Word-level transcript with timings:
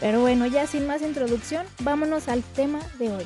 Pero 0.00 0.22
bueno, 0.22 0.46
ya 0.46 0.66
sin 0.66 0.86
más 0.86 1.02
introducción, 1.02 1.66
vámonos 1.82 2.28
al 2.28 2.42
tema 2.42 2.80
de 2.98 3.12
hoy. 3.12 3.24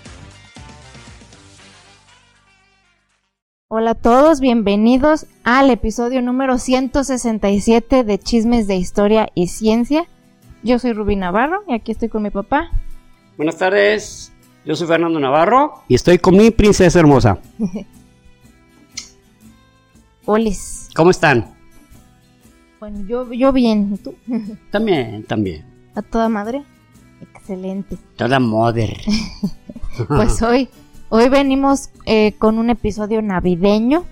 Hola 3.68 3.92
a 3.92 3.94
todos, 3.94 4.40
bienvenidos 4.40 5.26
al 5.44 5.70
episodio 5.70 6.20
número 6.20 6.58
167 6.58 8.02
de 8.02 8.18
Chismes 8.18 8.66
de 8.66 8.74
Historia 8.74 9.28
y 9.34 9.46
Ciencia. 9.48 10.08
Yo 10.64 10.80
soy 10.80 10.92
Rubí 10.92 11.14
Navarro 11.14 11.62
y 11.68 11.74
aquí 11.74 11.92
estoy 11.92 12.08
con 12.08 12.24
mi 12.24 12.30
papá. 12.30 12.70
Buenas 13.36 13.56
tardes, 13.56 14.32
yo 14.64 14.74
soy 14.74 14.88
Fernando 14.88 15.20
Navarro 15.20 15.84
y 15.86 15.94
estoy 15.94 16.18
con 16.18 16.36
mi 16.36 16.50
princesa 16.50 16.98
hermosa. 16.98 17.38
Olis. 20.24 20.88
¿Cómo 20.96 21.10
están? 21.10 21.54
Bueno, 22.80 23.06
yo, 23.06 23.32
yo 23.32 23.52
bien, 23.52 23.94
¿y 23.94 23.98
tú? 23.98 24.14
También, 24.70 25.22
también. 25.24 25.64
¿A 25.94 26.02
toda 26.02 26.28
madre? 26.28 26.64
Excelente. 27.44 27.98
Toda 28.16 28.40
mother. 28.40 28.96
Pues 30.08 30.42
hoy, 30.42 30.68
hoy 31.08 31.28
venimos 31.28 31.88
eh, 32.04 32.32
con 32.38 32.58
un 32.58 32.68
episodio 32.68 33.22
navideño, 33.22 34.02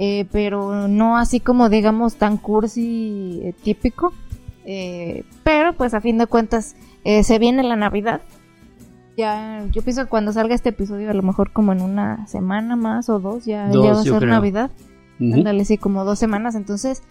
eh, 0.00 0.26
pero 0.32 0.88
no 0.88 1.16
así 1.16 1.38
como 1.38 1.68
digamos 1.68 2.16
tan 2.16 2.36
cursi 2.36 3.40
eh, 3.44 3.54
típico. 3.62 4.12
Eh, 4.64 5.22
pero 5.44 5.72
pues 5.74 5.94
a 5.94 6.00
fin 6.00 6.18
de 6.18 6.26
cuentas 6.26 6.74
eh, 7.04 7.22
se 7.22 7.38
viene 7.38 7.62
la 7.62 7.76
Navidad. 7.76 8.22
Ya, 9.16 9.64
yo 9.70 9.82
pienso 9.82 10.02
que 10.02 10.08
cuando 10.08 10.32
salga 10.32 10.56
este 10.56 10.70
episodio, 10.70 11.10
a 11.10 11.14
lo 11.14 11.22
mejor 11.22 11.52
como 11.52 11.70
en 11.70 11.80
una 11.80 12.26
semana 12.26 12.74
más 12.74 13.08
o 13.08 13.20
dos, 13.20 13.44
ya, 13.44 13.68
Dos, 13.68 13.84
ya 13.84 13.92
va 13.92 14.00
a 14.00 14.02
ser 14.02 14.16
creo. 14.16 14.30
Navidad. 14.30 14.70
Ujú. 15.20 15.34
Ándale, 15.34 15.64
sí, 15.64 15.78
como 15.78 16.04
dos 16.04 16.18
semanas. 16.18 16.56
Entonces, 16.56 17.04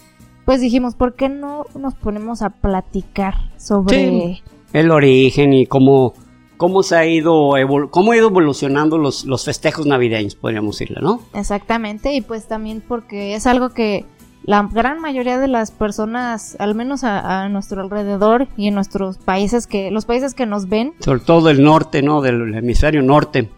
pues 0.44 0.60
dijimos, 0.60 0.96
¿por 0.96 1.14
qué 1.16 1.30
no 1.30 1.68
nos 1.74 1.96
ponemos 1.96 2.42
a 2.42 2.50
platicar 2.50 3.36
sobre... 3.56 4.10
Sí. 4.10 4.44
El 4.74 4.92
origen 4.92 5.54
y 5.54 5.66
cómo, 5.66 6.14
cómo 6.58 6.84
se 6.84 6.96
ha 6.96 7.06
ido, 7.06 7.52
evol- 7.58 7.90
cómo 7.90 8.12
ha 8.12 8.18
ido 8.18 8.28
evolucionando 8.30 8.98
los, 8.98 9.26
los 9.26 9.46
festejos 9.46 9.86
navideños, 9.86 10.36
podríamos 10.36 10.78
decirle, 10.78 11.02
¿no? 11.02 11.22
Exactamente, 11.34 12.14
y 12.14 12.22
pues 12.22 12.48
también 12.48 12.84
porque 12.88 13.34
es 13.36 13.48
algo 13.48 13.70
que 13.70 14.06
la 14.44 14.68
gran 14.72 15.00
mayoría 15.02 15.38
de 15.38 15.48
las 15.48 15.72
personas, 15.72 16.56
al 16.60 16.74
menos 16.76 17.04
a, 17.04 17.44
a 17.44 17.50
nuestro 17.50 17.82
alrededor 17.82 18.48
y 18.58 18.68
en 18.68 18.76
nuestros 18.76 19.18
países 19.18 19.68
que, 19.68 19.92
los 19.92 20.06
países 20.06 20.34
que 20.34 20.46
nos 20.46 20.70
ven, 20.70 20.94
Sobre 21.00 21.20
todo 21.22 21.48
del 21.48 21.62
norte, 21.64 22.02
¿no? 22.02 22.22
Del 22.22 22.54
hemisferio 22.56 23.02
norte. 23.02 23.50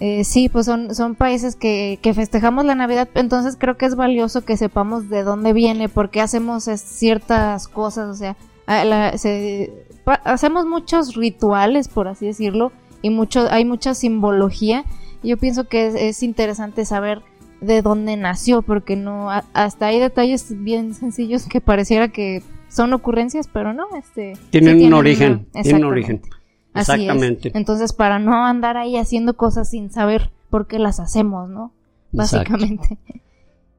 eh, 0.00 0.24
sí, 0.24 0.48
pues 0.48 0.66
son, 0.66 0.94
son 0.94 1.14
países 1.14 1.54
que, 1.56 1.98
que 2.02 2.12
festejamos 2.14 2.64
la 2.64 2.74
Navidad, 2.74 3.08
entonces 3.14 3.56
creo 3.58 3.76
que 3.76 3.86
es 3.86 3.94
valioso 3.94 4.44
que 4.44 4.56
sepamos 4.56 5.08
de 5.10 5.22
dónde 5.22 5.52
viene, 5.52 5.88
por 5.90 6.10
qué 6.10 6.20
hacemos 6.22 6.64
ciertas 6.64 7.68
cosas, 7.68 8.08
o 8.08 8.14
sea, 8.14 8.36
la- 8.66 9.16
se- 9.18 9.86
hacemos 10.24 10.66
muchos 10.66 11.14
rituales, 11.14 11.88
por 11.88 12.08
así 12.08 12.26
decirlo, 12.26 12.72
y 13.02 13.10
mucho, 13.10 13.46
hay 13.50 13.64
mucha 13.64 13.94
simbología, 13.94 14.84
y 15.22 15.28
yo 15.28 15.36
pienso 15.36 15.64
que 15.68 15.86
es, 15.86 15.94
es 15.94 16.22
interesante 16.22 16.84
saber 16.84 17.22
de 17.60 17.82
dónde 17.82 18.16
nació, 18.16 18.62
porque 18.62 18.96
no, 18.96 19.30
a- 19.30 19.44
hasta 19.52 19.86
hay 19.86 19.98
detalles 20.00 20.46
bien 20.62 20.94
sencillos 20.94 21.46
que 21.46 21.60
pareciera 21.60 22.08
que 22.08 22.42
son 22.68 22.92
ocurrencias, 22.92 23.48
pero 23.52 23.72
no, 23.74 23.84
este... 23.98 24.36
sí 24.36 24.42
Tienen 24.50 24.84
un 24.84 24.94
origen, 24.94 25.46
una- 25.52 25.62
tienen 25.62 25.84
un 25.84 25.90
origen. 25.92 26.16
Exactamente. 26.16 26.36
Así 26.72 26.92
es. 26.92 26.98
Exactamente. 27.00 27.52
Entonces, 27.54 27.92
para 27.92 28.18
no 28.18 28.44
andar 28.46 28.76
ahí 28.76 28.96
haciendo 28.96 29.36
cosas 29.36 29.70
sin 29.70 29.90
saber 29.90 30.30
por 30.50 30.66
qué 30.68 30.78
las 30.78 31.00
hacemos, 31.00 31.48
¿no? 31.50 31.72
Exacto. 32.12 32.52
Básicamente. 32.52 32.98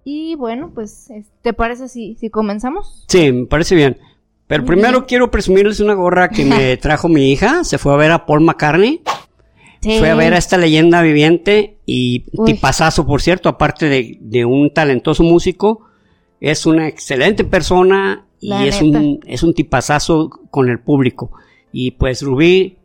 Y 0.04 0.34
bueno, 0.34 0.72
pues, 0.74 1.12
es- 1.12 1.28
¿te 1.44 1.54
parece 1.54 1.88
si, 1.88 2.16
si 2.16 2.32
comenzamos? 2.32 3.06
Sí, 3.08 3.32
me 3.32 3.46
parece 3.46 3.76
bien. 3.76 3.98
Pero 4.52 4.66
primero 4.66 5.06
quiero 5.06 5.32
presumirles 5.32 5.80
una 5.80 5.94
gorra 5.94 6.28
que 6.28 6.44
me 6.44 6.76
trajo 6.82 7.08
mi 7.08 7.32
hija. 7.32 7.64
Se 7.64 7.78
fue 7.78 7.94
a 7.94 7.96
ver 7.96 8.12
a 8.12 8.26
Paul 8.26 8.42
McCartney. 8.42 9.00
Sí. 9.80 9.98
Fue 9.98 10.10
a 10.10 10.16
ver 10.16 10.34
a 10.34 10.38
esta 10.38 10.58
leyenda 10.58 11.02
viviente 11.02 11.78
y 11.86 12.26
Uy. 12.34 12.56
tipazazo, 12.56 13.08
por 13.08 13.22
cierto, 13.22 13.48
aparte 13.48 13.86
de, 13.88 14.18
de 14.20 14.44
un 14.44 14.74
talentoso 14.74 15.24
músico, 15.24 15.86
es 16.42 16.66
una 16.66 16.90
excelente 16.90 17.46
persona 17.46 18.26
y 18.42 18.50
La 18.50 18.66
es 18.66 18.82
neta. 18.82 19.00
un, 19.00 19.22
es 19.26 19.42
un 19.42 19.54
tipazazo 19.54 20.30
con 20.50 20.68
el 20.68 20.80
público. 20.82 21.32
Y 21.72 21.92
pues 21.92 22.22
Rubí 22.22 22.76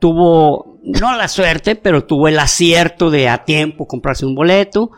tuvo, 0.00 0.78
no 0.82 1.16
la 1.16 1.28
suerte, 1.28 1.76
pero 1.76 2.06
tuvo 2.06 2.26
el 2.26 2.40
acierto 2.40 3.08
de 3.08 3.28
a 3.28 3.44
tiempo 3.44 3.86
comprarse 3.86 4.26
un 4.26 4.34
boleto, 4.34 4.90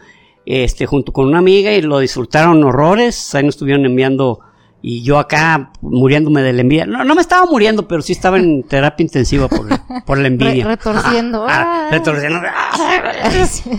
este, 0.46 0.86
junto 0.86 1.12
con 1.12 1.26
una 1.28 1.40
amiga 1.40 1.72
y 1.74 1.82
lo 1.82 1.98
disfrutaron 1.98 2.64
horrores, 2.64 3.34
ahí 3.34 3.44
nos 3.44 3.54
estuvieron 3.56 3.84
enviando 3.84 4.40
y 4.82 5.02
yo 5.02 5.18
acá 5.18 5.72
muriéndome 5.82 6.42
de 6.42 6.52
la 6.52 6.62
envidia. 6.62 6.86
No, 6.86 7.04
no 7.04 7.14
me 7.14 7.20
estaba 7.20 7.44
muriendo, 7.46 7.86
pero 7.88 8.00
sí 8.02 8.12
estaba 8.12 8.38
en 8.38 8.62
terapia 8.62 9.02
intensiva 9.04 9.48
por, 9.48 9.66
por 10.04 10.16
la 10.18 10.22
Re- 10.24 10.28
envidia. 10.28 10.64
retorciendo. 10.66 11.44
Ah, 11.48 11.86
Ah. 11.86 11.88
retorciendo. 11.90 12.40
Sí. 13.46 13.70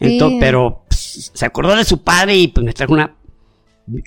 Entonces, 0.00 0.36
Sí. 0.36 0.40
pero 0.40 0.84
pues, 0.88 1.30
se 1.34 1.46
acordó 1.46 1.76
de 1.76 1.84
su 1.84 2.02
padre 2.02 2.36
y 2.36 2.48
pues 2.48 2.64
me 2.64 2.72
trajo 2.72 2.94
una, 2.94 3.16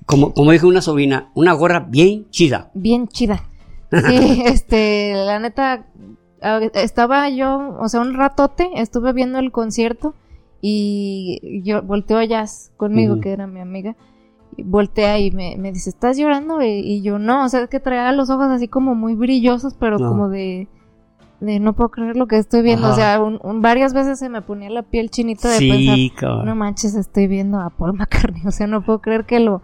como, 0.05 0.33
como 0.33 0.51
dijo 0.51 0.67
una 0.67 0.81
sobrina, 0.81 1.29
una 1.35 1.53
gorra 1.53 1.81
bien 1.81 2.29
chida. 2.31 2.71
Bien 2.73 3.07
chida. 3.07 3.43
Sí, 3.91 4.41
este, 4.45 5.13
la 5.15 5.39
neta, 5.39 5.85
ah, 6.41 6.59
estaba 6.73 7.29
yo, 7.29 7.77
o 7.79 7.87
sea, 7.89 8.01
un 8.01 8.15
ratote, 8.15 8.69
estuve 8.75 9.13
viendo 9.13 9.37
el 9.39 9.51
concierto 9.51 10.15
y 10.61 11.61
yo 11.63 11.81
volteó 11.83 12.17
a 12.17 12.25
Jazz 12.25 12.71
conmigo, 12.77 13.19
que 13.19 13.31
era 13.33 13.45
mi 13.47 13.59
amiga, 13.59 13.95
voltea 14.63 15.19
y 15.19 15.31
me, 15.31 15.55
me 15.57 15.71
dice, 15.71 15.89
¿estás 15.89 16.17
llorando? 16.17 16.61
Y, 16.61 16.67
y 16.79 17.01
yo, 17.01 17.19
no, 17.19 17.45
o 17.45 17.49
sea, 17.49 17.61
es 17.61 17.69
que 17.69 17.79
traía 17.79 18.11
los 18.11 18.29
ojos 18.29 18.47
así 18.47 18.67
como 18.67 18.95
muy 18.95 19.15
brillosos, 19.15 19.73
pero 19.79 19.97
No. 19.99 20.09
como 20.09 20.29
de, 20.29 20.67
de 21.39 21.59
no 21.59 21.73
puedo 21.73 21.89
creer 21.89 22.15
lo 22.15 22.27
que 22.27 22.37
estoy 22.37 22.61
viendo, 22.61 22.87
Ajá. 22.87 22.93
o 22.93 22.97
sea, 22.97 23.21
un- 23.21 23.39
un- 23.43 23.61
varias 23.61 23.93
veces 23.93 24.19
se 24.19 24.29
me 24.29 24.41
ponía 24.41 24.69
la 24.69 24.83
piel 24.83 25.09
chinita 25.09 25.49
de 25.49 25.57
Sí, 25.57 25.69
pensar, 25.69 26.19
cabrón. 26.29 26.45
no 26.45 26.55
manches, 26.55 26.95
estoy 26.95 27.27
viendo 27.27 27.59
a 27.59 27.69
Paul 27.69 27.93
McCartney. 27.93 28.41
O 28.47 28.51
sea, 28.51 28.67
no 28.67 28.81
puedo 28.83 28.99
creer 28.99 29.25
que 29.25 29.39
lo, 29.39 29.61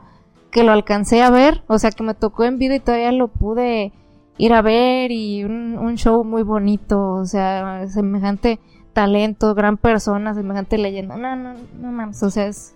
que 0.51 0.63
lo 0.63 0.71
alcancé 0.71 1.21
a 1.21 1.29
ver. 1.29 1.63
O 1.67 1.77
sea, 1.79 1.91
que 1.91 2.03
me 2.03 2.13
tocó 2.15 2.43
en 2.43 2.57
vida 2.57 2.75
y 2.75 2.79
todavía 2.79 3.11
lo 3.11 3.27
pude 3.27 3.93
ir 4.37 4.53
a 4.53 4.61
ver 4.61 5.11
y 5.11 5.43
un, 5.43 5.77
un 5.77 5.95
show 5.95 6.23
muy 6.23 6.43
bonito. 6.43 6.99
O 7.13 7.25
sea, 7.25 7.87
semejante 7.87 8.59
talento, 8.93 9.53
gran 9.53 9.77
persona, 9.77 10.33
semejante 10.33 10.77
leyenda. 10.77 11.15
No, 11.15 11.35
no, 11.35 11.53
no 11.79 11.91
mames. 11.91 12.21
O 12.23 12.29
sea, 12.29 12.47
es, 12.47 12.73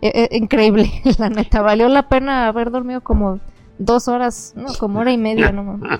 es- 0.00 0.12
es 0.30 0.32
increíble, 0.32 0.90
la 1.18 1.28
neta. 1.30 1.62
Valió 1.62 1.88
la 1.88 2.08
pena 2.08 2.46
haber 2.48 2.70
dormido 2.70 3.00
como 3.00 3.40
dos 3.78 4.08
horas, 4.08 4.52
no, 4.56 4.66
como 4.78 5.00
hora 5.00 5.10
y 5.12 5.18
media, 5.18 5.52
no 5.52 5.64
mames. 5.64 5.90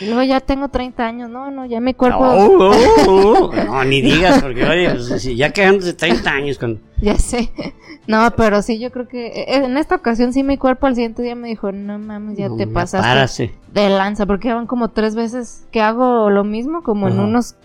Y 0.00 0.06
luego 0.06 0.24
ya 0.24 0.40
tengo 0.40 0.68
30 0.68 1.06
años, 1.06 1.30
no, 1.30 1.50
no, 1.52 1.64
ya 1.64 1.80
mi 1.80 1.94
cuerpo... 1.94 2.18
No, 2.20 2.48
no, 2.58 3.50
no, 3.52 3.64
no, 3.64 3.84
ni 3.84 4.00
digas, 4.02 4.42
porque 4.42 4.64
oye, 4.64 4.90
pues, 4.90 5.22
ya 5.36 5.50
quedándose 5.52 5.92
30 5.94 6.30
años 6.30 6.58
con... 6.58 6.80
Ya 7.00 7.16
sé. 7.16 7.50
No, 8.08 8.30
pero 8.36 8.62
sí, 8.62 8.78
yo 8.78 8.92
creo 8.92 9.08
que 9.08 9.26
eh, 9.26 9.56
en 9.64 9.76
esta 9.76 9.96
ocasión 9.96 10.32
sí 10.32 10.44
mi 10.44 10.58
cuerpo 10.58 10.86
al 10.86 10.94
siguiente 10.94 11.22
día 11.24 11.34
me 11.34 11.48
dijo, 11.48 11.72
no 11.72 11.98
mames, 11.98 12.38
ya 12.38 12.48
te 12.56 12.68
pasaste 12.68 13.04
párase. 13.04 13.54
de 13.72 13.88
lanza, 13.88 14.26
porque 14.26 14.46
ya 14.46 14.54
van 14.54 14.68
como 14.68 14.90
tres 14.90 15.16
veces 15.16 15.66
que 15.72 15.80
hago 15.80 16.30
lo 16.30 16.44
mismo, 16.44 16.84
como 16.84 17.08
en 17.08 17.18
unos 17.18 17.56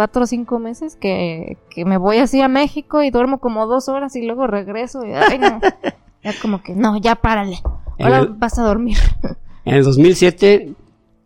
cuatro 0.00 0.22
o 0.22 0.26
cinco 0.26 0.58
meses, 0.58 0.96
que, 0.96 1.58
que 1.68 1.84
me 1.84 1.98
voy 1.98 2.16
así 2.16 2.40
a 2.40 2.48
México 2.48 3.02
y 3.02 3.10
duermo 3.10 3.38
como 3.38 3.66
dos 3.66 3.90
horas 3.90 4.16
y 4.16 4.22
luego 4.24 4.46
regreso 4.46 5.04
y, 5.04 5.12
ay, 5.12 5.38
no. 5.38 5.60
Ya 6.24 6.32
como 6.40 6.62
que, 6.62 6.74
no, 6.74 6.98
ya 6.98 7.16
párale. 7.16 7.58
Ahora 7.98 8.20
El- 8.20 8.28
vas 8.28 8.58
a 8.58 8.62
dormir. 8.62 8.96
En 9.66 9.74
el 9.74 9.84
2007, 9.84 10.72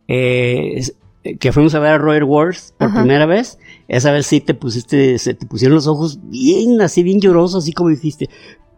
eh, 0.08 0.72
es- 0.74 0.96
que 1.38 1.52
fuimos 1.52 1.72
a 1.76 1.78
ver 1.78 1.92
a 1.92 1.98
Royal 1.98 2.24
Wars 2.24 2.74
por 2.76 2.88
Ajá. 2.88 2.98
primera 2.98 3.26
vez, 3.26 3.60
esa 3.86 4.10
vez 4.10 4.26
sí 4.26 4.40
te 4.40 4.54
pusiste, 4.54 5.20
se 5.20 5.34
te 5.34 5.46
pusieron 5.46 5.76
los 5.76 5.86
ojos 5.86 6.18
bien, 6.24 6.80
así 6.82 7.04
bien 7.04 7.20
llorosos, 7.20 7.62
así 7.62 7.72
como 7.72 7.90
dijiste, 7.90 8.28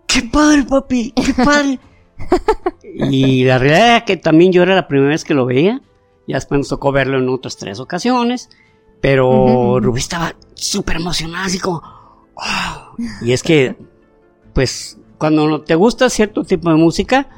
¡qué 0.07 0.21
padre, 0.31 0.65
papi! 0.69 1.13
¡qué 1.13 1.33
padre! 1.43 1.79
y 2.95 3.45
la 3.45 3.57
realidad 3.57 3.89
era 3.89 4.05
que 4.05 4.19
también 4.19 4.53
yo 4.53 4.63
era 4.63 4.75
la 4.75 4.89
primera 4.89 5.09
vez 5.13 5.25
que 5.25 5.33
lo 5.33 5.47
veía, 5.47 5.81
ya 6.29 6.37
después 6.37 6.59
nos 6.59 6.69
tocó 6.69 6.93
verlo 6.93 7.19
en 7.19 7.29
otras 7.31 7.57
tres 7.57 7.81
ocasiones, 7.81 8.51
pero. 9.01 9.81
Rubí 9.81 10.01
estaba 10.01 10.35
súper 10.55 10.97
emocionada, 10.97 11.45
así 11.47 11.59
como, 11.59 11.83
"Oh". 12.35 12.97
y 13.23 13.33
es 13.33 13.43
que, 13.43 13.77
pues, 14.53 14.99
cuando 15.19 15.47
no 15.49 15.61
te 15.61 15.75
gusta 15.75 16.11
cierto 16.11 16.45
tipo 16.45 16.71
de 16.71 16.77
música, 16.77 17.29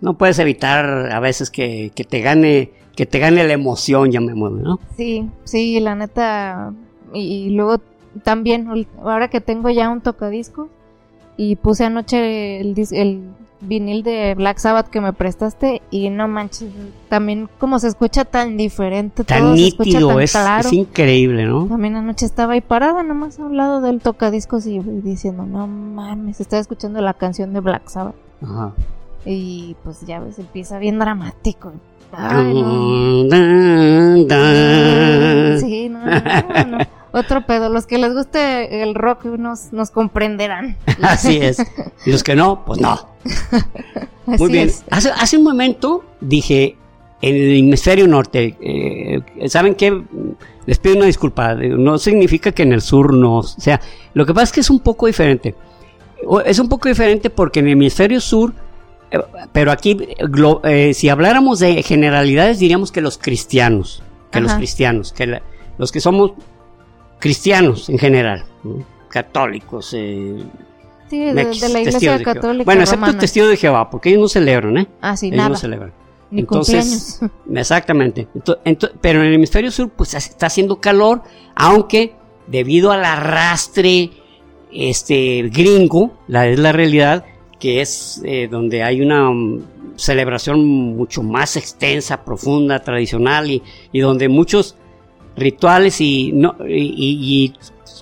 no 0.00 0.18
puedes 0.18 0.38
evitar 0.38 1.12
a 1.12 1.20
veces 1.20 1.50
que, 1.50 1.92
que 1.94 2.04
te 2.04 2.20
gane 2.20 2.72
que 2.94 3.06
te 3.06 3.18
gane 3.18 3.44
la 3.44 3.52
emoción, 3.52 4.12
llamémoslo, 4.12 4.58
¿no? 4.58 4.80
Sí, 4.96 5.28
sí, 5.44 5.80
la 5.80 5.94
neta. 5.96 6.72
Y, 7.12 7.46
y 7.46 7.50
luego 7.50 7.80
también, 8.22 8.86
ahora 9.02 9.28
que 9.28 9.40
tengo 9.40 9.70
ya 9.70 9.90
un 9.90 10.00
tocadisco, 10.00 10.68
y 11.36 11.56
puse 11.56 11.84
anoche 11.84 12.60
el, 12.60 12.74
el 12.92 13.22
vinil 13.60 14.02
de 14.02 14.34
Black 14.34 14.58
Sabbath 14.58 14.88
que 14.88 15.00
me 15.00 15.12
prestaste, 15.12 15.82
y 15.90 16.10
no 16.10 16.28
manches, 16.28 16.70
también 17.08 17.48
como 17.58 17.78
se 17.78 17.88
escucha 17.88 18.24
tan 18.24 18.56
diferente, 18.56 19.24
Tan 19.24 19.40
todo 19.40 19.56
se 19.56 19.66
escucha 19.68 19.90
nítido, 19.90 20.08
tan 20.08 20.20
es, 20.20 20.32
claro. 20.32 20.68
es 20.68 20.72
increíble, 20.72 21.46
¿no? 21.46 21.66
También 21.66 21.96
anoche 21.96 22.26
estaba 22.26 22.54
ahí 22.54 22.60
parada 22.60 23.02
nomás 23.02 23.38
a 23.38 23.44
un 23.44 23.56
lado 23.56 23.80
del 23.80 24.00
tocadiscos 24.00 24.66
y 24.66 24.78
diciendo, 24.80 25.44
no 25.46 25.66
mames, 25.66 26.40
estaba 26.40 26.60
escuchando 26.60 27.00
la 27.00 27.14
canción 27.14 27.52
de 27.52 27.60
Black 27.60 27.88
Sabbath. 27.88 28.16
Ajá. 28.42 28.72
Y 29.26 29.76
pues 29.82 30.02
ya 30.06 30.20
ves, 30.20 30.38
empieza 30.38 30.78
bien 30.78 30.98
dramático. 30.98 31.72
Ay, 32.16 32.54
no. 32.54 32.62
Dun, 33.24 33.28
dun, 33.28 34.28
dun. 34.28 35.60
Sí, 35.60 35.88
no, 35.88 36.04
no, 36.04 36.64
no. 36.66 36.78
Otro 37.12 37.46
pedo. 37.46 37.68
Los 37.68 37.86
que 37.86 37.98
les 37.98 38.12
guste 38.12 38.82
el 38.82 38.94
rock 38.94 39.24
nos, 39.24 39.72
nos 39.72 39.90
comprenderán. 39.90 40.76
Así 41.02 41.38
es. 41.38 41.58
Y 42.04 42.10
los 42.10 42.24
que 42.24 42.34
no, 42.34 42.64
pues 42.64 42.80
no. 42.80 42.98
Muy 44.26 44.34
Así 44.34 44.48
bien. 44.48 44.68
es. 44.68 44.84
Hace, 44.90 45.10
hace 45.10 45.36
un 45.36 45.44
momento 45.44 46.04
dije 46.20 46.76
en 47.22 47.36
el 47.36 47.56
hemisferio 47.58 48.06
norte, 48.08 48.56
eh, 48.60 49.48
¿saben 49.48 49.74
qué? 49.76 50.02
Les 50.66 50.78
pido 50.78 50.96
una 50.96 51.06
disculpa. 51.06 51.54
No 51.54 51.98
significa 51.98 52.52
que 52.52 52.64
en 52.64 52.72
el 52.72 52.82
sur 52.82 53.14
no. 53.14 53.38
O 53.38 53.42
sea, 53.42 53.80
lo 54.12 54.26
que 54.26 54.34
pasa 54.34 54.44
es 54.44 54.52
que 54.52 54.60
es 54.60 54.70
un 54.70 54.80
poco 54.80 55.06
diferente. 55.06 55.54
Es 56.44 56.58
un 56.58 56.68
poco 56.68 56.88
diferente 56.88 57.30
porque 57.30 57.60
en 57.60 57.66
el 57.66 57.72
hemisferio 57.72 58.20
sur, 58.20 58.52
pero 59.52 59.70
aquí, 59.72 59.96
eh, 60.64 60.94
si 60.94 61.08
habláramos 61.08 61.58
de 61.60 61.82
generalidades, 61.82 62.58
diríamos 62.58 62.90
que 62.92 63.00
los 63.00 63.18
cristianos, 63.18 64.02
que 64.32 64.40
los 64.40 64.52
cristianos, 64.54 65.12
que 65.12 65.26
la- 65.26 65.42
los 65.78 65.92
que 65.92 66.00
somos 66.00 66.32
cristianos 67.18 67.88
en 67.88 67.98
general, 67.98 68.44
¿no? 68.62 68.84
católicos, 69.08 69.92
eh, 69.96 70.42
Sí, 71.08 71.20
de, 71.20 71.32
Mex, 71.32 71.60
de 71.60 71.68
la 71.68 71.80
iglesia 71.80 72.18
de 72.18 72.24
católica 72.24 72.64
Bueno, 72.64 72.80
excepto 72.82 73.04
romana. 73.04 73.18
testigos 73.20 73.48
de 73.50 73.56
Jehová, 73.56 73.88
porque 73.90 74.08
ellos 74.08 74.22
no 74.22 74.28
celebran, 74.28 74.78
¿eh? 74.78 74.88
Ah, 75.00 75.16
sí, 75.16 75.26
ellos 75.26 75.36
nada. 75.36 75.48
no 75.50 75.56
celebran. 75.56 75.92
Ni 76.30 76.40
Entonces, 76.40 77.18
cumpleaños. 77.20 77.36
exactamente. 77.60 78.26
Ento- 78.34 78.58
ento- 78.64 78.90
pero 79.00 79.20
en 79.20 79.26
el 79.28 79.34
hemisferio 79.34 79.70
sur, 79.70 79.90
pues 79.90 80.14
está 80.14 80.46
haciendo 80.46 80.80
calor, 80.80 81.22
aunque 81.54 82.14
debido 82.48 82.90
al 82.90 83.04
arrastre 83.04 84.10
este 84.72 85.42
gringo, 85.52 86.12
la 86.26 86.48
es 86.48 86.58
la 86.58 86.72
realidad, 86.72 87.24
que 87.64 87.80
es 87.80 88.20
eh, 88.26 88.46
donde 88.50 88.82
hay 88.82 89.00
una 89.00 89.30
mm, 89.30 89.94
celebración 89.96 90.62
mucho 90.94 91.22
más 91.22 91.56
extensa, 91.56 92.22
profunda, 92.22 92.80
tradicional 92.80 93.50
y, 93.50 93.62
y 93.90 94.00
donde 94.00 94.28
muchos 94.28 94.76
rituales 95.34 95.98
y, 96.02 96.32
no, 96.34 96.56
y, 96.68 97.54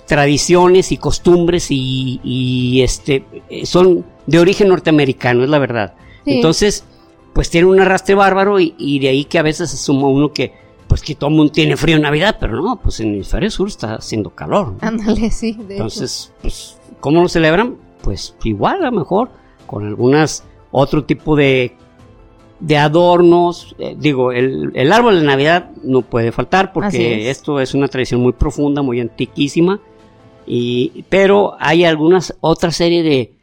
tradiciones 0.05 0.91
y 0.91 0.97
costumbres 0.97 1.67
y, 1.71 2.19
y, 2.25 2.81
este 2.81 3.23
eh, 3.49 3.65
son 3.65 4.03
de 4.27 4.39
origen 4.39 4.67
norteamericano, 4.67 5.45
es 5.45 5.49
la 5.49 5.59
verdad. 5.59 5.93
Sí. 6.25 6.33
Entonces, 6.33 6.83
pues 7.31 7.49
tiene 7.49 7.67
un 7.67 7.79
arrastre 7.79 8.15
bárbaro 8.15 8.59
y, 8.59 8.99
de 8.99 9.07
ahí 9.07 9.23
que 9.23 9.39
a 9.39 9.43
veces 9.43 9.73
asuma 9.73 10.09
uno 10.09 10.33
que 10.33 10.51
pues 10.89 11.01
que 11.01 11.15
todo 11.15 11.29
el 11.29 11.37
mundo 11.37 11.53
tiene 11.53 11.77
frío 11.77 11.95
en 11.95 12.01
Navidad, 12.01 12.35
pero 12.37 12.61
no, 12.61 12.81
pues 12.81 12.99
en 12.99 13.07
el 13.07 13.13
hemisferio 13.13 13.49
sur 13.49 13.69
está 13.69 13.95
haciendo 13.95 14.31
calor. 14.31 14.73
¿no? 14.73 14.77
Ándale, 14.81 15.31
sí. 15.31 15.53
De 15.53 15.75
Entonces, 15.75 16.33
pues, 16.41 16.77
¿cómo 16.99 17.21
lo 17.21 17.29
celebran? 17.29 17.77
Pues 18.01 18.35
igual 18.43 18.83
a 18.83 18.91
lo 18.91 18.99
mejor, 18.99 19.29
con 19.73 19.87
algunas 19.87 20.43
otro 20.69 21.03
tipo 21.03 21.35
de, 21.35 21.75
de 22.59 22.77
adornos. 22.77 23.75
Eh, 23.79 23.95
digo, 23.97 24.31
el, 24.31 24.71
el 24.75 24.91
árbol 24.93 25.19
de 25.19 25.25
Navidad 25.25 25.71
no 25.83 26.03
puede 26.03 26.31
faltar 26.31 26.71
porque 26.71 27.29
es. 27.29 27.37
esto 27.37 27.59
es 27.59 27.73
una 27.73 27.87
tradición 27.87 28.21
muy 28.21 28.33
profunda, 28.33 28.83
muy 28.83 28.99
antiquísima. 28.99 29.79
Y, 30.45 31.05
pero 31.09 31.55
hay 31.59 31.85
algunas 31.85 32.35
otra 32.41 32.71
serie 32.71 33.01
de, 33.01 33.33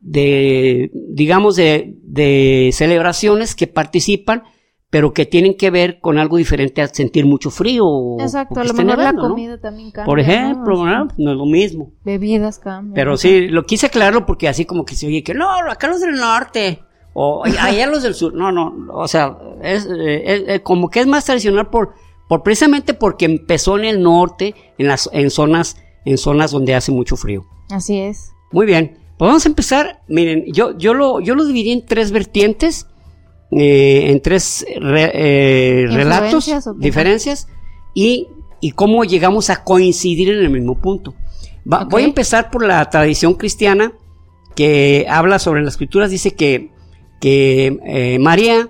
de 0.00 0.90
digamos, 0.92 1.54
de, 1.54 1.94
de 2.02 2.70
celebraciones 2.72 3.54
que 3.54 3.68
participan, 3.68 4.42
pero 4.90 5.12
que 5.12 5.26
tienen 5.26 5.56
que 5.56 5.70
ver 5.70 6.00
con 6.00 6.18
algo 6.18 6.36
diferente 6.38 6.80
a 6.80 6.88
sentir 6.88 7.26
mucho 7.26 7.50
frío. 7.50 7.84
Exacto, 8.20 8.60
a 8.60 8.64
lo 8.64 8.72
mejor 8.72 8.98
la 8.98 9.12
comida 9.12 9.60
también 9.60 9.90
cambia. 9.90 10.06
Por 10.06 10.18
ejemplo, 10.20 10.84
no 11.18 11.30
es 11.30 11.36
lo 11.36 11.44
mismo. 11.46 11.92
Bebidas 12.04 12.58
cambian. 12.58 12.94
Pero 12.94 13.16
sí, 13.16 13.48
lo 13.48 13.64
quise 13.64 13.86
aclararlo 13.86 14.24
porque 14.24 14.48
así 14.48 14.64
como 14.64 14.84
que 14.84 14.94
se 14.94 15.06
oye 15.06 15.22
que 15.22 15.34
no, 15.34 15.50
acá 15.70 15.88
los 15.88 16.00
del 16.00 16.12
norte 16.16 16.80
o 17.12 17.44
allá 17.60 17.86
los 17.86 18.02
del 18.02 18.14
sur. 18.14 18.32
No, 18.34 18.50
no, 18.50 18.74
o 18.94 19.06
sea, 19.08 19.36
es, 19.62 19.84
eh, 19.86 20.22
es- 20.24 20.44
eh, 20.48 20.60
como 20.62 20.88
que 20.88 21.00
es 21.00 21.06
más 21.06 21.24
tradicional 21.26 21.68
por, 21.68 21.92
por 22.28 22.42
precisamente 22.42 22.94
porque 22.94 23.26
empezó 23.26 23.78
en 23.78 23.84
el 23.84 24.02
norte, 24.02 24.54
en 24.78 24.86
las 24.86 25.08
en 25.12 25.30
zonas 25.30 25.76
en 26.06 26.16
zonas 26.16 26.50
donde 26.52 26.74
hace 26.74 26.92
mucho 26.92 27.16
frío. 27.16 27.44
Así 27.70 27.98
es. 27.98 28.30
Muy 28.52 28.64
bien, 28.64 28.96
pues 29.18 29.28
vamos 29.28 29.44
a 29.44 29.48
empezar. 29.50 30.00
Miren, 30.08 30.44
yo 30.50 30.78
yo 30.78 30.94
lo 30.94 31.20
yo 31.20 31.34
lo 31.34 31.44
dividí 31.44 31.72
en 31.72 31.84
tres 31.84 32.10
vertientes, 32.12 32.86
eh, 33.50 34.10
en 34.10 34.20
tres 34.20 34.66
re- 34.80 35.12
eh, 35.14 35.86
relatos, 35.88 36.44
diferencias 36.78 37.48
y 37.94 38.28
y 38.60 38.72
cómo 38.72 39.04
llegamos 39.04 39.50
a 39.50 39.62
coincidir 39.62 40.30
en 40.30 40.38
el 40.38 40.50
mismo 40.50 40.76
punto. 40.76 41.14
Va-. 41.70 41.84
Voy 41.84 42.02
a 42.02 42.06
empezar 42.06 42.50
por 42.50 42.66
la 42.66 42.84
tradición 42.90 43.34
cristiana 43.34 43.92
que 44.56 45.06
habla 45.08 45.38
sobre 45.38 45.62
las 45.62 45.74
escrituras. 45.74 46.10
Dice 46.10 46.32
que, 46.32 46.72
que 47.20 47.78
eh, 47.86 48.18
María 48.18 48.68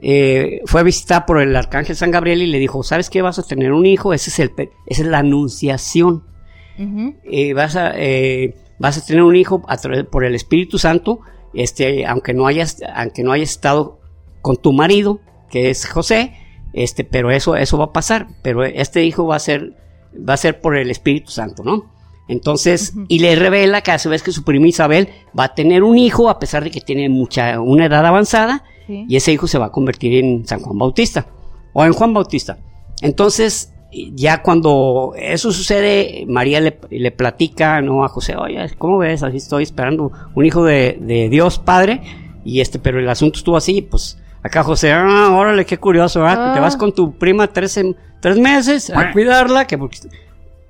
eh, 0.00 0.60
fue 0.66 0.84
visitada 0.84 1.26
por 1.26 1.40
el 1.40 1.56
arcángel 1.56 1.96
San 1.96 2.12
Gabriel 2.12 2.42
y 2.42 2.46
le 2.46 2.60
dijo, 2.60 2.84
¿sabes 2.84 3.10
qué? 3.10 3.22
Vas 3.22 3.40
a 3.40 3.42
tener 3.42 3.72
un 3.72 3.86
hijo. 3.86 4.14
Ese 4.14 4.30
es 4.30 4.38
el, 4.38 4.52
esa 4.86 5.02
es 5.02 5.08
la 5.08 5.18
anunciación. 5.18 6.22
Vas, 7.56 7.74
a, 7.74 7.92
vas 8.78 8.98
a 8.98 9.04
tener 9.04 9.22
un 9.24 9.34
hijo 9.34 9.64
a 9.66 9.76
por 10.10 10.24
el 10.24 10.36
Espíritu 10.36 10.78
Santo, 10.78 11.18
este, 11.54 12.06
aunque, 12.06 12.34
no 12.34 12.46
hayas, 12.46 12.80
aunque 12.94 13.24
no 13.24 13.32
hayas 13.32 13.50
estado 13.50 13.98
con 14.44 14.58
tu 14.58 14.74
marido, 14.74 15.20
que 15.48 15.70
es 15.70 15.86
José, 15.86 16.34
este, 16.74 17.02
pero 17.02 17.30
eso, 17.30 17.56
eso 17.56 17.78
va 17.78 17.86
a 17.86 17.92
pasar. 17.92 18.26
Pero 18.42 18.62
este 18.62 19.02
hijo 19.06 19.26
va 19.26 19.36
a 19.36 19.38
ser, 19.38 19.72
va 20.16 20.34
a 20.34 20.36
ser 20.36 20.60
por 20.60 20.76
el 20.76 20.90
Espíritu 20.90 21.30
Santo, 21.30 21.64
¿no? 21.64 21.86
Entonces, 22.28 22.92
y 23.08 23.20
le 23.20 23.36
revela 23.36 23.80
que 23.80 23.90
a 23.90 23.98
su 23.98 24.10
vez 24.10 24.22
que 24.22 24.32
su 24.32 24.44
prima 24.44 24.66
Isabel 24.68 25.08
va 25.38 25.44
a 25.44 25.54
tener 25.54 25.82
un 25.82 25.96
hijo, 25.96 26.28
a 26.28 26.38
pesar 26.38 26.62
de 26.62 26.70
que 26.70 26.82
tiene 26.82 27.08
mucha, 27.08 27.58
una 27.58 27.86
edad 27.86 28.04
avanzada, 28.04 28.62
Sí. 28.86 29.06
y 29.08 29.16
ese 29.16 29.32
hijo 29.32 29.46
se 29.46 29.56
va 29.56 29.66
a 29.66 29.72
convertir 29.72 30.12
en 30.22 30.46
San 30.46 30.60
Juan 30.60 30.76
Bautista 30.78 31.26
o 31.72 31.82
en 31.86 31.94
Juan 31.94 32.12
Bautista. 32.12 32.58
Entonces, 33.00 33.72
ya 34.12 34.42
cuando 34.42 35.14
eso 35.16 35.52
sucede, 35.52 36.26
María 36.28 36.60
le, 36.60 36.78
le 36.90 37.10
platica 37.10 37.80
¿no? 37.80 38.04
a 38.04 38.08
José, 38.08 38.36
oye, 38.36 38.58
¿cómo 38.76 38.98
ves? 38.98 39.22
Así 39.22 39.38
estoy 39.38 39.62
esperando 39.62 40.12
un 40.34 40.44
hijo 40.44 40.64
de, 40.64 40.98
de 41.00 41.30
Dios 41.30 41.58
Padre, 41.58 42.02
y 42.44 42.60
este, 42.60 42.78
pero 42.78 42.98
el 43.00 43.08
asunto 43.08 43.38
estuvo 43.38 43.56
así, 43.56 43.80
pues 43.80 44.18
acá 44.44 44.62
José, 44.62 44.92
ah, 44.92 45.30
órale, 45.32 45.66
qué 45.66 45.78
curioso, 45.78 46.20
¿verdad? 46.20 46.50
Ah. 46.50 46.54
Te 46.54 46.60
vas 46.60 46.76
con 46.76 46.92
tu 46.92 47.18
prima 47.18 47.48
tres, 47.48 47.80
tres 48.20 48.38
meses 48.38 48.90
a 48.90 49.10
cuidarla, 49.12 49.66
que 49.66 49.76
porque- 49.76 49.98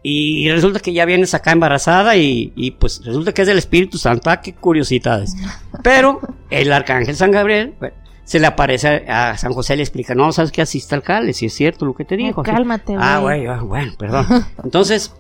y 0.07 0.51
resulta 0.51 0.81
que 0.81 0.93
ya 0.93 1.05
vienes 1.07 1.33
acá 1.35 1.53
embarazada 1.53 2.15
y, 2.17 2.53
y, 2.57 2.73
pues 2.73 3.01
resulta 3.05 3.33
que 3.33 3.43
es 3.43 3.49
del 3.49 3.59
Espíritu 3.59 3.97
Santo, 3.99 4.31
ah, 4.31 4.41
qué 4.41 4.55
curiosidades. 4.55 5.35
Pero 5.83 6.21
el 6.51 6.73
arcángel 6.73 7.17
San 7.17 7.31
Gabriel 7.31 7.75
bueno, 7.81 7.95
se 8.25 8.39
le 8.39 8.47
aparece 8.47 9.07
a, 9.09 9.31
a 9.31 9.37
San 9.39 9.53
José 9.55 9.75
y 9.75 9.77
le 9.79 9.83
explica, 9.83 10.15
no, 10.15 10.31
sabes 10.33 10.53
que 10.53 10.61
así 10.63 10.79
está 10.79 10.97
el 10.97 11.03
cale, 11.03 11.33
si 11.33 11.47
es 11.47 11.55
cierto 11.55 11.87
lo 11.87 11.95
que 11.95 12.05
te 12.05 12.17
dijo. 12.19 12.43
Ay, 12.45 12.51
así. 12.51 12.57
cálmate, 12.57 12.95
Ah, 12.99 13.19
güey. 13.21 13.45
güey, 13.47 13.57
ah, 13.59 13.63
bueno, 13.63 13.93
perdón. 13.99 14.27
Entonces, 14.65 15.15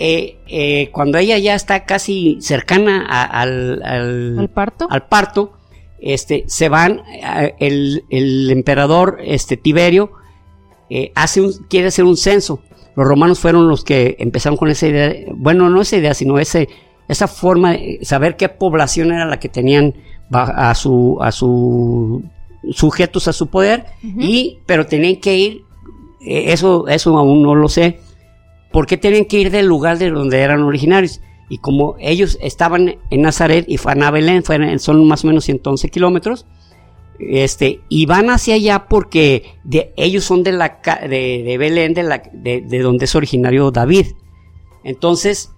eh, 0.00 0.38
eh, 0.48 0.90
cuando 0.92 1.18
ella 1.18 1.38
ya 1.38 1.54
está 1.54 1.84
casi 1.84 2.38
cercana 2.40 3.06
a- 3.08 3.24
al, 3.24 3.82
al- 3.84 4.36
¿El 4.40 4.48
parto? 4.48 4.88
al 4.90 5.06
parto, 5.06 5.52
este, 6.00 6.44
se 6.46 6.68
van, 6.68 7.02
eh, 7.10 7.54
el, 7.58 8.04
el 8.10 8.50
emperador 8.50 9.18
este, 9.22 9.56
Tiberio 9.56 10.12
eh, 10.90 11.12
hace 11.14 11.40
un, 11.40 11.52
quiere 11.68 11.88
hacer 11.88 12.04
un 12.04 12.16
censo. 12.16 12.60
Los 12.96 13.06
romanos 13.06 13.38
fueron 13.38 13.68
los 13.68 13.84
que 13.84 14.16
empezaron 14.18 14.56
con 14.56 14.68
esa 14.68 14.88
idea, 14.88 15.14
bueno, 15.34 15.70
no 15.70 15.80
esa 15.80 15.96
idea, 15.96 16.14
sino 16.14 16.38
ese, 16.38 16.68
esa 17.06 17.28
forma 17.28 17.72
de 17.72 18.00
saber 18.02 18.36
qué 18.36 18.48
población 18.48 19.12
era 19.12 19.24
la 19.26 19.38
que 19.38 19.48
tenían 19.48 19.94
a 20.30 20.74
su, 20.74 21.16
a 21.20 21.32
su 21.32 22.22
sujetos 22.70 23.28
a 23.28 23.32
su 23.32 23.46
poder, 23.46 23.86
y, 24.02 24.58
pero 24.66 24.86
tenían 24.86 25.16
que 25.16 25.36
ir, 25.36 25.64
eh, 26.20 26.52
eso, 26.52 26.88
eso 26.88 27.16
aún 27.16 27.42
no 27.42 27.54
lo 27.54 27.68
sé, 27.68 28.00
¿por 28.72 28.86
qué 28.86 28.96
tenían 28.96 29.24
que 29.24 29.38
ir 29.38 29.50
del 29.50 29.66
lugar 29.66 29.98
de 29.98 30.10
donde 30.10 30.40
eran 30.40 30.62
originarios? 30.62 31.20
Y 31.48 31.58
como 31.58 31.96
ellos 31.98 32.38
estaban 32.42 32.96
en 33.10 33.22
Nazaret 33.22 33.64
y 33.68 33.78
van 33.78 34.02
a 34.02 34.10
Belén, 34.10 34.42
fueron- 34.44 34.78
son 34.78 35.06
más 35.06 35.24
o 35.24 35.28
menos 35.28 35.44
111 35.44 35.88
kilómetros, 35.88 36.46
este, 37.18 37.80
y 37.88 38.06
van 38.06 38.30
hacia 38.30 38.54
allá 38.54 38.86
porque 38.88 39.44
ellos 39.96 40.24
son 40.24 40.42
de, 40.44 40.52
la, 40.52 40.80
de, 41.08 41.42
de 41.44 41.58
Belén, 41.58 41.94
de, 41.94 42.02
la, 42.04 42.22
de, 42.32 42.60
de 42.60 42.78
donde 42.80 43.06
es 43.06 43.14
originario 43.14 43.70
David. 43.70 44.06
Entonces, 44.84 45.50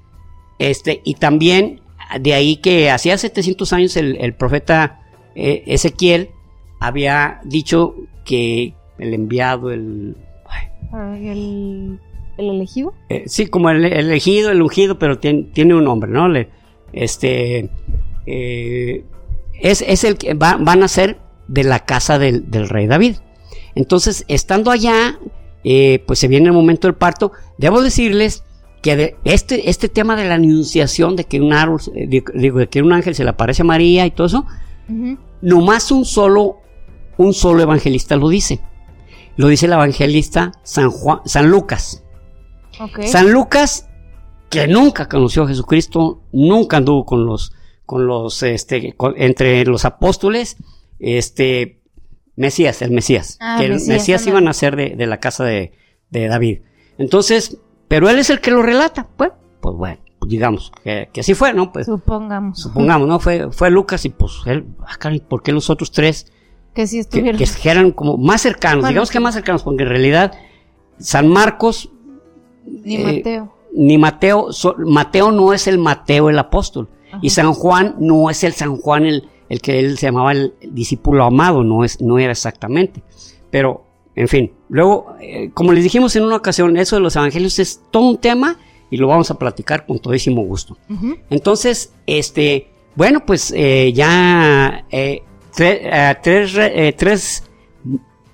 este, 0.59 1.01
y 1.05 1.15
también 1.15 1.81
de 2.21 2.35
ahí 2.35 2.57
que 2.57 2.91
hacía 2.91 3.19
700 3.19 3.73
años 3.73 3.97
el, 3.97 4.35
profeta 4.35 5.03
eh, 5.35 5.63
Ezequiel 5.67 6.31
había 6.81 7.41
dicho 7.45 7.95
que 8.25 8.75
el 8.99 9.15
enviado, 9.15 9.71
el, 9.71 10.17
el 12.41 12.51
elegido. 12.51 12.93
eh, 13.09 13.25
sí, 13.27 13.47
como 13.47 13.71
el, 13.71 13.85
el 13.85 13.93
elegido, 14.09 14.51
el 14.51 14.61
ungido, 14.63 14.99
pero 14.99 15.19
tiene, 15.19 15.45
tiene 15.53 15.75
un 15.75 15.85
nombre, 15.85 16.11
¿no? 16.11 16.29
Le- 16.29 16.49
este... 16.93 17.71
eh, 18.27 19.05
es, 19.61 19.83
es 19.87 20.05
el 20.05 20.17
que 20.17 20.35
va- 20.35 20.57
van 20.59 20.83
a 20.83 20.89
ser 20.89 21.19
de 21.49 21.65
la 21.65 21.81
casa 21.85 22.19
del, 22.19 22.51
del 22.51 22.69
rey 22.69 22.87
David. 22.87 23.17
Entonces, 23.75 24.25
estando 24.29 24.71
allá, 24.71 25.19
eh, 25.65 26.03
pues 26.07 26.19
se 26.19 26.29
viene 26.29 26.47
el 26.47 26.53
momento 26.53 26.89
del 26.89 26.95
parto. 26.97 27.33
Debo 27.59 27.83
decirles 27.83 28.45
que 28.83 28.97
de 28.97 29.17
este, 29.25 29.69
este 29.69 29.89
tema 29.89 30.17
de 30.17 30.27
la 30.27 30.35
anunciación 30.37 31.15
de 31.17 31.25
que 31.25 31.41
un 31.41 31.53
árbol, 31.53 31.81
de 31.95 32.69
que 32.71 32.83
un 32.83 32.93
ángel 32.93 33.15
se 33.15 33.25
le 33.25 33.31
aparece 33.31 33.63
a 33.63 33.67
María 33.67 34.07
y 34.07 34.11
todo 34.11 34.27
eso, 34.27 34.47
Ujú. 34.89 35.19
nomás 35.43 35.91
un 35.91 36.05
solo, 36.07 36.57
un 37.19 37.35
solo 37.35 37.63
evangelista 37.63 38.17
lo 38.17 38.29
dice. 38.31 38.61
Lo 39.37 39.49
dice 39.49 39.67
el 39.67 39.73
evangelista 39.75 40.53
San 40.63 40.91
Juan, 40.91 41.21
San 41.27 41.51
Lucas. 41.51 42.03
San 43.07 43.31
Lucas, 43.33 43.89
que 44.49 44.67
nunca 44.67 45.09
conoció 45.09 45.45
a 45.45 45.49
Jesucristo, 45.49 46.23
nunca 46.33 46.79
anduvo 46.79 47.05
con 47.05 47.25
los, 47.27 47.53
con 47.87 48.07
los, 48.07 48.43
este, 48.43 48.95
con- 48.97 49.15
entre 49.17 49.65
los 49.65 49.85
apóstoles, 49.85 50.57
este, 50.99 51.81
Mesías, 52.37 52.83
el 52.83 52.91
Mesías. 52.91 53.37
Ah, 53.41 53.57
que 53.59 53.67
el 53.67 53.73
Mesías, 53.75 53.89
Mesías, 53.89 54.27
iban 54.27 54.49
a 54.49 54.53
ser 54.53 54.77
de, 54.77 54.91
de 54.97 55.07
la 55.07 55.19
casa 55.21 55.45
de, 55.45 55.73
de 56.11 56.29
David. 56.29 56.61
Entonces, 56.99 57.59
pero 57.89 58.09
él 58.09 58.19
es 58.19 58.31
el 58.31 58.41
que 58.41 58.51
lo 58.51 58.63
relata. 58.63 59.09
Pues, 59.17 59.31
pues 59.61 59.77
bueno, 59.77 59.99
pues 60.19 60.31
digamos 60.31 60.73
que, 60.83 61.09
que 61.13 61.21
así 61.21 61.35
fue, 61.35 61.53
¿no? 61.53 61.73
Pues 61.73 61.87
Supongamos. 61.87 62.61
supongamos, 62.61 63.09
¿no? 63.09 63.19
Fue, 63.21 63.51
fue 63.53 63.71
Lucas 63.71 64.05
y 64.05 64.11
pues 64.11 64.33
él, 64.47 64.67
ah, 64.87 64.97
caray, 64.99 65.21
¿por 65.21 65.43
qué 65.43 65.53
los 65.53 65.71
otros 65.71 65.91
tres 65.91 66.33
que 66.75 66.87
si 66.87 66.97
que, 66.97 67.01
estuvieron. 67.01 67.39
que 67.41 67.71
eran 67.71 67.91
como 67.93 68.17
más 68.17 68.43
cercanos, 68.43 68.83
Bueno, 68.83 68.89
digamos 68.91 69.09
sí. 69.09 69.13
que 69.15 69.21
más 69.21 69.35
cercanos, 69.35 69.63
porque 69.63 69.83
en 69.83 69.89
realidad 69.89 70.33
San 70.99 71.29
Marcos 71.29 71.91
Ni 72.65 72.97
eh, 72.97 73.05
Mateo. 73.05 73.55
ni 73.75 73.99
Mateo, 73.99 74.53
so- 74.53 74.77
Mateo 74.79 75.31
no 75.33 75.53
es 75.53 75.67
el 75.67 75.79
Mateo 75.79 76.29
el 76.31 76.39
apóstol, 76.39 76.89
y. 77.23 77.31
San 77.31 77.53
Juan 77.55 77.97
no 77.99 78.31
es 78.31 78.45
el 78.45 78.53
San 78.53 78.77
Juan 78.77 79.05
el, 79.07 79.29
el 79.49 79.61
que 79.61 79.79
él 79.81 79.99
se 79.99 80.07
llamaba 80.07 80.33
el 80.33 80.55
discípulo 80.71 81.25
amado, 81.25 81.65
no, 81.65 81.85
es, 81.85 82.01
no 82.01 82.19
era 82.19 82.33
exactamente. 82.33 83.03
Pero, 83.51 83.85
en 84.15 84.29
fin, 84.29 84.53
luego, 84.69 85.15
eh, 85.21 85.51
como 85.55 85.73
les 85.73 85.83
dijimos 85.83 86.15
en 86.17 86.23
una 86.25 86.37
ocasión, 86.37 86.77
eso 86.77 86.97
de 86.97 87.03
los 87.03 87.17
evangelios 87.17 87.59
es 87.59 87.81
todo 87.91 88.09
un 88.11 88.19
tema 88.19 88.59
y 88.91 88.97
lo 88.97 89.07
vamos 89.09 89.31
a 89.31 89.39
platicar 89.39 89.87
con 89.87 89.99
todísimo 89.99 90.43
gusto. 90.43 90.77
Entonces, 91.31 91.93
este, 92.07 92.69
bueno, 92.95 93.25
pues 93.27 93.53
eh, 93.57 93.93
ya 93.93 94.85
eh, 94.91 95.23
tre- 95.57 96.19
tres, 96.23 96.53
re- 96.55 96.93
tres, 96.93 97.45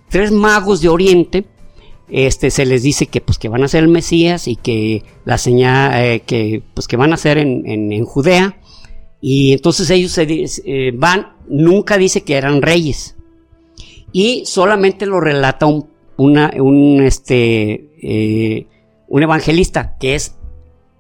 tres 0.09 0.30
magos 0.33 0.80
de 0.80 0.88
Oriente, 0.88 1.47
este, 2.09 2.51
se 2.51 2.67
les 2.67 2.83
dice 2.83 3.07
que, 3.07 3.21
pues, 3.21 3.39
que 3.39 3.49
van 3.49 3.65
a 3.65 3.69
ser 3.69 3.83
el 3.83 3.89
Mesías 3.89 4.47
y 4.49 4.57
que 4.57 5.03
la 5.25 5.39
señal, 5.39 5.93
eh, 6.03 6.21
que, 6.21 6.63
pues, 6.75 6.87
que 6.89 6.97
van 6.97 7.13
a 7.13 7.17
ser 7.17 7.39
en, 7.39 7.67
en- 7.67 7.93
en 7.93 8.05
Judea. 8.05 8.59
Y 9.21 9.53
entonces 9.53 9.91
ellos 9.91 10.13
se 10.13 10.27
eh, 10.29 10.93
van, 10.95 11.33
nunca 11.49 11.99
dice 11.99 12.23
que 12.23 12.35
eran 12.37 12.63
reyes. 12.63 13.17
Y 14.13 14.45
solamente 14.47 15.07
lo 15.07 15.21
relata 15.21 15.67
un, 15.67 15.89
una, 16.17 16.53
un, 16.59 17.03
este, 17.03 17.91
eh, 18.03 18.67
un 19.09 19.23
evangelista, 19.23 19.97
que 19.99 20.15
es 20.15 20.37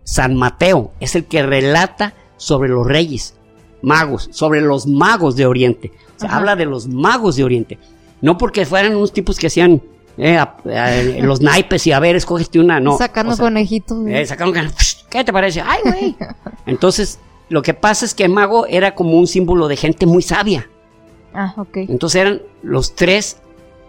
San 0.04 0.34
Mateo 0.36 0.92
es 1.00 1.14
el 1.16 1.24
que 1.24 1.42
relata 1.42 2.14
sobre 2.36 2.68
los 2.68 2.86
reyes, 2.86 3.34
magos, 3.82 4.28
sobre 4.32 4.60
los 4.60 4.86
magos 4.86 5.36
de 5.36 5.46
Oriente. 5.46 5.92
Se 6.16 6.26
Ajá. 6.26 6.36
habla 6.38 6.56
de 6.56 6.64
los 6.66 6.86
magos 6.88 7.36
de 7.36 7.44
Oriente. 7.44 7.78
No 8.20 8.38
porque 8.38 8.66
fueran 8.66 8.96
unos 8.96 9.12
tipos 9.12 9.36
que 9.38 9.48
hacían 9.48 9.82
eh, 10.18 10.36
a- 10.36 10.56
a- 10.64 11.02
los 11.22 11.40
naipes 11.40 11.86
y 11.86 11.92
a 11.92 12.00
ver, 12.00 12.16
escógete 12.16 12.58
una. 12.58 12.80
No. 12.80 12.96
Sacando 12.98 13.32
o 13.32 13.36
sea, 13.36 13.44
conejitos. 13.46 14.06
eh, 14.08 14.24
sacaron 14.26 14.52
can- 14.54 14.72
¿Qué 15.10 15.24
te 15.24 15.32
parece? 15.32 15.60
¡Ay, 15.60 15.80
güey! 15.84 16.16
Entonces, 16.66 17.18
lo 17.48 17.62
que 17.62 17.74
pasa 17.74 18.04
es 18.04 18.14
que 18.14 18.24
el 18.24 18.32
mago 18.32 18.66
era 18.66 18.94
como 18.94 19.18
un 19.18 19.26
símbolo 19.26 19.68
de 19.68 19.76
gente 19.76 20.06
muy 20.06 20.22
sabia. 20.22 20.68
Ah, 21.34 21.54
ok. 21.56 21.76
Entonces 21.88 22.20
eran 22.22 22.42
los 22.62 22.94
tres 22.94 23.38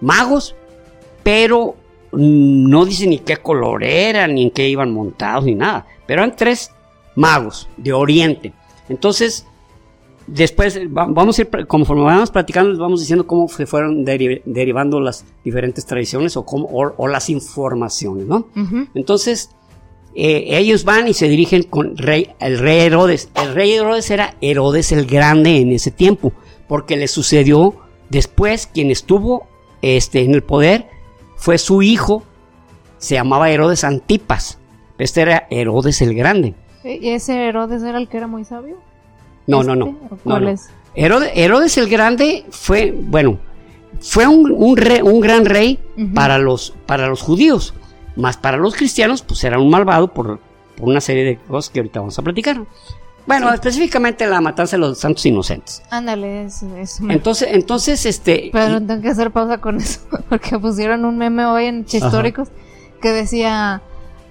magos, 0.01 0.55
pero 1.23 1.75
no 2.11 2.85
dice 2.85 3.07
ni 3.07 3.19
qué 3.19 3.37
color 3.37 3.83
eran, 3.83 4.35
ni 4.35 4.43
en 4.43 4.51
qué 4.51 4.67
iban 4.69 4.91
montados, 4.91 5.45
ni 5.45 5.55
nada. 5.55 5.85
Pero 6.05 6.21
eran 6.23 6.35
tres 6.35 6.71
magos 7.15 7.67
de 7.77 7.93
Oriente. 7.93 8.53
Entonces, 8.89 9.45
después 10.27 10.77
va- 10.95 11.07
vamos 11.09 11.39
a 11.39 11.41
ir, 11.41 11.49
conforme 11.67 12.03
vamos 12.03 12.29
platicando, 12.31 12.69
les 12.69 12.79
vamos 12.79 12.99
diciendo 12.99 13.25
cómo 13.25 13.47
se 13.47 13.65
fueron 13.65 14.05
deri- 14.05 14.41
derivando 14.45 14.99
las 14.99 15.25
diferentes 15.43 15.85
tradiciones 15.85 16.35
o, 16.37 16.45
cómo, 16.45 16.65
o, 16.67 16.93
o 16.97 17.07
las 17.07 17.29
informaciones, 17.29 18.25
¿no? 18.27 18.47
Entonces, 18.93 19.51
eh, 20.15 20.57
ellos 20.57 20.83
van 20.83 21.07
y 21.07 21.13
se 21.13 21.27
dirigen 21.29 21.63
con 21.63 21.95
rey, 21.97 22.29
el 22.39 22.57
rey 22.59 22.79
Herodes. 22.81 23.29
El 23.35 23.53
rey 23.53 23.73
Herodes 23.73 24.09
era 24.11 24.35
Herodes 24.41 24.91
el 24.91 25.05
Grande 25.05 25.57
en 25.57 25.71
ese 25.71 25.91
tiempo, 25.91 26.31
porque 26.67 26.97
le 26.97 27.07
sucedió 27.07 27.75
después 28.09 28.67
quien 28.67 28.89
estuvo 28.91 29.47
este, 29.81 30.21
en 30.23 30.33
el 30.33 30.41
poder 30.43 30.87
fue 31.35 31.57
su 31.59 31.81
hijo, 31.83 32.23
se 32.97 33.13
llamaba 33.15 33.51
Herodes 33.51 33.83
Antipas. 33.83 34.57
Este 34.97 35.21
era 35.21 35.45
Herodes 35.51 36.01
el 36.01 36.15
Grande. 36.15 36.55
¿Y 36.83 37.09
ese 37.09 37.35
Herodes 37.47 37.83
era 37.83 37.99
el 37.99 38.07
que 38.07 38.17
era 38.17 38.25
muy 38.27 38.43
sabio? 38.43 38.77
No, 39.47 39.61
¿Este? 39.61 39.67
no, 39.69 39.75
no. 39.75 39.85
¿O 39.85 39.89
no, 40.11 40.17
cuál 40.23 40.43
no. 40.43 40.49
es? 40.49 40.69
Herodes, 40.95 41.31
Herodes 41.35 41.77
el 41.77 41.89
Grande 41.89 42.45
fue, 42.49 42.91
bueno, 42.91 43.37
fue 43.99 44.27
un, 44.27 44.51
un, 44.51 44.77
re- 44.77 45.01
un 45.03 45.19
gran 45.19 45.45
rey 45.45 45.79
para, 46.13 46.37
los, 46.37 46.73
para 46.85 47.07
los 47.07 47.21
judíos, 47.21 47.73
más 48.15 48.37
para 48.37 48.57
los 48.57 48.75
cristianos, 48.75 49.21
pues 49.21 49.43
era 49.43 49.59
un 49.59 49.69
malvado 49.69 50.11
por, 50.13 50.39
por 50.75 50.89
una 50.89 51.01
serie 51.01 51.23
de 51.23 51.37
cosas 51.37 51.69
que 51.71 51.79
ahorita 51.79 51.99
vamos 51.99 52.17
a 52.17 52.21
platicar. 52.23 52.61
Bueno, 53.27 53.53
específicamente 53.53 54.25
la 54.25 54.39
matanza 54.39 54.77
de 54.77 54.79
los 54.81 54.99
santos 54.99 55.25
inocentes. 55.25 55.83
Ándale, 55.89 56.45
eso, 56.45 56.65
eso 56.77 57.03
Entonces, 57.09 57.49
entonces, 57.51 58.05
este, 58.05 58.49
Pero 58.53 58.81
tengo 58.81 59.01
que 59.01 59.09
hacer 59.09 59.31
pausa 59.31 59.57
con 59.59 59.77
eso, 59.77 59.99
porque 60.29 60.57
pusieron 60.57 61.03
un 61.05 61.17
meme 61.17 61.45
hoy 61.45 61.65
en 61.65 61.85
Chistóricos 61.85 62.47
que 63.01 63.09
decía 63.11 63.81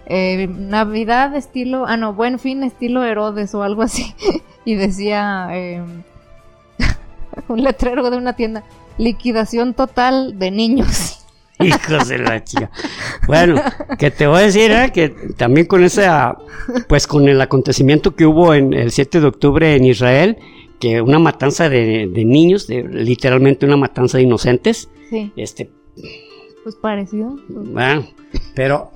eh, 0.07 0.49
Navidad 0.49 1.35
estilo, 1.37 1.85
ah 1.87 1.97
no, 1.97 2.15
Buen 2.15 2.39
Fin 2.39 2.63
estilo 2.63 3.05
Herodes 3.05 3.55
o 3.55 3.63
algo 3.63 3.83
así. 3.83 4.15
y 4.65 4.75
decía 4.75 5.49
eh, 5.53 5.83
un 7.49 7.63
letrero 7.63 8.11
de 8.11 8.17
una 8.17 8.35
tienda, 8.35 8.65
liquidación 8.99 9.75
total 9.75 10.39
de 10.39 10.51
niños. 10.51 11.23
Hijos 11.59 12.09
de 12.09 12.19
la 12.19 12.45
chica. 12.45 12.71
Bueno, 13.27 13.61
que 13.99 14.11
te 14.11 14.27
voy 14.27 14.41
a 14.41 14.43
decir, 14.43 14.71
¿eh? 14.71 14.93
que 14.93 15.09
también 15.09 15.67
con 15.67 15.85
esa, 15.85 16.37
pues 16.87 17.07
con 17.07 17.29
el 17.29 17.41
acontecimiento 17.41 18.15
que 18.15 18.27
hubo 18.27 18.53
en 18.53 18.75
el 18.75 18.91
7 18.91 19.21
de 19.21 19.27
octubre 19.27 19.75
en 19.75 19.85
Israel, 19.85 20.37
que 20.79 21.01
una 21.01 21.19
matanza 21.19 21.71
de, 21.71 22.09
de 22.13 22.25
niños, 22.27 22.67
de, 22.67 22.83
literalmente 22.83 23.65
una 23.65 23.79
matanza 23.79 24.19
de 24.19 24.25
inocentes, 24.25 24.91
Sí, 25.09 25.33
este, 25.37 25.71
pues 26.65 26.75
parecido. 26.75 27.39
bueno, 27.49 28.07
pero 28.55 28.91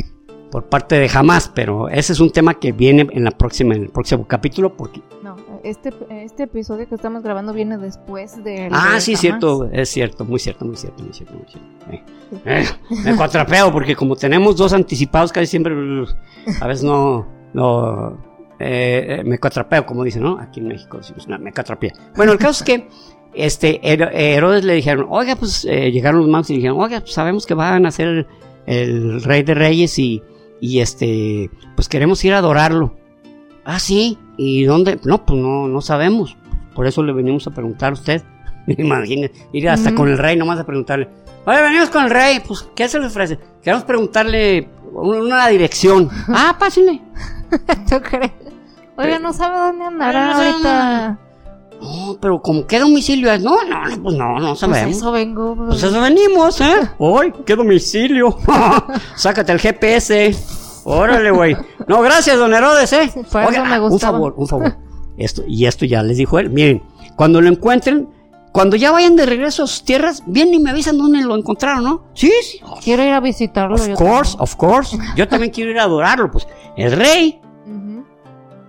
por 0.50 0.64
parte 0.68 0.96
de 0.98 1.08
jamás, 1.08 1.50
pero 1.54 1.88
ese 1.88 2.12
es 2.12 2.20
un 2.20 2.30
tema 2.30 2.54
que 2.54 2.72
viene 2.72 3.06
en 3.12 3.24
la 3.24 3.30
próxima, 3.30 3.74
en 3.74 3.82
el 3.82 3.88
próximo 3.90 4.26
capítulo, 4.26 4.76
porque 4.76 5.00
No, 5.22 5.36
este, 5.62 5.92
este 6.10 6.42
episodio 6.44 6.88
que 6.88 6.94
estamos 6.96 7.22
grabando 7.22 7.52
viene 7.52 7.78
después 7.78 8.42
del 8.42 8.70
Ah, 8.72 8.94
de 8.94 9.00
sí, 9.00 9.12
Hamas. 9.12 9.20
cierto, 9.20 9.68
es 9.72 9.88
cierto, 9.88 10.24
muy 10.24 10.38
cierto, 10.40 10.64
muy 10.64 10.76
cierto, 10.76 11.02
muy 11.04 11.12
cierto, 11.12 11.34
muy 11.34 11.46
cierto. 11.46 11.68
Eh, 11.90 12.04
eh, 12.44 12.64
me 13.04 13.16
cuatrapeo 13.16 13.72
porque 13.72 13.94
como 13.94 14.16
tenemos 14.16 14.56
dos 14.56 14.72
anticipados 14.72 15.32
casi 15.32 15.46
siempre, 15.46 15.74
a 16.60 16.66
veces 16.66 16.84
no, 16.84 17.26
no, 17.52 18.18
eh, 18.58 19.18
eh, 19.20 19.24
me 19.24 19.38
cuatrapeo, 19.38 19.86
como 19.86 20.02
dicen, 20.04 20.22
¿no? 20.22 20.38
Aquí 20.38 20.60
en 20.60 20.68
México 20.68 20.98
decimos, 20.98 21.28
no, 21.28 21.38
me 21.38 21.52
cuatrapea. 21.52 21.92
Bueno, 22.16 22.32
el 22.32 22.38
caso 22.38 22.62
es 22.62 22.62
que 22.64 22.88
este, 23.34 23.80
Hero- 23.82 24.10
Herodes 24.12 24.64
le 24.64 24.74
dijeron, 24.74 25.06
oiga, 25.08 25.36
pues 25.36 25.64
eh, 25.64 25.92
llegaron 25.92 26.20
los 26.20 26.28
magos 26.28 26.50
y 26.50 26.54
le 26.54 26.56
dijeron, 26.58 26.80
oiga, 26.80 27.00
pues 27.00 27.12
sabemos 27.12 27.46
que 27.46 27.54
van 27.54 27.86
a 27.86 27.90
ser 27.92 28.08
el, 28.08 28.26
el 28.66 29.22
rey 29.22 29.42
de 29.44 29.54
reyes 29.54 29.98
y, 29.98 30.22
y 30.60 30.80
este, 30.80 31.50
pues 31.74 31.88
queremos 31.88 32.24
ir 32.24 32.34
a 32.34 32.38
adorarlo. 32.38 32.96
Ah, 33.64 33.78
sí, 33.78 34.18
¿y 34.36 34.64
dónde? 34.64 34.98
No, 35.04 35.24
pues 35.24 35.40
no, 35.40 35.68
no 35.68 35.80
sabemos. 35.80 36.36
Por 36.74 36.86
eso 36.86 37.02
le 37.02 37.12
venimos 37.12 37.46
a 37.46 37.50
preguntar 37.50 37.90
a 37.90 37.94
usted. 37.94 38.22
Imagínese, 38.66 39.34
ir 39.52 39.68
hasta 39.68 39.94
con 39.94 40.08
el 40.08 40.18
rey 40.18 40.36
nomás 40.36 40.58
a 40.58 40.64
preguntarle. 40.64 41.08
Oye, 41.46 41.62
venimos 41.62 41.88
con 41.88 42.04
el 42.04 42.10
rey, 42.10 42.40
pues, 42.46 42.68
¿qué 42.74 42.88
se 42.88 42.98
le 42.98 43.06
ofrece? 43.06 43.38
Queremos 43.62 43.84
preguntarle 43.84 44.68
una, 44.92 45.48
dirección. 45.48 46.08
ah, 46.28 46.56
pásenle. 46.58 47.00
¿Tú 47.88 48.00
crees? 48.02 48.32
Oiga, 48.96 49.18
no 49.18 49.32
sabe 49.32 49.56
dónde 49.56 49.84
andará 49.86 50.26
No 50.26 50.32
sabe 50.32 50.50
ahorita. 50.50 51.18
No, 51.80 52.16
pero 52.20 52.42
como 52.42 52.66
qué 52.66 52.78
domicilio 52.78 53.32
es. 53.32 53.42
No, 53.42 53.56
no, 53.64 53.86
no, 53.88 54.02
pues 54.02 54.16
no, 54.16 54.38
no 54.38 54.48
Pues 54.48 54.58
sabemos. 54.60 54.96
eso 54.96 55.12
vengo. 55.12 55.56
Pues 55.56 55.82
eso 55.82 56.00
venimos, 56.00 56.60
¿eh? 56.60 56.74
¡Ay, 56.98 57.32
qué 57.46 57.56
domicilio! 57.56 58.36
Sácate 59.16 59.52
el 59.52 59.58
GPS. 59.60 60.34
Órale, 60.84 61.30
güey. 61.30 61.56
No, 61.86 62.00
gracias, 62.02 62.38
don 62.38 62.52
Herodes, 62.54 62.92
¿eh? 62.92 63.10
Por 63.30 63.52
eso 63.52 63.64
me 63.64 63.80
un 63.80 63.98
favor, 64.00 64.34
un 64.36 64.46
favor. 64.48 64.76
Esto, 65.16 65.42
y 65.46 65.66
esto 65.66 65.84
ya 65.84 66.02
les 66.02 66.16
dijo 66.16 66.38
él. 66.38 66.50
Miren, 66.50 66.82
cuando 67.16 67.40
lo 67.40 67.48
encuentren, 67.48 68.08
cuando 68.52 68.76
ya 68.76 68.90
vayan 68.90 69.16
de 69.16 69.26
regreso 69.26 69.64
a 69.64 69.66
sus 69.66 69.84
tierras, 69.84 70.22
vienen 70.26 70.54
y 70.54 70.58
me 70.58 70.70
avisan 70.70 70.96
dónde 70.98 71.22
lo 71.22 71.36
encontraron, 71.36 71.84
¿no? 71.84 72.04
Sí, 72.14 72.32
sí. 72.42 72.60
Quiero 72.82 73.02
ir 73.04 73.12
a 73.12 73.20
visitarlo. 73.20 73.76
Of 73.76 73.88
yo 73.88 73.94
course, 73.94 74.36
of 74.38 74.56
course. 74.56 74.96
Yo 75.16 75.28
también 75.28 75.52
quiero 75.52 75.70
ir 75.70 75.78
a 75.78 75.84
adorarlo, 75.84 76.30
pues. 76.30 76.46
El 76.76 76.92
rey. 76.92 77.40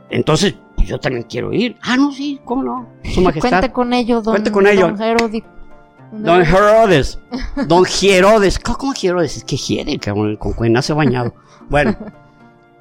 Entonces, 0.09 0.55
pues, 0.81 0.89
yo 0.89 0.99
también 0.99 1.25
quiero 1.29 1.53
ir. 1.53 1.77
Ah, 1.81 1.95
no, 1.97 2.11
sí, 2.11 2.39
¿cómo 2.45 2.63
no? 2.63 2.89
Su 3.13 3.21
majestad. 3.21 3.49
Cuente 3.49 3.71
con 3.71 3.93
ello, 3.93 4.21
don, 4.21 4.33
Cuente 4.33 4.51
con 4.51 4.67
ello. 4.67 4.87
don 4.89 4.97
Herodi- 4.97 5.43
Don 6.13 6.41
Herodes. 6.41 7.19
Don 7.67 7.85
Herodes. 8.01 8.59
¿Cómo, 8.59 8.93
Herodes? 9.01 9.37
Es 9.37 9.43
que 9.45 9.55
hiede, 9.55 9.97
cabrón, 9.97 10.35
con 10.35 10.51
quien 10.53 10.73
nace 10.73 10.91
bañado. 10.93 11.33
Bueno. 11.69 11.95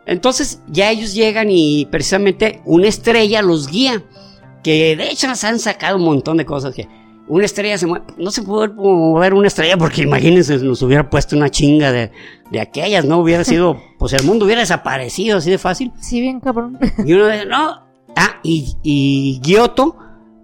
Entonces 0.07 0.61
ya 0.67 0.91
ellos 0.91 1.15
llegan 1.15 1.49
y 1.51 1.87
precisamente 1.87 2.61
una 2.65 2.89
estrella 2.89 3.43
los 3.43 3.69
guía. 3.69 4.03
Que 4.65 4.97
de 4.97 5.11
hecho 5.11 5.29
nos 5.29 5.45
han 5.45 5.59
sacado 5.59 5.97
un 5.97 6.05
montón 6.05 6.37
de 6.39 6.45
cosas 6.45 6.75
que 6.75 6.89
una 7.29 7.45
estrella 7.45 7.79
se 7.79 7.87
mueve. 7.87 8.05
No 8.19 8.31
se 8.33 8.43
puede 8.43 8.69
mover 8.75 9.33
una 9.35 9.47
estrella 9.47 9.77
porque 9.79 10.03
imagínense, 10.03 10.59
nos 10.59 10.83
hubiera 10.83 11.09
puesto 11.09 11.37
una 11.37 11.49
chinga 11.51 11.93
de, 11.93 12.11
de 12.51 12.61
aquellas, 12.61 13.05
¿no? 13.05 13.19
Hubiera 13.21 13.45
sido, 13.45 13.81
pues 13.99 14.13
el 14.13 14.25
mundo 14.25 14.45
hubiera 14.47 14.61
desaparecido 14.61 15.39
así 15.39 15.51
de 15.51 15.59
fácil. 15.59 15.93
Sí, 16.01 16.21
bien 16.21 16.41
cabrón. 16.41 16.79
Y 17.05 17.13
uno 17.13 17.29
dice, 17.29 17.47
no. 17.47 17.89
Ah, 18.23 18.37
y, 18.43 18.77
y 18.83 19.41
Giotto 19.43 19.97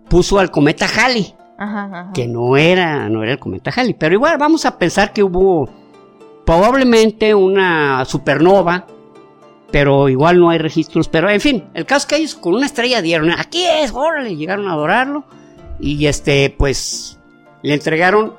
puso 0.08 0.38
al 0.38 0.50
cometa 0.50 0.86
Halley 0.86 1.34
Ajá, 1.58 1.84
ajá. 1.84 2.10
que 2.14 2.26
no 2.26 2.56
era, 2.56 3.08
no 3.10 3.22
era 3.22 3.32
el 3.32 3.38
cometa 3.38 3.70
Halley. 3.70 3.94
Pero 3.94 4.14
igual 4.14 4.38
vamos 4.38 4.64
a 4.64 4.78
pensar 4.78 5.12
que 5.12 5.22
hubo 5.22 5.68
probablemente 6.46 7.34
una 7.34 8.04
supernova, 8.06 8.86
pero 9.70 10.08
igual 10.08 10.40
no 10.40 10.48
hay 10.48 10.58
registros. 10.58 11.08
Pero 11.08 11.28
en 11.28 11.40
fin, 11.40 11.64
el 11.74 11.84
caso 11.84 12.04
es 12.04 12.06
que 12.06 12.16
ellos 12.16 12.34
con 12.34 12.54
una 12.54 12.64
estrella 12.64 13.02
dieron, 13.02 13.30
aquí 13.30 13.62
es, 13.64 13.92
órale, 13.92 14.36
llegaron 14.36 14.68
a 14.68 14.72
adorarlo. 14.72 15.24
Y 15.78 16.06
este, 16.06 16.54
pues, 16.56 17.18
le 17.62 17.74
entregaron 17.74 18.32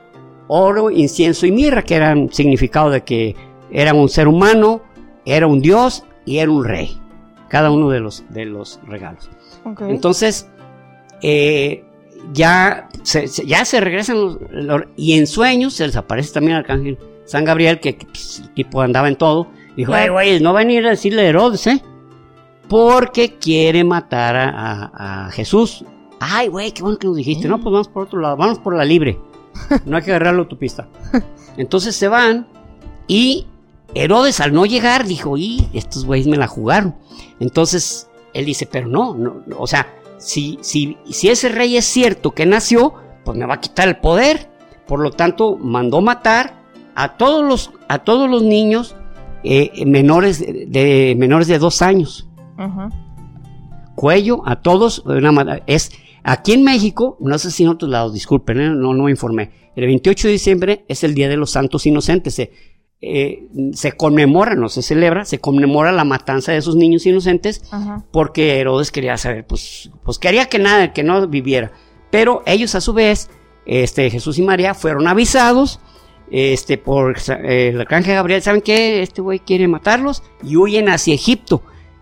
oro, 0.48 0.90
incienso 0.90 1.46
y 1.46 1.52
mirra, 1.52 1.84
que 1.84 1.96
eran 1.96 2.34
significado 2.34 2.90
de 2.90 3.04
que 3.04 3.36
era 3.70 3.94
un 3.94 4.10
ser 4.10 4.28
humano, 4.28 4.82
era 5.26 5.46
un 5.46 5.62
dios 5.62 6.04
y 6.26 6.38
era 6.40 6.50
un 6.50 6.64
rey. 6.66 7.00
Cada 7.50 7.72
uno 7.72 7.90
de 7.90 8.00
los, 8.00 8.24
de 8.30 8.46
los 8.46 8.80
regalos. 8.88 9.30
Entonces, 9.90 10.50
eh, 11.22 11.84
ya, 12.34 12.90
se, 13.04 13.28
se- 13.28 13.46
ya 13.46 13.64
se 13.66 13.80
regresan 13.80 14.18
los- 14.20 14.38
los- 14.52 14.84
y 14.96 15.14
en 15.18 15.28
sueños 15.28 15.74
se 15.74 15.86
les 15.88 15.96
aparece 15.96 16.34
también 16.34 16.54
el 16.54 16.60
arcángel 16.64 16.98
San 17.26 17.44
Gabriel, 17.46 17.80
que, 17.80 17.96
que, 17.98 18.06
pues, 18.06 18.40
el 18.40 18.54
tipo 18.54 18.82
andaba 18.82 19.08
en 19.08 19.16
todo. 19.18 19.48
Dijo, 19.76 19.94
ay, 19.94 20.10
güey, 20.10 20.40
no 20.40 20.54
van 20.54 20.70
a 20.70 20.74
ir 20.74 20.86
a 20.88 20.92
decirle 20.92 21.22
a 21.24 21.26
Herodes, 21.30 21.68
¿eh? 21.68 21.82
Porque 22.70 23.36
quiere 23.38 23.84
matar 23.84 24.36
a, 24.36 24.50
a- 24.50 25.26
a 25.28 25.32
Jesús. 25.32 25.86
Ay, 26.20 26.48
güey, 26.48 26.72
qué 26.72 26.82
bueno 26.82 26.98
que 26.98 27.08
nos 27.08 27.16
dijiste. 27.16 27.48
No, 27.48 27.58
pues 27.62 27.72
vamos 27.72 27.88
por 27.88 28.04
otro 28.04 28.20
lado, 28.20 28.36
vamos 28.38 28.60
por 28.60 28.76
la 28.76 28.84
libre. 28.84 29.20
No 29.86 29.98
hay 29.98 30.04
que 30.04 30.12
agarrar 30.12 30.34
la 30.34 30.42
autopista. 30.42 30.88
Entonces 31.58 31.96
se 31.96 32.08
van 32.08 32.48
y 33.08 33.46
Herodes 33.94 34.40
al 34.40 34.54
no 34.54 34.66
llegar 34.66 35.06
dijo, 35.08 35.38
y 35.38 35.68
estos 35.74 36.06
güeyes 36.06 36.28
me 36.28 36.38
la 36.38 36.48
jugaron. 36.48 36.96
Entonces 37.40 38.10
él 38.34 38.46
dice, 38.46 38.66
pero 38.66 38.88
no, 38.88 39.16
no, 39.16 39.42
no, 39.46 39.58
o 39.60 39.68
sea, 39.68 39.88
si, 40.18 40.58
si, 40.62 40.98
si 41.10 41.30
ese 41.30 41.50
rey 41.50 41.78
es 41.78 41.86
cierto 41.86 42.32
que 42.32 42.46
nació, 42.46 42.94
pues 43.24 43.38
me 43.38 43.46
va 43.46 43.56
a 43.56 43.62
quitar 43.62 43.88
el 43.88 43.98
poder. 43.98 44.50
Por 44.88 45.00
lo 45.00 45.12
tanto, 45.12 45.58
mandó 45.58 46.02
matar 46.02 46.64
a 46.96 47.18
todos 47.18 47.46
los, 47.46 47.72
a 47.88 48.00
todos 48.00 48.30
los 48.30 48.42
niños 48.44 48.96
eh, 49.44 49.86
menores, 49.86 50.40
de, 50.40 50.66
de- 50.68 51.16
menores 51.18 51.48
de 51.48 51.60
dos 51.60 51.82
años. 51.82 52.28
Cuello 53.96 54.42
a 54.48 54.58
todos. 54.62 55.04
de 55.06 55.18
una 55.18 55.62
es, 55.68 55.92
aquí 56.24 56.54
en 56.54 56.64
México, 56.64 57.18
no 57.20 57.38
sé 57.38 57.52
si 57.52 57.64
en 57.64 57.70
otros 57.70 57.90
lados, 57.92 58.14
disculpen, 58.14 58.60
eh, 58.60 58.70
no, 58.70 58.94
no 58.94 59.04
me 59.04 59.12
informé. 59.12 59.52
El 59.76 59.86
28 59.88 60.28
de 60.28 60.32
diciembre 60.32 60.86
es 60.88 61.04
el 61.04 61.14
Día 61.14 61.30
de 61.30 61.38
los 61.38 61.52
Santos 61.52 61.86
Inocentes. 61.86 62.42
Eh, 63.02 63.48
se 63.74 63.92
conmemora, 63.92 64.56
no 64.56 64.70
se 64.70 64.82
celebra, 64.82 65.24
se 65.26 65.40
conmemora 65.40 65.92
la 65.92 66.04
matanza 66.04 66.52
de 66.52 66.58
esos 66.58 66.76
niños 66.76 67.06
inocentes 67.06 67.62
Ajá. 67.72 68.04
porque 68.12 68.60
Herodes 68.60 68.92
quería 68.92 69.18
saber, 69.18 69.46
pues, 69.46 69.92
pues 70.04 70.18
quería 70.18 70.48
que 70.50 70.60
nada, 70.60 70.94
que 70.94 71.04
no 71.04 71.28
viviera. 71.28 71.72
Pero 72.10 72.42
ellos 72.46 72.74
a 72.76 72.82
su 72.82 72.94
vez, 72.94 73.30
este, 73.66 74.10
Jesús 74.10 74.40
y 74.40 74.42
María 74.42 74.74
fueron 74.74 75.08
avisados, 75.08 75.80
este, 76.32 76.78
por 76.78 77.18
eh, 77.18 77.70
el 77.70 77.82
arcángel 77.82 78.16
Gabriel, 78.16 78.42
¿saben 78.42 78.62
qué? 78.62 79.02
Este 79.02 79.22
güey 79.22 79.40
quiere 79.40 79.68
matarlos 79.68 80.24
y 80.44 80.58
huyen 80.58 80.90
hacia 80.90 81.14
Egipto. 81.14 81.62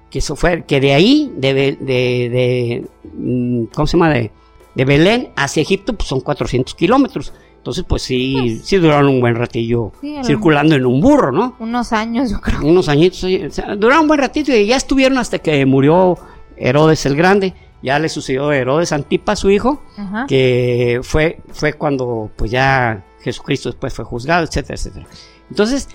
Que 0.09 0.19
eso 0.19 0.35
fue, 0.35 0.63
que 0.63 0.79
de 0.79 0.93
ahí, 0.93 1.31
de, 1.35 1.53
de, 1.53 1.71
de, 1.75 2.85
mm, 3.13 3.65
¿cómo 3.73 3.85
se 3.85 3.97
llama? 3.97 4.11
De, 4.11 4.31
de 4.75 4.85
Belén 4.85 5.29
hacia 5.35 5.61
Egipto, 5.61 5.93
pues 5.93 6.07
son 6.07 6.21
400 6.21 6.73
kilómetros. 6.75 7.33
Entonces, 7.65 7.83
pues 7.87 8.03
sí, 8.03 8.61
sí 8.63 8.77
duraron 8.77 9.07
un 9.09 9.19
buen 9.19 9.33
ratillo 9.33 9.91
Sí, 9.99 10.15
circulando 10.23 10.75
en 10.75 10.85
un 10.85 11.01
burro, 11.01 11.31
¿no? 11.31 11.55
Unos 11.57 11.93
años, 11.93 12.29
yo 12.29 12.39
creo. 12.39 12.59
unos 12.63 12.87
añitos, 12.89 13.23
oye, 13.23 13.47
o 13.47 13.51
sea, 13.51 13.75
duraron 13.75 14.03
un 14.03 14.07
buen 14.09 14.19
ratito 14.19 14.51
y 14.55 14.67
ya 14.67 14.75
estuvieron 14.75 15.17
hasta 15.17 15.39
que 15.39 15.65
murió 15.65 16.15
Herodes 16.57 17.07
el 17.07 17.15
Grande. 17.15 17.55
Ya 17.81 17.97
le 17.97 18.07
sucedió 18.09 18.49
a 18.49 18.55
Herodes 18.55 18.91
Antipas, 18.91 19.39
su 19.39 19.49
hijo, 19.49 19.81
Ajá. 19.97 20.27
que 20.27 20.99
fue, 21.01 21.41
fue 21.53 21.73
cuando 21.73 22.29
pues 22.35 22.51
ya 22.51 23.03
Jesucristo 23.21 23.69
después 23.69 23.95
fue 23.95 24.05
juzgado, 24.05 24.43
etcétera, 24.43 24.75
etcétera. 24.75 25.07
Entonces, 25.49 25.89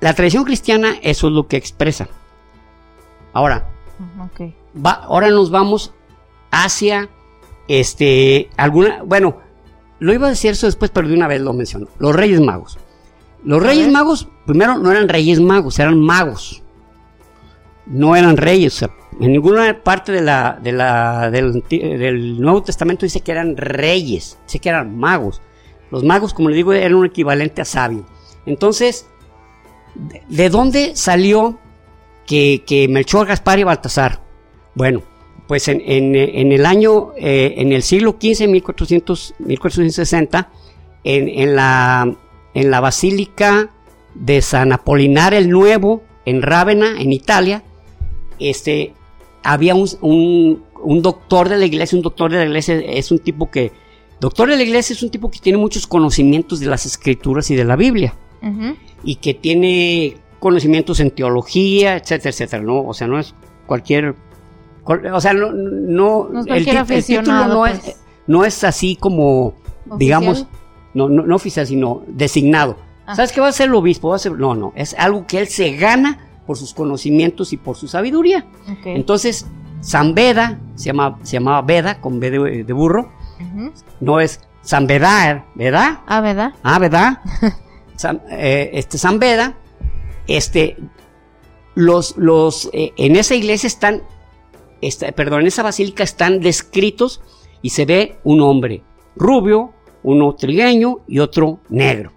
la 0.00 0.14
tradición 0.14 0.42
cristiana 0.42 0.96
eso 1.00 1.28
es 1.28 1.32
lo 1.32 1.46
que 1.46 1.56
expresa. 1.56 2.08
Ahora, 3.32 3.68
va, 4.84 4.90
ahora 4.94 5.30
nos 5.30 5.52
vamos 5.52 5.92
hacia 6.50 7.08
este 7.68 8.50
alguna, 8.56 9.04
bueno, 9.04 9.43
lo 10.00 10.12
iba 10.12 10.26
a 10.26 10.30
decir 10.30 10.52
eso 10.52 10.66
después, 10.66 10.90
pero 10.90 11.08
de 11.08 11.14
una 11.14 11.28
vez 11.28 11.40
lo 11.40 11.52
menciono. 11.52 11.88
Los 11.98 12.14
Reyes 12.14 12.40
Magos. 12.40 12.78
Los 13.44 13.62
Reyes. 13.62 13.90
Magos, 13.90 14.28
primero, 14.46 14.78
no 14.78 14.90
eran 14.90 15.08
Reyes 15.08 15.40
Magos, 15.40 15.78
eran 15.78 16.00
magos. 16.00 16.62
No 17.86 18.16
eran 18.16 18.36
reyes. 18.36 18.74
O 18.74 18.78
sea, 18.78 18.90
en 19.20 19.32
ninguna 19.32 19.82
parte 19.82 20.10
de 20.12 20.22
la, 20.22 20.58
de 20.62 20.72
la, 20.72 21.30
del, 21.30 21.62
del 21.68 22.40
Nuevo 22.40 22.62
Testamento 22.62 23.04
dice 23.04 23.20
que 23.20 23.32
eran 23.32 23.56
reyes, 23.56 24.38
dice 24.46 24.58
que 24.58 24.70
eran 24.70 24.96
magos. 24.96 25.42
Los 25.90 26.02
magos, 26.02 26.32
como 26.32 26.48
le 26.48 26.56
digo, 26.56 26.72
eran 26.72 26.94
un 26.94 27.06
equivalente 27.06 27.60
a 27.60 27.66
sabio. 27.66 28.06
Entonces, 28.46 29.06
¿de, 29.94 30.22
de 30.28 30.48
dónde 30.48 30.96
salió 30.96 31.58
que, 32.26 32.64
que 32.66 32.88
Melchor, 32.88 33.26
Gaspar 33.26 33.58
y 33.58 33.64
Baltasar? 33.64 34.20
Bueno, 34.74 35.02
pues 35.46 35.68
en, 35.68 35.82
en- 35.84 36.14
en 36.16 36.52
el 36.52 36.64
año, 36.66 37.12
eh, 37.16 37.54
en 37.58 37.72
el 37.72 37.82
siglo 37.82 38.16
XV, 38.20 38.48
1400, 38.48 39.34
1460, 39.40 40.50
en, 41.04 41.28
en 41.28 41.54
la, 41.56 42.16
en 42.54 42.70
la 42.70 42.80
Basílica 42.80 43.70
de 44.14 44.40
San 44.42 44.72
Apolinar 44.72 45.34
el 45.34 45.50
Nuevo, 45.50 46.02
en 46.24 46.40
Rávena, 46.40 46.94
en 47.00 47.12
Italia, 47.12 47.62
este, 48.38 48.94
había 49.42 49.74
un, 49.74 49.88
un- 50.00 50.62
un 50.82 51.00
doctor 51.02 51.48
de 51.48 51.56
la 51.58 51.64
iglesia, 51.64 51.96
un 51.96 52.02
doctor 52.02 52.30
de 52.30 52.38
la 52.38 52.44
iglesia 52.44 52.74
es 52.76 53.10
un 53.10 53.18
tipo 53.18 53.50
que, 53.50 53.72
doctor 54.20 54.48
de 54.50 54.56
la 54.56 54.62
iglesia 54.62 54.92
es 54.94 55.02
un 55.02 55.10
tipo 55.10 55.30
que 55.30 55.38
tiene 55.38 55.58
muchos 55.58 55.86
conocimientos 55.86 56.60
de 56.60 56.66
las 56.66 56.84
escrituras 56.84 57.50
y 57.50 57.56
de 57.56 57.64
la 57.64 57.76
Biblia 57.76 58.14
y 59.02 59.16
que 59.16 59.32
tiene 59.34 60.16
conocimientos 60.40 61.00
en 61.00 61.10
teología, 61.10 61.96
etcétera, 61.96 62.30
etcétera, 62.30 62.62
¿no? 62.62 62.82
O 62.84 62.92
sea, 62.94 63.06
no 63.06 63.18
es 63.18 63.34
cualquier... 63.66 64.14
O 64.84 65.20
sea, 65.20 65.32
no... 65.32 65.52
no, 65.52 66.28
el, 66.46 66.64
título 66.64 67.46
no, 67.48 67.58
pues. 67.60 67.88
es, 67.88 67.96
no 68.26 68.44
es 68.44 68.64
así 68.64 68.96
como, 68.96 69.46
¿Oficial? 69.48 69.98
digamos, 69.98 70.46
no, 70.92 71.08
no, 71.08 71.22
no 71.22 71.36
oficial, 71.36 71.66
sino 71.66 72.02
designado. 72.06 72.76
Ah. 73.06 73.16
¿Sabes 73.16 73.32
qué 73.32 73.40
va 73.40 73.48
a 73.48 73.52
ser 73.52 73.68
el 73.68 73.74
obispo? 73.74 74.10
Va 74.10 74.16
a 74.16 74.18
ser, 74.18 74.32
no, 74.32 74.54
no, 74.54 74.72
es 74.76 74.94
algo 74.94 75.26
que 75.26 75.38
él 75.38 75.48
se 75.48 75.76
gana 75.76 76.18
por 76.46 76.56
sus 76.56 76.74
conocimientos 76.74 77.52
y 77.52 77.56
por 77.56 77.76
su 77.76 77.88
sabiduría. 77.88 78.46
Entonces, 78.84 79.46
San 79.80 80.14
Beda, 80.14 80.58
se, 80.74 80.86
llama, 80.86 81.18
se 81.22 81.32
llamaba 81.34 81.62
Beda, 81.62 82.00
con 82.00 82.20
B 82.20 82.30
de, 82.30 82.64
de 82.64 82.72
burro, 82.72 83.12
no 84.00 84.20
es 84.20 84.40
San 84.62 84.86
Beda, 84.86 85.46
¿verdad? 85.54 86.00
Ah, 86.06 86.20
¿verdad? 86.20 86.54
Ah, 86.62 86.78
¿verdad? 86.78 87.20
San, 87.96 88.22
eh, 88.30 88.70
este 88.72 88.98
San 88.98 89.18
Beda, 89.18 89.54
este, 90.26 90.76
los, 91.74 92.16
los, 92.16 92.70
eh, 92.72 92.92
en 92.96 93.16
esa 93.16 93.34
iglesia 93.34 93.66
están, 93.66 94.02
perdón, 95.14 95.42
en 95.42 95.46
esa 95.48 95.62
basílica 95.62 96.04
están 96.04 96.40
descritos 96.40 97.20
y 97.62 97.70
se 97.70 97.84
ve 97.84 98.16
un 98.24 98.40
hombre 98.40 98.82
rubio, 99.16 99.72
uno 100.02 100.34
trigueño 100.34 100.98
y 101.06 101.18
otro 101.18 101.60
negro. 101.68 102.12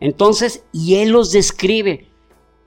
Entonces, 0.00 0.64
y 0.72 0.96
él 0.96 1.10
los 1.10 1.32
describe. 1.32 2.08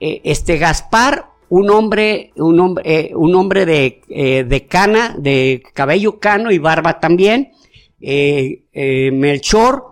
Eh, 0.00 0.20
este 0.24 0.58
Gaspar, 0.58 1.26
un 1.48 1.70
hombre, 1.70 2.32
un 2.36 2.58
hombre, 2.60 2.82
eh, 2.84 3.12
un 3.14 3.34
hombre 3.34 3.66
de, 3.66 4.02
eh, 4.08 4.44
de 4.44 4.66
cana, 4.66 5.14
de 5.18 5.62
cabello 5.74 6.18
cano 6.18 6.50
y 6.50 6.58
barba 6.58 7.00
también. 7.00 7.52
Melchor, 8.00 9.84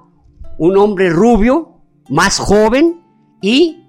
un 0.59 0.77
hombre 0.77 1.11
rubio, 1.11 1.81
más 2.09 2.39
joven, 2.39 3.01
y 3.43 3.83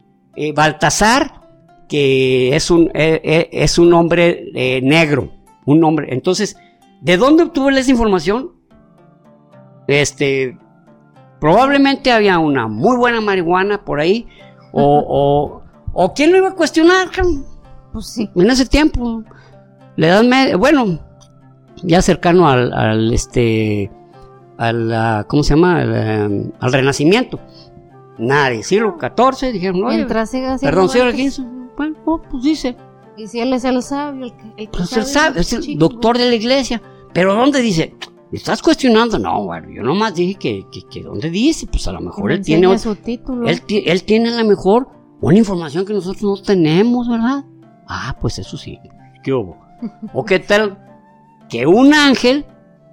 Baltasar, 0.55 1.41
que 1.87 2.55
es 2.55 2.71
un, 2.71 2.91
es 2.93 3.77
un 3.77 3.93
hombre 3.93 4.81
negro, 4.81 5.31
un 5.67 5.83
hombre. 5.83 6.07
Entonces, 6.11 6.57
¿de 7.01 7.17
dónde 7.17 7.43
obtuvo 7.43 7.69
esa 7.69 7.91
información? 7.91 8.57
este, 9.87 10.57
probablemente 11.39 12.11
había 12.11 12.39
una 12.39 12.67
muy 12.67 12.97
buena 12.97 13.21
marihuana 13.21 13.83
por 13.83 13.99
ahí, 13.99 14.27
o, 14.73 15.03
o, 15.07 15.63
o 15.93 16.13
quién 16.13 16.31
lo 16.31 16.37
iba 16.37 16.49
a 16.49 16.55
cuestionar? 16.55 17.07
Pues 17.93 18.07
sí. 18.07 18.29
en 18.35 18.49
ese 18.49 18.65
tiempo, 18.65 19.23
la 19.95 20.07
edad 20.07 20.23
media, 20.23 20.57
bueno, 20.57 20.99
ya 21.83 22.01
cercano 22.01 22.49
al, 22.49 22.73
al, 22.73 23.13
este, 23.13 23.89
al, 24.57 25.25
¿cómo 25.27 25.43
se 25.43 25.55
llama? 25.55 25.79
Al, 25.79 26.53
al 26.59 26.73
Renacimiento. 26.73 27.39
Nadie, 28.17 28.63
siglo 28.63 28.97
XIV, 28.99 29.53
dijeron, 29.53 29.83
haciendo 29.87 30.59
perdón, 30.59 30.89
siglo 30.89 31.09
antes. 31.09 31.35
XV, 31.35 31.45
bueno, 31.77 31.95
no, 32.05 32.21
pues 32.23 32.43
dice, 32.43 32.75
Y 33.17 33.27
si 33.27 33.39
él 33.39 33.51
es 33.53 33.63
el 33.63 33.81
sabio, 33.81 34.25
el 34.25 34.33
que, 34.35 34.43
el 34.57 34.65
que 34.69 34.77
pues 34.77 34.93
él 34.93 35.03
sabe, 35.03 35.27
sabe, 35.29 35.41
es 35.41 35.53
el 35.53 35.61
chico. 35.61 35.79
doctor 35.79 36.17
de 36.17 36.29
la 36.29 36.35
iglesia, 36.35 36.81
pero 37.13 37.33
¿dónde 37.33 37.61
dice? 37.61 37.95
¿Me 38.31 38.37
¿Estás 38.37 38.61
cuestionando? 38.61 39.17
No, 39.17 39.43
bueno, 39.45 39.69
yo 39.71 39.81
nomás 39.83 40.13
dije 40.13 40.35
que, 40.35 40.65
que, 40.71 40.81
que 40.89 41.01
¿dónde 41.03 41.29
dice? 41.29 41.65
Pues 41.67 41.87
a 41.87 41.93
lo 41.93 42.01
mejor 42.01 42.25
me 42.25 42.33
él 42.35 42.41
tiene, 42.43 42.67
enseñe 42.71 42.93
su 42.95 43.01
título. 43.01 43.47
él, 43.47 43.61
ti- 43.63 43.83
él 43.85 44.03
tiene 44.03 44.29
a 44.29 44.41
lo 44.43 44.47
mejor 44.47 44.89
una 45.21 45.37
información 45.37 45.85
que 45.85 45.93
nosotros 45.93 46.21
no 46.23 46.35
tenemos, 46.43 47.07
¿verdad? 47.09 47.43
Ah, 47.87 48.15
pues 48.21 48.37
eso 48.37 48.57
sí. 48.57 48.77
¿Qué 49.23 49.33
hubo? 49.33 49.57
¿O 50.13 50.25
qué 50.25 50.39
tal 50.39 50.77
que 51.49 51.65
un 51.65 51.93
ángel 51.93 52.45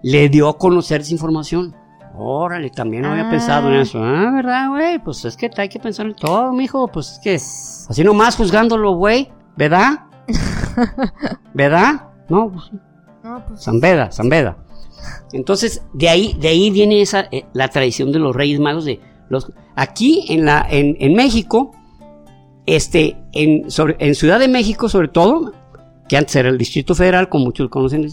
le 0.03 0.29
dio 0.29 0.49
a 0.49 0.57
conocer 0.57 1.01
esa 1.01 1.13
información? 1.13 1.75
Órale, 2.17 2.71
también 2.71 3.03
no 3.03 3.11
había 3.11 3.27
Ah. 3.27 3.31
pensado 3.31 3.69
en 3.71 3.81
eso. 3.81 3.99
Ah, 4.01 4.31
¿verdad, 4.33 4.69
güey? 4.71 5.01
Pues 5.01 5.25
es 5.25 5.37
que 5.37 5.51
hay 5.57 5.69
que 5.69 5.81
pensar 5.81 6.07
en 6.07 6.15
todo, 6.15 6.53
mijo. 6.53 6.87
Pues 6.89 7.13
es 7.15 7.19
que 7.19 7.35
así 7.35 8.05
nomás 8.05 8.37
juzgándolo, 8.37 8.93
güey. 8.95 9.29
¿Verdad? 9.57 10.07
¿Verdad? 11.55 12.09
No, 12.29 12.51
pues 12.51 12.65
sí. 12.71 12.79
No, 13.23 13.43
pues 13.47 13.65
Zambeda, 13.65 14.13
Zambeda. 14.13 14.59
Entonces, 15.33 15.83
de 15.93 16.09
ahí, 16.09 16.37
de 16.41 16.49
ahí 16.49 16.71
viene 16.71 17.01
esa, 17.01 17.27
eh, 17.33 17.45
la 17.53 17.69
tradición 17.69 18.13
de 18.13 18.19
los 18.19 18.37
Reyes 18.37 18.61
Magos 18.61 18.85
de 18.85 19.01
los 19.29 19.51
aquí 19.75 20.27
en 20.29 20.45
la, 20.45 20.67
en, 20.69 20.97
en 21.01 21.15
México, 21.15 21.73
este, 22.67 23.17
en, 23.33 23.71
sobre, 23.71 23.97
en 23.99 24.15
Ciudad 24.15 24.39
de 24.39 24.49
México, 24.49 24.89
sobre 24.89 25.09
todo, 25.09 25.53
que 26.09 26.17
antes 26.17 26.37
era 26.37 26.49
el 26.49 26.59
Distrito 26.59 26.95
Federal, 26.95 27.29
como 27.29 27.47
muchos 27.47 27.69
conocen, 27.71 28.09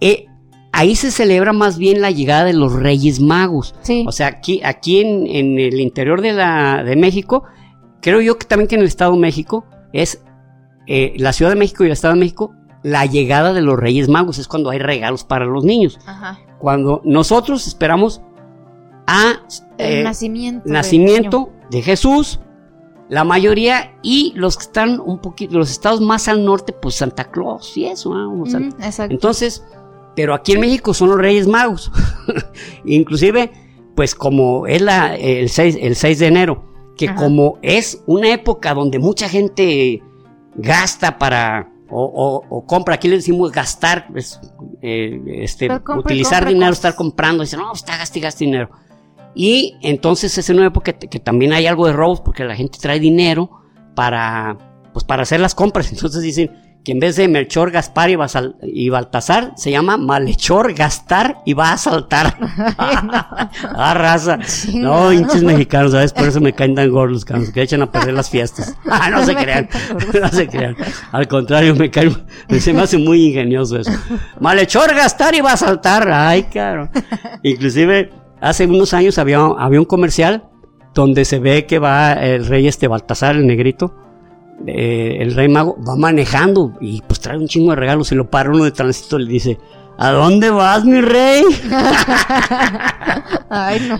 eh, 0.00 0.26
ahí 0.72 0.94
se 0.94 1.10
celebra 1.10 1.52
más 1.52 1.78
bien 1.78 2.00
la 2.00 2.10
llegada 2.10 2.44
de 2.44 2.52
los 2.52 2.74
Reyes 2.74 3.20
Magos. 3.20 3.74
Sí. 3.82 4.04
O 4.06 4.12
sea, 4.12 4.28
aquí, 4.28 4.60
aquí 4.62 5.00
en, 5.00 5.26
en 5.26 5.58
el 5.58 5.80
interior 5.80 6.20
de, 6.20 6.32
la, 6.32 6.84
de 6.84 6.96
México, 6.96 7.44
creo 8.00 8.20
yo 8.20 8.38
que 8.38 8.46
también 8.46 8.68
que 8.68 8.74
en 8.76 8.82
el 8.82 8.86
Estado 8.86 9.12
de 9.12 9.18
México 9.18 9.64
es 9.92 10.22
eh, 10.86 11.14
la 11.16 11.32
Ciudad 11.32 11.50
de 11.50 11.56
México 11.56 11.82
y 11.84 11.86
el 11.86 11.92
Estado 11.92 12.14
de 12.14 12.20
México, 12.20 12.54
la 12.82 13.06
llegada 13.06 13.52
de 13.52 13.60
los 13.60 13.78
Reyes 13.78 14.08
Magos 14.08 14.38
es 14.38 14.48
cuando 14.48 14.70
hay 14.70 14.78
regalos 14.78 15.24
para 15.24 15.44
los 15.44 15.64
niños. 15.64 15.98
Ajá. 16.06 16.38
Cuando 16.58 17.00
nosotros 17.04 17.66
esperamos 17.66 18.22
a 19.06 19.40
El 19.78 19.98
eh, 19.98 20.02
nacimiento. 20.02 20.68
nacimiento 20.68 21.50
de 21.70 21.82
Jesús, 21.82 22.40
la 23.08 23.24
mayoría 23.24 23.92
y 24.02 24.32
los 24.36 24.56
que 24.56 24.62
están 24.64 25.00
un 25.00 25.18
poquito, 25.18 25.58
los 25.58 25.70
estados 25.70 26.00
más 26.00 26.28
al 26.28 26.44
norte, 26.44 26.72
pues 26.72 26.94
Santa 26.94 27.30
Claus 27.30 27.76
y 27.76 27.86
eso. 27.86 28.10
O 28.10 28.46
sea, 28.46 28.60
niño. 28.60 28.74
Ujú, 28.74 28.84
Exacto. 28.84 29.12
entonces, 29.12 29.64
pero 30.14 30.32
aquí 30.34 30.52
en 30.52 30.60
México 30.60 30.94
son 30.94 31.10
los 31.10 31.18
Reyes 31.18 31.46
Magos. 31.46 31.90
Inclusive, 32.84 33.50
pues 33.96 34.14
como 34.14 34.66
es 34.66 34.80
la, 34.80 35.16
el, 35.16 35.48
6, 35.48 35.78
el 35.80 35.96
6 35.96 36.18
de 36.20 36.26
enero, 36.26 36.64
que 36.96 37.08
Ajá. 37.08 37.16
como 37.16 37.58
es 37.62 38.02
una 38.06 38.30
época 38.30 38.74
donde 38.74 38.98
mucha 38.98 39.28
gente 39.28 40.02
gasta 40.54 41.18
para... 41.18 41.68
O, 41.92 42.04
o- 42.04 42.44
o 42.56 42.64
compra, 42.66 42.94
aquí 42.94 43.08
le 43.08 43.16
decimos 43.16 43.50
gastar, 43.50 44.06
es, 44.14 44.40
eh, 44.80 45.20
este, 45.42 45.66
utilizar 45.98 46.42
dinero, 46.54 46.72
estar 46.72 46.94
comprando, 46.94 47.42
dicen, 47.42 47.58
no, 47.58 47.72
está 47.72 47.96
gasta 47.96 48.16
y 48.16 48.22
gasta 48.22 48.38
dinero. 48.44 48.70
Y 49.34 49.76
entonces 49.82 50.36
es 50.38 50.48
una 50.50 50.66
época 50.66 50.92
que, 50.92 51.08
que 51.08 51.18
también 51.18 51.52
hay 51.52 51.66
algo 51.66 51.86
de 51.88 51.92
robos 51.92 52.20
porque 52.20 52.44
la 52.44 52.54
gente 52.54 52.78
trae 52.80 53.00
dinero 53.00 53.50
para, 53.96 54.56
pues 54.92 55.04
para 55.04 55.22
hacer 55.22 55.40
las 55.40 55.56
compras. 55.56 55.90
Entonces 55.92 56.22
dicen 56.22 56.69
que 56.84 56.92
en 56.92 56.98
vez 57.00 57.16
de 57.16 57.28
Melchor, 57.28 57.70
Gaspar 57.70 58.08
y, 58.08 58.14
Basal- 58.16 58.56
y 58.62 58.88
Baltasar, 58.88 59.52
se 59.56 59.70
llama 59.70 59.96
Malhechor, 59.98 60.72
Gastar 60.72 61.38
y 61.44 61.52
va 61.52 61.72
a 61.72 61.76
saltar. 61.78 62.36
ah, 62.78 63.94
raza. 63.94 64.38
No, 64.74 65.12
hinches 65.12 65.42
mexicanos, 65.42 65.92
¿sabes? 65.92 66.12
Por 66.12 66.28
eso 66.28 66.40
me 66.40 66.52
caen 66.54 66.74
tan 66.74 66.90
gordos 66.90 67.12
los 67.12 67.24
canos, 67.24 67.50
que 67.50 67.62
echan 67.62 67.82
a 67.82 67.90
perder 67.92 68.14
las 68.14 68.30
fiestas. 68.30 68.74
Ah, 68.90 69.08
no 69.10 69.24
se 69.24 69.34
crean. 69.34 69.68
no 70.20 70.28
se 70.28 70.48
crean. 70.48 70.76
Al 71.12 71.28
contrario, 71.28 71.74
me 71.76 71.90
caen, 71.90 72.16
se 72.58 72.72
me 72.72 72.82
hace 72.82 72.98
muy 72.98 73.26
ingenioso 73.28 73.78
eso. 73.78 73.90
Malhechor, 74.40 74.94
Gastar 74.94 75.34
y 75.34 75.40
va 75.40 75.52
a 75.52 75.56
saltar. 75.56 76.10
Ay, 76.10 76.44
caro. 76.44 76.88
Inclusive, 77.42 78.10
hace 78.40 78.66
unos 78.66 78.92
años 78.94 79.18
había, 79.18 79.38
había 79.58 79.78
un 79.80 79.86
comercial 79.86 80.44
donde 80.94 81.24
se 81.24 81.38
ve 81.38 81.66
que 81.66 81.78
va 81.78 82.12
el 82.14 82.46
rey 82.46 82.66
este 82.66 82.88
Baltasar, 82.88 83.36
el 83.36 83.46
negrito, 83.46 83.94
eh, 84.66 85.18
el 85.20 85.34
rey 85.34 85.48
mago, 85.48 85.76
va 85.86 85.96
manejando 85.96 86.74
y 86.80 87.02
pues 87.02 87.20
trae 87.20 87.38
un 87.38 87.48
chingo 87.48 87.70
de 87.70 87.76
regalos 87.76 88.12
y 88.12 88.14
lo 88.14 88.30
para 88.30 88.50
uno 88.50 88.64
de 88.64 88.72
tránsito 88.72 89.18
y 89.18 89.24
le 89.24 89.32
dice, 89.32 89.58
¿a 89.96 90.10
dónde 90.10 90.50
vas, 90.50 90.84
mi 90.84 91.00
rey? 91.00 91.44
Ay, 93.50 93.80
no. 93.88 93.98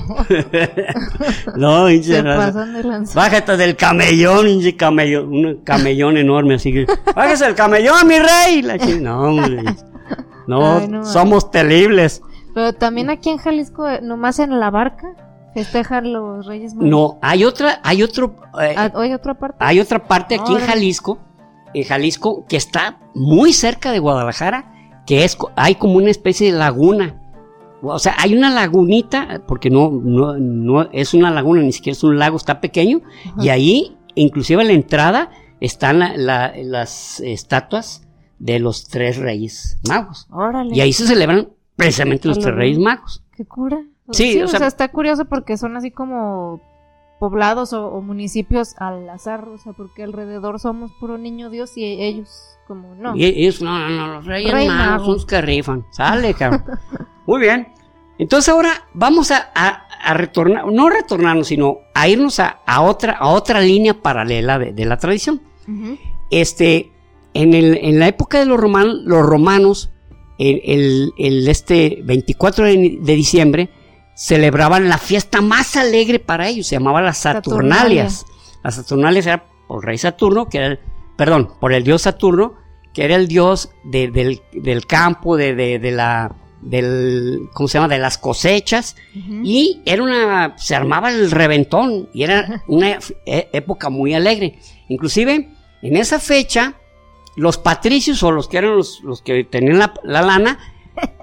no, 1.57 1.91
hinche 1.91 2.23
pasan 2.23 2.75
de. 2.75 3.15
Bájate 3.15 3.57
del 3.57 3.77
camellón, 3.77 4.49
hinche 4.49 4.77
camellón, 4.77 5.29
un 5.29 5.57
camellón 5.65 6.17
enorme, 6.17 6.55
así 6.55 6.73
que, 6.73 6.87
bájese 7.15 7.47
del 7.47 7.55
camellón, 7.55 8.07
mi 8.07 8.19
rey. 8.19 8.63
La 8.63 8.77
no, 8.77 9.23
hombre. 9.23 9.63
No, 10.47 10.79
Ay, 10.79 10.89
no, 10.89 11.05
somos 11.05 11.51
terribles. 11.51 12.23
Pero 12.55 12.73
también 12.73 13.11
aquí 13.11 13.31
en 13.31 13.39
Jalisco, 13.39 13.89
eh, 13.89 14.01
nomás 14.03 14.39
en 14.39 14.59
la 14.59 14.71
barca, 14.71 15.15
festejan 15.55 16.13
los 16.13 16.47
Reyes 16.47 16.75
Magos. 16.75 16.89
No, 16.91 17.19
hay 17.23 17.45
otra, 17.45 17.81
hay 17.83 18.03
otro, 18.03 18.37
eh, 18.61 18.75
Ah, 18.77 18.91
¿Hay 18.95 19.13
otra 19.13 19.35
parte? 19.35 19.57
hay 19.61 19.81
otra 19.81 20.07
parte 20.07 20.35
aquí 20.37 20.53
en. 20.55 20.61
Jalisco, 20.61 21.19
en 21.75 21.85
Jalisco, 21.85 22.45
que 22.49 22.57
está 22.57 22.99
muy 23.15 23.53
cerca 23.53 23.93
de 23.93 23.99
Guadalajara, 23.99 24.73
que 25.07 25.25
es, 25.25 25.37
hay 25.57 25.75
como 25.77 25.95
una 25.97 26.11
especie 26.11 26.53
de 26.53 26.59
laguna. 26.59 27.17
O 27.83 27.99
sea, 27.99 28.15
hay 28.19 28.37
una 28.37 28.51
lagunita, 28.51 29.43
porque 29.49 29.71
no, 29.71 29.91
no, 29.91 30.37
no 30.39 30.89
es 30.93 31.15
una 31.15 31.31
laguna, 31.31 31.63
ni 31.63 31.73
siquiera 31.73 31.97
es 31.97 32.05
un 32.05 32.19
lago, 32.19 32.37
está 32.37 32.61
pequeño, 32.61 33.01
y 33.41 33.49
ahí, 33.49 33.97
inclusive 34.15 34.61
a 34.63 34.65
la 34.67 34.73
entrada, 34.73 35.31
están 35.61 35.99
la- 35.99 36.17
la- 36.17 36.53
las 36.57 37.21
estatuas 37.21 38.07
de 38.39 38.59
los 38.59 38.87
tres 38.89 39.17
reyes 39.17 39.79
magos. 39.89 40.27
Órale. 40.31 40.75
Y 40.77 40.81
ahí 40.81 40.93
se 40.93 41.07
celebran 41.07 41.49
precisamente 41.77 42.29
los 42.29 42.39
tres 42.39 42.55
reyes 42.55 42.79
magos. 42.79 43.23
Qué 43.35 43.45
cura. 43.47 43.79
Sí, 44.13 44.41
o, 44.41 44.45
o 44.45 44.49
sea, 44.49 44.59
sea- 44.61 44.69
está 44.69 44.89
curioso 44.89 45.25
porque 45.27 45.57
son 45.57 45.77
así 45.77 45.91
como 45.91 46.61
poblados 47.19 47.73
o, 47.75 47.87
o 47.89 48.01
municipios 48.01 48.75
al 48.79 49.09
azar, 49.11 49.47
o 49.49 49.59
sea, 49.59 49.73
porque 49.75 50.03
alrededor 50.03 50.59
somos 50.59 50.91
puro 51.01 51.19
niño 51.19 51.51
Dios 51.51 51.77
y 51.77 51.85
ellos 51.85 52.57
como 52.67 52.95
no. 52.95 53.15
Y 53.17 53.25
ellos, 53.25 53.61
no, 53.61 53.79
no, 53.79 53.89
no, 53.91 54.07
los 54.15 54.25
reyes 54.27 54.53
Rey 54.53 54.69
magos 54.69 54.87
mago. 54.91 55.05
son 55.05 55.15
los 55.15 55.27
que 55.27 55.41
rifan. 55.43 55.85
Sale, 55.91 56.35
cabrón. 56.35 56.65
Muy 57.27 57.41
bien. 57.41 57.69
Entonces 58.19 58.49
ahora 58.53 58.71
vamos 58.95 59.31
a, 59.31 59.51
a- 59.55 59.87
a 60.03 60.15
retornar, 60.15 60.67
no 60.73 60.89
retornarnos, 60.89 61.49
sino 61.49 61.79
a 61.95 62.09
irnos 62.09 62.39
a, 62.41 62.61
a 62.67 62.81
otra, 62.83 63.13
a 63.13 63.29
otra 63.29 63.61
línea 63.61 63.95
paralela 64.01 64.59
de, 64.59 64.73
de 64.73 64.85
la 64.87 64.97
tradición. 64.97 65.43
Este, 66.31 66.91
en, 67.35 67.55
el, 67.55 67.79
en 67.83 67.99
la 67.99 68.09
época 68.09 68.39
de 68.39 68.47
los 68.47 68.59
romanos, 68.59 68.97
los 69.05 69.25
romanos, 69.25 69.91
el, 70.39 70.61
el- 70.65 71.13
el 71.19 71.49
este 71.49 72.01
24 72.05 72.65
de, 72.65 72.99
de 73.01 73.15
diciembre, 73.15 73.71
celebraban 74.21 74.91
la 74.91 74.99
fiesta 74.99 75.41
más 75.41 75.77
alegre 75.77 76.19
para 76.19 76.47
ellos, 76.47 76.67
se 76.67 76.77
llamaba 76.77 77.01
las 77.01 77.17
Saturnalias. 77.19 78.27
Las 78.63 78.75
Saturnalias 78.75 79.27
era 79.27 79.45
por 79.67 79.83
el 79.83 79.87
rey 79.87 79.97
Saturno, 79.97 80.47
que 80.51 80.59
era 80.59 80.67
el, 80.67 80.79
perdón, 81.17 81.55
por 81.59 81.73
el 81.73 81.85
dios 81.85 82.03
Saturno, 82.03 82.53
que 82.93 83.05
era 83.07 83.17
el 83.17 83.29
dios 83.29 83.71
de- 83.83 84.11
del, 84.11 84.43
del 84.53 84.87
campo, 84.87 85.39
de, 85.39 85.55
de- 85.55 85.79
de 85.79 85.91
la, 85.93 86.35
del, 86.61 87.49
¿cómo 87.55 87.67
se 87.67 87.79
llama? 87.79 87.89
De 87.89 87.99
las 87.99 88.19
cosechas. 88.19 88.95
Y 89.15 89.81
era 89.87 90.03
una, 90.03 90.55
se 90.59 90.75
armaba 90.75 91.09
el 91.11 91.31
reventón 91.31 92.11
y 92.13 92.23
era 92.25 92.63
una 92.69 92.99
e- 93.25 93.49
época 93.55 93.89
muy 93.89 94.13
alegre. 94.13 94.59
Inclusive, 94.91 95.49
en 95.81 95.97
esa 95.97 96.19
fecha, 96.21 96.75
los 97.37 97.57
patricios 97.57 98.23
o 98.23 98.33
los 98.33 98.49
que 98.49 98.59
eran 98.59 98.77
los, 98.77 99.01
los 99.03 99.23
que 99.23 99.45
tenían 99.45 99.79
la, 99.79 99.95
la 100.05 100.21
lana, 100.21 100.59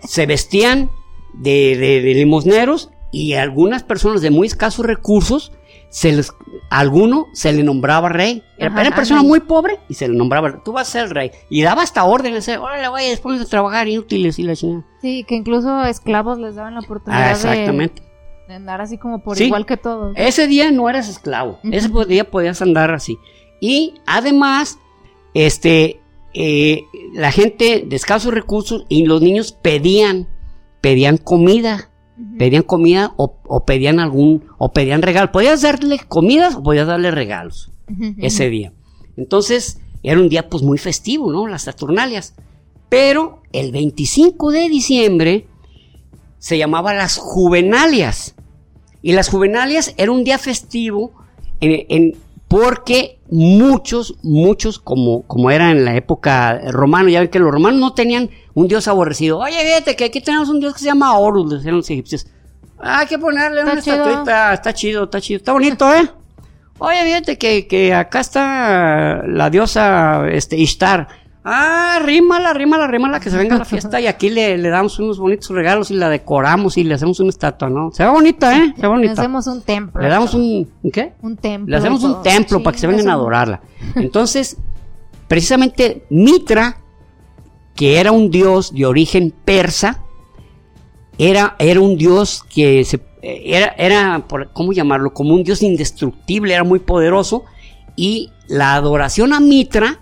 se 0.04 0.26
vestían 0.26 0.90
de, 1.34 1.76
de- 1.78 2.02
de 2.02 2.14
limosneros 2.14 2.92
y 3.12 3.34
algunas 3.34 3.84
personas 3.84 4.22
de 4.22 4.30
muy 4.32 4.48
escasos 4.48 4.86
recursos, 4.86 5.52
se 5.90 6.12
les, 6.12 6.32
a 6.70 6.80
alguno 6.80 7.28
se 7.34 7.54
le 7.54 7.64
nombraba 7.64 8.10
rey. 8.10 8.44
Era, 8.58 8.74
Ajá, 8.82 8.96
persona 8.96 9.24
muy 9.24 9.40
pobre 9.40 9.80
y 9.88 9.94
se 9.94 10.08
le 10.10 10.16
nombraba, 10.16 10.62
tú 10.64 10.74
vas 10.74 10.90
a 10.90 10.92
ser 10.92 11.04
el 11.06 11.10
rey. 11.12 11.32
Y 11.50 11.62
daba 11.62 11.82
hasta 11.84 12.04
órdenes, 12.04 12.48
eh, 12.50 12.58
órale, 12.58 12.90
vaya, 12.90 13.10
después 13.10 13.40
de 13.40 13.46
trabajar 13.46 13.88
inútiles 13.88 14.38
y 14.40 14.44
la 14.44 14.56
chingada. 14.56 14.86
Sí, 15.02 15.24
que 15.28 15.36
incluso 15.36 15.84
esclavos 15.86 16.40
les 16.40 16.56
daban 16.56 16.74
la 16.74 16.82
oportunidad 16.82 17.30
Ah, 17.30 17.32
exactamente. 17.32 18.02
de, 18.02 18.48
de 18.50 18.54
andar 18.56 18.82
así 18.82 18.98
como 18.98 19.24
por 19.24 19.38
Sí. 19.38 19.46
igual 19.46 19.66
que 19.66 19.78
todos. 19.78 20.14
Ese 20.18 20.48
día 20.48 20.70
no 20.72 20.90
eras 20.90 21.08
esclavo. 21.08 21.60
Ese 21.64 21.90
día 22.08 22.30
podías 22.30 22.62
andar 22.62 22.92
así. 22.94 23.18
Y 23.62 23.94
además, 24.06 24.80
este, 25.34 26.02
eh, 26.34 26.84
la 27.14 27.32
gente 27.32 27.84
de 27.88 27.96
escasos 27.96 28.34
recursos 28.34 28.86
y 28.90 29.06
los 29.06 29.22
niños 29.22 29.54
pedían, 29.54 30.28
pedían 30.82 31.18
comida. 31.18 31.90
Pedían 32.40 32.64
comida 32.64 33.14
o, 33.18 33.36
o 33.48 33.64
pedían 33.66 34.00
algún, 34.00 34.44
o 34.58 34.72
pedían 34.74 35.02
regalo. 35.04 35.32
Podías 35.32 35.62
darle 35.62 36.00
comidas 36.00 36.56
o 36.56 36.64
podías 36.64 36.88
darle 36.88 37.12
regalos 37.12 37.72
ese 38.18 38.50
día. 38.50 38.74
Entonces, 39.18 39.80
era 40.04 40.20
un 40.20 40.28
día 40.30 40.50
pues 40.50 40.64
muy 40.64 40.78
festivo, 40.80 41.32
¿no? 41.32 41.46
Las 41.48 41.64
Saturnalias. 41.64 42.34
Pero 42.90 43.44
el 43.54 43.72
25 43.72 44.52
de 44.52 44.68
diciembre 44.70 45.48
se 46.40 46.58
llamaba 46.58 46.94
las 46.94 47.18
Juvenalias. 47.18 48.36
Y 49.02 49.14
las 49.14 49.30
Juvenalias 49.30 49.94
era 49.98 50.12
un 50.12 50.24
día 50.24 50.38
festivo 50.38 51.12
en- 51.60 51.86
en- 51.90 52.18
porque 52.48 53.20
muchos, 53.30 54.16
muchos, 54.24 54.80
como, 54.80 55.24
como 55.24 55.52
era 55.52 55.72
en 55.72 55.84
la 55.84 55.96
época 55.96 56.60
romana, 56.72 57.10
ya 57.10 57.20
ven 57.20 57.30
que 57.30 57.40
los 57.40 57.52
romanos 57.52 57.80
no 57.80 57.94
tenían 57.94 58.30
un 58.54 58.68
dios 58.68 58.88
aborrecido. 58.88 59.40
Oye, 59.40 59.60
fíjate 59.60 59.96
que 59.96 60.06
aquí 60.06 60.22
tenemos 60.22 60.50
un 60.50 60.60
dios 60.60 60.74
que 60.74 60.80
se 60.80 60.86
llama 60.86 61.18
Horus, 61.18 61.52
decían 61.52 61.76
los 61.76 61.90
egipcios. 61.90 62.26
Ah, 62.80 63.00
hay 63.00 63.08
que 63.08 63.18
ponerle 63.18 63.60
Está 63.62 63.74
una 63.74 63.82
chido. 63.82 63.96
estatuita, 63.98 64.54
está 64.54 64.74
chido, 64.74 65.04
está 65.06 65.22
chido, 65.22 65.38
está 65.38 65.52
bonito, 65.54 65.94
¿eh? 65.94 66.10
Oye, 66.80 67.04
fíjate 67.04 67.38
que, 67.38 67.68
que 67.68 67.94
acá 67.94 68.20
está 68.20 69.24
la 69.28 69.50
diosa 69.50 70.28
este, 70.30 70.58
Ishtar. 70.58 71.08
Ah, 71.50 72.00
rímala, 72.04 72.54
rímala, 72.54 72.88
rímala, 72.88 73.20
que 73.22 73.30
se 73.30 73.38
venga 73.38 73.56
a 73.56 73.60
la 73.60 73.64
fiesta 73.66 74.02
y 74.02 74.08
aquí 74.08 74.30
le, 74.30 74.58
le 74.58 74.68
damos 74.70 75.00
unos 75.00 75.18
bonitos 75.18 75.50
regalos 75.52 75.90
y 75.92 75.94
la 75.94 76.10
decoramos 76.10 76.78
y 76.78 76.84
le 76.84 76.94
hacemos 76.94 77.22
una 77.22 77.30
estatua, 77.30 77.70
¿no? 77.70 77.90
Se 77.94 78.04
ve 78.04 78.10
bonita, 78.10 78.52
¿eh? 78.58 78.74
Se 78.76 78.82
ve 78.82 78.82
Le 78.82 78.88
bonita. 78.90 79.14
hacemos 79.14 79.48
un 79.48 79.62
templo. 79.62 80.02
Le 80.02 80.10
damos 80.10 80.34
un, 80.34 80.70
¿un 80.84 80.92
qué? 80.92 81.14
un 81.22 81.38
templo. 81.38 81.72
Le 81.72 81.78
hacemos 81.78 82.04
un 82.04 82.22
templo 82.22 82.58
Sí, 82.58 82.64
para 82.66 82.74
que 82.74 82.80
se 82.82 82.88
le 82.88 82.94
vengan 82.98 83.10
a 83.10 83.14
adorarla. 83.14 83.62
Entonces, 83.96 84.58
precisamente 85.30 86.06
Mitra, 86.10 86.82
que 87.76 88.00
era 88.00 88.12
un 88.12 88.30
dios 88.30 88.74
de 88.74 88.86
origen 88.86 89.34
persa, 89.46 90.04
era, 91.18 91.56
era 91.60 91.80
un 91.80 91.96
dios 91.98 92.44
que 92.54 92.84
se, 92.84 93.00
era, 93.22 93.68
era, 93.78 94.24
por- 94.28 94.52
¿cómo 94.52 94.74
llamarlo? 94.74 95.14
Como 95.14 95.34
un 95.34 95.44
dios 95.44 95.62
indestructible, 95.64 96.54
era 96.54 96.64
muy 96.66 96.80
poderoso. 96.80 97.46
Y 97.96 98.32
la 98.48 98.74
adoración 98.76 99.32
a 99.34 99.40
Mitra 99.40 100.02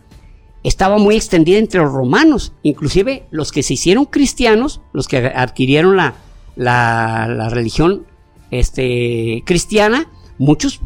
estaba 0.65 0.97
muy 0.97 1.15
extendida 1.15 1.59
entre 1.59 1.79
los 1.79 1.93
romanos. 1.93 2.53
Inclusive 2.63 3.27
los 3.29 3.51
que 3.51 3.63
se 3.63 3.73
hicieron 3.73 4.05
cristianos, 4.05 4.81
los 4.93 5.07
que 5.07 5.17
adquirieron 5.17 5.95
la, 5.95 6.15
la, 6.55 7.27
la 7.27 7.49
religión 7.49 8.05
este, 8.49 9.43
cristiana, 9.45 10.09
muchos 10.37 10.81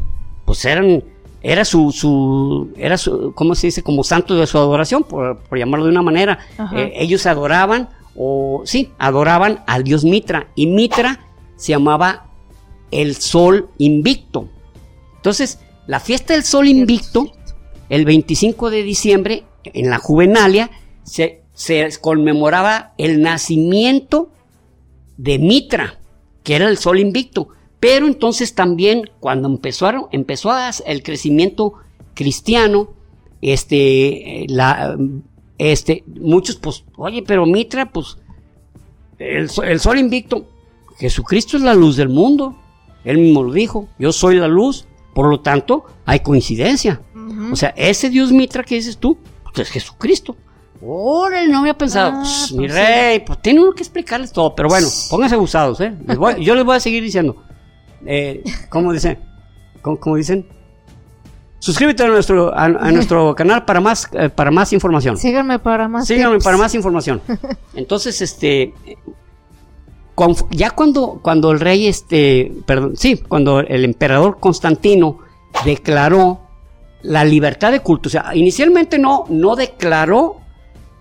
pues 0.46 0.66
eran 0.66 1.04
era 1.42 1.64
su, 1.64 1.94
su 1.94 2.74
era 2.76 2.98
su 2.98 3.32
cómo 3.34 3.56
se 3.56 3.68
dice 3.68 3.82
como 3.82 4.04
santo 4.04 4.36
de 4.36 4.46
su 4.46 4.58
adoración 4.58 5.04
por, 5.04 5.38
por 5.38 5.58
llamarlo 5.58 5.86
de 5.86 5.92
una 5.92 6.02
manera. 6.02 6.40
Eh, 6.76 6.92
ellos 6.96 7.26
adoraban 7.26 7.90
o 8.18 8.64
sí 8.66 8.92
adoraban 8.98 9.64
al 9.66 9.84
dios 9.86 10.04
Mitra 10.04 10.48
y 10.56 10.68
Mitra 10.68 11.22
se 11.56 11.72
llamaba 11.72 12.26
el 12.92 13.16
sol 13.16 13.70
invicto 13.78 14.50
entonces 15.16 15.60
la 15.88 16.00
fiesta 16.00 16.34
del 16.34 16.44
sol 16.44 16.68
invicto 16.68 17.32
el 17.88 18.04
25 18.04 18.70
de 18.72 18.84
diciembre 18.84 19.44
en 19.74 19.90
la 19.90 19.98
Juvenalia 19.98 20.70
se, 21.04 21.44
se 21.54 21.88
conmemoraba 22.02 22.94
el 22.98 23.22
nacimiento 23.22 24.32
de 25.18 25.40
Mitra, 25.40 26.00
que 26.44 26.56
era 26.56 26.68
el 26.70 26.78
sol 26.78 27.00
invicto. 27.00 27.50
Pero 27.80 28.08
entonces 28.08 28.56
también 28.56 29.10
cuando 29.20 29.48
empezaron, 29.48 30.06
empezó 30.12 30.52
el 30.86 31.04
crecimiento 31.04 31.74
cristiano, 32.14 32.90
este, 33.42 34.44
eh, 34.44 34.46
la, 34.50 34.98
este, 35.58 36.04
muchos, 36.08 36.58
pues, 36.58 36.84
oye, 36.98 37.24
pero 37.26 37.46
Mitra, 37.46 37.90
pues, 37.92 38.18
el, 39.18 39.50
so- 39.50 39.64
el 39.64 39.80
sol 39.80 39.98
invicto, 39.98 40.46
Jesucristo 40.98 41.56
es 41.58 41.64
la 41.64 41.74
luz 41.74 41.96
del 41.96 42.10
mundo. 42.10 42.58
Él 43.06 43.18
mismo 43.18 43.44
lo 43.44 43.54
dijo, 43.54 43.88
yo 43.98 44.12
soy 44.12 44.36
la 44.36 44.50
luz, 44.50 44.86
por 45.14 45.30
lo 45.30 45.40
tanto, 45.40 45.86
hay 46.06 46.20
coincidencia. 46.20 47.02
O 47.52 47.56
sea, 47.56 47.74
ese 47.78 48.10
Dios 48.10 48.34
Mitra 48.34 48.64
que 48.64 48.76
dices 48.76 48.98
tú, 48.98 49.18
pues 49.54 49.68
es 49.68 49.74
Jesucristo. 49.74 50.36
Órale, 50.82 51.48
no 51.50 51.60
había 51.60 51.78
pensado. 51.78 52.12
Ah, 52.16 52.20
Pues, 52.22 52.52
mi 52.54 52.68
sí. 52.70 52.74
rey, 52.74 53.20
pues 53.20 53.42
tiene 53.42 53.60
uno 53.62 53.74
que 53.74 53.84
explicarles 53.84 54.32
todo. 54.32 54.56
Pero 54.56 54.70
bueno, 54.70 54.88
pónganse 55.10 55.36
abusados, 55.36 55.82
¿eh? 55.82 55.94
Les 56.08 56.18
voy- 56.18 56.44
yo 56.44 56.56
les 56.56 56.64
voy 56.64 56.78
a 56.78 56.80
seguir 56.80 57.04
diciendo. 57.04 57.36
Eh, 58.06 58.44
¿Cómo 58.70 58.94
dicen? 58.94 59.20
¿Cómo, 59.82 60.00
cómo 60.00 60.16
dicen? 60.16 60.48
Suscríbete 61.62 62.04
a 62.04 62.08
nuestro, 62.08 62.54
a, 62.58 62.64
a 62.66 62.92
nuestro 62.92 63.36
canal 63.36 63.66
para 63.66 63.82
más, 63.82 64.08
eh, 64.14 64.30
para 64.30 64.52
más 64.52 64.72
información. 64.72 65.18
Síganme 65.18 65.60
para 65.60 65.90
más. 65.90 66.08
Síganme 66.08 66.36
tips. 66.36 66.46
para 66.46 66.58
más 66.58 66.74
información. 66.74 67.22
Entonces, 67.76 68.22
este, 68.22 68.74
ya 70.52 70.72
cuando, 70.72 71.20
cuando 71.22 71.52
el 71.52 71.60
rey, 71.60 71.88
este, 71.88 72.52
perdón, 72.66 72.96
sí, 72.98 73.18
cuando 73.18 73.60
el 73.60 73.86
emperador 73.86 74.40
Constantino 74.40 75.20
declaró 75.66 76.42
la 77.02 77.24
libertad 77.26 77.72
de 77.72 77.80
culto, 77.82 78.10
o 78.10 78.12
sea, 78.12 78.32
inicialmente 78.36 79.00
no, 79.00 79.26
no 79.30 79.56
declaró 79.56 80.38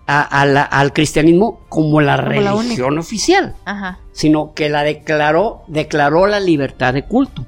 a- 0.06 0.22
a 0.40 0.46
la- 0.46 0.62
al 0.62 0.92
cristianismo 0.92 1.60
como 1.68 2.00
la 2.00 2.16
Como 2.16 2.30
la 2.40 2.52
religión 2.54 2.98
oficial, 2.98 3.54
Ajá. 3.64 3.98
sino 4.12 4.54
que 4.54 4.68
la 4.70 4.82
declaró, 4.84 5.62
declaró 5.68 6.26
la 6.26 6.40
libertad 6.40 6.94
de 6.94 7.04
culto. 7.04 7.46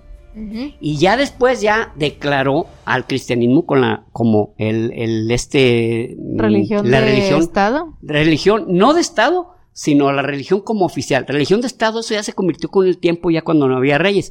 Y 0.80 0.96
ya 0.96 1.16
después 1.18 1.60
ya 1.60 1.92
declaró 1.96 2.66
al 2.86 3.06
cristianismo 3.06 3.66
con 3.66 3.80
la, 3.82 4.04
como 4.12 4.54
el, 4.58 4.90
el 4.94 5.30
este, 5.30 6.16
mm, 6.18 6.38
Religión 6.38 6.90
la 6.90 7.00
de 7.00 7.06
religión 7.06 7.40
Estado. 7.40 7.96
religión 8.00 8.64
no 8.68 8.94
de 8.94 9.00
Estado, 9.02 9.48
sino 9.72 10.10
la 10.12 10.22
religión 10.22 10.60
como 10.60 10.86
oficial. 10.86 11.26
Religión 11.26 11.60
de 11.60 11.66
Estado, 11.66 12.00
eso 12.00 12.14
ya 12.14 12.22
se 12.22 12.32
convirtió 12.32 12.70
con 12.70 12.86
el 12.86 12.98
tiempo, 12.98 13.30
ya 13.30 13.42
cuando 13.42 13.68
no 13.68 13.76
había 13.76 13.98
reyes. 13.98 14.30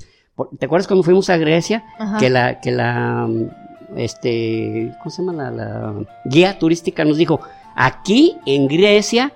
¿Te 0.57 0.65
acuerdas 0.65 0.87
cuando 0.87 1.03
fuimos 1.03 1.29
a 1.29 1.37
Grecia? 1.37 1.83
Ajá. 1.99 2.17
Que 2.17 2.29
la, 2.29 2.59
que 2.61 2.71
la, 2.71 3.27
mm, 3.27 3.49
este, 3.95 4.91
¿cómo 4.99 5.09
se 5.09 5.21
llama? 5.23 5.33
La, 5.33 5.51
la 5.51 5.93
guía 6.25 6.57
turística 6.59 7.03
nos 7.05 7.17
dijo, 7.17 7.39
aquí 7.75 8.37
en 8.45 8.67
Grecia, 8.67 9.31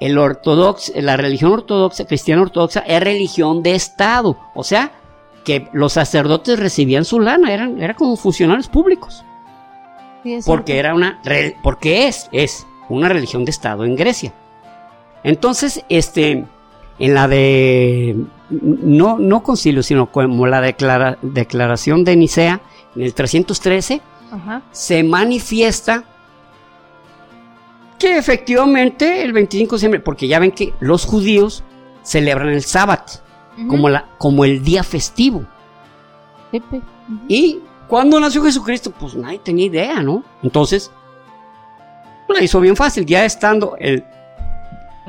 el 0.00 0.16
ortodox, 0.18 0.92
la 0.96 1.16
religión 1.16 1.52
ortodoxa, 1.52 2.04
cristiana 2.06 2.42
ortodoxa, 2.42 2.80
es 2.80 3.02
religión 3.02 3.62
de 3.62 3.74
Estado. 3.74 4.36
O 4.54 4.62
sea, 4.64 4.92
que 5.44 5.68
los 5.72 5.94
sacerdotes 5.94 6.58
recibían 6.58 7.04
su 7.04 7.20
lana, 7.20 7.52
eran, 7.52 7.80
eran 7.82 7.96
como 7.96 8.16
funcionarios 8.16 8.68
públicos. 8.68 9.24
Sí, 10.22 10.38
Porque 10.44 10.72
cierto. 10.72 10.88
era 10.88 10.94
una 10.94 11.20
porque 11.62 12.06
es, 12.08 12.28
es 12.32 12.66
una 12.88 13.08
religión 13.08 13.44
de 13.44 13.50
Estado 13.50 13.84
en 13.84 13.96
Grecia. 13.96 14.32
Entonces, 15.24 15.84
este, 15.88 16.44
en 16.98 17.14
la 17.14 17.28
de 17.28 18.16
no, 18.50 19.18
no 19.18 19.42
concilio, 19.42 19.82
sino 19.82 20.10
como 20.10 20.46
la 20.46 20.60
declara- 20.60 21.18
declaración 21.22 22.04
de 22.04 22.16
Nicea, 22.16 22.60
en 22.98 23.04
el 23.04 23.14
313, 23.14 24.00
Ajá. 24.32 24.62
se 24.72 25.02
manifiesta 25.02 26.04
que 27.98 28.16
efectivamente 28.16 29.22
el 29.22 29.32
25 29.32 29.70
de 29.70 29.76
diciembre, 29.76 30.00
porque 30.00 30.28
ya 30.28 30.38
ven 30.38 30.52
que 30.52 30.72
los 30.80 31.04
judíos 31.04 31.64
celebran 32.02 32.48
el 32.50 32.62
sábado 32.62 33.04
como, 33.68 33.88
la, 33.88 34.06
como 34.18 34.44
el 34.44 34.62
día 34.62 34.82
festivo. 34.84 35.44
Y 37.26 37.60
cuando 37.88 38.20
nació 38.20 38.42
Jesucristo, 38.44 38.92
pues 38.98 39.14
nadie 39.16 39.40
tenía 39.40 39.66
idea, 39.66 40.00
¿no? 40.02 40.22
Entonces, 40.42 40.90
la 42.28 42.42
hizo 42.42 42.60
bien 42.60 42.76
fácil, 42.76 43.04
ya 43.04 43.24
estando 43.24 43.76
el, 43.78 44.04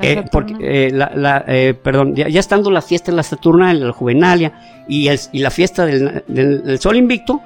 eh, 0.02 0.24
porque, 0.32 0.54
eh, 0.60 0.90
la, 0.90 1.12
la, 1.14 1.44
eh, 1.46 1.74
perdón, 1.74 2.16
ya, 2.16 2.28
ya 2.28 2.40
estando 2.40 2.70
la 2.70 2.82
fiesta 2.82 3.12
de 3.12 3.16
la 3.16 3.22
Saturna, 3.22 3.72
la 3.74 3.92
Juvenalia 3.92 4.84
y, 4.88 5.06
el- 5.08 5.20
y 5.32 5.38
la 5.40 5.50
fiesta 5.50 5.84
del, 5.86 6.24
del- 6.26 6.62
del 6.64 6.78
Sol 6.80 6.96
Invicto, 6.96 7.40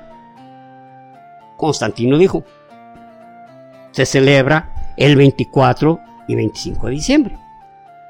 Constantino 1.64 2.18
dijo, 2.18 2.44
se 3.92 4.04
celebra 4.06 4.92
el 4.96 5.16
24 5.16 6.00
y 6.28 6.34
25 6.34 6.86
de 6.86 6.92
diciembre. 6.92 7.38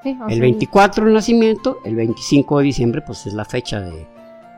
Sí, 0.02 0.10
El 0.10 0.28
sea, 0.28 0.40
24 0.40 1.06
el 1.06 1.14
nacimiento, 1.14 1.78
el 1.84 1.94
25 1.96 2.58
de 2.58 2.64
diciembre 2.64 3.02
pues 3.02 3.26
es 3.26 3.32
la 3.34 3.44
fecha 3.44 3.80
de 3.80 4.06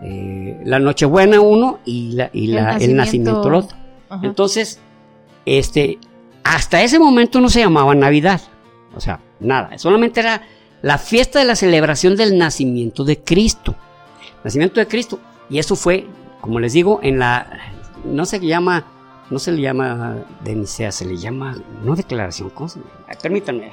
eh, 0.03 0.61
la 0.65 0.79
Nochebuena 0.79 1.41
uno 1.41 1.79
y, 1.85 2.13
la, 2.13 2.31
y 2.33 2.47
El 2.47 2.55
la- 2.55 2.61
el 2.61 2.67
nacimiento- 2.97 2.97
nacimiento 2.97 3.49
el 3.49 3.55
otro. 3.55 3.77
ajá. 4.09 4.27
Entonces, 4.27 4.81
este, 5.45 5.99
hasta 6.43 6.83
ese 6.83 6.99
momento 6.99 7.41
no 7.41 7.49
se 7.49 7.61
llamaba 7.61 7.95
Navidad. 7.95 8.41
O 8.95 9.01
sea, 9.01 9.21
nada. 9.41 9.77
Solamente 9.79 10.21
era 10.21 10.43
la 10.83 10.99
fiesta 10.99 11.39
de 11.39 11.45
la 11.45 11.55
celebración 11.57 12.17
del 12.17 12.37
nacimiento 12.39 13.05
de 13.05 13.19
Cristo. 13.21 13.75
Nacimiento 14.45 14.81
de 14.81 14.87
Cristo. 14.87 15.19
Y 15.49 15.59
eso 15.59 15.77
fue, 15.77 16.07
como 16.41 16.59
les 16.61 16.73
digo, 16.73 16.99
en 17.03 17.19
la, 17.19 17.47
no 18.05 18.25
se 18.27 18.41
llama, 18.41 18.85
no 19.31 19.39
se 19.39 19.53
le 19.53 19.61
llama 19.63 20.17
de 20.45 20.55
Nicea, 20.55 20.93
se 20.93 21.05
le 21.05 21.17
llama, 21.17 21.57
no 21.85 21.95
declaración, 21.97 22.51
¿cómo 22.51 22.69
se 22.69 22.79
llama? 22.81 22.91
Ay, 23.09 23.17
Permítanme. 23.23 23.73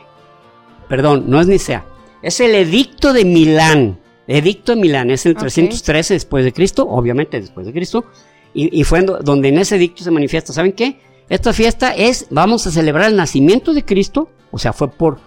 Perdón, 0.87 1.25
no 1.27 1.39
es 1.39 1.47
Nicea. 1.47 1.85
Es 2.21 2.39
el 2.39 2.55
edicto 2.55 3.13
de 3.13 3.25
Milán. 3.25 3.99
Edicto 4.27 4.73
de 4.75 4.81
Milán, 4.81 5.11
es 5.11 5.25
el 5.25 5.33
Ok. 5.33 5.39
313 5.39 6.13
después 6.13 6.45
de 6.45 6.53
Cristo, 6.53 6.87
obviamente 6.87 7.39
después 7.39 7.65
de 7.65 7.73
Cristo. 7.73 8.05
Y, 8.53 8.79
y 8.79 8.83
fue 8.83 8.99
en 8.99 9.05
do- 9.07 9.19
donde 9.19 9.49
en 9.49 9.57
ese 9.57 9.75
edicto 9.75 10.03
se 10.03 10.11
manifiesta, 10.11 10.53
¿saben 10.53 10.73
qué? 10.73 10.99
Esta 11.29 11.51
fiesta 11.53 11.93
es, 11.95 12.27
vamos 12.29 12.65
a 12.67 12.71
celebrar 12.71 13.09
el 13.09 13.15
nacimiento 13.15 13.73
de 13.73 13.83
Cristo, 13.83 14.29
o 14.51 14.57
sea, 14.59 14.71
fue 14.73 14.89
por, 14.91 15.19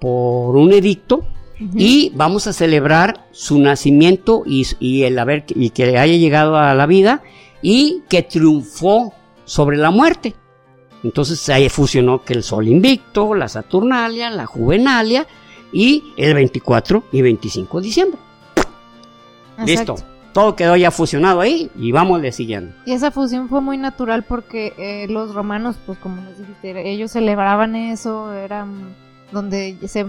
por 0.00 0.56
un 0.56 0.72
edicto, 0.72 1.24
y 1.76 2.10
vamos 2.16 2.48
a 2.48 2.52
celebrar 2.52 3.26
su 3.30 3.58
nacimiento 3.60 4.42
y, 4.44 4.66
y 4.80 5.04
el 5.04 5.16
haber 5.18 5.44
y 5.48 5.70
que 5.70 5.96
haya 5.98 6.16
llegado 6.16 6.56
a 6.56 6.74
la 6.74 6.86
vida 6.86 7.22
y 7.66 8.02
que 8.10 8.22
triunfó 8.22 9.14
sobre 9.46 9.78
la 9.78 9.90
muerte. 9.90 10.34
Entonces 11.02 11.48
ahí 11.48 11.70
fusionó 11.70 12.22
que 12.22 12.34
el 12.34 12.42
Sol 12.42 12.68
invicto, 12.68 13.34
la 13.34 13.48
Saturnalia, 13.48 14.28
la 14.28 14.44
Juvenalia 14.44 15.26
y 15.72 16.04
el 16.18 16.34
24 16.34 17.04
y 17.10 17.22
25 17.22 17.80
de 17.80 17.86
diciembre. 17.86 18.20
Exacto. 19.58 19.94
Listo. 19.94 19.96
Todo 20.34 20.56
quedó 20.56 20.76
ya 20.76 20.90
fusionado 20.90 21.40
ahí 21.40 21.70
y 21.76 21.90
vamos 21.90 22.20
le 22.20 22.32
siguiendo. 22.32 22.74
Y 22.84 22.92
esa 22.92 23.10
fusión 23.10 23.48
fue 23.48 23.62
muy 23.62 23.78
natural 23.78 24.24
porque 24.24 24.74
eh, 24.76 25.06
los 25.08 25.32
romanos, 25.32 25.76
pues 25.86 25.98
como 25.98 26.20
les 26.22 26.38
dijiste, 26.38 26.90
ellos 26.90 27.12
celebraban 27.12 27.76
eso, 27.76 28.30
eran 28.34 28.94
donde 29.32 29.78
se, 29.86 30.06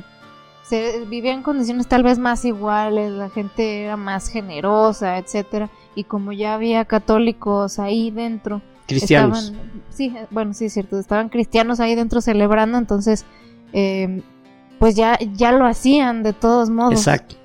se 0.64 1.06
vivía 1.06 1.32
en 1.32 1.42
condiciones 1.42 1.88
tal 1.88 2.04
vez 2.04 2.20
más 2.20 2.44
iguales, 2.44 3.12
la 3.12 3.30
gente 3.30 3.84
era 3.84 3.96
más 3.96 4.28
generosa, 4.28 5.20
etcétera, 5.20 5.70
y 5.96 6.04
como 6.04 6.32
ya 6.34 6.54
había 6.56 6.86
católicos 6.86 7.80
ahí 7.80 8.12
dentro, 8.12 8.62
Cristianos. 8.88 9.46
estaban, 9.46 9.72
sí, 9.90 10.14
eh, 10.16 10.28
bueno, 10.30 10.54
sí 10.54 10.66
es 10.66 10.74
cierto, 10.74 11.00
estaban 11.00 11.30
cristianos 11.30 11.80
ahí 11.80 11.96
dentro 11.96 12.22
celebrando, 12.22 12.78
entonces, 12.78 13.26
eh, 13.74 14.22
pues 14.80 14.96
ya, 14.96 15.18
ya 15.34 15.52
lo 15.52 15.66
hacían 15.66 16.22
de 16.24 16.34
todos 16.34 16.70
modos. 16.70 16.94
Exacto. 16.94 17.36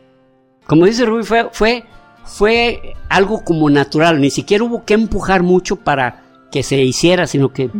Como 0.66 0.84
dice 0.86 1.04
Rubí, 1.06 1.22
fue, 1.24 1.48
fue, 1.52 1.84
fue 2.24 2.94
algo 3.08 3.42
como 3.44 3.70
natural, 3.70 4.20
ni 4.20 4.30
siquiera 4.30 4.64
hubo 4.64 4.84
que 4.84 4.94
empujar 4.94 5.42
mucho 5.42 5.76
para 5.76 6.22
que 6.52 6.62
se 6.62 6.82
hiciera, 6.82 7.26
sino 7.26 7.52
que 7.52 7.70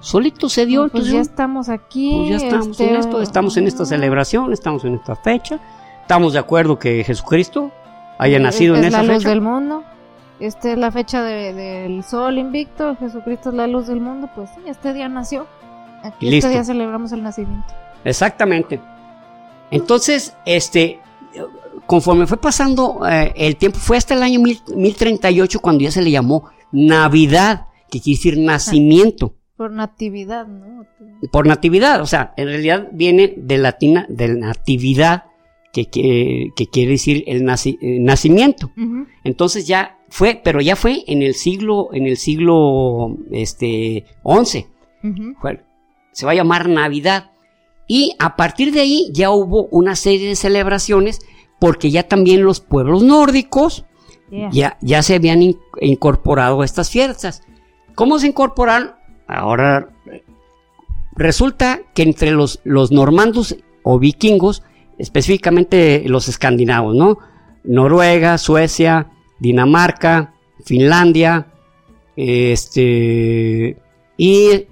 solito 0.00 0.48
se 0.48 0.64
dio. 0.66 0.82
pues 0.82 1.04
entonces, 1.04 1.12
ya 1.14 1.20
estamos 1.20 1.68
aquí. 1.68 2.12
pues 2.16 2.30
ya 2.40 2.46
estamos 2.46 2.68
este, 2.70 2.90
en 2.90 2.96
esto, 2.96 3.20
estamos 3.22 3.56
en 3.56 3.66
esta 3.66 3.84
celebración, 3.84 4.52
estamos 4.52 4.84
en 4.84 4.94
esta 4.94 5.16
fecha, 5.16 5.58
estamos 6.00 6.32
de 6.32 6.38
acuerdo 6.38 6.78
que 6.78 7.02
Jesucristo 7.04 7.70
haya 8.18 8.36
es- 8.36 8.42
nacido 8.42 8.74
es 8.74 8.80
en 8.82 8.86
esa 8.86 8.98
la 9.02 9.12
luz 9.12 9.16
fecha. 9.18 9.28
del 9.28 9.40
mundo. 9.40 9.84
Esta 10.46 10.72
es 10.72 10.78
la 10.78 10.90
fecha 10.90 11.22
de- 11.22 11.52
del 11.54 12.02
sol 12.04 12.38
invicto. 12.38 12.96
Jesucristo 12.96 13.50
es 13.50 13.54
la 13.54 13.66
luz 13.66 13.86
del 13.86 14.00
mundo. 14.00 14.28
Pues 14.34 14.50
sí, 14.50 14.60
este 14.66 14.92
día 14.92 15.08
nació. 15.08 15.46
Aquí 16.02 16.28
Listo. 16.30 16.48
este 16.48 16.50
día 16.50 16.64
celebramos 16.64 17.12
el 17.12 17.22
nacimiento. 17.22 17.66
Exactamente. 18.04 18.80
Entonces, 19.70 20.36
este, 20.44 20.98
conforme 21.86 22.26
fue 22.26 22.38
pasando 22.40 23.00
eh, 23.08 23.32
el 23.36 23.56
tiempo, 23.56 23.78
fue 23.78 23.96
hasta 23.96 24.14
el 24.14 24.22
año 24.22 24.40
mil- 24.40 24.60
1038 24.74 25.60
cuando 25.60 25.82
ya 25.84 25.90
se 25.90 26.02
le 26.02 26.10
llamó 26.10 26.48
Navidad, 26.72 27.66
que 27.90 28.00
quiere 28.00 28.16
decir 28.18 28.38
nacimiento, 28.38 29.34
Por 29.56 29.70
natividad, 29.72 30.46
¿no? 30.46 30.84
por 31.30 31.46
natividad. 31.46 32.00
O 32.02 32.06
sea, 32.06 32.32
en 32.36 32.48
realidad 32.48 32.88
viene 32.92 33.34
de 33.36 33.58
latina, 33.58 34.06
de 34.08 34.28
natividad, 34.34 35.24
que, 35.72 35.86
que- 35.88 36.48
que 36.56 36.66
quiere 36.66 36.92
decir 36.92 37.24
el 37.26 37.44
naci- 37.44 37.78
eh, 37.80 37.98
nacimiento. 38.00 38.70
Entonces 39.24 39.66
ya 39.66 39.98
fue, 40.12 40.40
pero 40.44 40.60
ya 40.60 40.76
fue 40.76 41.04
en 41.06 41.22
el 41.22 41.34
siglo, 41.34 41.88
en 41.92 42.06
el 42.06 42.16
siglo, 42.18 43.16
este, 43.30 44.04
11. 44.22 44.68
Ujú. 45.02 45.34
Fue- 45.40 45.64
se 46.12 46.26
va 46.26 46.32
a 46.32 46.34
llamar 46.34 46.68
Navidad. 46.68 47.30
Y 47.88 48.14
a 48.18 48.36
partir 48.36 48.72
de 48.72 48.80
ahí 48.80 49.08
ya 49.12 49.30
hubo 49.30 49.64
una 49.70 49.96
serie 49.96 50.28
de 50.28 50.36
celebraciones 50.36 51.18
porque 51.58 51.90
ya 51.90 52.02
también 52.08 52.44
los 52.44 52.60
pueblos 52.60 53.02
nórdicos 53.02 53.84
Yeah. 54.30 54.48
ya, 54.50 54.78
ya 54.80 55.02
se 55.02 55.14
habían 55.14 55.42
in- 55.42 55.58
incorporado 55.80 56.62
a 56.62 56.64
estas 56.64 56.90
fiestas. 56.90 57.42
¿Cómo 57.94 58.18
se 58.18 58.26
incorporaron? 58.28 58.92
Ahora 59.26 59.88
resulta 61.14 61.80
que 61.94 62.02
entre 62.02 62.30
los, 62.30 62.60
los 62.64 62.90
normandos 62.92 63.56
o 63.82 63.98
vikingos, 63.98 64.62
específicamente 64.98 66.02
los 66.06 66.28
escandinavos, 66.28 66.94
¿no? 66.96 67.18
Noruega, 67.64 68.38
Suecia, 68.38 69.10
Dinamarca, 69.42 70.34
Finlandia, 70.64 71.48
este, 72.16 73.76
y 74.16 74.50
eh, 74.52 74.68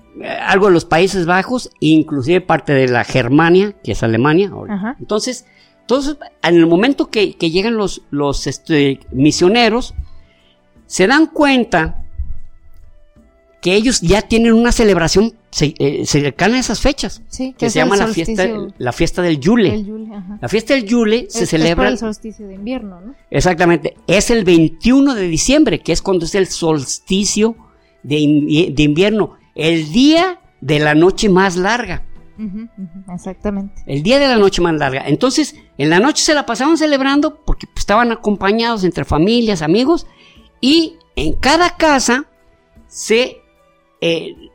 algo 0.46 0.66
de 0.66 0.72
los 0.72 0.84
Países 0.84 1.26
Bajos, 1.26 1.70
inclusive 1.80 2.40
parte 2.40 2.72
de 2.72 2.86
la 2.88 3.02
Germania, 3.04 3.74
que 3.82 3.92
es 3.92 4.02
Alemania. 4.02 4.50
ahora. 4.52 4.96
Entonces, 5.00 5.44
todos, 5.86 6.16
en 6.42 6.54
el 6.54 6.66
momento 6.66 7.10
que, 7.10 7.34
que 7.34 7.50
llegan 7.50 7.76
los, 7.76 8.02
los 8.10 8.46
este, 8.46 9.00
misioneros, 9.10 9.94
se 10.86 11.08
dan 11.08 11.26
cuenta 11.26 12.04
que 13.60 13.74
ellos 13.74 14.00
ya 14.00 14.22
tienen 14.22 14.54
una 14.54 14.70
celebración 14.70 15.34
se- 15.50 15.74
eh, 15.78 16.02
esas 16.02 16.80
fechas, 16.80 17.22
Sí, 17.28 17.54
que 17.58 17.66
es 17.66 17.72
se 17.72 17.80
llama 17.80 17.96
la 17.96 18.06
fiesta, 18.08 18.48
la 18.78 18.92
fiesta 18.92 19.20
del 19.22 19.40
Yule. 19.40 19.74
el 19.74 19.84
Yule. 19.86 20.08
La 20.40 20.48
fiesta 20.48 20.74
del 20.74 20.84
Yule 20.84 21.26
se 21.28 21.38
Es- 21.38 21.42
es 21.44 21.50
celebra 21.50 21.84
por 21.84 21.86
el 21.92 21.98
solsticio 21.98 22.46
de 22.46 22.54
invierno, 22.54 23.00
¿no? 23.00 23.14
Exactamente. 23.30 23.94
Es 24.06 24.30
el 24.30 24.44
21 24.44 25.14
de 25.14 25.26
diciembre, 25.28 25.80
que 25.80 25.92
es 25.92 26.02
cuando 26.02 26.24
es 26.24 26.34
el 26.34 26.46
solsticio 26.46 27.56
de, 28.02 28.70
de 28.74 28.82
invierno. 28.82 29.36
El 29.54 29.90
día 29.92 30.40
de 30.60 30.78
la 30.78 30.94
noche 30.94 31.28
más 31.28 31.56
larga. 31.56 32.04
Exactamente. 33.12 33.82
El 33.86 34.02
día 34.02 34.18
de 34.18 34.28
la 34.28 34.36
noche 34.36 34.62
más 34.62 34.74
larga. 34.74 35.02
Entonces, 35.06 35.54
en 35.78 35.90
la 35.90 36.00
noche 36.00 36.22
se 36.22 36.34
la 36.34 36.46
pasaban 36.46 36.76
celebrando 36.76 37.42
porque 37.44 37.66
pues, 37.66 37.80
estaban 37.80 38.12
acompañados 38.12 38.84
entre 38.84 39.04
familias, 39.04 39.62
amigos. 39.62 40.06
Y 40.60 40.94
en 41.16 41.34
cada 41.34 41.76
casa 41.76 42.26
se, 42.86 43.38
eh, 44.00 44.34
se- 44.40 44.49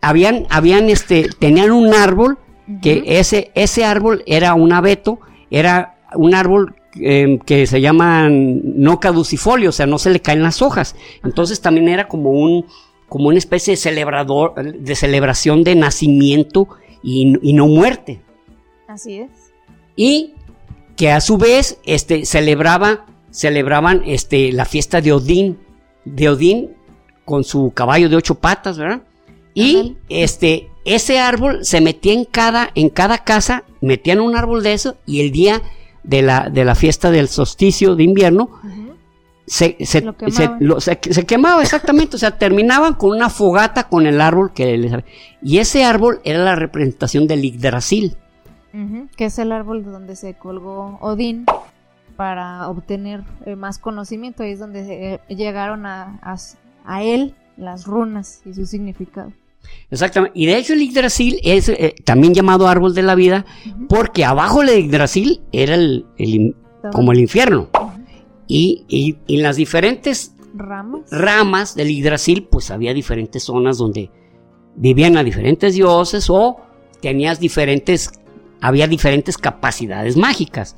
habían, 0.00 0.46
habían 0.50 0.88
este, 0.90 1.28
tenían 1.38 1.70
un 1.72 1.94
árbol 1.94 2.38
que 2.80 3.02
ese, 3.06 3.50
ese 3.54 3.84
árbol 3.84 4.22
era 4.26 4.54
un 4.54 4.72
abeto, 4.72 5.20
era 5.50 5.98
un 6.14 6.34
árbol 6.34 6.74
eh, 7.00 7.38
que 7.44 7.66
se 7.66 7.80
llama 7.80 8.28
no 8.30 9.00
caducifolio, 9.00 9.70
o 9.70 9.72
sea, 9.72 9.86
no 9.86 9.98
se 9.98 10.10
le 10.10 10.20
caen 10.20 10.42
las 10.42 10.62
hojas. 10.62 10.96
Entonces 11.24 11.60
también 11.60 11.88
era 11.88 12.08
como 12.08 12.30
un, 12.30 12.66
como 13.08 13.28
una 13.28 13.38
especie 13.38 13.72
de 13.72 13.76
celebrador, 13.76 14.54
de 14.54 14.94
celebración 14.94 15.64
de 15.64 15.74
nacimiento 15.74 16.68
y, 17.02 17.38
y 17.42 17.52
no 17.52 17.66
muerte. 17.66 18.20
Así 18.88 19.18
es. 19.18 19.30
Y 19.96 20.34
que 20.96 21.10
a 21.10 21.20
su 21.20 21.38
vez, 21.38 21.78
este, 21.84 22.24
celebraba, 22.24 23.06
celebraban, 23.30 24.02
este, 24.06 24.52
la 24.52 24.64
fiesta 24.64 25.00
de 25.00 25.12
Odín, 25.12 25.58
de 26.04 26.28
Odín 26.28 26.70
con 27.24 27.44
su 27.44 27.72
caballo 27.74 28.08
de 28.08 28.16
ocho 28.16 28.34
patas, 28.36 28.78
¿verdad? 28.78 29.02
Y 29.54 29.96
este, 30.08 30.68
ese 30.84 31.18
árbol 31.18 31.64
se 31.64 31.80
metía 31.80 32.14
en 32.14 32.24
cada, 32.24 32.70
en 32.74 32.88
cada 32.88 33.18
casa, 33.18 33.64
metían 33.80 34.20
un 34.20 34.36
árbol 34.36 34.62
de 34.62 34.72
eso 34.72 34.96
y 35.06 35.20
el 35.20 35.30
día 35.30 35.62
de 36.02 36.22
la, 36.22 36.48
de 36.50 36.64
la 36.64 36.74
fiesta 36.74 37.10
del 37.10 37.28
solsticio 37.28 37.94
de 37.94 38.02
invierno 38.04 38.50
se, 39.46 39.76
se, 39.84 40.00
Lo 40.00 40.14
se- 40.30 40.50
lo- 40.60 41.26
quemaba 41.26 41.60
exactamente, 41.62 42.16
o 42.16 42.18
sea, 42.18 42.38
terminaban 42.38 42.94
con 42.94 43.10
una 43.10 43.28
fogata 43.28 43.88
con 43.88 44.06
el 44.06 44.20
árbol 44.20 44.52
que 44.54 44.78
les... 44.78 44.92
Y 45.42 45.58
ese 45.58 45.84
árbol 45.84 46.20
era 46.24 46.42
la 46.42 46.54
representación 46.54 47.26
del 47.26 47.42
Yggdrasil. 47.42 48.16
Que 49.16 49.26
es 49.26 49.38
el 49.38 49.52
árbol 49.52 49.84
de 49.84 49.90
donde 49.90 50.16
se 50.16 50.34
colgó 50.34 50.96
Odín 51.02 51.44
para 52.16 52.68
obtener 52.68 53.22
eh, 53.44 53.54
más 53.56 53.78
conocimiento. 53.78 54.42
Ahí 54.44 54.52
es 54.52 54.60
donde 54.60 55.14
eh, 55.14 55.20
llegaron 55.28 55.84
a, 55.84 56.18
a, 56.22 56.36
a 56.86 57.02
él 57.02 57.34
las 57.58 57.84
runas 57.84 58.40
y 58.46 58.54
su 58.54 58.64
significado. 58.64 59.32
Exactamente. 59.90 60.38
Y 60.38 60.46
de 60.46 60.56
hecho 60.58 60.72
el 60.72 60.80
Yggdrasil 60.80 61.38
es 61.42 61.68
eh, 61.68 61.94
también 62.04 62.32
llamado 62.34 62.66
árbol 62.68 62.94
de 62.94 63.02
la 63.02 63.14
vida 63.14 63.44
porque 63.88 64.24
abajo 64.24 64.60
del 64.64 64.84
Yggdrasil 64.86 65.42
era 65.52 65.74
el, 65.74 66.06
como 66.92 67.12
el 67.12 67.20
infierno. 67.20 67.68
Y, 68.48 68.84
y- 68.88 69.16
y 69.26 69.36
en 69.36 69.42
las 69.42 69.56
diferentes 69.56 70.34
Ramas. 70.54 71.02
ramas 71.10 71.74
del 71.74 71.88
Yggdrasil 71.88 72.46
pues 72.50 72.70
había 72.70 72.92
diferentes 72.94 73.42
zonas 73.44 73.78
donde 73.78 74.10
vivían 74.76 75.16
a 75.16 75.24
diferentes 75.24 75.74
dioses 75.74 76.28
o 76.30 76.56
tenías 77.00 77.38
diferentes, 77.40 78.10
había 78.60 78.86
diferentes 78.88 79.36
capacidades 79.38 80.16
mágicas. 80.16 80.76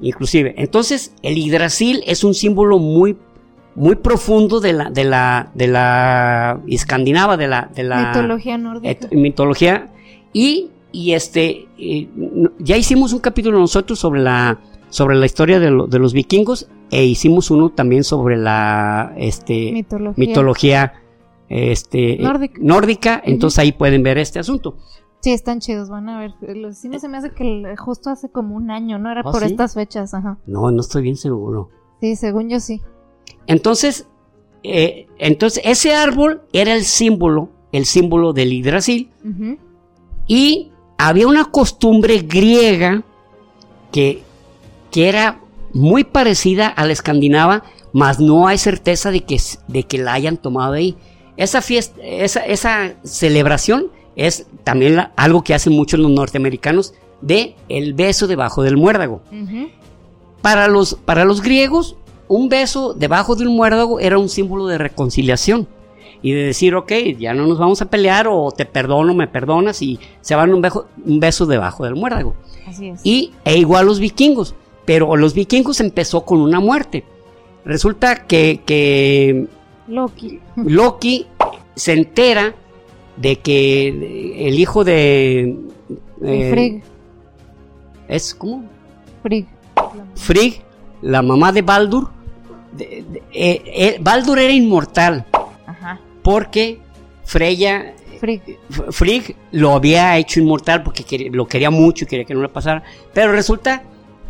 Inclusive. 0.00 0.54
Entonces 0.56 1.12
el 1.22 1.34
Yggdrasil 1.36 2.02
es 2.06 2.24
un 2.24 2.32
símbolo 2.34 2.78
muy 2.78 3.16
muy 3.74 3.96
profundo 3.96 4.60
de 4.60 4.72
la 4.72 4.90
de 4.90 5.04
la 5.04 5.50
de 5.54 5.66
la 5.68 6.60
escandinava 6.68 7.36
de 7.36 7.46
la 7.48 7.70
de 7.74 7.84
la 7.84 8.08
Mitología 8.08 8.58
nórdica. 8.58 9.08
mitología 9.12 9.90
y, 10.32 10.70
y 10.92 11.12
este 11.12 11.68
ya 12.58 12.76
hicimos 12.76 13.12
un 13.12 13.20
capítulo 13.20 13.58
nosotros 13.58 13.98
sobre 13.98 14.20
la 14.20 14.58
sobre 14.90 15.16
la 15.16 15.26
historia 15.26 15.60
de, 15.60 15.70
lo- 15.70 15.86
de 15.86 15.98
los 15.98 16.12
vikingos 16.12 16.68
e 16.90 17.04
hicimos 17.04 17.50
uno 17.50 17.70
también 17.70 18.02
sobre 18.04 18.36
la 18.36 19.12
este 19.16 19.72
mitología. 19.72 20.14
mitología 20.26 20.92
este 21.48 22.18
Nórdica. 22.60 23.22
entonces 23.24 23.58
ahí 23.58 23.72
pueden 23.72 24.02
ver 24.02 24.18
este 24.18 24.38
asunto 24.38 24.76
Sí, 25.20 25.32
están 25.32 25.58
chidos, 25.58 25.88
van 25.90 26.08
a 26.08 26.20
ver. 26.20 26.34
Los 26.56 26.78
sí 26.78 26.88
se 27.00 27.08
me 27.08 27.16
hace 27.18 27.32
que 27.32 27.74
justo 27.76 28.08
hace 28.08 28.30
como 28.30 28.54
un 28.54 28.70
año, 28.70 29.00
¿no? 29.00 29.10
Era 29.10 29.22
¿Ah, 29.22 29.24
por 29.32 29.40
sí? 29.40 29.46
estas 29.46 29.74
fechas, 29.74 30.14
ajá. 30.14 30.38
no 30.46 30.70
no 30.70 30.80
estoy 30.80 31.02
bien 31.02 31.16
seguro 31.16 31.70
Sí, 32.00 32.14
según 32.14 32.48
yo 32.48 32.60
sí. 32.60 32.80
Entonces 33.46 34.06
eh, 34.62 35.06
entonces 35.18 35.62
ese 35.64 35.94
árbol 35.94 36.42
era 36.52 36.74
el 36.74 36.84
símbolo 36.84 37.50
el 37.72 37.84
símbolo 37.86 38.32
del 38.32 38.52
Yggdrasil 38.52 39.10
Ujú. 39.24 39.58
Y 40.26 40.70
había 40.98 41.26
una 41.28 41.44
costumbre 41.46 42.18
griega 42.18 43.02
que 43.92 44.22
que 44.90 45.08
era 45.08 45.40
muy 45.72 46.02
parecida 46.04 46.66
a 46.66 46.86
la 46.86 46.92
escandinava, 46.92 47.62
mas 47.92 48.20
no 48.20 48.46
hay 48.48 48.56
certeza 48.58 49.10
de 49.10 49.20
que, 49.20 49.38
de 49.68 49.82
que 49.84 49.98
la 49.98 50.14
hayan 50.14 50.38
tomado 50.38 50.72
ahí. 50.72 50.96
Esa 51.36 51.60
fiesta, 51.60 52.00
esa, 52.02 52.40
esa 52.40 52.94
celebración 53.04 53.88
es 54.16 54.46
también 54.64 54.96
la- 54.96 55.12
algo 55.16 55.44
que 55.44 55.52
hacen 55.54 55.74
muchos 55.74 56.00
los 56.00 56.10
norteamericanos 56.10 56.94
de 57.20 57.54
el 57.68 57.92
beso 57.94 58.26
debajo 58.26 58.62
del 58.62 58.76
muérdago. 58.78 59.20
Para 60.42 60.68
los, 60.68 60.94
para 60.94 61.24
los 61.26 61.42
griegos, 61.42 61.96
un 62.28 62.48
beso 62.48 62.94
debajo 62.94 63.34
de 63.34 63.46
un 63.46 63.56
muérdago 63.56 64.00
era 64.00 64.18
un 64.18 64.28
símbolo 64.28 64.66
de 64.66 64.78
reconciliación. 64.78 65.66
Y 66.20 66.32
de 66.32 66.46
decir, 66.46 66.74
ok, 66.74 66.92
ya 67.18 67.32
no 67.32 67.46
nos 67.46 67.58
vamos 67.58 67.80
a 67.80 67.86
pelear, 67.88 68.26
o 68.28 68.50
te 68.50 68.66
perdono, 68.66 69.14
me 69.14 69.28
perdonas, 69.28 69.80
y 69.82 70.00
se 70.20 70.34
van 70.34 70.52
un, 70.52 70.60
beso- 70.60 70.86
un 71.04 71.20
beso 71.20 71.46
debajo 71.46 71.84
del 71.84 71.94
muérdago. 71.94 72.34
Así 72.66 72.88
es. 72.88 73.00
Y 73.04 73.32
e 73.44 73.56
igual 73.58 73.86
los 73.86 74.00
vikingos. 74.00 74.54
Pero 74.84 75.14
los 75.16 75.32
vikingos 75.34 75.80
empezó 75.80 76.24
con 76.24 76.40
una 76.40 76.58
muerte. 76.58 77.04
Resulta 77.64 78.26
que, 78.26 78.62
que 78.66 79.46
Loki. 79.86 80.40
Loki 80.56 81.26
se 81.76 81.92
entera 81.92 82.54
de 83.16 83.36
que 83.36 84.48
el 84.48 84.58
hijo 84.58 84.82
de... 84.82 85.56
eh, 86.24 86.50
Frigg. 86.50 86.82
¿Es 88.08 88.34
cómo? 88.34 88.64
Frigg. 89.22 89.46
Frigg, 90.14 90.62
la 91.02 91.22
mamá 91.22 91.52
de 91.52 91.62
Baldur. 91.62 92.08
De- 92.72 93.04
de- 93.08 93.22
eh, 93.32 93.62
eh, 93.66 93.96
Baldur 94.00 94.38
era 94.38 94.52
inmortal 94.52 95.24
Ajá. 95.66 96.00
porque 96.22 96.80
Freya, 97.24 97.94
Frigg. 98.90 99.36
Lo 99.52 99.72
había 99.74 100.16
hecho 100.16 100.40
inmortal 100.40 100.82
porque 100.82 101.04
quería- 101.04 101.30
lo 101.32 101.46
quería 101.46 101.70
mucho 101.70 102.04
y 102.04 102.08
quería 102.08 102.24
que 102.24 102.34
no 102.34 102.42
le 102.42 102.48
pasara. 102.48 102.82
Pero 103.12 103.32
resulta 103.32 103.82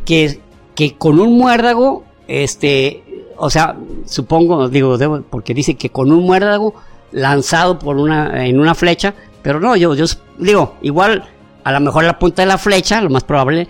que, 0.04 0.40
que 0.74 0.94
con 0.96 1.18
un 1.20 1.38
muérdago, 1.38 2.04
este, 2.26 3.02
o 3.36 3.48
sea, 3.50 3.76
supongo, 4.04 4.68
digo, 4.68 4.98
debo- 4.98 5.22
porque 5.28 5.54
dice 5.54 5.74
que 5.76 5.90
con 5.90 6.12
un 6.12 6.24
muérdago 6.24 6.74
lanzado 7.12 7.78
por 7.78 7.96
una, 7.96 8.44
en 8.46 8.58
una 8.60 8.74
flecha, 8.74 9.14
pero 9.42 9.60
no, 9.60 9.76
yo, 9.76 9.94
yo 9.94 10.04
digo, 10.38 10.76
igual 10.82 11.24
a 11.64 11.72
lo 11.72 11.80
mejor 11.80 12.04
la 12.04 12.18
punta 12.18 12.42
de 12.42 12.46
la 12.46 12.58
flecha, 12.58 13.00
lo 13.00 13.10
más 13.10 13.24
probable, 13.24 13.68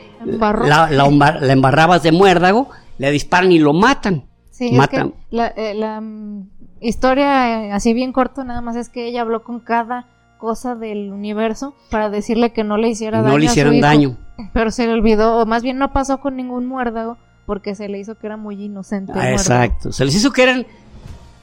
la, 0.90 0.90
la 0.90 1.52
embarrabas 1.52 2.02
de 2.02 2.12
muérdago, 2.12 2.68
le 2.98 3.10
disparan 3.10 3.52
y 3.52 3.58
lo 3.58 3.72
matan. 3.72 4.24
Sí, 4.58 4.72
Matan. 4.72 5.06
es 5.08 5.12
que 5.30 5.36
la, 5.36 5.46
eh, 5.48 5.74
la, 5.74 6.00
mm, 6.00 6.48
historia, 6.80 7.66
eh, 7.66 7.72
así 7.72 7.94
bien 7.94 8.12
corto, 8.12 8.42
nada 8.44 8.60
más 8.60 8.74
es 8.76 8.88
que 8.88 9.06
ella 9.06 9.20
habló 9.22 9.44
con 9.44 9.60
cada 9.60 10.06
cosa 10.38 10.74
del 10.74 11.12
universo 11.12 11.74
para 11.90 12.10
decirle 12.10 12.52
que 12.52 12.64
no 12.64 12.76
le 12.76 12.88
hiciera 12.88 13.18
daño. 13.22 13.32
No 13.32 13.38
le 13.38 13.46
a 13.46 13.48
su 13.48 13.52
hicieron 13.52 13.74
hijo. 13.74 13.82
daño. 13.86 14.16
Pero 14.52 14.70
se 14.70 14.86
le 14.86 14.92
olvidó, 14.92 15.38
o 15.38 15.46
más 15.46 15.62
bien 15.62 15.78
no 15.78 15.92
pasó 15.92 16.18
con 16.20 16.36
ningún 16.36 16.66
muérdago, 16.66 17.16
porque 17.46 17.74
se 17.74 17.88
le 17.88 17.98
hizo 17.98 18.16
que 18.16 18.26
era 18.26 18.36
muy 18.36 18.60
inocente. 18.62 19.12
Ah, 19.14 19.30
exacto. 19.32 19.92
Se 19.92 20.04
les 20.04 20.14
hizo 20.16 20.32
que 20.32 20.42
eran, 20.42 20.66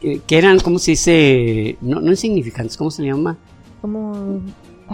eh, 0.02 0.20
que 0.28 0.38
eran, 0.38 0.60
¿cómo 0.60 0.78
se 0.80 0.92
dice? 0.92 1.78
No, 1.82 2.00
no 2.02 2.12
insignificantes, 2.12 2.76
¿cómo 2.78 2.92
se 2.92 3.02
le 3.02 3.10
llama? 3.12 3.38
Como. 3.82 4.42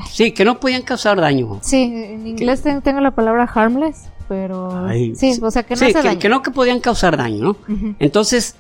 Sí, 0.10 0.32
que 0.32 0.46
no 0.46 0.60
podían 0.60 0.84
causar 0.84 1.20
daño. 1.20 1.60
Sí, 1.62 1.92
en 1.94 2.26
inglés 2.28 2.62
ten- 2.62 2.82
tengo 2.82 3.02
la 3.02 3.12
palabra 3.12 3.44
harmless, 3.44 4.10
pero. 4.32 4.88
Ay, 4.88 5.14
sí, 5.14 5.38
o 5.42 5.52
sea 5.52 5.64
que 5.64 5.74
no 5.74 5.80
sí, 5.80 5.86
hace 5.88 5.94
que, 5.96 6.08
daño. 6.08 6.20
que 6.20 6.30
no 6.30 6.42
que 6.42 6.52
podían 6.52 6.80
causar 6.80 7.18
daño, 7.18 7.44
¿no? 7.44 7.58
Entonces, 8.00 8.56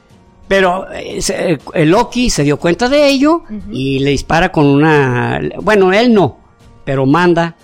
pero 0.49 0.85
eh, 0.91 1.57
el 1.73 1.89
Loki 1.89 2.29
se 2.29 2.43
dio 2.43 2.57
cuenta 2.57 2.89
de 2.89 3.07
ello 3.07 3.43
y 3.71 3.99
le 3.99 4.09
dispara 4.09 4.51
con 4.51 4.65
una, 4.65 5.39
bueno, 5.61 5.93
él 5.93 6.13
no, 6.13 6.39
pero 6.83 7.05
manda, 7.05 7.45
a 7.45 7.55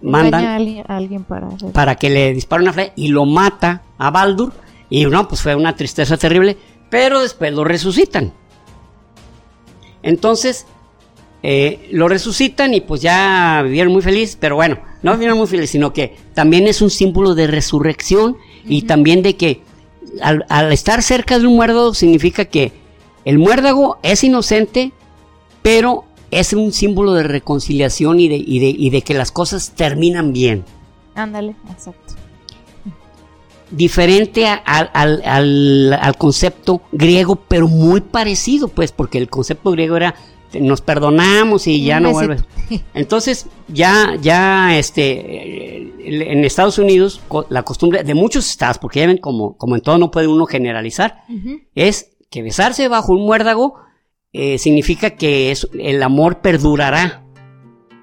manda 0.00 0.54
alguien, 0.54 0.86
a 0.88 0.96
alguien 0.96 1.24
para 1.24 1.48
hacer. 1.48 1.70
para 1.72 1.96
que 1.96 2.08
le 2.08 2.32
dispare 2.32 2.62
una 2.62 2.72
flecha 2.72 2.94
y 2.96 3.08
lo 3.08 3.26
mata 3.26 3.82
a 3.98 4.10
Baldur 4.10 4.54
y 4.88 5.04
no, 5.04 5.28
pues 5.28 5.42
fue 5.42 5.54
una 5.54 5.76
tristeza 5.76 6.16
terrible, 6.16 6.56
pero 6.88 7.20
después 7.20 7.52
lo 7.52 7.62
resucitan. 7.62 8.32
Entonces, 10.02 10.66
eh, 11.42 11.88
lo 11.92 12.08
resucitan 12.08 12.74
y 12.74 12.80
pues 12.80 13.00
ya 13.00 13.60
vivieron 13.64 13.92
muy 13.92 14.02
felices, 14.02 14.36
pero 14.40 14.56
bueno, 14.56 14.78
no 15.02 15.12
vivieron 15.12 15.38
muy 15.38 15.46
felices, 15.46 15.70
sino 15.70 15.92
que 15.92 16.16
también 16.34 16.66
es 16.66 16.82
un 16.82 16.90
símbolo 16.90 17.34
de 17.34 17.46
resurrección 17.46 18.36
y 18.66 18.82
también 18.82 19.22
de 19.22 19.36
que 19.36 19.62
al, 20.20 20.44
al 20.48 20.72
estar 20.72 21.02
cerca 21.02 21.38
de 21.38 21.46
un 21.46 21.54
muérdago 21.56 21.94
significa 21.94 22.44
que 22.44 22.72
el 23.24 23.38
muérdago 23.38 23.98
es 24.02 24.24
inocente, 24.24 24.92
pero 25.62 26.04
es 26.30 26.52
un 26.52 26.72
símbolo 26.72 27.14
de 27.14 27.22
reconciliación 27.22 28.20
y 28.20 28.28
de, 28.28 28.36
y 28.36 28.58
de, 28.58 28.68
y 28.70 28.90
de 28.90 29.02
que 29.02 29.14
las 29.14 29.30
cosas 29.32 29.72
terminan 29.76 30.32
bien. 30.32 30.64
Ándale, 31.14 31.54
exacto. 31.70 32.14
diferente 33.70 34.46
a- 34.46 34.54
al- 34.54 35.20
al- 35.24 35.92
al 36.00 36.16
concepto 36.16 36.80
griego, 36.90 37.36
pero 37.36 37.68
muy 37.68 38.00
parecido, 38.00 38.68
pues, 38.68 38.92
porque 38.92 39.18
el 39.18 39.28
concepto 39.28 39.70
griego 39.72 39.96
era 39.96 40.14
nos 40.60 40.80
perdonamos 40.80 41.66
y 41.66 41.84
ya 41.84 42.00
no 42.00 42.12
vuelves. 42.12 42.44
Entonces, 42.94 43.46
ya, 43.68 44.16
ya, 44.20 44.78
este, 44.78 46.32
en 46.32 46.44
Estados 46.44 46.78
Unidos, 46.78 47.20
la 47.48 47.62
costumbre 47.62 48.02
de 48.04 48.14
muchos 48.14 48.48
estados, 48.48 48.78
porque 48.78 49.00
ya 49.00 49.06
ven 49.06 49.18
como, 49.18 49.56
como 49.56 49.76
en 49.76 49.82
todo 49.82 49.98
no 49.98 50.10
puede 50.10 50.26
uno 50.26 50.46
generalizar, 50.46 51.24
es 51.74 52.16
que 52.30 52.42
besarse 52.42 52.88
bajo 52.88 53.12
un 53.12 53.24
muérdago 53.24 53.76
eh, 54.32 54.58
significa 54.58 55.10
que 55.10 55.50
es, 55.50 55.68
el 55.78 56.02
amor 56.02 56.40
perdurará. 56.40 57.24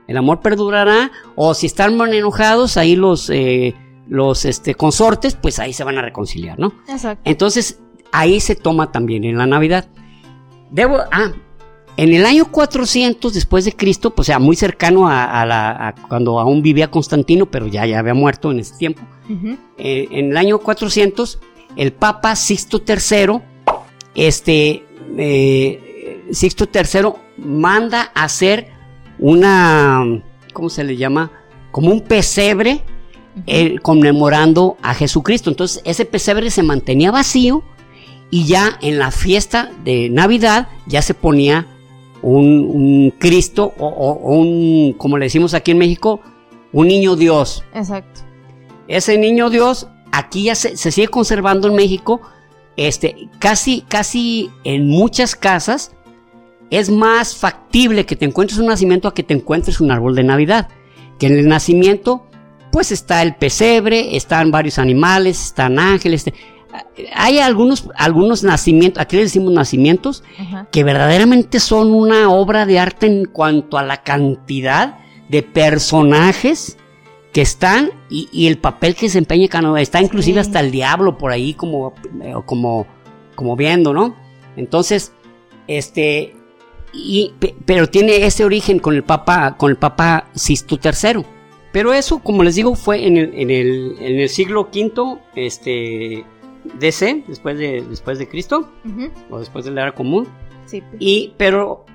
El 0.08 0.18
amor 0.18 0.42
perdurará, 0.42 1.12
o 1.36 1.54
si 1.54 1.66
están 1.66 2.00
enojados, 2.14 2.78
ahí 2.78 2.96
los, 2.96 3.30
eh, 3.30 3.76
los 4.08 4.46
este, 4.46 4.76
consortes, 4.76 5.36
pues 5.36 5.60
ahí 5.60 5.74
se 5.74 5.84
van 5.84 5.98
a 5.98 6.02
reconciliar, 6.02 6.60
¿no? 6.60 6.74
Exacto. 6.88 7.22
Entonces, 7.26 7.80
ahí 8.12 8.40
se 8.40 8.56
toma 8.56 8.92
también 8.92 9.24
en 9.24 9.38
la 9.38 9.48
Navidad. 9.48 9.88
Debo, 10.70 11.00
ah, 11.12 11.32
en 11.98 12.14
el 12.14 12.26
año 12.26 12.52
400 12.52 13.34
después 13.34 13.66
de 13.66 13.74
Cristo, 13.74 14.14
pues 14.14 14.26
o 14.26 14.28
sea, 14.28 14.40
muy 14.40 14.56
cercano 14.56 15.08
a, 15.08 15.42
a 15.42 15.46
la, 15.46 15.88
a 15.88 15.96
cuando 15.96 16.40
aún 16.40 16.62
vivía 16.62 16.92
Constantino, 16.92 17.46
pero 17.46 17.68
ya, 17.68 17.86
ya 17.86 18.00
había 18.00 18.14
muerto 18.14 18.52
en 18.52 18.60
ese 18.60 18.76
tiempo. 18.78 19.02
Eh, 19.78 20.08
en 20.12 20.32
el 20.32 20.38
año 20.38 20.60
400, 20.60 21.40
el 21.78 21.94
Papa 21.94 22.36
Sixto 22.36 22.84
III, 22.86 23.40
este, 24.14 24.86
eh, 25.18 26.26
Sixto 26.32 26.68
III 26.74 27.14
manda 27.38 28.12
a 28.14 28.26
hacer 28.26 28.68
una, 29.18 30.04
¿cómo 30.54 30.70
se 30.70 30.84
le 30.84 30.98
llama? 30.98 31.32
Como 31.72 31.92
un 31.92 32.02
pesebre 32.02 32.84
eh, 33.48 33.78
conmemorando 33.80 34.78
a 34.82 34.94
Jesucristo. 34.94 35.50
Entonces, 35.50 35.82
ese 35.86 36.06
pesebre 36.06 36.50
se 36.50 36.64
mantenía 36.64 37.12
vacío 37.12 37.64
y 38.32 38.46
ya 38.46 38.78
en 38.82 39.00
la 39.00 39.12
fiesta 39.12 39.72
de 39.84 40.10
Navidad 40.10 40.68
ya 40.88 41.02
se 41.02 41.14
ponía 41.14 41.68
un, 42.26 42.66
un 42.74 43.12
Cristo 43.12 43.74
o, 43.78 44.14
un, 44.36 44.94
como 44.94 45.18
le 45.18 45.26
decimos 45.26 45.54
aquí 45.54 45.72
en 45.72 45.78
México, 45.78 46.22
un 46.74 46.88
niño 46.88 47.16
Dios. 47.16 47.64
Exacto. 47.74 48.22
Ese 48.88 49.18
niño 49.18 49.52
Dios 49.52 49.88
aquí 50.12 50.46
ya 50.46 50.56
se, 50.56 50.76
se 50.76 50.92
sigue 50.92 51.08
conservando 51.08 51.68
en 51.68 51.76
México. 51.76 52.22
Este, 52.78 53.30
casi, 53.40 53.82
casi 53.88 54.50
en 54.64 54.88
muchas 54.88 55.36
casas 55.36 55.96
es 56.72 56.90
más 56.90 57.36
factible 57.36 58.08
que 58.08 58.16
te 58.16 58.26
encuentres 58.26 58.60
un 58.60 58.66
nacimiento 58.66 59.08
a 59.08 59.14
que 59.14 59.24
te 59.24 59.36
encuentres 59.36 59.80
un 59.80 59.92
árbol 59.92 60.16
de 60.16 60.24
Navidad. 60.24 60.70
Que 61.20 61.28
en 61.28 61.38
el 61.38 61.48
nacimiento, 61.48 62.26
pues 62.72 62.92
está 62.92 63.22
el 63.22 63.36
pesebre, 63.36 64.18
están 64.18 64.50
varios 64.50 64.80
animales, 64.80 65.46
están 65.46 65.78
ángeles. 65.78 66.26
Hay 67.14 67.40
algunos, 67.40 67.90
algunos 67.96 68.44
nacimientos, 68.44 69.02
aquí 69.02 69.16
le 69.18 69.24
decimos 69.24 69.52
nacimientos, 69.54 70.24
Ajá. 70.40 70.68
que 70.72 70.84
verdaderamente 70.84 71.60
son 71.60 71.94
una 71.94 72.30
obra 72.30 72.66
de 72.66 72.80
arte 72.80 73.08
en 73.08 73.26
cuanto 73.26 73.78
a 73.78 73.84
la 73.84 74.04
cantidad 74.04 75.00
de 75.30 75.44
personajes 75.44 76.78
que 77.34 77.42
están 77.42 77.92
y, 78.10 78.30
y 78.32 78.48
el 78.48 78.58
papel 78.58 78.96
que 78.96 79.08
desempeña 79.08 79.48
cada 79.48 79.68
uno. 79.70 79.78
Está 79.78 80.02
inclusive 80.02 80.36
Sí. 80.42 80.48
hasta 80.48 80.60
el 80.62 80.72
diablo 80.72 81.18
por 81.18 81.32
ahí 81.32 81.54
como, 81.54 81.94
eh, 82.22 82.34
como, 82.46 82.88
como 83.36 83.56
viendo, 83.56 83.94
¿no? 83.94 84.16
Entonces, 84.56 85.12
este, 85.68 86.36
y, 86.94 87.34
pe- 87.40 87.56
pero 87.66 87.88
tiene 87.90 88.26
ese 88.26 88.46
origen 88.46 88.80
con 88.80 88.96
el 88.96 89.04
Papa, 89.04 89.58
con 89.58 89.70
el 89.70 89.76
Papa 89.78 90.30
Sisto 90.34 90.80
III. 90.82 91.26
Pero 91.74 91.92
eso, 91.92 92.20
como 92.20 92.42
les 92.42 92.56
digo, 92.56 92.74
fue 92.76 93.06
en 93.06 93.18
el, 93.18 93.34
en 93.36 93.52
el, 93.52 93.96
en 94.00 94.20
el 94.22 94.30
siglo 94.30 94.70
V, 94.74 95.18
este, 95.36 96.24
DC, 96.80 97.24
después 97.28 97.58
de, 97.58 97.82
después 97.90 98.20
de 98.20 98.28
Cristo, 98.28 98.70
o 99.30 99.40
después 99.40 99.66
de 99.66 99.72
la 99.72 99.84
era 99.84 99.96
común. 99.96 100.28
Sí. 100.66 100.82
Y, 101.00 101.34
pero 101.38 101.86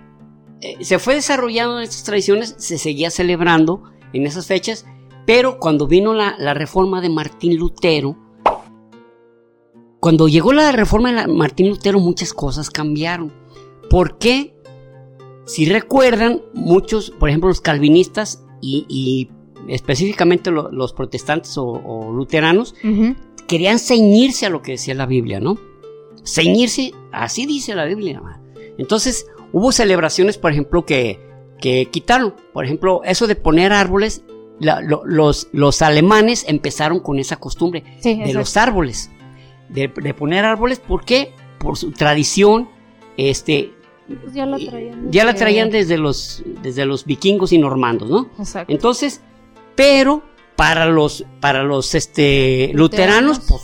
eh, 0.60 0.84
se 0.84 0.98
fue 0.98 1.14
desarrollando 1.14 1.80
estas 1.80 2.04
tradiciones, 2.04 2.54
se 2.58 2.78
seguía 2.78 3.10
celebrando 3.10 3.82
en 4.12 4.26
esas 4.26 4.46
fechas, 4.46 4.86
pero 5.26 5.58
cuando 5.58 5.86
vino 5.86 6.14
la, 6.14 6.34
la 6.38 6.54
reforma 6.54 7.00
de 7.00 7.08
Martín 7.10 7.56
Lutero, 7.56 8.16
cuando 10.00 10.28
llegó 10.28 10.52
la 10.52 10.72
reforma 10.72 11.10
de 11.10 11.14
la- 11.16 11.26
Martín 11.28 11.68
Lutero, 11.68 12.00
muchas 12.00 12.32
cosas 12.32 12.70
cambiaron. 12.70 13.32
¿Por 13.90 14.18
qué? 14.18 14.54
Si 15.44 15.66
recuerdan, 15.66 16.42
muchos, 16.54 17.10
por 17.10 17.28
ejemplo, 17.28 17.48
los 17.48 17.60
calvinistas 17.60 18.44
y, 18.62 18.86
y 18.88 19.30
específicamente 19.68 20.50
lo- 20.50 20.70
los 20.70 20.92
protestantes 20.92 21.58
o, 21.58 21.64
o 21.66 22.12
luteranos. 22.12 22.74
Querían 23.50 23.80
ceñirse 23.80 24.46
a 24.46 24.48
lo 24.48 24.62
que 24.62 24.72
decía 24.72 24.94
la 24.94 25.06
Biblia, 25.06 25.40
¿no? 25.40 25.58
Ceñirse, 26.24 26.92
así 27.10 27.46
dice 27.46 27.74
la 27.74 27.84
Biblia. 27.84 28.22
Entonces, 28.78 29.26
hubo 29.52 29.72
celebraciones, 29.72 30.38
por 30.38 30.52
ejemplo, 30.52 30.86
que, 30.86 31.18
que 31.60 31.86
quitaron. 31.86 32.36
Por 32.52 32.64
ejemplo, 32.64 33.02
eso 33.04 33.26
de 33.26 33.34
poner 33.34 33.72
árboles, 33.72 34.22
los, 34.60 35.48
los 35.50 35.82
alemanes 35.82 36.44
empezaron 36.46 37.00
con 37.00 37.18
esa 37.18 37.38
costumbre 37.40 37.82
de 38.04 38.32
los 38.32 38.56
árboles. 38.56 39.10
De, 39.68 39.88
poner 39.88 40.44
árboles, 40.44 40.78
¿por 40.78 41.04
qué? 41.04 41.32
Por 41.58 41.76
su 41.76 41.90
tradición, 41.90 42.68
este... 43.16 43.72
Pues 44.06 44.32
ya 44.32 44.46
la 44.46 44.58
traían, 44.58 45.02
desde... 45.02 45.10
ya 45.10 45.24
la 45.24 45.34
traían 45.34 45.70
desde 45.70 45.98
los, 45.98 46.44
desde 46.62 46.86
los 46.86 47.04
vikingos 47.04 47.52
y 47.52 47.58
normandos, 47.58 48.08
¿no? 48.08 48.30
Exacto. 48.38 48.72
Entonces, 48.72 49.22
pero 49.74 50.22
para 50.60 50.84
los, 50.84 51.24
para 51.40 51.62
los 51.62 51.94
este, 51.94 52.70
luteranos, 52.74 53.40
pues, 53.48 53.62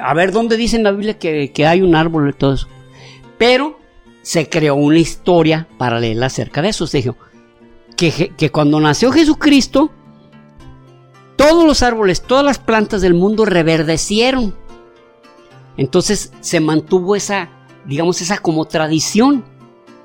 a 0.00 0.14
ver 0.14 0.30
dónde 0.30 0.56
dice 0.56 0.76
en 0.76 0.84
la 0.84 0.92
Biblia 0.92 1.18
que, 1.18 1.50
que 1.50 1.66
hay 1.66 1.82
un 1.82 1.96
árbol 1.96 2.30
y 2.30 2.32
todo 2.34 2.54
eso. 2.54 2.68
Pero 3.36 3.80
se 4.22 4.48
creó 4.48 4.76
una 4.76 5.00
historia 5.00 5.66
paralela 5.78 6.26
acerca 6.26 6.62
de 6.62 6.68
eso. 6.68 6.86
Se 6.86 6.98
dijo 6.98 7.16
que, 7.96 8.32
que 8.36 8.50
cuando 8.50 8.78
nació 8.78 9.10
Jesucristo, 9.10 9.90
todos 11.34 11.64
los 11.64 11.82
árboles, 11.82 12.22
todas 12.22 12.44
las 12.44 12.60
plantas 12.60 13.02
del 13.02 13.14
mundo 13.14 13.44
reverdecieron. 13.44 14.54
Entonces 15.76 16.32
se 16.42 16.60
mantuvo 16.60 17.16
esa, 17.16 17.48
digamos, 17.86 18.20
esa 18.20 18.38
como 18.38 18.66
tradición. 18.66 19.44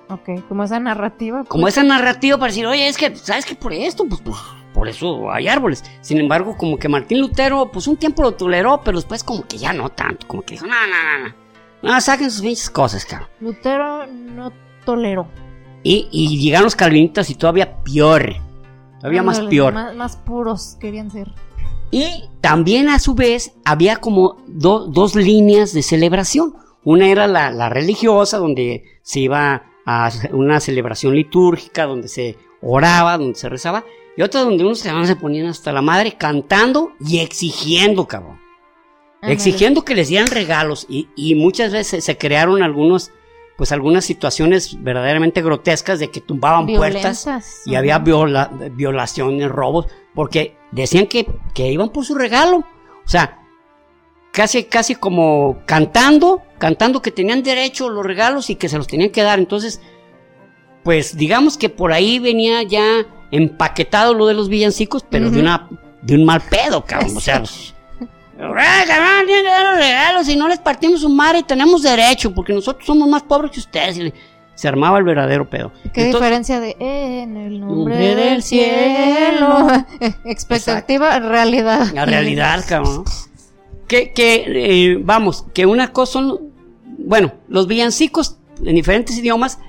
Ok, 0.10 0.44
como 0.50 0.64
esa 0.64 0.80
narrativa. 0.80 1.44
Como 1.44 1.66
pues. 1.66 1.76
esa 1.76 1.84
narrativa 1.84 2.40
para 2.40 2.48
decir, 2.48 2.66
oye, 2.66 2.88
es 2.88 2.98
que, 2.98 3.16
¿sabes 3.16 3.46
qué? 3.46 3.54
Por 3.54 3.74
esto, 3.74 4.06
pues, 4.06 4.22
pues 4.22 4.38
por 4.78 4.88
eso 4.88 5.32
hay 5.32 5.48
árboles. 5.48 5.84
Sin 6.02 6.20
embargo, 6.20 6.56
como 6.56 6.78
que 6.78 6.88
Martín 6.88 7.20
Lutero, 7.20 7.72
pues 7.72 7.88
un 7.88 7.98
tiempo 7.98 8.22
lo 8.22 8.34
toleró, 8.36 8.82
pero 8.86 9.00
después 9.00 9.24
como 9.24 9.44
que 9.48 9.58
ya 9.58 9.74
no 9.74 9.90
tanto, 9.90 10.28
como 10.28 10.44
que 10.44 10.54
dijo, 10.54 10.68
no, 10.68 10.74
no, 10.74 11.24
no, 11.24 11.36
no, 11.82 11.94
no, 11.94 12.00
saquen 12.02 12.30
sus 12.30 12.42
pinches 12.42 12.70
cosas, 12.70 13.04
cabrón. 13.04 13.28
Lutero 13.40 14.06
no 14.06 14.54
toleró. 14.86 15.28
Y, 15.82 16.08
y 16.12 16.38
llegaron 16.38 16.66
los 16.66 16.76
calvinistas 16.76 17.32
y 17.32 17.36
todavía 17.36 17.82
peor, 17.84 18.36
todavía 19.00 19.24
más 19.24 19.40
peor. 19.42 19.74
Más, 19.74 20.16
puros 20.16 20.78
querían 20.80 21.10
ser. 21.10 21.34
Y 21.90 22.26
también 22.42 22.90
a 22.90 23.00
su 23.00 23.16
vez 23.16 23.54
había 23.66 23.96
como 23.96 24.44
dos 24.46 25.16
líneas 25.16 25.74
de 25.74 25.82
celebración. 25.82 26.54
Una 26.84 27.08
era 27.08 27.26
la, 27.26 27.50
la 27.50 27.70
religiosa, 27.70 28.38
donde 28.38 28.84
se 29.02 29.22
iba 29.22 29.64
a 29.88 30.12
una 30.34 30.60
celebración 30.60 31.16
litúrgica, 31.16 31.86
donde 31.86 32.10
se 32.10 32.38
oraba, 32.62 33.18
donde 33.18 33.40
se 33.40 33.50
rezaba, 33.50 33.84
y 34.18 34.24
otra 34.24 34.42
donde 34.42 34.66
unos 34.66 34.80
se 34.80 35.16
ponían 35.16 35.46
hasta 35.46 35.72
la 35.72 35.84
madre 35.84 36.14
cantando 36.18 36.94
y 37.00 37.20
exigiendo, 37.20 38.08
cabrón. 38.08 38.42
Exigiendo 39.22 39.86
que 39.86 39.94
les 39.94 40.08
dieran 40.08 40.28
regalos. 40.28 40.88
Y, 40.90 41.36
muchas 41.36 41.72
veces 41.72 42.04
se 42.04 42.18
crearon 42.18 42.64
algunos, 42.64 43.12
pues 43.58 43.72
algunas 43.72 44.06
situaciones 44.06 44.82
verdaderamente 44.82 45.44
grotescas 45.44 46.00
de 46.00 46.10
que 46.10 46.20
tumbaban 46.20 46.66
puertas 46.66 47.28
y 47.68 47.76
había 47.76 48.00
violaciones, 48.00 49.52
robos, 49.52 49.86
porque 50.16 50.58
decían 50.72 51.06
que, 51.06 51.28
que 51.54 51.72
iban 51.72 51.90
por 51.90 52.04
su 52.04 52.16
regalo. 52.16 52.58
O 53.06 53.10
sea, 53.10 53.40
casi, 54.32 54.64
casi 54.64 54.96
como 54.96 55.60
cantando, 55.68 56.42
cantando 56.58 57.04
que 57.04 57.12
tenían 57.12 57.44
derecho 57.44 57.86
a 57.86 57.92
los 57.92 58.04
regalos 58.04 58.50
y 58.50 58.56
que 58.56 58.68
se 58.68 58.80
los 58.80 58.88
tenían 58.88 59.12
que 59.12 59.22
dar. 59.22 59.38
Entonces, 59.38 59.80
pues 60.84 61.16
digamos 61.16 61.56
que 61.56 61.70
por 61.70 61.92
ahí 61.92 62.18
venía 62.18 62.64
ya 62.64 63.06
empaquetado 63.32 64.14
lo 64.14 64.28
de 64.28 64.34
los 64.34 64.50
villancicos, 64.50 65.06
pero 65.10 65.30
de 65.30 65.40
una 65.40 65.68
de 66.02 66.16
un 66.16 66.26
mal 66.26 66.42
pedo, 66.42 66.84
cabrón. 66.86 67.18
O 67.18 67.20
sea, 67.20 67.44
cabrón, 68.38 69.26
tienen 69.26 69.44
que 69.44 69.50
dar 69.50 69.66
los 69.66 69.78
regalos 69.78 70.30
y 70.30 70.36
no 70.36 70.48
les 70.48 70.60
partimos 70.60 71.02
su 71.02 71.10
madre 71.10 71.40
y 71.40 71.44
tenemos 71.44 71.84
derecho, 71.84 72.34
porque 72.34 72.54
nosotros 72.54 72.86
somos 72.86 73.08
más 73.08 73.24
pobres 73.24 73.52
que 73.52 73.60
ustedes. 73.60 74.14
se 74.56 74.68
armaba 74.68 74.98
el 75.00 75.04
verdadero 75.04 75.50
pedo. 75.50 75.72
¿Qué 75.94 76.06
diferencia 76.06 76.60
de 76.60 76.76
en 76.80 77.38
el 77.38 77.60
nombre, 77.60 78.16
del 78.16 78.44
cielo? 78.44 79.68
Expectativa, 80.26 81.20
realidad. 81.20 81.88
La 81.94 82.06
realidad, 82.06 82.64
cabrón. 82.68 83.04
Que, 83.88 84.12
que 84.12 84.44
eh, 84.48 84.98
vamos, 85.02 85.46
que 85.54 85.66
una 85.66 85.94
cosa 85.94 86.14
son, 86.14 86.40
bueno, 86.98 87.34
los 87.48 87.68
villancicos 87.68 88.38
en 88.66 88.76
diferentes 88.76 89.18
idiomas 89.18 89.60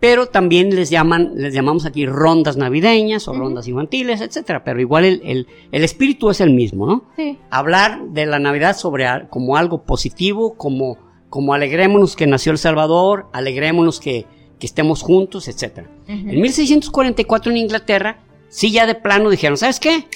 pero 0.00 0.26
también 0.26 0.74
les 0.74 0.90
llaman, 0.90 1.32
les 1.34 1.52
llamamos 1.52 1.84
aquí 1.84 2.06
rondas 2.06 2.56
navideñas 2.56 3.26
o 3.26 3.32
rondas 3.32 3.66
infantiles, 3.66 4.20
etcétera, 4.20 4.62
pero 4.62 4.80
igual 4.80 5.04
el, 5.04 5.46
el, 5.72 5.84
espíritu 5.84 6.30
es 6.30 6.40
el 6.40 6.50
mismo, 6.50 6.86
¿no? 6.86 7.04
Sí. 7.16 7.38
Hablar 7.50 8.02
de 8.10 8.26
la 8.26 8.38
Navidad 8.38 8.76
sobre 8.76 9.06
como 9.28 9.56
algo 9.56 9.82
positivo, 9.82 10.54
como, 10.54 10.98
como 11.28 11.52
alegrémonos 11.52 12.14
que 12.14 12.28
nació 12.28 12.52
el 12.52 12.58
Salvador, 12.58 13.26
alegrémonos 13.32 13.98
que, 13.98 14.26
que 14.60 14.66
estemos 14.66 15.02
juntos, 15.02 15.48
etcétera. 15.48 15.90
En 16.06 16.40
1644 16.40 17.50
en 17.50 17.58
Inglaterra, 17.58 18.20
sí 18.48 18.70
ya 18.70 18.86
de 18.86 18.94
plano 18.94 19.30
dijeron, 19.30 19.56
¿sabes 19.56 19.80
qué? 19.80 20.06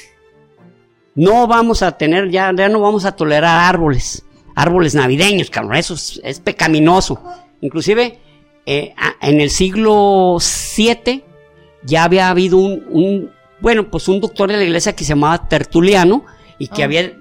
No 1.17 1.49
vamos 1.49 1.83
a 1.83 1.99
tener, 1.99 2.31
ya, 2.31 2.53
ya 2.57 2.69
no 2.69 2.81
vamos 2.81 3.05
a 3.05 3.17
tolerar 3.17 3.69
árboles, 3.69 4.25
árboles 4.55 4.95
navideños, 4.95 5.51
cabrón, 5.51 5.77
eso 5.77 5.95
es, 5.95 6.21
es 6.23 6.39
pecaminoso. 6.39 7.21
Inclusive 7.61 8.19
eh, 8.67 8.95
en 9.21 9.41
el 9.41 9.51
siglo 9.51 10.39
VII 10.77 11.25
ya 11.85 12.05
había 12.05 12.29
habido 12.29 12.59
un, 12.59 13.31
bueno, 13.61 13.91
pues 13.91 14.09
un 14.09 14.21
doctor 14.21 14.51
de 14.51 14.59
la 14.59 14.65
iglesia 14.65 14.95
que 14.95 15.05
se 15.05 15.11
llamaba 15.11 15.49
Tertuliano 15.49 16.25
y 16.59 16.69
que 16.69 16.83
ah. 16.83 16.85
había 16.85 17.13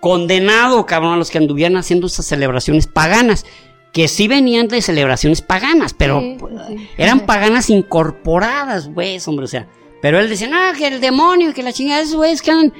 condenado, 0.00 0.86
cabrón, 0.86 1.14
a 1.14 1.16
los 1.16 1.30
que 1.30 1.38
anduvieran 1.38 1.76
haciendo 1.76 2.06
esas 2.06 2.26
celebraciones 2.26 2.86
paganas, 2.86 3.44
que 3.92 4.08
sí 4.08 4.28
venían 4.28 4.68
de 4.68 4.82
celebraciones 4.82 5.42
paganas, 5.42 5.94
pero 5.94 6.22
pues, 6.38 6.54
eran 6.98 7.20
paganas 7.20 7.70
incorporadas, 7.70 8.88
güey, 8.88 9.18
hombre, 9.26 9.46
o 9.46 9.48
sea, 9.48 9.68
pero 10.02 10.20
él 10.20 10.28
decía, 10.28 10.48
no, 10.48 10.76
que 10.76 10.86
el 10.86 11.00
demonio, 11.00 11.54
que 11.54 11.62
la 11.62 11.72
chingada 11.72 12.00
de 12.00 12.04
esos 12.04 12.16
güeyes 12.16 12.42
que 12.42 12.50
andan 12.50 12.74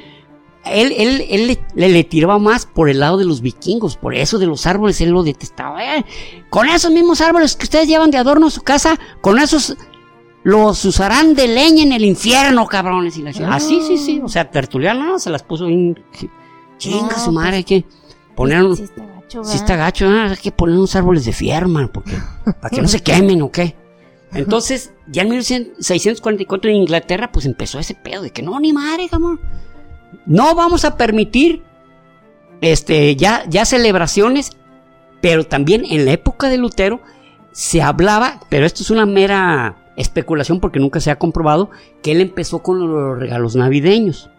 él, 0.68 0.92
él, 0.96 1.24
él 1.28 1.58
le, 1.74 1.88
le, 1.88 2.04
tiraba 2.04 2.38
más 2.38 2.66
por 2.66 2.88
el 2.88 3.00
lado 3.00 3.18
de 3.18 3.24
los 3.24 3.40
vikingos, 3.40 3.96
por 3.96 4.14
eso 4.14 4.38
de 4.38 4.46
los 4.46 4.66
árboles 4.66 5.00
él 5.00 5.10
lo 5.10 5.22
detestaba. 5.22 5.96
Eh, 5.96 6.04
con 6.50 6.68
esos 6.68 6.90
mismos 6.90 7.20
árboles 7.20 7.56
que 7.56 7.64
ustedes 7.64 7.88
llevan 7.88 8.10
de 8.10 8.18
adorno 8.18 8.46
a 8.46 8.50
su 8.50 8.62
casa, 8.62 8.98
con 9.20 9.38
esos 9.38 9.76
los 10.46 10.84
usarán 10.84 11.34
de 11.34 11.48
leña 11.48 11.82
en 11.82 11.92
el 11.92 12.04
infierno, 12.04 12.66
cabrones. 12.66 13.16
Y 13.16 13.22
la 13.22 13.32
ah, 13.48 13.58
sí, 13.58 13.80
sí, 13.84 13.98
sí. 13.98 14.20
O 14.22 14.28
sea, 14.28 14.48
Tertuliano 14.48 15.04
no, 15.04 15.18
se 15.18 15.28
las 15.28 15.42
puso 15.42 15.66
bien. 15.66 15.98
Chinga 16.78 17.18
su 17.18 17.32
madre, 17.32 17.56
hay 17.56 17.64
que 17.64 17.84
poner 18.36 18.62
un. 18.62 18.76
Sí 18.76 18.84
está 18.84 19.04
gacho, 19.04 19.44
sí 19.44 19.56
está 19.56 19.76
gacho, 19.76 20.08
hay 20.08 20.36
que 20.36 20.52
poner 20.52 20.76
unos 20.76 20.94
árboles 20.94 21.24
de 21.24 21.32
fierma, 21.32 21.90
porque. 21.92 22.12
para 22.44 22.70
que 22.70 22.80
no 22.80 22.86
se 22.86 23.02
quemen 23.02 23.42
o 23.42 23.50
qué. 23.50 23.74
Entonces, 24.34 24.92
ya 25.08 25.22
en 25.22 25.30
1644 25.30 26.70
en 26.70 26.76
Inglaterra, 26.76 27.32
pues 27.32 27.44
empezó 27.44 27.80
ese 27.80 27.94
pedo 27.94 28.22
de 28.22 28.30
que 28.30 28.42
no, 28.42 28.60
ni 28.60 28.72
madre, 28.72 29.08
cabrón. 29.08 29.40
No 30.24 30.54
vamos 30.54 30.84
a 30.84 30.96
permitir 30.96 31.62
este, 32.60 33.16
ya, 33.16 33.44
ya 33.48 33.64
celebraciones, 33.64 34.56
pero 35.20 35.44
también 35.44 35.84
en 35.88 36.04
la 36.04 36.12
época 36.12 36.48
de 36.48 36.58
Lutero 36.58 37.00
se 37.52 37.82
hablaba, 37.82 38.40
pero 38.48 38.66
esto 38.66 38.82
es 38.82 38.90
una 38.90 39.06
mera 39.06 39.76
especulación 39.96 40.60
porque 40.60 40.78
nunca 40.78 41.00
se 41.00 41.10
ha 41.10 41.18
comprobado, 41.18 41.70
que 42.02 42.12
él 42.12 42.20
empezó 42.20 42.62
con 42.62 42.78
los 42.78 43.18
regalos 43.18 43.56
navideños. 43.56 44.30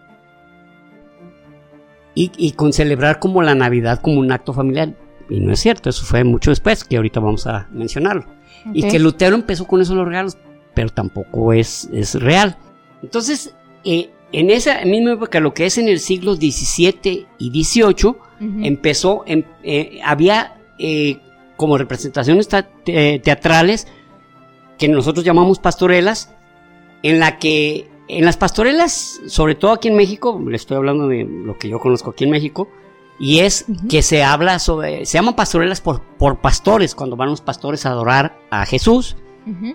Y, 2.19 2.53
con 2.53 2.73
celebrar 2.73 3.19
como 3.19 3.43
la 3.43 3.53
Navidad 3.53 4.01
como 4.01 4.19
un 4.19 4.31
acto 4.31 4.51
familiar. 4.51 4.95
Y 5.29 5.39
no 5.39 5.53
es 5.53 5.59
cierto, 5.59 5.87
eso 5.87 6.03
fue 6.03 6.23
mucho 6.23 6.49
después, 6.49 6.83
que 6.83 6.97
ahorita 6.97 7.19
vamos 7.19 7.45
a 7.45 7.67
mencionarlo. 7.69 8.25
Y 8.73 8.87
que 8.87 8.97
Lutero 8.97 9.35
empezó 9.35 9.67
con 9.67 9.81
esos 9.81 9.95
los 9.95 10.07
regalos, 10.07 10.35
pero 10.73 10.89
tampoco 10.89 11.53
es, 11.53 11.87
es 11.93 12.15
real. 12.15 12.57
Entonces, 13.03 13.53
eh, 13.83 14.09
en 14.31 14.49
esa 14.49 14.83
misma 14.85 15.13
época, 15.13 15.39
lo 15.39 15.53
que 15.53 15.65
es 15.65 15.77
en 15.77 15.87
el 15.87 15.99
siglo 15.99 16.35
XVII 16.35 17.27
y 17.37 17.63
XVIII, 17.63 18.15
empezó, 18.63 19.23
eh, 19.25 19.99
había 20.03 20.57
eh, 20.77 21.19
como 21.55 21.77
representaciones 21.77 22.47
teatrales 22.47 23.87
que 24.77 24.87
nosotros 24.87 25.25
llamamos 25.25 25.59
pastorelas, 25.59 26.33
en 27.03 27.19
la 27.19 27.39
que 27.39 27.89
en 28.07 28.25
las 28.25 28.37
pastorelas, 28.37 29.19
sobre 29.27 29.55
todo 29.55 29.71
aquí 29.71 29.87
en 29.87 29.95
México, 29.95 30.41
le 30.45 30.55
estoy 30.55 30.77
hablando 30.77 31.07
de 31.07 31.25
lo 31.25 31.57
que 31.57 31.69
yo 31.69 31.79
conozco 31.79 32.11
aquí 32.11 32.23
en 32.23 32.31
México, 32.31 32.69
y 33.19 33.39
es 33.39 33.65
que 33.89 34.01
se 34.01 34.23
habla 34.23 34.59
sobre, 34.59 35.05
se 35.05 35.17
llaman 35.17 35.35
pastorelas 35.35 35.81
por, 35.81 36.01
por 36.17 36.39
pastores, 36.39 36.95
cuando 36.95 37.15
van 37.15 37.29
los 37.29 37.41
pastores 37.41 37.85
a 37.85 37.89
adorar 37.89 38.37
a 38.49 38.65
Jesús, 38.65 39.15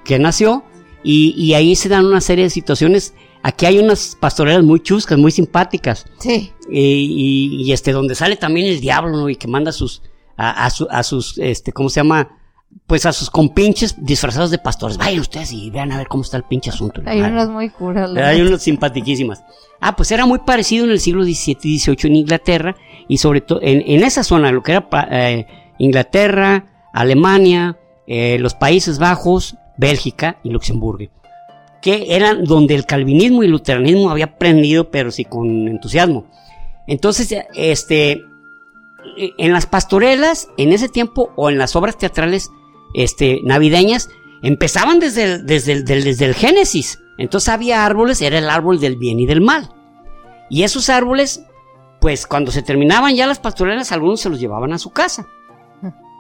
que 0.05 0.19
nació, 0.19 0.65
y, 1.03 1.35
y, 1.37 1.55
ahí 1.55 1.75
se 1.75 1.89
dan 1.89 2.07
una 2.07 2.21
serie 2.21 2.45
de 2.45 2.51
situaciones 2.51 3.15
Aquí 3.43 3.67
hay 3.67 3.79
unas 3.79 4.17
pastorelas 4.19 4.63
muy 4.63 4.81
chuscas, 4.81 5.19
muy 5.19 5.33
simpáticas. 5.33 6.07
Sí. 6.19 6.53
Y, 6.71 7.71
este, 7.73 7.93
donde 7.93 8.15
sale 8.15 8.37
también 8.37 8.67
el 8.67 8.81
diablo, 8.81 9.17
¿no? 9.17 9.29
Y 9.29 9.37
que 9.37 9.49
manda 9.49 9.73
sus, 9.73 10.03
a, 10.37 10.71
sus, 10.71 11.39
este, 11.39 11.73
¿cómo 11.73 11.89
se 11.89 12.01
llama? 12.01 12.39
pues 12.87 13.05
a 13.05 13.13
sus 13.13 13.29
compinches 13.29 13.95
disfrazados 13.99 14.51
de 14.51 14.59
pastores. 14.59 14.97
Vayan 14.97 15.21
ustedes 15.21 15.53
y 15.53 15.71
vean 15.71 15.93
a 15.93 15.99
ver 15.99 16.09
cómo 16.09 16.23
está 16.23 16.39
el 16.39 16.45
pinche 16.45 16.71
asunto. 16.71 17.03
Hay 17.05 17.21
unas 17.21 17.49
muy 17.51 17.69
curas. 17.69 18.11
hay 18.17 18.41
unas 18.41 18.63
simpatiquísimas. 18.63 19.45
Ah, 19.81 19.95
pues 19.95 20.11
era 20.11 20.27
muy 20.27 20.39
parecido 20.39 20.87
en 20.87 20.91
el 20.91 21.01
siglo 21.01 21.23
XVII 21.23 21.59
y 21.65 21.79
XVIII 21.79 21.97
en 22.05 22.17
Inglaterra 22.17 22.77
y 23.09 23.19
sobre 23.19 23.41
todo 23.41 23.61
en, 23.63 23.83
en 23.87 24.03
esa 24.05 24.25
zona, 24.25 24.53
lo 24.53 24.63
que 24.63 24.73
era 24.73 24.89
eh, 25.11 25.47
Inglaterra, 25.79 26.89
Alemania, 26.93 27.79
eh, 28.07 28.39
los 28.39 28.55
Países 28.55 28.99
Bajos, 28.99 29.57
Bélgica 29.77 30.39
y 30.43 30.51
Luxemburgo, 30.51 31.11
que 31.83 32.15
eran 32.17 32.45
donde 32.45 32.75
el 32.75 32.87
calvinismo 32.87 33.43
y 33.43 33.47
el 33.47 33.53
luteranismo 33.53 34.09
había 34.11 34.39
prendido, 34.39 34.91
pero 34.91 35.11
sí 35.11 35.25
con 35.27 35.69
entusiasmo. 35.69 36.25
Entonces, 36.87 37.35
este, 37.55 38.23
en 39.37 39.53
las 39.53 39.67
pastorelas, 39.67 40.49
en 40.57 40.73
ese 40.73 40.89
tiempo, 40.89 41.31
o 41.37 41.51
en 41.51 41.59
las 41.59 41.77
obras 41.77 41.99
teatrales 41.99 42.51
este, 42.95 43.41
navideñas, 43.45 44.09
empezaban 44.43 44.99
desde 45.01 45.25
el, 45.25 45.47
desde, 45.47 45.73
el, 45.73 45.85
del- 45.85 46.05
desde 46.05 46.25
el 46.25 46.35
Génesis. 46.35 46.99
Entonces 47.19 47.49
había 47.51 47.85
árboles, 47.85 48.23
era 48.23 48.39
el 48.39 48.49
árbol 48.49 48.81
del 48.81 48.97
bien 48.97 49.21
y 49.21 49.27
del 49.27 49.41
mal. 49.41 49.69
Y 50.49 50.63
esos 50.63 50.89
árboles, 50.89 51.45
pues 52.01 52.27
cuando 52.27 52.51
se 52.51 52.63
terminaban 52.63 53.15
ya 53.15 53.27
las 53.27 53.39
pastorelas, 53.39 53.93
algunos 53.93 54.21
se 54.21 54.29
los 54.31 54.41
llevaban 54.41 54.73
a 54.73 54.79
su 54.79 54.91
casa. 54.91 55.27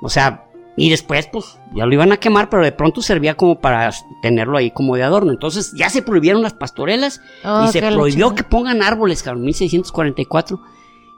O 0.02 0.08
sea, 0.08 0.44
y 0.76 0.88
después, 0.90 1.28
pues 1.30 1.58
ya 1.74 1.84
lo 1.84 1.92
iban 1.92 2.12
a 2.12 2.16
quemar, 2.16 2.48
pero 2.48 2.64
de 2.64 2.72
pronto 2.72 3.02
servía 3.02 3.34
como 3.36 3.60
para 3.60 3.90
tenerlo 4.22 4.56
ahí 4.56 4.70
como 4.70 4.96
de 4.96 5.02
adorno. 5.02 5.30
Entonces 5.30 5.72
ya 5.76 5.90
se 5.90 6.00
prohibieron 6.02 6.42
las 6.42 6.54
pastorelas 6.54 7.20
Oh, 7.44 7.64
y 7.64 7.72
se 7.72 7.80
prohibió 7.82 8.34
que 8.34 8.42
pongan 8.42 8.82
árboles, 8.82 9.22
cabrón, 9.22 9.44
1644. 9.44 10.60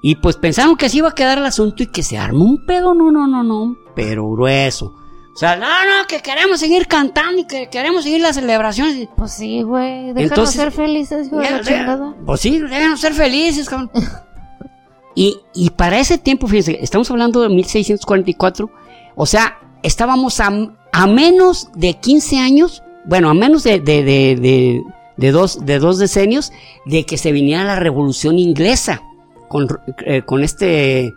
Y 0.02 0.16
pues 0.16 0.36
pensaron 0.36 0.76
que 0.76 0.86
así 0.86 0.98
iba 0.98 1.09
a 1.09 1.14
quedar 1.14 1.38
el 1.38 1.46
asunto 1.46 1.82
y 1.82 1.86
que 1.86 2.02
se 2.02 2.18
armó 2.18 2.44
un 2.44 2.66
pedo, 2.66 2.94
no, 2.94 3.11
no, 3.11 3.26
no, 3.26 3.42
no, 3.42 3.76
pero 3.94 4.28
grueso. 4.30 4.94
O 5.32 5.36
sea, 5.36 5.57
no, 5.57 5.66
no, 5.66 6.07
que 6.09 6.20
queremos 6.20 6.61
seguir 6.61 6.86
cantando 6.86 7.40
y 7.40 7.46
que 7.46 7.68
queremos 7.68 8.05
seguir 8.05 8.20
las 8.20 8.36
celebraciones. 8.36 9.09
Pues 9.16 9.32
sí, 9.32 9.62
güey. 9.62 10.09
Déjanos 10.12 10.22
Entonces- 10.30 10.55
ser 10.57 10.70
felices, 10.72 11.28
chingada. 11.64 12.14
Pues 12.24 12.40
sí, 12.40 12.61
déjanos 12.61 13.00
ser 13.00 13.14
felices, 13.14 13.68
cabrón. 13.68 13.90
y, 15.16 15.38
y 15.55 15.70
para 15.70 15.98
ese 15.98 16.18
tiempo, 16.18 16.46
fíjense, 16.46 16.78
estamos 16.82 17.11
hablando 17.11 17.40
de 17.40 17.48
1644, 17.48 18.70
o 19.14 19.26
sea, 19.26 19.58
estábamos 19.82 20.40
a, 20.40 20.50
a 20.92 21.06
menos 21.06 21.70
de 21.74 21.94
15 21.94 22.38
años, 22.38 22.82
bueno, 23.04 23.28
a 23.30 23.34
menos 23.34 23.62
de, 23.64 23.80
de, 23.80 24.02
de, 24.04 24.36
de, 24.36 24.82
de 25.16 25.30
dos, 25.30 25.64
de 25.64 25.78
dos 25.78 25.98
decenios, 25.98 26.52
de 26.86 27.04
que 27.04 27.18
se 27.18 27.32
viniera 27.32 27.64
la 27.64 27.78
revolución 27.80 28.38
inglesa 28.38 29.02
con, 29.48 29.68
eh, 30.04 30.22
con 30.22 30.42
este 30.42 31.14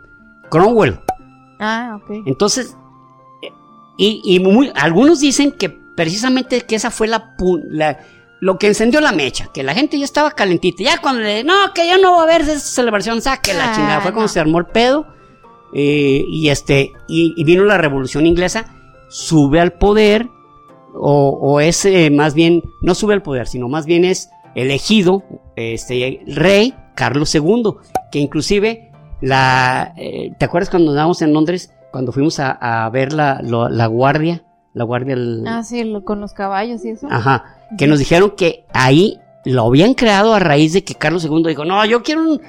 Cromwell. 0.49 0.99
Ah, 1.59 1.97
ok. 2.01 2.23
Entonces, 2.27 2.75
eh, 3.41 3.49
y, 3.97 4.21
y 4.23 4.39
muy- 4.39 4.71
algunos 4.75 5.19
dicen 5.19 5.51
que 5.51 5.69
precisamente 5.69 6.61
que 6.61 6.75
esa 6.75 6.91
fue 6.91 7.07
la, 7.07 7.33
la- 7.69 7.99
lo 8.39 8.59
que 8.59 8.67
encendió 8.67 9.01
la 9.01 9.11
mecha, 9.13 9.49
que 9.51 9.63
la 9.63 9.73
gente 9.73 9.97
ya 9.97 10.05
estaba 10.05 10.29
calentita. 10.29 10.83
Ya 10.83 11.01
cuando 11.01 11.21
le, 11.21 11.43
no, 11.43 11.55
que 11.73 11.87
ya 11.87 11.97
no 11.97 12.11
va 12.11 12.19
a 12.19 12.23
haber 12.23 12.41
esa 12.41 12.59
celebración, 12.59 13.19
saque 13.19 13.55
la 13.55 13.71
Ah, 13.71 13.75
chingada. 13.75 14.01
Fue 14.01 14.13
cuando 14.13 14.27
se 14.27 14.39
armó 14.39 14.59
el 14.59 14.67
pedo. 14.67 15.07
Eh, 15.73 16.23
y 16.27 16.49
este, 16.49 16.93
y, 17.07 17.33
y 17.37 17.43
vino 17.43 17.63
la 17.65 17.77
revolución 17.77 18.25
inglesa, 18.25 18.73
sube 19.09 19.59
al 19.59 19.73
poder, 19.73 20.27
o, 20.93 21.29
o 21.41 21.59
es 21.59 21.85
eh, 21.85 22.09
más 22.09 22.33
bien, 22.33 22.63
no 22.81 22.95
sube 22.95 23.13
al 23.13 23.21
poder, 23.21 23.47
sino 23.47 23.67
más 23.69 23.85
bien 23.85 24.05
es 24.05 24.29
elegido 24.55 25.23
este 25.55 26.21
rey 26.27 26.73
Carlos 26.95 27.33
II, 27.35 27.73
que 28.11 28.19
inclusive 28.19 28.91
la, 29.21 29.93
eh, 29.97 30.31
¿te 30.39 30.45
acuerdas 30.45 30.69
cuando 30.69 30.91
andábamos 30.91 31.21
en 31.21 31.33
Londres, 31.33 31.71
cuando 31.91 32.11
fuimos 32.11 32.39
a, 32.39 32.51
a 32.85 32.89
ver 32.89 33.13
la, 33.13 33.41
lo- 33.43 33.69
la 33.69 33.85
guardia, 33.87 34.43
la 34.73 34.83
guardia, 34.83 35.13
el- 35.13 35.43
Ah, 35.47 35.63
sí, 35.63 35.83
lo- 35.83 36.03
con 36.03 36.19
los 36.21 36.33
caballos 36.33 36.83
y 36.85 36.89
eso. 36.89 37.07
ajá, 37.09 37.43
que 37.77 37.87
nos 37.87 37.99
dijeron 37.99 38.33
que 38.35 38.65
ahí 38.73 39.19
lo 39.45 39.63
habían 39.67 39.93
creado 39.93 40.33
a 40.33 40.39
raíz 40.39 40.73
de 40.73 40.83
que 40.83 40.95
Carlos 40.95 41.23
II 41.25 41.43
dijo, 41.47 41.63
no, 41.65 41.83
yo 41.85 42.03
quiero 42.03 42.21
un, 42.23 42.41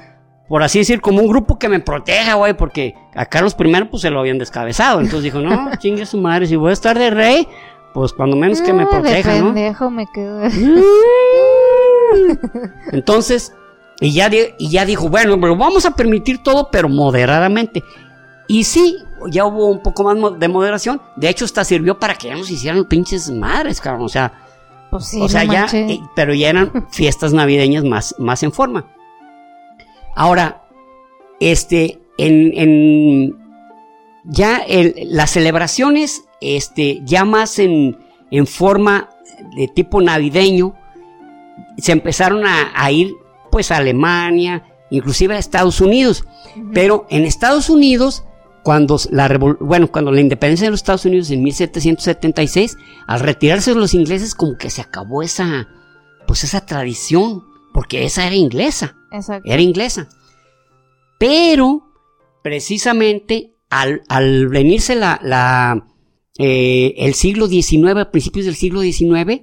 por 0.49 0.62
así 0.62 0.78
decir, 0.78 1.01
como 1.01 1.20
un 1.20 1.28
grupo 1.28 1.59
que 1.59 1.68
me 1.68 1.80
proteja, 1.80 2.34
güey, 2.34 2.55
porque 2.55 2.94
a 3.14 3.26
Carlos 3.26 3.55
I 3.59 3.84
pues 3.84 4.03
se 4.03 4.11
lo 4.11 4.20
habían 4.20 4.38
descabezado, 4.38 5.01
entonces 5.01 5.24
dijo, 5.24 5.40
no, 5.40 5.70
chingue 5.78 6.07
su 6.07 6.18
madre, 6.18 6.46
si 6.46 6.57
voy 6.57 6.70
a 6.70 6.72
estar 6.72 6.99
de 6.99 7.11
rey, 7.11 7.46
pues 7.94 8.12
cuando 8.12 8.36
menos 8.36 8.61
que 8.62 8.72
me 8.72 8.84
Ah, 8.84 8.88
proteja, 8.90 9.32
de 9.34 9.40
¿no? 9.40 9.46
pendejo 9.46 9.90
me 9.90 10.07
quedo. 10.12 10.42
Entonces, 12.92 13.53
y 14.01 14.12
ya, 14.12 14.30
y 14.59 14.68
ya 14.70 14.84
dijo, 14.84 15.09
bueno, 15.09 15.40
pero 15.40 15.57
vamos 15.57 15.84
a 15.86 15.90
permitir 15.92 16.42
todo, 16.42 16.68
pero 16.70 16.88
moderadamente. 16.88 17.82
Y 18.46 18.64
sí, 18.64 18.96
ya 19.30 19.44
hubo 19.44 19.66
un 19.66 19.82
poco 19.82 20.05
más 20.05 20.38
de 20.38 20.49
moderación. 20.49 21.01
De 21.16 21.28
hecho, 21.28 21.44
hasta 21.44 21.64
sirvió 21.64 21.99
para 21.99 22.14
que 22.14 22.28
ya 22.28 22.36
nos 22.36 22.51
hicieran 22.51 22.84
pinches 22.86 23.30
madres, 23.30 23.80
cabrón. 23.80 24.05
O 24.05 24.09
sea, 24.09 24.32
Pues 24.90 25.05
sí, 25.07 25.20
o 25.20 25.28
sea, 25.28 25.44
no 25.44 25.53
ya, 25.53 25.66
eh, 25.72 26.01
pero 26.16 26.32
ya 26.32 26.49
eran 26.49 26.86
fiestas 26.90 27.32
navideñas 27.34 27.84
más, 27.84 28.14
más 28.18 28.42
en 28.42 28.53
forma. 28.53 28.86
Ahora, 30.19 30.69
este, 31.39 32.01
en, 32.19 32.53
en 32.59 33.39
ya 34.25 34.57
el- 34.59 34.95
las 35.05 35.31
celebraciones, 35.31 36.25
este, 36.41 37.01
ya 37.05 37.25
más 37.25 37.61
en, 37.61 37.97
en 38.33 38.47
forma 38.49 39.11
de 39.57 39.69
tipo 39.69 40.01
navideño, 40.03 40.75
se 41.77 41.93
empezaron 41.93 42.45
a, 42.45 42.73
a 42.75 42.91
ir, 42.91 43.14
pues, 43.53 43.71
a 43.71 43.77
Alemania, 43.77 44.64
inclusive 44.91 45.37
a 45.37 45.39
Estados 45.39 45.81
Unidos. 45.81 46.25
Pero 46.75 47.07
en 47.11 47.25
Estados 47.25 47.71
Unidos, 47.71 48.25
cuando 48.64 48.99
la 49.12 49.29
bueno, 49.61 49.87
cuando 49.93 50.11
la 50.11 50.21
independencia 50.21 50.66
de 50.66 50.73
los 50.73 50.81
Estados 50.81 51.05
Unidos 51.05 51.31
en 51.31 51.45
1776, 51.45 52.77
al 53.07 53.21
retirarse 53.21 53.73
los 53.73 53.95
ingleses, 53.95 54.35
como 54.35 54.57
que 54.59 54.69
se 54.71 54.81
acabó 54.83 55.23
esa, 55.23 55.69
pues 56.27 56.43
esa 56.43 56.66
tradición, 56.66 57.45
porque 57.79 58.05
esa 58.05 58.26
era 58.26 58.35
inglesa, 58.35 58.97
Exacto. 59.12 59.49
era 59.49 59.62
inglesa. 59.62 60.09
Pero, 61.16 61.85
precisamente, 62.43 63.53
al, 63.70 64.03
al 64.09 64.49
venirse 64.49 64.97
la, 64.97 65.20
la, 65.22 65.87
eh, 66.41 66.97
el 66.97 67.14
siglo 67.14 67.47
XIX, 67.47 67.97
a 67.99 68.11
principios 68.11 68.47
del 68.47 68.57
siglo 68.57 68.81
XIX, 68.81 69.43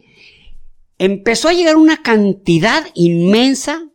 empezó 0.97 1.47
a 1.47 1.53
llegar 1.53 1.77
una 1.77 2.03
cantidad 2.03 2.83
inmensa 2.93 3.88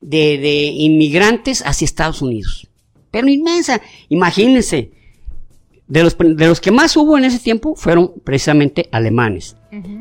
de, 0.00 0.38
de 0.38 0.72
inmigrantes 0.74 1.62
hacia 1.66 1.84
Estados 1.84 2.22
Unidos. 2.22 2.70
Pero 3.10 3.28
inmensa. 3.28 3.82
Imagínense, 4.08 4.92
de 5.86 6.02
los, 6.02 6.16
de 6.16 6.46
los 6.46 6.62
que 6.62 6.70
más 6.70 6.96
hubo 6.96 7.18
en 7.18 7.26
ese 7.26 7.40
tiempo 7.40 7.74
fueron 7.76 8.14
precisamente 8.24 8.88
alemanes. 8.90 9.54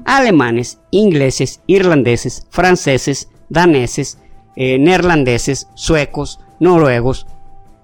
Alemanes, 0.05 0.79
ingleses, 0.91 1.59
irlandeses, 1.67 2.47
franceses, 2.51 3.27
daneses, 3.51 4.17
eh, 4.55 4.79
neerlandeses, 4.79 5.67
suecos, 5.75 6.39
noruegos. 6.59 7.27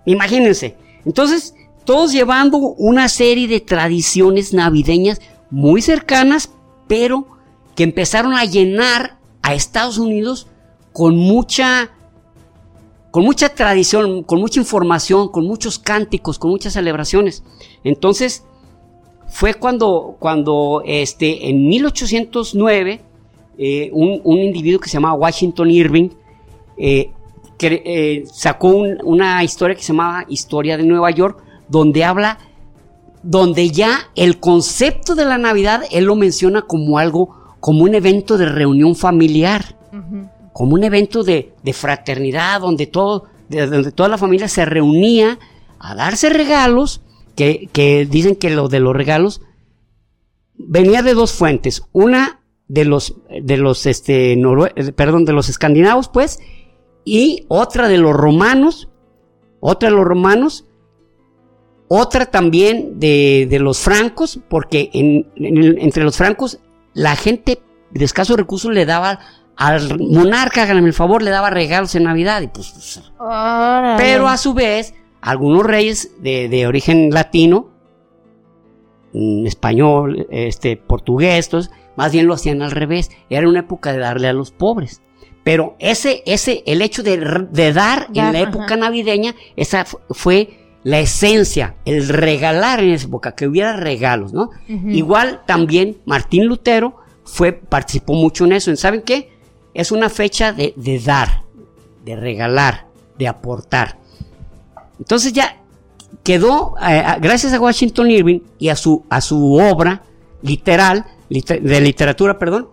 Imagínense. 0.06 0.78
Entonces, 1.06 1.54
todos 1.86 2.12
llevando 2.12 2.58
una 2.58 3.10
serie 3.10 3.48
de 3.48 3.60
tradiciones 3.60 4.54
navideñas 4.54 5.22
muy 5.50 5.82
cercanas, 5.82 6.50
pero 6.88 7.28
que 7.76 7.84
empezaron 7.84 8.34
a 8.34 8.46
llenar 8.46 9.18
a 9.42 9.54
Estados 9.54 9.98
Unidos 9.98 10.48
con 10.94 11.16
mucha 11.16 11.92
con 13.12 13.24
mucha 13.24 13.50
tradición, 13.50 14.22
con 14.24 14.40
mucha 14.40 14.60
información, 14.60 15.30
con 15.30 15.46
muchos 15.46 15.80
cánticos, 15.80 16.38
con 16.38 16.52
muchas 16.52 16.74
celebraciones. 16.74 17.42
Entonces, 17.84 18.44
fue 19.28 19.56
cuando, 19.56 20.18
cuando 20.20 20.84
este, 20.86 21.50
en 21.50 21.68
1809, 21.68 23.02
eh, 23.58 23.90
un, 23.94 24.22
un 24.24 24.38
individuo 24.40 24.80
que 24.80 24.90
se 24.90 24.94
llamaba 24.98 25.16
Washington 25.16 25.70
Irving, 25.72 26.10
eh, 26.78 27.12
que, 27.58 27.82
eh, 27.86 28.24
sacó 28.32 28.70
un- 28.70 28.98
una 29.04 29.44
historia 29.44 29.76
que 29.76 29.82
se 29.82 29.94
llamaba 29.94 30.26
Historia 30.30 30.78
de 30.78 30.84
Nueva 30.84 31.10
York, 31.12 31.44
donde 31.68 32.04
habla, 32.04 32.38
donde 33.24 33.72
ya 33.72 34.10
el 34.16 34.40
concepto 34.40 35.16
de 35.16 35.26
la 35.26 35.38
Navidad, 35.38 35.82
él 35.92 36.06
lo 36.06 36.16
menciona 36.16 36.62
como 36.62 37.00
algo, 37.00 37.36
como 37.60 37.84
un 37.84 37.96
evento 37.96 38.38
de 38.38 38.46
reunión 38.46 38.96
familiar 38.96 39.76
como 40.54 40.74
un 40.76 40.84
evento 40.84 41.24
de, 41.24 41.54
de 41.64 41.74
fraternidad 41.74 42.62
donde 42.62 42.86
todo, 42.88 43.26
de- 43.50 43.68
donde 43.68 43.92
toda 43.92 44.10
la 44.10 44.18
familia 44.18 44.48
se 44.48 44.66
reunía 44.66 45.40
a 45.80 45.96
darse 45.96 46.30
regalos, 46.30 47.02
que, 47.36 47.70
que 47.74 48.06
dicen 48.06 48.36
que 48.36 48.50
lo 48.52 48.68
de 48.68 48.80
los 48.80 48.96
regalos 48.96 49.42
venía 50.56 51.02
de 51.04 51.14
dos 51.14 51.32
fuentes, 51.34 51.84
una 51.92 52.40
de 52.68 52.86
los, 52.86 53.16
de 53.30 53.58
los, 53.58 53.86
este, 53.86 54.36
norue- 54.36 54.94
perdón, 54.94 55.26
de 55.26 55.34
los 55.34 55.50
escandinavos, 55.50 56.10
pues, 56.10 56.40
y 57.06 57.46
otra 57.48 57.88
de 57.88 57.98
los 57.98 58.14
romanos, 58.14 58.90
otra 59.60 59.90
de 59.90 59.96
los 59.96 60.06
romanos, 60.06 60.66
otra 61.88 62.26
también 62.26 63.00
de, 63.00 63.48
de 63.50 63.60
los 63.60 63.80
francos, 63.80 64.40
porque 64.50 64.90
en- 64.94 65.28
entre 65.38 66.04
los 66.04 66.18
francos 66.18 66.60
la 66.94 67.16
gente 67.16 67.60
de 67.92 68.04
escasos 68.06 68.36
recursos 68.36 68.74
le 68.74 68.86
daba 68.86 69.20
al 69.56 69.98
monarca, 70.00 70.64
háganme 70.64 70.88
el 70.88 70.94
favor, 70.94 71.22
le 71.24 71.32
daba 71.32 71.50
regalos 71.50 71.96
en 71.96 72.04
Navidad. 72.04 72.42
Y 72.42 72.48
pues, 72.48 72.72
pues, 72.72 73.02
Órale. 73.18 73.98
pero 74.04 74.28
a 74.28 74.36
su 74.38 74.54
vez, 74.54 74.94
algunos 75.22 75.64
reyes 75.66 76.12
de, 76.22 76.50
de 76.50 76.68
origen 76.68 77.10
latino, 77.12 77.70
mm, 79.14 79.46
español, 79.48 80.28
este, 80.30 80.76
portugués, 80.78 81.46
entonces, 81.48 81.72
más 81.98 82.14
bien 82.14 82.28
lo 82.28 82.34
hacían 82.36 82.62
al 82.62 82.72
revés. 82.72 83.12
Era 83.30 83.50
una 83.50 83.60
época 83.60 83.92
de 83.92 84.00
darle 84.00 84.30
a 84.30 84.34
los 84.34 84.52
pobres. 84.52 85.02
Pero 85.44 85.76
ese, 85.80 86.24
ese, 86.26 86.64
el 86.66 86.82
hecho 86.82 87.04
de, 87.04 87.48
de 87.52 87.74
dar 87.74 88.08
en 88.14 88.16
la 88.34 88.40
ajá. 88.40 88.40
época 88.42 88.76
navideña, 88.78 89.36
esa 89.56 89.84
fu- 89.86 90.00
fue 90.12 90.60
la 90.84 91.00
esencia, 91.00 91.76
el 91.86 92.08
regalar 92.08 92.82
en 92.82 92.92
esa 92.92 93.08
época, 93.08 93.34
que 93.34 93.48
hubiera 93.48 93.76
regalos, 93.76 94.32
¿no? 94.34 94.52
Igual 94.68 95.42
también 95.46 95.98
Martín 96.06 96.46
Lutero 96.46 96.96
fue, 97.26 97.52
participó 97.52 98.14
mucho 98.14 98.46
en 98.46 98.54
eso. 98.54 98.74
¿Saben 98.78 99.02
qué? 99.02 99.32
Es 99.74 99.92
una 99.92 100.10
fecha 100.10 100.54
de, 100.54 100.74
de 100.78 101.00
dar, 101.00 101.44
de 102.06 102.16
regalar, 102.16 102.88
de 103.18 103.28
aportar. 103.28 103.98
Entonces 105.00 105.34
ya 105.34 105.58
quedó, 106.24 106.76
eh, 106.88 107.04
gracias 107.22 107.54
a 107.54 107.60
Washington 107.60 108.10
Irving 108.12 108.40
y 108.60 108.70
a 108.70 108.76
su, 108.76 109.06
a 109.10 109.22
su 109.22 109.54
obra 109.56 110.04
literal, 110.42 111.06
liter- 111.30 111.62
de 111.62 111.82
literatura, 111.82 112.38
perdón, 112.40 112.70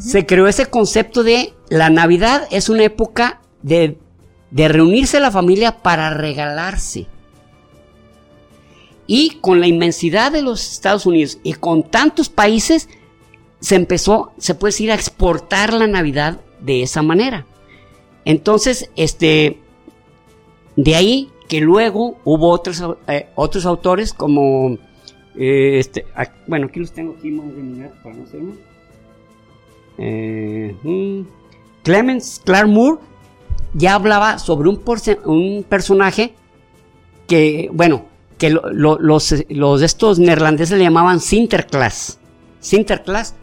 se 0.00 0.26
creó 0.26 0.46
ese 0.46 0.66
concepto 0.66 1.22
de 1.22 1.52
la 1.68 1.90
Navidad 1.90 2.46
es 2.50 2.68
una 2.68 2.84
época 2.84 3.40
de, 3.62 3.98
de 4.50 4.68
reunirse 4.68 5.20
la 5.20 5.30
familia 5.30 5.78
para 5.82 6.10
regalarse. 6.14 7.06
Y 9.06 9.38
con 9.40 9.60
la 9.60 9.66
inmensidad 9.66 10.30
de 10.30 10.42
los 10.42 10.72
Estados 10.72 11.04
Unidos 11.04 11.38
y 11.42 11.54
con 11.54 11.82
tantos 11.82 12.28
países, 12.28 12.88
se 13.60 13.74
empezó, 13.74 14.32
se 14.38 14.54
puede 14.54 14.70
decir, 14.70 14.90
a 14.90 14.94
exportar 14.94 15.72
la 15.72 15.86
Navidad 15.86 16.40
de 16.60 16.82
esa 16.82 17.02
manera. 17.02 17.44
Entonces, 18.24 18.90
este, 18.96 19.58
de 20.76 20.94
ahí 20.94 21.30
que 21.48 21.60
luego 21.60 22.18
hubo 22.24 22.50
otros, 22.50 22.82
eh, 23.08 23.28
otros 23.34 23.66
autores 23.66 24.12
como, 24.14 24.78
eh, 25.36 25.78
este, 25.78 26.06
bueno, 26.46 26.66
aquí 26.66 26.80
los 26.80 26.92
tengo 26.92 27.14
aquí 27.18 27.30
más 27.30 27.54
de 27.54 27.62
mi 27.62 27.78
lado 27.80 27.94
para 28.02 28.16
no 28.16 28.24
hacerme. 28.24 28.52
Eh, 29.98 30.74
mm, 30.82 31.20
Clemens 31.82 32.40
ya 33.74 33.94
hablaba 33.94 34.38
sobre 34.38 34.68
un, 34.68 34.80
un 35.26 35.64
personaje 35.68 36.34
que, 37.26 37.68
bueno, 37.72 38.06
que 38.38 38.50
lo- 38.50 38.70
lo- 38.72 38.98
los, 38.98 39.34
los 39.48 39.82
estos 39.82 40.18
neerlandeses 40.18 40.76
le 40.78 40.84
llamaban 40.84 41.20
Sinterklaas. 41.20 42.18
Sinterklaas, 42.60 43.34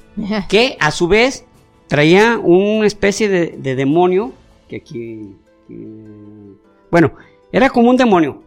que 0.49 0.75
a 0.79 0.91
su 0.91 1.07
vez 1.07 1.45
traía 1.87 2.37
una 2.39 2.85
especie 2.87 3.29
de, 3.29 3.55
de 3.57 3.75
demonio 3.75 4.33
que 4.67 4.77
aquí, 4.77 5.35
aquí- 5.63 6.57
bueno, 6.91 7.13
era 7.51 7.69
como 7.69 7.89
un 7.89 7.97
demonio. 7.97 8.43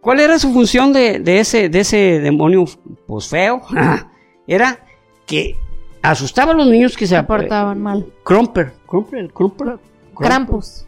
¿Cuál 0.00 0.20
era 0.20 0.38
su 0.38 0.52
función 0.52 0.92
de, 0.92 1.18
de 1.18 1.40
ese, 1.40 1.68
de 1.68 1.80
ese 1.80 2.20
demonio, 2.20 2.64
pues 3.06 3.28
feo? 3.28 3.60
era 4.46 4.84
que 5.26 5.56
asustaba 6.02 6.52
a 6.52 6.54
los 6.54 6.66
niños 6.66 6.96
que 6.96 7.06
se 7.06 7.16
Se 7.16 7.22
portaban 7.22 7.80
mal. 7.80 8.06
Crumper, 8.24 8.72
el 9.12 9.32
Crumper. 9.32 9.78
Krampus. 10.16 10.86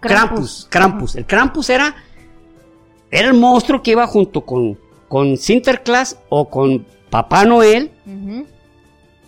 Krampus, 0.00 0.66
Krampus. 0.68 1.16
El 1.16 1.24
Krampus 1.26 1.70
era, 1.70 1.94
era 3.10 3.28
el 3.28 3.34
monstruo 3.34 3.82
que 3.82 3.92
iba 3.92 4.06
junto 4.06 4.40
con, 4.44 4.78
con 5.08 5.36
Sinterklaas 5.36 6.18
o 6.28 6.48
con 6.50 6.84
Papá 7.10 7.44
Noel, 7.44 7.92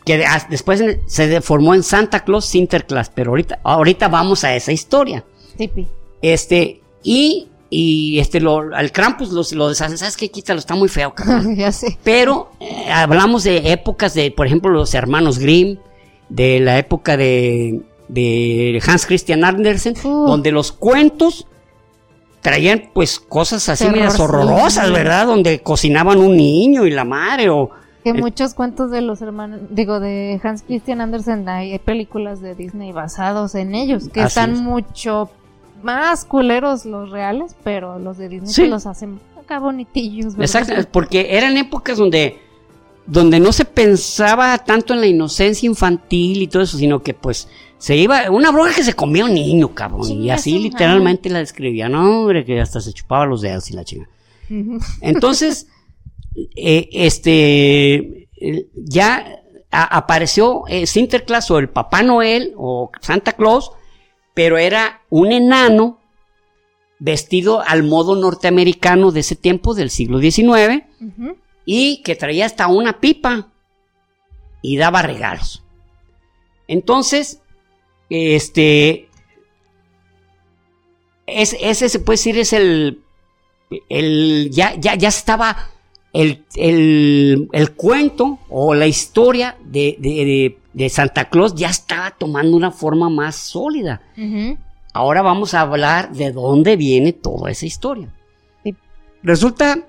que 0.05 0.19
de- 0.19 0.27
después 0.51 0.83
se 1.07 1.29
deformó 1.29 1.75
en 1.75 1.83
Santa 1.85 2.21
Claus 2.25 2.47
Sinterklaas, 2.47 3.11
pero 3.11 3.31
ahorita, 3.31 3.61
ahorita 3.63 4.09
vamos 4.09 4.43
a 4.45 4.55
esa 4.57 4.73
historia. 4.73 5.25
Tipi. 5.57 5.87
Este, 6.21 6.83
y, 7.05 7.49
y 7.77 8.19
este, 8.21 8.41
lo, 8.41 8.75
al 8.75 8.93
Krampus 8.93 9.31
lo, 9.33 9.43
lo 9.57 9.69
deshacen, 9.69 9.99
¿sabes 9.99 10.17
qué? 10.17 10.31
Quítalo, 10.31 10.59
está 10.59 10.75
muy 10.75 10.89
feo, 10.89 11.13
cabrón. 11.15 11.57
ya 11.57 11.73
sé. 11.73 11.99
Pero 12.05 12.51
eh, 12.61 12.91
hablamos 12.93 13.45
de 13.45 13.73
épocas 13.73 14.15
de, 14.15 14.31
por 14.31 14.47
ejemplo, 14.47 14.71
los 14.71 14.95
hermanos 14.95 15.39
Grimm, 15.39 15.79
de 16.29 16.61
la 16.61 16.79
época 16.79 17.17
de, 17.17 17.81
de 18.09 18.83
Hans 18.87 19.07
Christian 19.07 19.45
Andersen, 19.45 19.95
Uh. 20.05 20.27
donde 20.27 20.53
los 20.53 20.73
cuentos 20.73 21.47
traían 22.43 22.91
pues 22.93 23.19
cosas 23.19 23.69
así 23.69 23.89
medias 23.89 24.21
horrorosas, 24.21 24.93
¿verdad? 24.93 25.27
Donde 25.27 25.61
cocinaban 25.61 26.19
un 26.19 26.37
niño 26.37 26.87
y 26.87 26.91
la 26.91 27.05
madre 27.05 27.49
o... 27.51 27.71
Que 28.03 28.11
Eh, 28.11 28.15
muchos 28.15 28.53
cuentos 28.53 28.91
de 28.91 29.01
los 29.01 29.23
hermanos, 29.23 29.61
digo, 29.71 29.99
de 29.99 30.39
Hans 30.45 30.63
Christian 30.63 31.01
Andersen, 31.01 31.49
hay 31.49 31.79
películas 31.79 32.41
de 32.43 32.55
Disney 32.55 32.93
basados 32.93 33.55
en 33.55 33.75
ellos, 33.75 34.11
que 34.11 34.21
Así 34.21 34.29
están 34.29 34.53
es. 34.53 34.61
mucho 34.61 35.31
más 35.85 36.25
culeros 36.25 36.85
los 36.85 37.11
reales, 37.11 37.55
pero 37.63 37.99
los 37.99 38.19
de 38.19 38.29
Disney 38.29 38.53
Sí. 38.53 38.63
que 38.63 38.69
los 38.69 38.87
hacen 38.87 39.21
acá 39.39 39.59
bonitillos. 39.59 40.35
¿verdad? 40.37 40.63
Exacto, 40.63 40.89
porque 40.93 41.37
eran 41.37 41.57
épocas 41.57 41.99
donde, 41.99 42.39
donde 43.07 43.39
no 43.39 43.53
se 43.53 43.65
pensaba 43.65 44.59
tanto 44.59 44.95
en 44.95 45.01
la 45.01 45.07
inocencia 45.07 45.67
infantil 45.67 46.43
y 46.43 46.47
todo 46.49 46.63
eso, 46.63 46.79
sino 46.79 47.03
que 47.03 47.15
pues 47.15 47.49
se 47.79 47.97
iba, 47.97 48.31
una 48.31 48.51
bruja 48.51 48.75
que 48.75 48.83
se 48.83 48.95
comía 48.95 49.25
a 49.25 49.27
un 49.27 49.35
niño, 49.35 49.75
cabrón, 49.75 50.11
y 50.11 50.31
así 50.31 50.59
literalmente 50.59 51.29
la 51.29 51.41
describía, 51.41 51.89
no, 51.89 52.21
hombre, 52.23 52.45
que 52.45 52.61
hasta 52.61 52.81
se 52.81 52.93
chupaba 52.95 53.27
los 53.27 53.43
dedos 53.43 53.71
y 53.71 53.75
la 53.75 53.85
chinga. 53.85 54.09
Entonces, 55.03 55.67
eh, 56.57 56.89
este, 56.93 58.29
ya 58.75 59.41
apareció 59.71 60.63
eh, 60.69 60.87
Sinterklaas 60.87 61.51
o 61.51 61.59
el 61.59 61.69
Papá 61.69 62.03
Noel 62.03 62.55
o 62.57 62.91
Santa 63.01 63.33
Claus, 63.33 63.73
pero 64.35 64.59
era 64.59 65.03
un 65.11 65.33
enano 65.33 66.01
vestido 66.99 67.61
al 67.61 67.83
modo 67.83 68.17
norteamericano 68.17 69.11
de 69.13 69.21
ese 69.21 69.37
tiempo, 69.37 69.75
del 69.75 69.91
siglo 69.91 70.19
XIX, 70.21 70.85
y 71.65 72.03
que 72.03 72.17
traía 72.17 72.47
hasta 72.47 72.67
una 72.67 73.01
pipa 73.01 73.53
y 74.63 74.77
daba 74.77 75.03
regalos. 75.03 75.63
Entonces, 76.69 77.41
este, 78.11 79.09
es- 81.27 81.57
ese 81.61 81.89
se 81.89 81.99
puede 82.01 82.15
decir 82.17 82.39
es 82.39 82.53
el, 82.53 83.03
el 83.89 84.51
ya, 84.51 84.75
ya, 84.79 84.95
ya 84.95 85.09
estaba 85.09 85.71
el, 86.13 86.45
el, 86.55 87.49
el 87.53 87.73
cuento 87.73 88.39
o 88.49 88.75
la 88.75 88.87
historia 88.87 89.57
de, 89.65 89.97
de, 89.99 90.11
de- 90.25 90.59
de 90.75 90.89
Santa 90.91 91.31
Claus 91.31 91.55
ya 91.55 91.69
estaba 91.71 92.11
tomando 92.11 92.57
una 92.57 92.71
forma 92.71 93.09
más 93.09 93.37
sólida. 93.37 94.03
Ahora 94.93 95.23
vamos 95.23 95.55
a 95.55 95.63
hablar 95.63 96.13
de 96.13 96.31
dónde 96.33 96.77
viene 96.77 97.13
toda 97.13 97.51
esa 97.51 97.65
historia. 97.67 98.09
Sí. 98.63 98.75
Resulta 99.23 99.87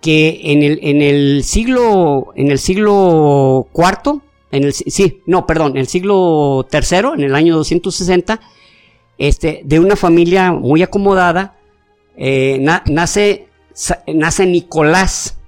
que 0.00 0.40
en 0.44 0.62
el, 0.62 0.80
en 0.82 1.00
el 1.02 1.44
siglo, 1.44 2.32
en 2.34 2.50
el 2.50 2.58
siglo 2.58 3.68
cuarto, 3.72 4.20
en 4.50 4.64
el, 4.64 4.72
sí, 4.72 5.20
no, 5.26 5.46
perdón, 5.46 5.72
en 5.72 5.78
el 5.78 5.86
siglo 5.86 6.66
tercero, 6.68 7.14
en 7.14 7.22
el 7.22 7.34
año 7.34 7.54
260, 7.56 8.40
este, 9.18 9.62
de 9.64 9.78
una 9.78 9.94
familia 9.96 10.52
muy 10.52 10.82
acomodada, 10.82 11.54
eh, 12.16 12.58
na- 12.60 12.82
nace, 12.86 13.48
nace 14.06 14.44
Nicolás, 14.46 15.38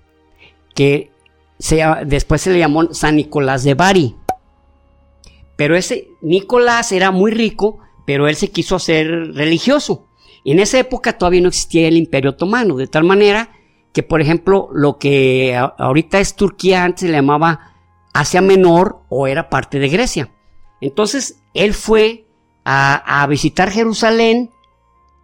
que 0.74 1.10
se 1.58 1.82
después 2.06 2.40
se 2.42 2.52
le 2.52 2.58
llamó 2.60 2.92
San 2.94 3.16
Nicolás 3.16 3.64
de 3.64 3.74
Bari. 3.74 4.14
Pero 5.56 5.76
ese 5.76 6.08
Nicolás 6.20 6.92
era 6.92 7.10
muy 7.10 7.30
rico, 7.30 7.78
pero 8.06 8.28
él 8.28 8.36
se 8.36 8.50
quiso 8.50 8.76
hacer 8.76 9.06
religioso. 9.34 10.08
En 10.44 10.60
esa 10.60 10.78
época 10.78 11.16
todavía 11.16 11.40
no 11.40 11.48
existía 11.48 11.88
el 11.88 11.96
Imperio 11.96 12.30
Otomano, 12.30 12.76
de 12.76 12.86
tal 12.86 13.04
manera 13.04 13.50
que, 13.92 14.02
por 14.02 14.20
ejemplo, 14.20 14.68
lo 14.72 14.98
que 14.98 15.56
ahorita 15.56 16.18
es 16.18 16.34
Turquía 16.34 16.84
antes 16.84 17.02
se 17.02 17.06
le 17.06 17.14
llamaba 17.14 17.74
Asia 18.12 18.40
Menor 18.40 19.02
o 19.08 19.26
era 19.26 19.48
parte 19.48 19.78
de 19.78 19.88
Grecia. 19.88 20.30
Entonces, 20.80 21.40
él 21.54 21.72
fue 21.72 22.26
a, 22.64 23.26
visitar 23.28 23.70
Jerusalén 23.70 24.50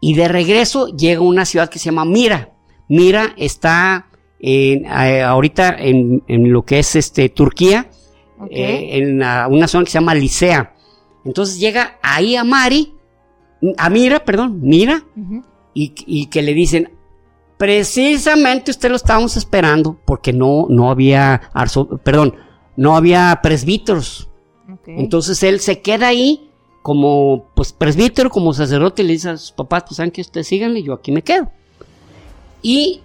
y 0.01 0.14
de 0.14 0.28
regreso 0.28 0.89
llega 0.89 1.20
a 1.20 1.24
una 1.24 1.45
ciudad 1.45 1.68
que 1.68 1.78
se 1.78 1.87
llama 1.87 2.05
Mira. 2.05 2.53
Mira 2.89 3.35
está 3.37 4.07
en, 4.39 4.87
ahorita 4.87 5.76
en, 5.78 6.22
en 6.28 6.53
lo 6.53 6.62
que 6.62 6.78
es 6.78 6.97
este 6.97 7.28
Turquía, 7.28 7.91
Eh, 8.51 8.99
en 8.99 9.16
una 9.16 9.68
zona 9.68 9.84
que 9.84 9.91
se 9.91 9.99
llama 9.99 10.14
Licea. 10.14 10.74
Entonces 11.24 11.59
llega 11.61 11.99
ahí 12.03 12.36
a 12.36 12.45
Mari, 12.45 12.95
a 13.76 13.91
Mira, 13.91 14.24
perdón, 14.24 14.61
Mira, 14.62 15.05
y, 15.74 15.93
y 16.07 16.26
que 16.26 16.41
le 16.43 16.55
dicen, 16.55 16.91
precisamente 17.59 18.70
usted 18.70 18.88
lo 18.91 18.97
estábamos 18.97 19.36
esperando, 19.36 19.99
porque 20.07 20.32
no, 20.32 20.66
no 20.70 20.91
había, 20.91 21.43
arzo- 21.55 22.01
perdón, 22.03 22.34
no 22.76 22.97
había 22.97 23.38
presbíteros. 23.43 24.28
Entonces 24.86 25.43
él 25.43 25.61
se 25.61 25.80
queda 25.82 26.09
ahí 26.09 26.51
como 26.82 27.51
pues 27.55 27.72
presbítero, 27.72 28.30
como 28.30 28.55
sacerdote, 28.55 29.03
y 29.03 29.07
le 29.07 29.12
dice 29.12 29.28
a 29.30 29.36
sus 29.36 29.53
papás, 29.53 29.84
pues 29.86 29.97
saben 29.97 30.11
que 30.11 30.22
ustedes 30.22 30.47
síganle, 30.47 30.82
yo 30.82 30.95
aquí 30.95 31.12
me 31.12 31.22
quedo. 31.22 31.51
Y 32.62 33.03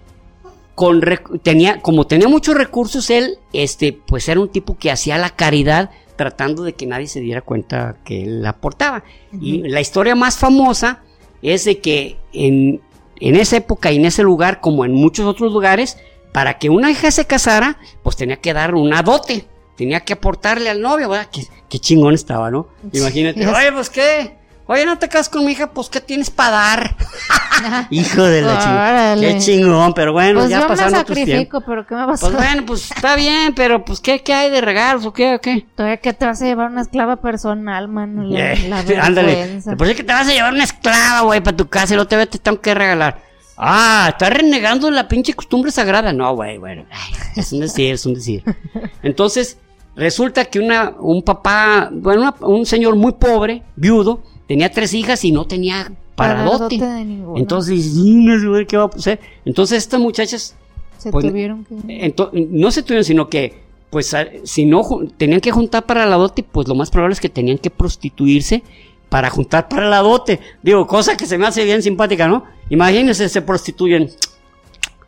con 0.76 1.02
tenía, 1.42 1.82
como 1.82 2.06
tenía 2.06 2.28
muchos 2.28 2.56
recursos, 2.56 3.10
él, 3.10 3.40
este, 3.54 3.94
pues 3.94 4.28
era 4.30 4.40
un 4.42 4.50
tipo 4.50 4.78
que 4.78 4.92
hacía 4.92 5.18
la 5.18 5.30
caridad 5.30 5.90
tratando 6.18 6.64
de 6.64 6.74
que 6.74 6.86
nadie 6.86 7.08
se 7.08 7.22
diera 7.22 7.42
cuenta 7.42 7.98
que 8.04 8.24
él 8.24 8.46
aportaba. 8.46 9.04
Y 9.32 9.68
la 9.68 9.82
historia 9.82 10.16
más 10.16 10.38
famosa 10.38 11.02
es 11.42 11.66
de 11.66 11.80
que 11.80 12.18
en, 12.34 12.82
en 13.20 13.36
esa 13.36 13.58
época 13.58 13.92
y 13.92 13.98
en 13.98 14.06
ese 14.06 14.24
lugar, 14.24 14.62
como 14.62 14.86
en 14.86 14.94
muchos 14.94 15.26
otros 15.26 15.52
lugares, 15.52 15.98
para 16.32 16.58
que 16.58 16.70
una 16.70 16.92
hija 16.92 17.12
se 17.12 17.26
casara, 17.26 17.78
pues 18.04 18.18
tenía 18.18 18.38
que 18.38 18.54
dar 18.54 18.76
una 18.76 19.02
dote, 19.02 19.46
tenía 19.78 20.02
que 20.02 20.14
aportarle 20.14 20.70
al 20.70 20.82
novio, 20.82 21.10
¿verdad? 21.10 21.30
Qué, 21.32 21.44
qué 21.70 21.80
chingón 21.80 22.14
estaba, 22.14 22.52
¿no? 22.52 22.68
Imagínate, 22.92 23.48
oye, 23.48 23.72
pues 23.72 23.90
qué, 23.90 24.36
oye, 24.68 24.86
no 24.86 24.98
te 24.98 25.08
casas 25.10 25.30
con 25.30 25.46
mi 25.46 25.52
hija, 25.54 25.72
pues 25.72 25.90
qué 25.90 26.02
tienes 26.02 26.30
para 26.30 26.52
dar. 26.52 26.96
Hijo 27.90 28.24
de 28.24 28.42
la 28.42 28.58
chingada. 28.60 29.16
Qué 29.20 29.38
chingón, 29.40 29.94
pero 29.94 30.12
bueno, 30.14 30.40
Pues 30.42 30.50
ya 30.50 30.58
yo 30.60 30.64
me 30.64 30.70
pasaron 30.70 30.94
tiempos. 30.94 31.18
sacrifico, 31.18 31.62
pero 31.66 31.86
¿qué 31.88 31.96
me 31.96 32.06
pasó? 32.06 32.28
Pues 32.32 32.38
bueno, 32.38 32.64
pues 32.66 32.92
está 32.92 33.16
bien, 33.16 33.54
pero 33.56 33.84
pues 33.86 34.00
¿qué, 34.00 34.22
qué 34.22 34.34
hay 34.34 34.50
de 34.50 34.62
regalos 34.62 35.06
o 35.06 35.14
qué 35.14 35.36
o 35.36 35.40
qué? 35.42 35.66
Todavía 35.76 35.98
que 35.98 36.14
te 36.14 36.26
vas 36.26 36.42
a 36.42 36.46
llevar 36.46 36.72
una 36.72 36.82
esclava 36.82 37.16
personal, 37.18 37.88
mano. 37.88 38.24
La, 38.24 38.54
Eh, 38.54 38.68
la 38.70 38.80
ándale. 39.04 39.58
eso 39.58 39.72
es 39.72 39.96
que 39.96 40.04
te 40.04 40.14
vas 40.14 40.28
a 40.28 40.34
llevar 40.34 40.54
una 40.54 40.64
esclava, 40.64 41.22
güey, 41.22 41.42
para 41.42 41.56
tu 41.58 41.68
casa 41.68 41.94
y 41.94 41.98
no 41.98 42.08
te, 42.08 42.26
te 42.28 42.38
tengo 42.40 42.60
que 42.62 42.74
regalar. 42.74 43.24
Ah, 43.58 44.08
estás 44.10 44.32
renegando 44.32 44.92
la 44.92 45.08
pinche 45.08 45.34
costumbre 45.34 45.72
sagrada. 45.72 46.12
No, 46.12 46.36
güey, 46.36 46.58
bueno. 46.58 46.84
ay, 46.92 47.14
Es 47.38 47.54
un 47.54 47.62
decir, 47.62 47.94
es 47.94 48.06
un 48.06 48.16
decir. 48.16 48.44
Entonces, 49.02 49.58
resulta 49.96 50.44
que 50.46 50.60
una, 50.60 50.94
un 51.00 51.24
papá, 51.24 51.90
bueno, 51.92 52.22
una- 52.22 52.36
un 52.48 52.66
señor 52.66 52.98
muy 52.98 53.14
pobre, 53.14 53.64
viudo, 53.78 54.22
tenía 54.48 54.72
tres 54.72 54.94
hijas 54.94 55.24
y 55.24 55.32
no 55.32 55.46
tenía 55.46 55.92
para 56.16 56.44
dote. 56.44 56.78
dote 56.78 56.86
de 56.86 57.06
ninguno. 57.06 57.38
Entonces, 57.38 57.96
"Mm, 57.96 58.66
¿qué 58.68 58.78
va 58.78 58.84
a 58.86 58.90
pasar? 58.90 59.20
Entonces, 59.46 59.80
estas 59.80 60.00
muchachas 60.00 60.56
se 60.98 61.12
pues, 61.12 61.26
tuvieron 61.26 61.66
que. 61.66 62.14
No 62.34 62.72
se 62.72 62.84
tuvieron, 62.84 63.04
sino 63.04 63.30
que, 63.30 63.62
pues, 63.90 64.16
si 64.44 64.66
no 64.66 64.82
tenían 65.18 65.42
que 65.42 65.52
juntar 65.52 65.86
para 65.86 66.06
la 66.06 66.16
dote, 66.16 66.44
pues 66.44 66.68
lo 66.68 66.76
más 66.76 66.90
probable 66.90 67.14
es 67.14 67.20
que 67.20 67.30
tenían 67.30 67.58
que 67.58 67.70
prostituirse 67.70 68.64
para 69.10 69.30
juntar 69.30 69.68
para 69.70 69.88
la 69.88 70.00
dote. 70.00 70.40
Digo, 70.64 70.88
cosa 70.88 71.16
que 71.16 71.26
se 71.26 71.38
me 71.38 71.46
hace 71.48 71.64
bien 71.64 71.82
simpática, 71.82 72.28
¿no? 72.28 72.44
Imagínense, 72.70 73.30
se 73.30 73.42
prostituyen. 73.42 74.10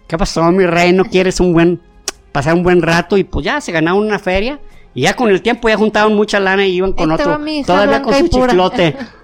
¿Qué 0.07 0.17
pasó, 0.17 0.43
mi 0.51 0.65
rey? 0.65 0.93
¿No 0.93 1.03
quieres 1.05 1.39
un 1.39 1.51
buen, 1.53 1.81
pasar 2.31 2.53
un 2.53 2.63
buen 2.63 2.81
rato? 2.81 3.17
Y 3.17 3.23
pues 3.23 3.45
ya 3.45 3.59
se 3.59 3.71
ganaron 3.71 3.99
una 4.05 4.19
feria. 4.19 4.59
Y 4.93 5.01
ya 5.01 5.15
con 5.15 5.29
el 5.29 5.41
tiempo 5.41 5.67
ya 5.69 5.77
juntaban 5.77 6.15
mucha 6.15 6.39
lana 6.39 6.65
y 6.65 6.75
iban 6.75 6.93
con 6.93 7.11
otro. 7.11 7.39
Todavía 7.65 8.01
con 8.01 8.13
su 8.13 8.29
pura. 8.29 8.53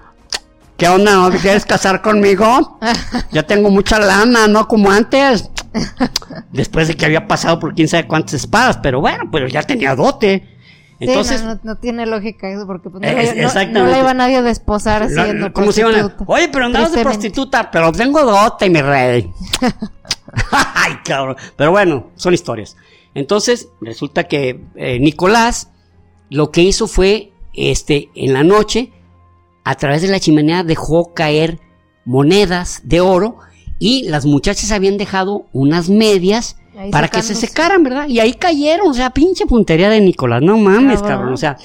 ¿Qué 0.76 0.88
onda? 0.88 1.14
¿No 1.16 1.30
quieres 1.30 1.64
casar 1.64 2.02
conmigo? 2.02 2.78
Ya 3.30 3.44
tengo 3.44 3.70
mucha 3.70 3.98
lana, 3.98 4.48
no 4.48 4.66
como 4.66 4.90
antes. 4.90 5.50
Después 6.52 6.88
de 6.88 6.94
que 6.96 7.04
había 7.06 7.26
pasado 7.28 7.58
por 7.60 7.74
quién 7.74 7.88
sabe 7.88 8.06
cuántas 8.06 8.34
espadas, 8.34 8.78
pero 8.82 9.00
bueno, 9.00 9.24
pero 9.30 9.46
ya 9.48 9.62
tenía 9.62 9.94
dote. 9.94 10.48
Sí, 10.98 11.06
Entonces, 11.06 11.42
no, 11.42 11.54
no, 11.56 11.60
no 11.62 11.76
tiene 11.76 12.06
lógica 12.06 12.48
eso 12.48 12.66
porque 12.66 12.88
pues, 12.90 13.02
no, 13.02 13.08
Es- 13.08 13.28
la, 13.28 13.34
no- 13.34 13.40
exactamente. 13.48 13.80
no 13.80 13.86
la 13.86 13.98
iba 13.98 14.14
nadie 14.14 14.36
a 14.36 14.42
desposar 14.42 15.08
la- 15.10 15.24
siendo 15.24 15.52
¿cómo 15.52 15.72
se 15.72 15.80
iban 15.80 15.94
a- 15.94 15.98
prostituta. 16.00 16.32
Oye, 16.32 16.48
pero 16.48 16.64
andabas 16.66 16.92
de 16.92 17.02
prostituta, 17.02 17.70
pero 17.70 17.90
tengo 17.92 18.24
dote, 18.24 18.70
mi 18.70 18.80
rey. 18.80 19.30
Ay, 20.74 20.92
cabrón. 21.04 21.36
Pero 21.56 21.70
bueno, 21.72 22.10
son 22.16 22.34
historias. 22.34 22.76
Entonces, 23.14 23.68
resulta 23.80 24.24
que 24.24 24.60
eh, 24.76 24.98
Nicolás 25.00 25.68
lo 26.30 26.50
que 26.50 26.62
hizo 26.62 26.86
fue, 26.88 27.32
este, 27.52 28.10
en 28.14 28.32
la 28.32 28.42
noche, 28.44 28.92
a 29.64 29.74
través 29.74 30.02
de 30.02 30.08
la 30.08 30.20
chimenea 30.20 30.62
dejó 30.62 31.14
caer 31.14 31.58
monedas 32.04 32.82
de 32.84 33.00
oro 33.00 33.38
y 33.78 34.04
las 34.08 34.26
muchachas 34.26 34.70
habían 34.70 34.98
dejado 34.98 35.46
unas 35.52 35.88
medias 35.88 36.56
Ahí 36.76 36.90
para 36.90 37.08
que 37.08 37.22
se 37.22 37.34
secaran, 37.34 37.84
¿verdad? 37.84 38.08
Y 38.08 38.18
ahí 38.18 38.34
cayeron, 38.34 38.88
o 38.88 38.94
sea, 38.94 39.10
pinche 39.10 39.46
puntería 39.46 39.88
de 39.88 40.00
Nicolás, 40.00 40.42
no 40.42 40.56
mames, 40.58 41.00
Cabrón. 41.00 41.08
cabrón, 41.08 41.32
o 41.34 41.36
sea, 41.36 41.56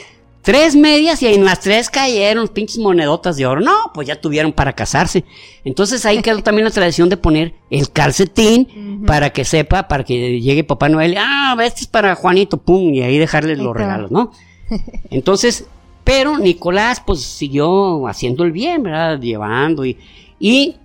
tres 0.42 0.76
medias 0.76 1.22
y 1.24 1.28
en 1.28 1.46
las 1.46 1.60
tres 1.60 1.90
cayeron 1.90 2.48
pinches 2.48 2.78
monedotas 2.78 3.38
de 3.38 3.46
oro. 3.46 3.62
No, 3.62 3.76
pues 3.94 4.08
ya 4.08 4.20
tuvieron 4.20 4.54
para 4.54 4.74
casarse. 4.74 5.26
Entonces 5.64 6.06
ahí 6.06 6.22
quedó 6.22 6.42
también 6.44 6.66
la 6.66 6.72
tradición 6.72 7.10
de 7.10 7.18
poner 7.18 7.54
el 7.70 7.92
calcetín 7.92 9.04
para 9.06 9.32
que 9.32 9.46
sepa, 9.46 9.88
para 9.88 10.04
que 10.04 10.40
llegue 10.40 10.64
Papá 10.64 10.90
Noel, 10.90 11.16
ah, 11.18 11.58
este 11.64 11.82
es 11.82 11.88
para 11.88 12.16
Juanito, 12.16 12.58
pum, 12.58 12.94
y 12.94 13.02
ahí 13.02 13.18
dejarle 13.18 13.56
los 13.56 13.76
regalos, 13.76 14.12
¿no? 14.12 14.32
Entonces, 15.10 15.66
pero 16.10 16.40
Nicolás 16.40 17.04
pues 17.06 17.22
siguió 17.22 18.08
haciendo 18.08 18.44
el 18.44 18.52
bien, 18.52 18.82
¿verdad? 18.82 19.20
Llevando 19.20 19.86
y, 19.86 19.96
y 20.40 20.78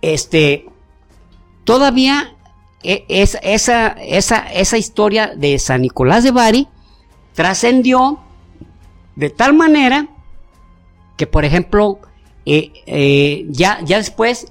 este, 0.00 0.64
todavía 1.64 2.34
e- 2.82 3.04
es- 3.08 3.36
esa, 3.42 3.88
esa, 3.88 4.38
esa 4.50 4.78
historia 4.78 5.34
de 5.36 5.58
San 5.58 5.82
Nicolás 5.82 6.24
de 6.24 6.30
Bari 6.30 6.66
trascendió 7.34 8.20
de 9.16 9.28
tal 9.28 9.52
manera 9.52 10.08
que, 11.18 11.26
por 11.26 11.44
ejemplo, 11.44 11.98
eh, 12.46 12.72
eh, 12.86 13.44
ya, 13.50 13.80
ya 13.84 13.98
después 13.98 14.50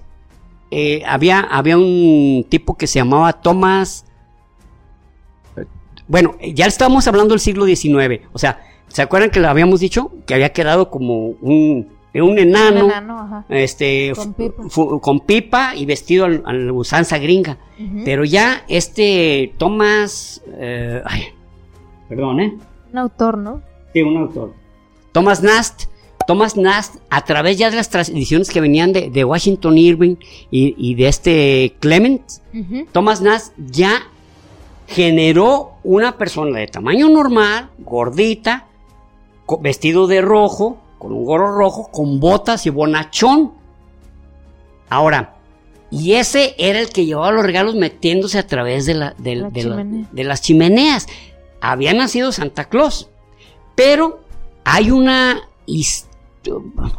eh, 0.70 1.02
había, 1.08 1.40
había 1.40 1.76
un 1.76 2.46
tipo 2.50 2.78
que 2.78 2.86
se 2.86 3.00
llamaba 3.00 3.34
Thomas. 3.34 4.06
eh, 5.58 5.66
Bueno, 6.08 6.36
ya 6.54 6.68
estábamos 6.68 7.08
hablando 7.08 7.34
del 7.34 7.40
siglo 7.40 7.66
XIX. 7.66 8.28
O 8.32 8.38
sea, 8.38 8.60
¿se 8.90 9.02
acuerdan 9.02 9.30
que 9.32 9.40
lo 9.40 9.48
habíamos 9.50 9.80
dicho? 9.80 10.12
Que 10.28 10.34
había 10.36 10.52
quedado 10.54 10.90
como 10.90 11.28
un, 11.42 11.88
un 12.14 12.38
enano. 12.40 12.86
Un 12.86 12.92
enano, 12.92 13.20
ajá. 13.20 13.46
Este, 13.50 14.12
Con 14.16 14.34
pipa. 14.34 14.64
con 15.02 15.20
pipa 15.22 15.76
y 15.76 15.86
vestido 15.86 16.26
al- 16.26 16.44
a 16.46 16.54
la 16.54 16.74
usanza 16.74 17.18
gringa. 17.18 17.58
Pero 18.04 18.26
ya 18.26 18.64
este 18.68 19.54
Thomas. 19.58 20.42
eh, 20.58 21.02
ay, 21.06 21.24
perdón, 22.10 22.40
¿eh? 22.42 22.58
Un 22.92 22.98
autor, 22.98 23.38
¿no? 23.38 23.62
Sí, 23.94 24.02
un 24.02 24.18
autor. 24.18 24.54
Thomas 25.14 25.42
Nast. 25.42 25.84
Thomas 26.28 26.58
Nast, 26.58 26.98
a 27.10 27.24
través 27.26 27.58
ya 27.58 27.70
de 27.72 27.78
las 27.78 27.90
tradiciones 27.90 28.50
que 28.52 28.62
venían 28.62 28.94
de, 28.94 29.10
de 29.10 29.24
Washington 29.24 29.78
Irving 29.80 30.16
y, 30.52 30.76
y 30.78 30.94
de 30.96 31.08
este 31.08 31.76
Clement. 31.80 32.22
Thomas 32.92 33.22
Nast 33.22 33.54
ya 33.58 34.04
generó 34.88 35.72
una 35.84 36.18
persona 36.18 36.60
de 36.60 36.68
tamaño 36.68 37.10
normal, 37.10 37.70
gordita, 37.80 38.68
vestido 39.58 40.08
de 40.08 40.22
rojo, 40.22 40.78
con 40.98 41.12
un 41.14 41.26
gorro 41.26 41.56
rojo, 41.58 41.90
con 41.92 42.20
botas 42.20 42.66
y 42.66 42.70
bonachón. 42.70 43.54
Ahora, 44.90 45.36
y 45.92 46.14
ese 46.14 46.56
era 46.58 46.80
el 46.80 46.90
que 46.90 47.06
llevaba 47.06 47.32
los 47.32 47.46
regalos 47.46 47.76
metiéndose 47.76 48.38
a 48.38 48.46
través 48.48 48.86
de, 48.86 48.94
la, 48.96 49.16
de, 49.18 49.36
La 49.36 49.50
de 49.50 49.64
la- 49.64 49.70
chimenea. 49.76 50.08
de 50.12 50.24
las 50.24 50.42
chimeneas. 50.42 51.08
Había 51.62 51.94
nacido 51.94 52.32
Santa 52.32 52.66
Claus, 52.70 53.10
pero 53.76 54.20
hay 54.64 54.92
una 54.92 55.42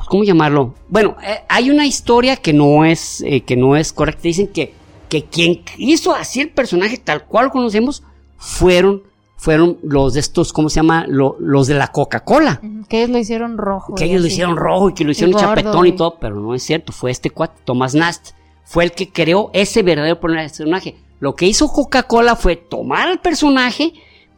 ¿cómo 0.08 0.22
llamarlo? 0.24 0.74
Bueno, 0.88 1.16
eh, 1.22 1.40
hay 1.48 1.70
una 1.70 1.86
historia 1.86 2.36
que 2.36 2.52
no 2.52 2.84
es 2.84 3.22
eh, 3.22 3.40
que 3.42 3.56
no 3.56 3.76
es 3.76 3.92
correcta. 3.92 4.22
Dicen 4.22 4.48
que 4.48 4.74
que 5.08 5.24
quien 5.24 5.62
hizo 5.76 6.14
así 6.14 6.40
el 6.40 6.50
personaje 6.50 6.96
tal 6.98 7.24
cual 7.24 7.50
conocemos 7.50 8.04
fueron 8.36 9.02
fueron 9.40 9.78
los 9.82 10.12
de 10.12 10.20
estos, 10.20 10.52
¿cómo 10.52 10.68
se 10.68 10.76
llama? 10.76 11.06
Lo- 11.08 11.36
los 11.40 11.66
de 11.66 11.72
la 11.74 11.88
Coca-Cola. 11.88 12.60
Que 12.90 12.98
ellos 12.98 13.10
lo 13.10 13.16
hicieron 13.18 13.56
rojo. 13.56 13.94
Que 13.94 14.04
y 14.04 14.10
ellos 14.10 14.20
lo 14.20 14.26
hicieron 14.26 14.56
rojo 14.58 14.90
y 14.90 14.92
que 14.92 15.02
lo 15.02 15.12
hicieron 15.12 15.32
gordo, 15.32 15.46
chapetón 15.46 15.86
y 15.86 15.88
y- 15.88 15.92
todo, 15.96 16.18
pero 16.20 16.36
no 16.36 16.54
es 16.54 16.62
cierto, 16.62 16.92
fue 16.92 17.10
este 17.10 17.30
cuate, 17.30 17.58
Thomas 17.64 17.94
Nast, 17.94 18.32
fue 18.64 18.84
el 18.84 18.92
que 18.92 19.08
creó 19.10 19.48
ese 19.54 19.82
verdadero 19.82 20.20
personaje. 20.20 20.96
Lo 21.20 21.34
que 21.34 21.46
hizo 21.46 21.68
Coca-Cola 21.68 22.36
fue 22.36 22.56
tomar 22.56 23.08
al 23.08 23.20
personaje, 23.20 23.94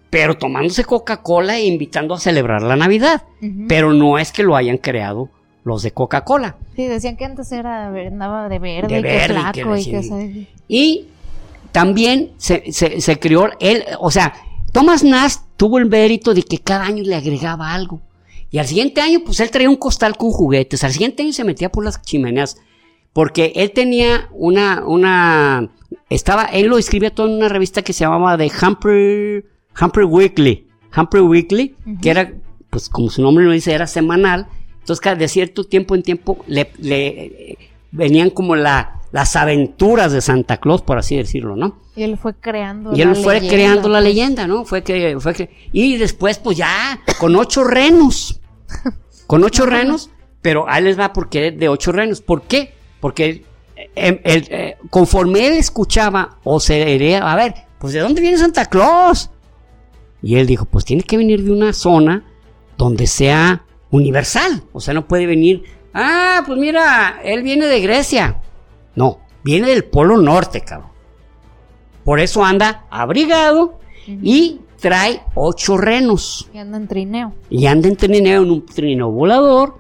pero 0.08 0.36
tomándose 0.38 0.84
Coca-Cola 0.84 1.58
e 1.58 1.66
invitando 1.66 2.14
a 2.14 2.20
celebrar 2.20 2.62
la 2.62 2.76
Navidad. 2.76 3.24
Pero 3.66 3.92
no 3.92 4.18
es 4.18 4.30
que 4.30 4.44
lo 4.44 4.54
hayan 4.54 4.78
creado 4.78 5.30
los 5.64 5.82
de 5.82 5.90
Coca-Cola. 5.90 6.54
Sí, 6.76 6.84
decían 6.86 7.16
que 7.16 7.24
antes 7.24 7.50
era, 7.50 7.88
andaba 7.88 8.48
de 8.48 8.58
verde, 8.60 8.86
De 8.94 9.00
y 9.00 9.02
verde, 9.02 9.26
que 9.52 9.60
y 9.60 9.62
flaco 9.64 9.74
que 9.74 9.80
y 9.80 9.84
que, 9.90 10.02
sabe- 10.04 10.46
Y 10.68 11.06
también 11.72 12.32
se, 12.36 12.70
se, 12.72 13.00
se 13.00 13.18
creó 13.18 13.48
él, 13.58 13.84
o 13.98 14.10
sea, 14.10 14.32
Thomas 14.72 15.04
Nast 15.04 15.44
tuvo 15.56 15.78
el 15.78 15.86
mérito 15.86 16.32
de 16.34 16.42
que 16.42 16.58
cada 16.58 16.86
año 16.86 17.04
le 17.04 17.14
agregaba 17.14 17.72
algo. 17.72 18.00
Y 18.50 18.58
al 18.58 18.66
siguiente 18.66 19.00
año, 19.00 19.20
pues 19.24 19.40
él 19.40 19.50
traía 19.50 19.70
un 19.70 19.76
costal 19.76 20.16
con 20.16 20.30
juguetes. 20.30 20.82
Al 20.84 20.92
siguiente 20.92 21.22
año 21.22 21.32
se 21.32 21.44
metía 21.44 21.70
por 21.70 21.84
las 21.84 22.00
chimeneas. 22.02 22.58
Porque 23.12 23.52
él 23.56 23.72
tenía 23.72 24.28
una, 24.32 24.84
una, 24.86 25.70
estaba, 26.08 26.44
él 26.44 26.66
lo 26.66 26.78
escribía 26.78 27.14
todo 27.14 27.28
en 27.28 27.34
una 27.34 27.48
revista 27.48 27.82
que 27.82 27.92
se 27.92 28.04
llamaba 28.04 28.38
The 28.38 28.50
Humphrey, 28.50 29.44
Humphrey 29.80 30.06
Weekly. 30.06 30.66
Humphrey 30.96 31.22
Weekly, 31.22 31.76
que 32.00 32.10
era, 32.10 32.32
pues 32.70 32.88
como 32.88 33.10
su 33.10 33.22
nombre 33.22 33.44
lo 33.44 33.52
dice, 33.52 33.72
era 33.72 33.86
semanal. 33.86 34.48
Entonces, 34.80 35.18
de 35.18 35.28
cierto 35.28 35.64
tiempo 35.64 35.94
en 35.94 36.02
tiempo 36.02 36.44
le, 36.46 37.58
venían 37.90 38.30
como 38.30 38.56
la, 38.56 39.01
las 39.12 39.36
aventuras 39.36 40.10
de 40.10 40.20
Santa 40.20 40.56
Claus, 40.56 40.82
por 40.82 40.98
así 40.98 41.16
decirlo, 41.16 41.54
¿no? 41.54 41.78
Y 41.94 42.02
él 42.02 42.16
fue 42.16 42.34
creando. 42.34 42.96
Y 42.96 43.02
él 43.02 43.10
la 43.10 43.14
fue 43.14 43.34
leyenda, 43.34 43.54
creando 43.54 43.88
la 43.90 44.00
leyenda, 44.00 44.46
¿no? 44.46 44.64
Fue 44.64 44.82
que, 44.82 45.18
fue 45.20 45.34
que, 45.34 45.50
y 45.70 45.98
después, 45.98 46.38
pues 46.38 46.56
ya, 46.56 47.00
con 47.20 47.36
ocho 47.36 47.62
renos. 47.62 48.40
Con 49.26 49.44
ocho 49.44 49.64
renos, 49.64 50.10
pero 50.42 50.68
ahí 50.68 50.82
les 50.82 50.98
va 50.98 51.14
porque 51.14 51.52
de 51.52 51.68
ocho 51.68 51.90
renos. 51.90 52.20
¿Por 52.20 52.42
qué? 52.42 52.74
Porque 53.00 53.46
eh, 53.76 54.20
él, 54.24 54.46
eh, 54.50 54.76
conforme 54.90 55.46
él 55.46 55.54
escuchaba 55.54 56.38
o 56.44 56.60
se 56.60 56.84
diría, 56.84 57.30
a 57.30 57.34
ver, 57.34 57.54
pues 57.78 57.94
¿de 57.94 58.00
dónde 58.00 58.20
viene 58.20 58.36
Santa 58.36 58.66
Claus? 58.66 59.30
Y 60.22 60.36
él 60.36 60.46
dijo, 60.46 60.66
pues 60.66 60.84
tiene 60.84 61.02
que 61.02 61.16
venir 61.16 61.44
de 61.44 61.50
una 61.50 61.72
zona 61.72 62.24
donde 62.76 63.06
sea 63.06 63.64
universal. 63.90 64.64
O 64.72 64.80
sea, 64.80 64.92
no 64.92 65.06
puede 65.08 65.24
venir, 65.24 65.62
ah, 65.94 66.42
pues 66.46 66.58
mira, 66.58 67.20
él 67.24 67.42
viene 67.42 67.66
de 67.66 67.80
Grecia. 67.80 68.42
No, 68.94 69.20
viene 69.42 69.68
del 69.68 69.84
Polo 69.84 70.16
Norte, 70.18 70.60
cabrón. 70.62 70.90
Por 72.04 72.20
eso 72.20 72.44
anda 72.44 72.86
abrigado 72.90 73.78
y 74.06 74.60
trae 74.80 75.22
ocho 75.34 75.76
renos. 75.78 76.50
Y 76.52 76.58
anda 76.58 76.76
en 76.76 76.88
trineo. 76.88 77.32
Y 77.48 77.66
anda 77.66 77.88
en 77.88 77.96
trineo, 77.96 78.42
en 78.42 78.50
un 78.50 78.66
trineo 78.66 79.10
volador. 79.10 79.78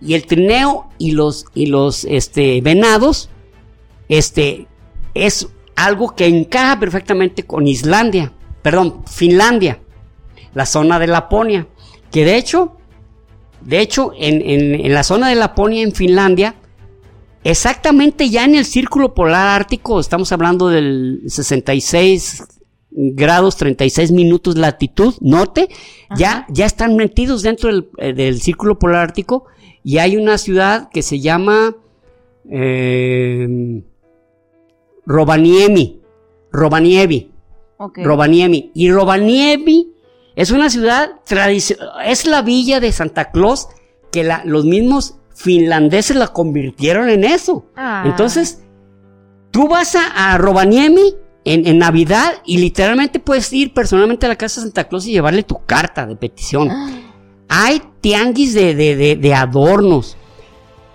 Y 0.00 0.14
el 0.14 0.26
trineo 0.26 0.88
y 0.98 1.12
los, 1.12 1.44
y 1.54 1.66
los 1.66 2.04
este, 2.04 2.60
venados, 2.60 3.30
este, 4.08 4.66
es 5.14 5.48
algo 5.76 6.14
que 6.16 6.26
encaja 6.26 6.80
perfectamente 6.80 7.44
con 7.44 7.66
Islandia, 7.68 8.32
perdón, 8.62 9.04
Finlandia, 9.06 9.78
la 10.54 10.66
zona 10.66 10.98
de 10.98 11.06
Laponia. 11.06 11.68
Que 12.10 12.24
de 12.24 12.36
hecho, 12.36 12.76
de 13.60 13.78
hecho, 13.80 14.12
en, 14.18 14.42
en- 14.42 14.84
en 14.84 14.92
la 14.92 15.04
zona 15.04 15.28
de 15.28 15.36
Laponia, 15.36 15.82
en 15.82 15.92
Finlandia, 15.92 16.56
exactamente 17.44 18.28
ya 18.30 18.44
en 18.44 18.54
el 18.54 18.64
círculo 18.64 19.14
polar 19.14 19.60
ártico, 19.60 19.98
estamos 20.00 20.30
hablando 20.32 20.68
del 20.68 21.22
66 21.26 22.44
grados 22.90 23.56
36 23.56 24.12
minutos 24.12 24.56
latitud 24.58 25.14
norte, 25.20 25.68
ya, 26.16 26.46
ya 26.50 26.66
están 26.66 26.96
metidos 26.96 27.42
dentro 27.42 27.70
del, 27.70 27.88
eh, 27.98 28.12
del 28.12 28.40
círculo 28.40 28.78
polar 28.78 29.02
ártico 29.02 29.46
y 29.82 29.98
hay 29.98 30.16
una 30.16 30.36
ciudad 30.38 30.90
que 30.90 31.02
se 31.02 31.18
llama 31.20 31.74
eh, 32.50 33.82
Rovaniemi, 35.06 36.00
Ok. 37.78 37.98
Rovaniemi. 38.04 38.70
Y 38.74 38.90
Rovaniemi 38.92 39.88
es 40.36 40.50
una 40.52 40.70
ciudad 40.70 41.12
tradicional, 41.24 41.88
es 42.06 42.26
la 42.26 42.42
villa 42.42 42.78
de 42.78 42.92
Santa 42.92 43.30
Claus 43.32 43.68
que 44.12 44.22
la- 44.22 44.42
los 44.44 44.64
mismos 44.64 45.16
finlandeses 45.34 46.16
la 46.16 46.28
convirtieron 46.28 47.08
en 47.08 47.24
eso. 47.24 47.66
Ah. 47.76 48.02
Entonces, 48.06 48.62
tú 49.50 49.68
vas 49.68 49.94
a, 49.96 50.32
a 50.32 50.38
Rovaniemi 50.38 51.14
en, 51.44 51.66
en 51.66 51.78
Navidad 51.78 52.34
y 52.44 52.58
literalmente 52.58 53.18
puedes 53.20 53.52
ir 53.52 53.74
personalmente 53.74 54.26
a 54.26 54.28
la 54.28 54.36
casa 54.36 54.60
de 54.60 54.66
Santa 54.66 54.84
Claus 54.84 55.06
y 55.06 55.12
llevarle 55.12 55.42
tu 55.42 55.64
carta 55.66 56.06
de 56.06 56.16
petición. 56.16 56.70
Hay 57.48 57.82
tianguis 58.00 58.54
de, 58.54 58.74
de- 58.74 58.96
de- 58.96 59.16
de 59.16 59.34
adornos. 59.34 60.16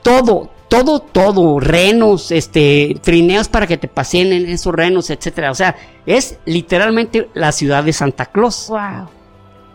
Todo, 0.04 0.50
todo, 0.70 1.00
todo. 1.00 1.60
Renos, 1.60 2.32
este, 2.32 2.96
trineos 3.04 3.48
para 3.48 3.68
que 3.68 3.78
te 3.78 3.88
paseen 3.88 4.34
en 4.34 4.48
esos 4.48 4.74
renos, 4.74 5.10
etcétera. 5.10 5.52
O 5.52 5.56
sea, 5.56 5.76
es 6.06 6.40
literalmente 6.46 7.30
la 7.36 7.52
ciudad 7.52 7.84
de 7.84 7.94
Santa 7.94 8.26
Claus. 8.28 8.68
Wow. 8.70 9.08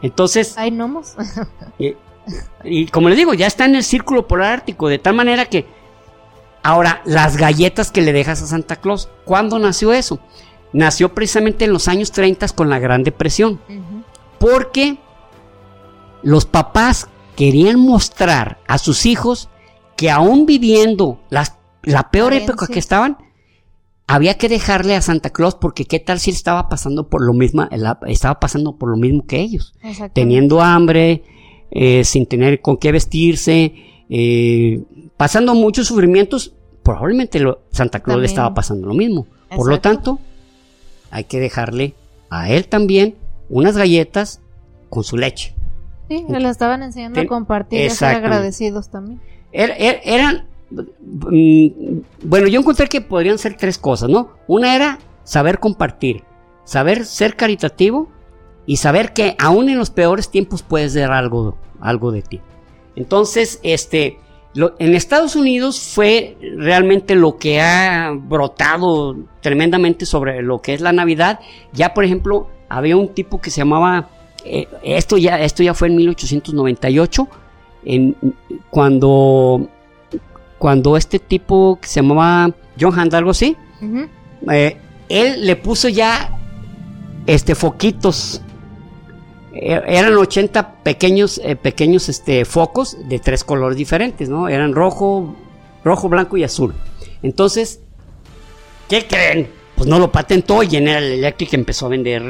Entonces, 0.03 0.57
Hay 0.59 0.71
gnomos. 0.73 1.15
y, 1.79 1.95
y 2.65 2.87
como 2.87 3.09
les 3.09 3.19
digo, 3.19 3.35
ya 3.35 3.47
está 3.47 3.65
en 3.65 3.75
el 3.75 3.83
círculo 3.85 4.27
polar 4.29 4.53
ártico, 4.53 4.89
de 4.89 4.99
tal 4.99 5.15
manera 5.15 5.47
que 5.47 5.67
ahora 6.63 7.03
las 7.05 7.37
galletas 7.37 7.91
que 7.91 8.03
le 8.03 8.13
dejas 8.13 8.43
a 8.43 8.47
Santa 8.47 8.77
Claus, 8.77 9.09
¿cuándo 9.25 9.59
nació 9.59 9.93
eso? 9.93 10.21
Nació 10.73 11.15
precisamente 11.15 11.65
en 11.65 11.73
los 11.73 11.89
años 11.89 12.13
30 12.13 12.47
con 12.55 12.71
la 12.71 12.79
Gran 12.79 13.03
Depresión, 13.03 13.61
porque 14.39 14.99
los 16.23 16.47
papás 16.47 17.09
querían 17.37 17.79
mostrar 17.81 18.59
a 18.69 18.79
sus 18.79 19.07
hijos 19.07 19.49
que 19.97 20.11
aún 20.11 20.47
viviendo 20.47 21.21
las- 21.31 21.57
la 21.83 22.11
peor 22.11 22.33
época 22.33 22.67
que 22.69 22.79
estaban, 22.79 23.19
había 24.07 24.37
que 24.37 24.49
dejarle 24.49 24.95
a 24.95 25.03
Santa 25.03 25.31
Claus 25.31 25.55
porque 25.55 25.85
qué 25.85 25.99
tal 25.99 26.21
si 26.21 26.31
él 26.31 26.37
estaba 26.37 26.69
pasando 26.69 27.09
por 27.09 27.23
lo 27.25 27.33
mismo, 27.33 27.67
estaba 28.07 28.39
pasando 28.41 28.77
por 28.77 28.91
lo 28.91 28.97
mismo 28.97 29.25
que 29.27 29.41
ellos. 29.41 29.75
Teniendo 30.13 30.61
hambre, 30.61 31.25
eh, 31.73 32.05
sin 32.05 32.27
tener 32.27 32.61
con 32.61 32.77
qué 32.77 32.93
vestirse, 32.93 33.73
eh, 34.11 34.83
pasando 35.17 35.55
muchos 35.55 35.87
sufrimientos, 35.87 36.53
probablemente 36.83 37.41
lo- 37.41 37.61
Santa 37.71 38.01
Claus 38.01 38.21
le 38.21 38.27
estaba 38.27 38.55
pasando 38.55 38.87
lo 38.87 38.95
mismo. 38.95 39.27
Por 39.57 39.69
lo 39.69 39.81
tanto, 39.81 40.19
hay 41.11 41.25
que 41.25 41.41
dejarle 41.41 41.95
a 42.31 42.51
él 42.51 42.67
también 42.69 43.17
unas 43.49 43.77
galletas 43.77 44.41
con 44.89 45.03
su 45.05 45.17
leche. 45.17 45.55
Sí, 46.09 46.25
le 46.29 46.49
estaban 46.49 46.83
enseñando 46.83 47.15
Ten- 47.17 47.27
a 47.27 47.29
compartir 47.29 47.81
y 47.81 47.87
a 47.87 47.91
ser 47.91 48.17
agradecidos 48.17 48.91
también. 48.91 49.21
Er- 49.53 49.75
er- 49.79 50.01
eran, 50.05 50.47
mm, 50.71 51.67
bueno, 52.25 52.49
yo 52.49 52.61
encontré 52.61 52.87
que 52.89 53.01
podrían 53.01 53.39
ser 53.39 53.57
tres 53.57 53.79
cosas, 53.79 54.09
¿no? 54.11 54.31
Una 54.47 54.75
era 54.75 54.99
saber 55.25 55.59
compartir, 55.59 56.23
saber 56.65 57.05
ser 57.07 57.37
caritativo 57.37 58.09
y 58.67 58.77
saber 58.77 59.13
que 59.13 59.35
aún 59.39 59.69
en 59.69 59.79
los 59.79 59.91
peores 59.91 60.31
tiempos 60.31 60.63
puedes 60.63 60.95
dar 60.95 61.13
algo, 61.13 61.57
algo 61.83 62.13
de 62.13 62.23
ti. 62.23 62.41
Entonces, 62.97 63.59
este, 63.63 64.19
lo- 64.55 64.75
en 64.79 64.95
Estados 64.95 65.35
Unidos 65.37 65.81
fue 65.81 66.37
realmente 66.57 67.15
lo 67.15 67.37
que 67.39 67.61
ha 67.61 68.13
brotado 68.15 69.17
tremendamente 69.41 70.07
sobre 70.07 70.43
lo 70.43 70.61
que 70.61 70.75
es 70.75 70.81
la 70.81 70.93
Navidad. 70.93 71.41
Ya, 71.73 71.93
por 71.95 72.05
ejemplo, 72.05 72.49
había 72.69 72.97
un 72.97 73.09
tipo 73.09 73.41
que 73.41 73.51
se 73.51 73.59
llamaba, 73.63 74.09
eh, 74.45 74.67
esto 74.83 75.17
ya, 75.19 75.41
esto 75.41 75.63
ya 75.63 75.75
fue 75.75 75.89
en 75.89 75.97
1898, 75.97 77.29
en, 77.85 78.17
cuando, 78.71 79.69
cuando 80.59 80.97
este 80.97 81.19
tipo 81.19 81.79
que 81.81 81.89
se 81.89 82.01
llamaba 82.03 82.51
John 82.81 82.99
Hand, 82.99 83.15
algo 83.15 83.31
así, 83.31 83.57
eh, 84.51 84.77
él 85.09 85.45
le 85.47 85.57
puso 85.57 85.89
ya 85.89 86.31
este 87.27 87.55
foquitos. 87.55 88.41
Eh, 89.55 89.81
eran 89.87 90.15
80 90.15 90.77
pequeños, 90.83 91.41
eh, 91.45 91.57
pequeños 91.57 92.09
este, 92.09 92.45
focos 92.45 92.97
de 93.09 93.19
tres 93.19 93.45
colores 93.45 93.77
diferentes, 93.77 94.29
¿no? 94.29 94.49
Eran 94.49 94.75
rojo, 94.75 95.35
rojo, 95.85 96.09
blanco 96.09 96.37
y 96.37 96.45
azul. 96.45 96.75
Entonces, 97.23 97.81
¿qué 98.89 99.07
creen? 99.07 99.51
Pues 99.77 99.89
no 99.89 99.99
lo 99.99 100.11
patentó 100.11 100.63
y 100.63 100.69
General 100.69 101.03
Electric 101.03 101.53
empezó 101.55 101.87
a 101.87 101.91
vender 101.91 102.23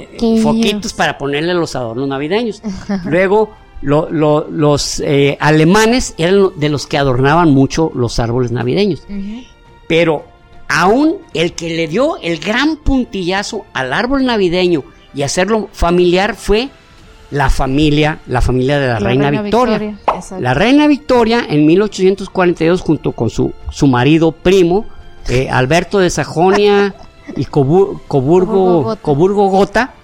eh, 0.00 0.08
foquitos 0.42 0.92
para 0.92 1.18
ponerle 1.18 1.54
los 1.54 1.74
adornos 1.76 2.08
navideños. 2.08 2.62
Luego, 3.04 3.50
lo- 3.82 4.08
lo- 4.10 4.46
los 4.48 5.00
eh, 5.00 5.36
alemanes 5.40 6.14
eran 6.16 6.50
de 6.58 6.68
los 6.68 6.86
que 6.86 6.96
adornaban 6.98 7.50
mucho 7.50 7.90
los 7.94 8.18
árboles 8.18 8.52
navideños. 8.52 9.02
Pero 9.88 10.24
aún 10.68 11.16
el 11.34 11.52
que 11.54 11.70
le 11.76 11.88
dio 11.88 12.16
el 12.18 12.38
gran 12.38 12.76
puntillazo 12.76 13.66
al 13.74 13.92
árbol 13.92 14.24
navideño 14.24 14.84
y 15.14 15.22
hacerlo 15.22 15.68
familiar 15.72 16.34
fue 16.36 16.68
la 17.30 17.48
familia, 17.48 18.20
la 18.26 18.42
familia 18.42 18.78
de 18.78 18.88
la, 18.88 18.98
reina, 18.98 19.30
Victoria. 19.30 19.98
La 20.38 20.52
reina 20.54 20.86
Victoria 20.86 21.44
en 21.48 21.64
1842 21.66 22.80
junto 22.82 23.12
con 23.12 23.30
su, 23.30 23.52
su 23.70 23.86
marido 23.86 24.32
primo, 24.32 24.86
eh, 25.28 25.48
Alberto 25.50 25.98
de 25.98 26.10
Sajonia 26.10 26.94
y 27.36 27.46
Cobu- 27.46 28.00
Coburgo. 28.06 28.96
Coburgo 29.00 29.48
Gotha, 29.48 29.94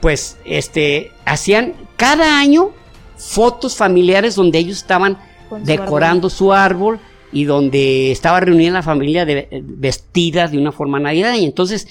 pues 0.00 0.38
este, 0.44 1.10
hacían 1.24 1.74
cada 1.96 2.38
año 2.38 2.70
fotos 3.16 3.76
familiares 3.76 4.36
donde 4.36 4.58
ellos 4.58 4.76
estaban 4.76 5.18
su 5.48 5.56
decorando 5.58 6.30
su 6.30 6.52
árbol 6.52 7.00
y 7.32 7.44
donde 7.44 8.12
estaba 8.12 8.38
reunida 8.38 8.70
la 8.70 8.82
familia 8.82 9.24
de, 9.24 9.48
eh, 9.50 9.60
vestida 9.64 10.46
de 10.46 10.56
una 10.58 10.70
forma 10.70 11.00
navideña. 11.00 11.44
Entonces, 11.44 11.88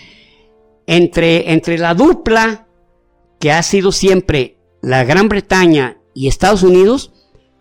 entre, 0.87 1.51
entre 1.53 1.77
la 1.77 1.93
dupla 1.93 2.67
que 3.39 3.51
ha 3.51 3.63
sido 3.63 3.91
siempre 3.91 4.57
la 4.81 5.03
Gran 5.03 5.29
Bretaña 5.29 5.97
y 6.13 6.27
Estados 6.27 6.63
Unidos, 6.63 7.11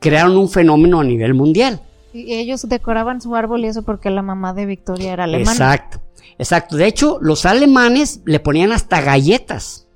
crearon 0.01 0.37
un 0.37 0.49
fenómeno 0.49 1.01
a 1.01 1.05
nivel 1.05 1.35
mundial. 1.35 1.83
Y 2.13 2.35
ellos 2.35 2.69
decoraban 2.69 3.21
su 3.21 3.35
árbol 3.35 3.65
y 3.65 3.69
eso 3.69 3.83
porque 3.83 4.11
la 4.11 4.23
mamá 4.23 4.53
de 4.53 4.67
Victoria 4.67 5.13
era 5.13 5.25
alemana. 5.25 5.53
Exacto, 5.53 6.03
exacto. 6.39 6.77
De 6.77 6.87
hecho, 6.87 7.19
los 7.23 7.47
alemanes 7.47 8.21
le 8.27 8.39
ponían 8.39 8.73
hasta 8.73 9.01
galletas. 9.01 9.89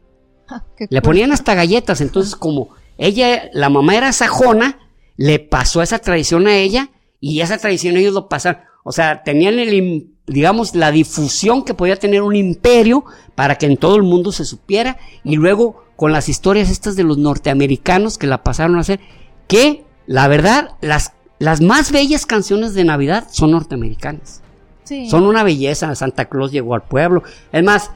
Qué 0.76 0.86
Le 0.88 1.02
ponían 1.02 1.32
hasta 1.32 1.54
galletas. 1.54 2.00
Entonces, 2.00 2.36
como 2.36 2.70
ella, 2.96 3.50
la 3.52 3.68
mamá 3.68 3.96
era 3.96 4.12
sajona, 4.12 4.78
le 5.16 5.38
pasó 5.38 5.82
esa 5.82 5.98
tradición 5.98 6.46
a 6.46 6.56
ella 6.56 6.90
y 7.20 7.40
esa 7.40 7.58
tradición 7.58 7.96
ellos 7.96 8.14
lo 8.14 8.28
pasaron. 8.28 8.62
O 8.84 8.92
sea, 8.92 9.22
tenían 9.24 9.58
el, 9.58 10.15
digamos, 10.26 10.74
la 10.74 10.90
difusión 10.90 11.64
que 11.64 11.74
podía 11.74 11.96
tener 11.96 12.22
un 12.22 12.36
imperio 12.36 13.04
para 13.34 13.56
que 13.56 13.66
en 13.66 13.76
todo 13.76 13.96
el 13.96 14.02
mundo 14.02 14.32
se 14.32 14.44
supiera 14.44 14.98
y 15.24 15.36
luego 15.36 15.84
con 15.96 16.12
las 16.12 16.28
historias 16.28 16.70
estas 16.70 16.96
de 16.96 17.04
los 17.04 17.18
norteamericanos 17.18 18.18
que 18.18 18.26
la 18.26 18.42
pasaron 18.42 18.76
a 18.76 18.80
hacer, 18.80 19.00
que 19.48 19.84
la 20.06 20.28
verdad, 20.28 20.70
las, 20.80 21.12
las 21.38 21.60
más 21.60 21.92
bellas 21.92 22.26
canciones 22.26 22.74
de 22.74 22.84
Navidad 22.84 23.26
son 23.30 23.52
norteamericanas. 23.52 24.42
Sí. 24.84 25.10
Son 25.10 25.24
una 25.24 25.42
belleza. 25.42 25.94
Santa 25.94 26.26
Claus 26.26 26.52
llegó 26.52 26.74
al 26.74 26.82
pueblo. 26.82 27.24
Es 27.50 27.64
más, 27.64 27.90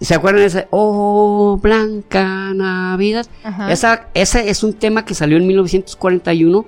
¿se 0.00 0.14
acuerdan 0.14 0.40
de 0.42 0.46
ese? 0.46 0.68
Oh, 0.70 1.58
Blanca 1.62 2.52
Navidad. 2.54 3.26
Esa, 3.68 4.08
ese 4.14 4.50
es 4.50 4.64
un 4.64 4.74
tema 4.74 5.04
que 5.04 5.14
salió 5.14 5.36
en 5.36 5.46
1941 5.46 6.64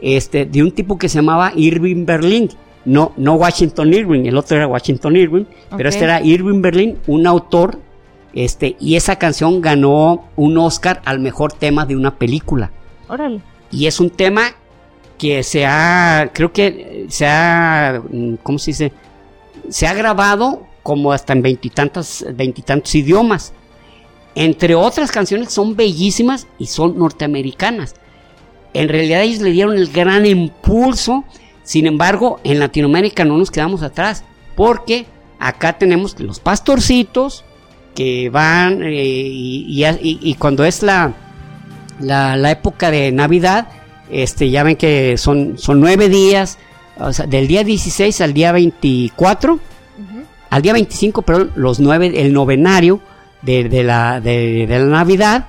este, 0.00 0.46
de 0.46 0.62
un 0.62 0.72
tipo 0.72 0.98
que 0.98 1.08
se 1.08 1.16
llamaba 1.16 1.52
Irving 1.54 2.06
Berlin. 2.06 2.48
No, 2.84 3.12
no 3.16 3.34
Washington 3.34 3.92
Irving, 3.92 4.24
el 4.24 4.36
otro 4.36 4.56
era 4.56 4.66
Washington 4.66 5.16
Irving, 5.16 5.44
pero 5.76 5.88
este 5.88 6.04
era 6.04 6.22
Irving 6.22 6.62
Berlin, 6.62 6.98
un 7.06 7.26
autor, 7.26 7.78
este, 8.32 8.76
y 8.80 8.96
esa 8.96 9.16
canción 9.16 9.60
ganó 9.60 10.28
un 10.36 10.56
Oscar 10.56 11.02
al 11.04 11.18
mejor 11.18 11.52
tema 11.52 11.84
de 11.84 11.96
una 11.96 12.16
película. 12.16 12.70
Órale. 13.08 13.40
Y 13.70 13.86
es 13.86 14.00
un 14.00 14.10
tema 14.10 14.54
que 15.18 15.42
se 15.42 15.66
ha, 15.66 16.30
creo 16.32 16.52
que 16.52 17.06
se 17.10 17.26
ha, 17.26 18.02
mm, 18.10 18.36
¿cómo 18.42 18.58
se 18.58 18.70
dice? 18.70 18.92
Se 19.68 19.86
ha 19.86 19.92
grabado 19.92 20.66
como 20.82 21.12
hasta 21.12 21.34
en 21.34 21.42
veintitantos, 21.42 22.24
veintitantos 22.34 22.94
idiomas. 22.94 23.52
Entre 24.34 24.74
otras 24.74 25.10
canciones 25.10 25.52
son 25.52 25.76
bellísimas 25.76 26.46
y 26.58 26.66
son 26.66 26.98
norteamericanas. 26.98 27.94
En 28.72 28.88
realidad 28.88 29.22
ellos 29.22 29.40
le 29.40 29.50
dieron 29.50 29.76
el 29.76 29.88
gran 29.88 30.24
impulso. 30.24 31.24
Sin 31.70 31.86
embargo, 31.86 32.40
en 32.42 32.58
Latinoamérica 32.58 33.24
no 33.24 33.38
nos 33.38 33.52
quedamos 33.52 33.82
atrás. 33.84 34.24
Porque 34.56 35.06
acá 35.38 35.78
tenemos 35.78 36.18
los 36.18 36.40
pastorcitos 36.40 37.44
que 37.94 38.28
van 38.28 38.82
eh, 38.82 39.04
y, 39.04 39.84
y- 39.84 40.18
y 40.20 40.34
cuando 40.34 40.64
es 40.64 40.82
la, 40.82 41.12
la, 42.00 42.36
la 42.36 42.50
época 42.50 42.90
de 42.90 43.12
Navidad, 43.12 43.68
este, 44.10 44.50
ya 44.50 44.64
ven 44.64 44.74
que 44.74 45.16
son, 45.16 45.58
son 45.58 45.78
nueve 45.78 46.08
días, 46.08 46.58
o 46.98 47.12
sea, 47.12 47.26
del 47.26 47.46
día 47.46 47.62
16 47.62 48.20
al 48.20 48.32
día 48.34 48.50
24, 48.50 49.52
Ujú. 49.54 49.60
al 50.50 50.62
día 50.62 50.72
25, 50.72 51.22
perdón, 51.22 51.52
los 51.54 51.78
nueve, 51.78 52.12
el 52.16 52.32
novenario 52.32 53.00
de, 53.42 53.68
de 53.68 53.84
la, 53.84 54.20
de, 54.20 54.66
de 54.66 54.78
la 54.80 54.86
Navidad, 54.86 55.46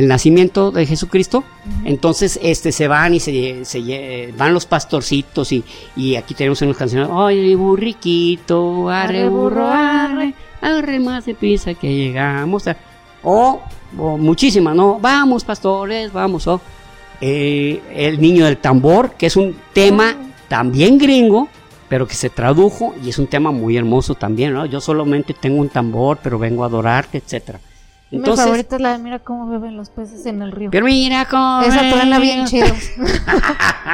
del 0.00 0.08
nacimiento 0.08 0.70
de 0.70 0.86
Jesucristo. 0.86 1.44
Entonces, 1.84 2.40
este, 2.42 2.72
se 2.72 2.88
van 2.88 3.14
y 3.14 3.20
se, 3.20 3.64
se 3.64 3.80
lle- 3.80 4.34
van 4.36 4.54
los 4.54 4.64
pastorcitos 4.64 5.52
y, 5.52 5.62
y 5.94 6.16
aquí 6.16 6.34
tenemos 6.34 6.62
unas 6.62 6.76
canciones, 6.76 7.08
ay, 7.12 7.54
burriquito, 7.54 8.88
arre, 8.88 9.28
burro, 9.28 9.66
arre, 9.66 10.32
arre 10.62 10.98
más 10.98 11.26
de 11.26 11.34
prisa 11.34 11.74
que 11.74 11.94
llegamos. 11.94 12.64
O, 13.22 13.60
o 13.98 14.16
muchísimas, 14.16 14.74
¿no? 14.74 14.98
Vamos, 14.98 15.44
pastores, 15.44 16.10
vamos, 16.12 16.46
o 16.46 16.60
eh, 17.20 17.82
El 17.94 18.20
niño 18.20 18.46
del 18.46 18.56
tambor, 18.56 19.12
que 19.18 19.26
es 19.26 19.36
un 19.36 19.54
tema 19.74 20.14
también 20.48 20.96
gringo, 20.96 21.48
pero 21.88 22.06
que 22.06 22.14
se 22.14 22.30
tradujo 22.30 22.94
y 23.04 23.10
es 23.10 23.18
un 23.18 23.26
tema 23.26 23.50
muy 23.50 23.76
hermoso 23.76 24.14
también, 24.14 24.54
¿no? 24.54 24.64
Yo 24.64 24.80
solamente 24.80 25.34
tengo 25.34 25.60
un 25.60 25.68
tambor, 25.68 26.18
pero 26.22 26.38
vengo 26.38 26.62
a 26.64 26.68
adorarte, 26.68 27.18
etcétera. 27.18 27.60
Mi 28.10 28.18
Entonces, 28.18 28.44
favorita 28.44 28.74
es 28.76 28.82
la 28.82 28.92
de 28.92 28.98
mira 28.98 29.18
cómo 29.20 29.48
beben 29.48 29.76
los 29.76 29.88
peces 29.90 30.26
en 30.26 30.42
el 30.42 30.50
río. 30.50 30.70
pero 30.72 30.84
mira 30.86 31.26
cómo 31.26 31.60
Esa 31.62 31.78
truena 31.90 32.18
bien 32.18 32.44
chido. 32.46 32.66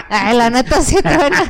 Ay, 0.09 0.37
la 0.37 0.49
neta 0.51 0.81
sí 0.81 0.97
truena. 1.03 1.43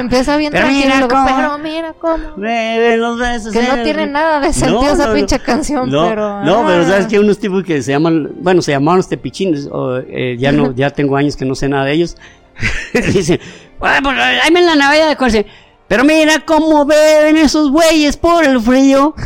Empieza 0.00 0.36
bien 0.36 0.52
Pero 0.52 0.64
tranquilo. 0.66 0.86
mira 0.86 0.98
luego, 0.98 1.14
cómo- 1.14 1.36
pero 1.36 1.58
mira 1.58 1.92
cómo. 1.98 2.36
Beben 2.36 3.00
los 3.00 3.52
Que 3.52 3.62
no 3.62 3.82
tiene 3.82 4.06
nada 4.06 4.40
de 4.40 4.52
sentido 4.52 4.82
No, 4.82 4.88
esa 4.92 5.04
no, 5.04 5.08
no. 5.08 5.14
pinche 5.14 5.38
canción, 5.38 5.90
No, 5.90 6.08
pero. 6.08 6.44
no, 6.44 6.66
pero 6.66 6.82
ah. 6.82 6.86
sabes 6.86 7.06
que 7.06 7.18
unos 7.18 7.38
tipos 7.38 7.64
que 7.64 7.82
se 7.82 7.92
llaman, 7.92 8.30
bueno, 8.40 8.60
se 8.60 8.72
llamaban 8.72 8.98
los 8.98 9.08
tepichines, 9.08 9.66
o, 9.72 9.96
eh, 9.98 10.36
ya 10.38 10.52
no, 10.52 10.72
ya 10.76 10.90
tengo 10.90 11.16
años 11.16 11.36
que 11.36 11.44
no 11.46 11.54
sé 11.54 11.68
nada 11.68 11.84
de 11.86 11.92
ellos. 11.92 12.16
Dicen, 12.92 13.40
"Ay, 13.80 14.00
pues, 14.02 14.18
ahí 14.18 14.50
me 14.52 14.60
la 14.60 14.74
Navidad 14.76 15.06
de 15.06 15.12
acuérdense, 15.12 15.46
pero 15.90 16.04
mira 16.04 16.44
cómo 16.46 16.86
beben 16.86 17.36
esos 17.36 17.72
güeyes 17.72 18.16
por 18.16 18.44
el 18.44 18.60
frío. 18.60 19.12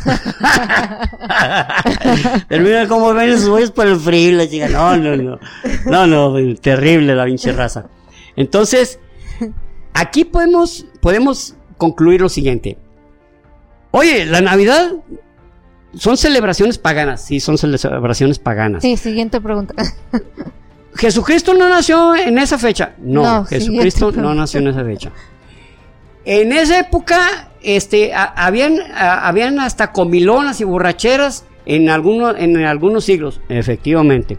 pero 2.48 2.64
mira 2.64 2.88
cómo 2.88 3.12
beben 3.12 3.34
esos 3.34 3.50
güeyes 3.50 3.70
por 3.70 3.86
el 3.86 4.00
frío, 4.00 4.30
y 4.30 4.32
la 4.32 4.48
chica, 4.48 4.70
no, 4.70 4.96
no, 4.96 5.14
no, 5.14 5.38
no, 5.84 6.06
no, 6.06 6.56
terrible 6.56 7.14
la 7.14 7.26
pinche 7.26 7.52
raza. 7.52 7.84
Entonces, 8.34 8.98
aquí 9.92 10.24
podemos, 10.24 10.86
podemos 11.02 11.54
concluir 11.76 12.22
lo 12.22 12.30
siguiente. 12.30 12.78
Oye, 13.90 14.24
la 14.24 14.40
Navidad 14.40 14.90
son 15.92 16.16
celebraciones 16.16 16.78
paganas, 16.78 17.26
sí, 17.26 17.40
son 17.40 17.58
celebraciones 17.58 18.38
paganas. 18.38 18.80
Sí, 18.80 18.96
siguiente 18.96 19.38
pregunta. 19.38 19.74
¿Jesucristo 20.94 21.52
no 21.52 21.68
nació 21.68 22.16
en 22.16 22.38
esa 22.38 22.56
fecha? 22.56 22.94
No, 22.98 23.22
No, 23.22 23.44
Jesucristo 23.44 24.12
no 24.12 24.34
nació 24.34 24.60
en 24.60 24.68
esa 24.68 24.82
fecha. 24.82 25.12
En 26.24 26.52
esa 26.52 26.78
época, 26.80 27.50
este, 27.62 28.14
a- 28.14 28.24
habían, 28.24 28.78
a- 28.94 29.26
habían 29.28 29.58
hasta 29.60 29.92
comilonas 29.92 30.60
y 30.60 30.64
borracheras 30.64 31.44
en, 31.66 31.88
algunos 31.90 32.36
en 32.38 32.56
algunos 32.64 33.04
siglos, 33.04 33.40
efectivamente. 33.48 34.38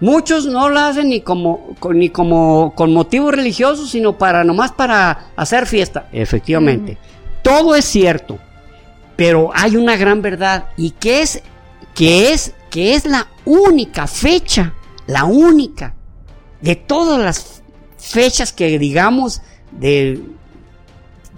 Muchos 0.00 0.46
no 0.46 0.68
lo 0.68 0.80
hacen 0.80 1.08
ni 1.08 1.20
como, 1.20 1.74
con- 1.78 1.98
ni 1.98 2.10
como 2.10 2.72
con 2.74 2.92
motivos 2.92 3.34
religiosos, 3.34 3.90
sino 3.90 4.18
para 4.18 4.44
nomás 4.44 4.72
para 4.72 5.26
hacer 5.36 5.66
fiesta, 5.66 6.08
efectivamente. 6.12 6.98
Todo 7.42 7.74
es 7.76 7.84
cierto, 7.84 8.38
pero 9.16 9.50
hay 9.54 9.76
una 9.76 9.96
gran 9.96 10.20
verdad 10.22 10.66
y 10.76 10.90
que 10.92 11.22
es 11.22 11.42
que 11.94 12.32
es 12.32 12.54
que 12.70 12.94
es 12.94 13.04
la 13.06 13.28
única 13.44 14.06
fecha, 14.08 14.74
la 15.06 15.24
única 15.24 15.94
de 16.60 16.74
todas 16.74 17.20
las 17.22 17.62
fechas 17.98 18.52
que 18.52 18.78
digamos 18.80 19.42
de 19.70 20.20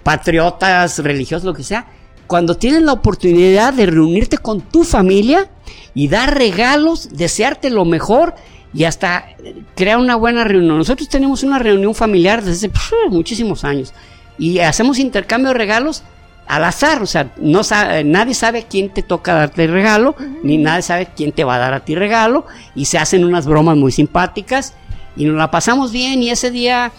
patriotas, 0.07 0.99
religiosos, 0.99 1.43
lo 1.43 1.53
que 1.53 1.63
sea, 1.63 1.85
cuando 2.27 2.55
tienes 2.55 2.81
la 2.81 2.93
oportunidad 2.93 3.73
de 3.73 3.87
reunirte 3.87 4.37
con 4.37 4.61
tu 4.61 4.85
familia 4.85 5.49
y 5.93 6.07
dar 6.07 6.33
regalos, 6.33 7.09
desearte 7.11 7.69
lo 7.69 7.83
mejor 7.83 8.33
y 8.73 8.85
hasta 8.85 9.25
eh, 9.43 9.63
crear 9.75 9.97
una 9.97 10.15
buena 10.15 10.45
reunión. 10.45 10.77
Nosotros 10.77 11.09
tenemos 11.09 11.43
una 11.43 11.59
reunión 11.59 11.93
familiar 11.93 12.41
desde 12.41 12.69
pf, 12.69 12.95
muchísimos 13.09 13.65
años 13.65 13.93
y 14.37 14.59
hacemos 14.59 14.97
intercambio 14.97 15.49
de 15.49 15.55
regalos 15.55 16.03
al 16.47 16.63
azar, 16.63 17.01
o 17.01 17.05
sea, 17.05 17.33
no 17.35 17.65
sabe, 17.65 18.05
nadie 18.05 18.33
sabe 18.33 18.65
quién 18.69 18.93
te 18.93 19.03
toca 19.03 19.33
darte 19.33 19.67
regalo, 19.67 20.15
ni 20.41 20.57
nadie 20.57 20.83
sabe 20.83 21.09
quién 21.17 21.33
te 21.33 21.43
va 21.43 21.55
a 21.55 21.59
dar 21.59 21.73
a 21.73 21.83
ti 21.83 21.95
regalo, 21.95 22.45
y 22.75 22.85
se 22.85 22.97
hacen 22.97 23.25
unas 23.25 23.45
bromas 23.45 23.75
muy 23.75 23.91
simpáticas, 23.91 24.73
y 25.17 25.25
nos 25.25 25.35
la 25.35 25.51
pasamos 25.51 25.91
bien, 25.91 26.23
y 26.23 26.29
ese 26.29 26.49
día 26.49 26.93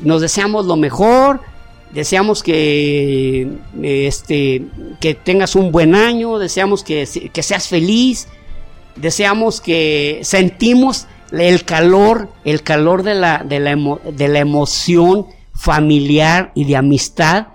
nos 0.00 0.20
deseamos 0.20 0.66
lo 0.66 0.74
mejor, 0.76 1.40
deseamos 1.92 2.42
que, 2.42 3.42
eh, 3.82 4.06
este, 4.06 4.66
que 5.00 5.14
tengas 5.14 5.56
un 5.56 5.72
buen 5.72 5.94
año, 5.94 6.38
deseamos 6.38 6.84
que, 6.84 7.08
que 7.32 7.42
seas 7.42 7.68
feliz, 7.68 8.28
deseamos 8.96 9.60
que 9.60 10.20
sentimos 10.22 11.06
el 11.32 11.64
calor, 11.64 12.28
el 12.44 12.62
calor 12.62 13.02
de 13.02 13.14
la, 13.14 13.44
de 13.44 13.60
la, 13.60 13.72
emo- 13.72 14.00
de 14.02 14.28
la 14.28 14.40
emoción 14.40 15.26
familiar 15.54 16.52
y 16.54 16.64
de 16.64 16.76
amistad 16.76 17.48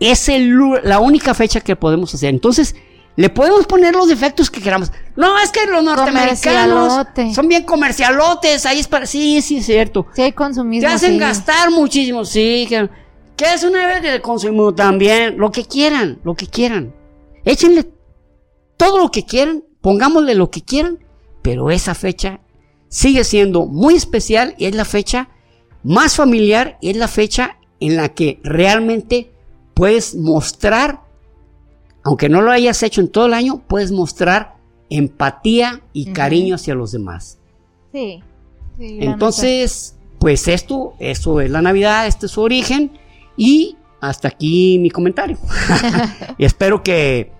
es 0.00 0.28
el 0.28 0.56
la 0.84 0.98
única 0.98 1.34
fecha 1.34 1.60
que 1.60 1.76
podemos 1.76 2.14
hacer. 2.14 2.30
Entonces, 2.30 2.74
le 3.16 3.28
podemos 3.30 3.66
poner 3.66 3.94
los 3.94 4.08
defectos 4.08 4.50
que 4.50 4.60
queramos. 4.60 4.92
No, 5.16 5.38
es 5.40 5.50
que 5.50 5.66
los 5.66 5.82
norteamericanos 5.82 7.06
son 7.34 7.48
bien 7.48 7.64
comercialotes. 7.64 8.64
Ahí 8.64 8.78
es 8.78 8.86
para. 8.88 9.06
Sí, 9.06 9.42
sí, 9.42 9.58
es 9.58 9.66
cierto. 9.66 10.06
Sí. 10.14 10.22
Te 10.88 10.94
hacen 10.94 11.12
sí. 11.14 11.18
gastar 11.18 11.70
muchísimo. 11.70 12.24
Sí, 12.24 12.66
que, 12.68 12.88
que 13.38 13.54
es 13.54 13.62
una 13.62 13.86
vez 13.86 14.02
de 14.02 14.20
consumo 14.20 14.74
también. 14.74 15.38
Lo 15.38 15.52
que 15.52 15.64
quieran, 15.64 16.18
lo 16.24 16.34
que 16.34 16.48
quieran. 16.48 16.92
Échenle 17.44 17.88
todo 18.76 18.98
lo 18.98 19.10
que 19.10 19.24
quieran, 19.24 19.64
pongámosle 19.80 20.34
lo 20.34 20.50
que 20.50 20.62
quieran, 20.62 20.98
pero 21.40 21.70
esa 21.70 21.94
fecha 21.94 22.40
sigue 22.88 23.22
siendo 23.22 23.66
muy 23.66 23.94
especial 23.94 24.54
y 24.58 24.66
es 24.66 24.74
la 24.74 24.84
fecha 24.84 25.28
más 25.84 26.16
familiar 26.16 26.78
y 26.80 26.90
es 26.90 26.96
la 26.96 27.06
fecha 27.06 27.58
en 27.78 27.96
la 27.96 28.08
que 28.08 28.40
realmente 28.42 29.30
puedes 29.72 30.16
mostrar, 30.16 31.02
aunque 32.02 32.28
no 32.28 32.42
lo 32.42 32.50
hayas 32.50 32.82
hecho 32.82 33.00
en 33.00 33.08
todo 33.08 33.26
el 33.26 33.34
año, 33.34 33.62
puedes 33.68 33.92
mostrar 33.92 34.56
empatía 34.90 35.82
y 35.92 36.12
cariño 36.12 36.56
hacia 36.56 36.74
los 36.74 36.90
demás. 36.90 37.38
Sí. 37.92 38.20
sí, 38.76 38.98
Entonces, 39.00 39.96
pues 40.18 40.48
esto, 40.48 40.94
eso 40.98 41.40
es 41.40 41.50
la 41.50 41.62
Navidad, 41.62 42.08
este 42.08 42.26
es 42.26 42.32
su 42.32 42.40
origen 42.40 42.98
y 43.38 43.76
hasta 44.00 44.28
aquí 44.28 44.78
mi 44.78 44.90
comentario. 44.90 45.38
y 46.38 46.44
espero 46.44 46.82
que, 46.82 47.32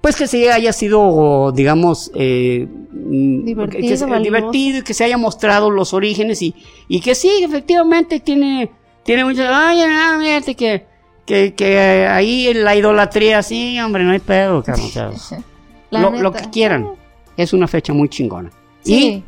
pues 0.00 0.14
que 0.14 0.28
sí 0.28 0.46
haya 0.46 0.72
sido, 0.72 1.50
digamos, 1.52 2.12
eh, 2.14 2.68
mm, 2.68 3.44
Divertido, 3.44 3.80
que 3.80 4.58
y 4.58 4.82
que 4.82 4.94
se 4.94 5.04
haya 5.04 5.18
mostrado 5.18 5.70
los 5.70 5.92
orígenes 5.94 6.40
y, 6.42 6.54
y 6.86 7.00
que 7.00 7.16
sí, 7.16 7.42
efectivamente 7.42 8.20
tiene, 8.20 8.70
tiene 9.02 9.24
mucho, 9.24 9.42
ay, 9.48 9.82
fíjate 10.20 10.54
que, 10.54 10.86
que, 11.24 11.54
que 11.54 12.06
ahí 12.06 12.54
la 12.54 12.76
idolatría, 12.76 13.42
sí, 13.42 13.80
hombre, 13.80 14.04
no 14.04 14.12
hay 14.12 14.20
pedo, 14.20 14.62
lo, 15.90 16.32
que 16.32 16.50
quieran. 16.50 16.90
Es 17.36 17.52
una 17.52 17.66
fecha 17.66 17.92
muy 17.92 18.08
chingona. 18.08 18.50
Y. 18.84 19.24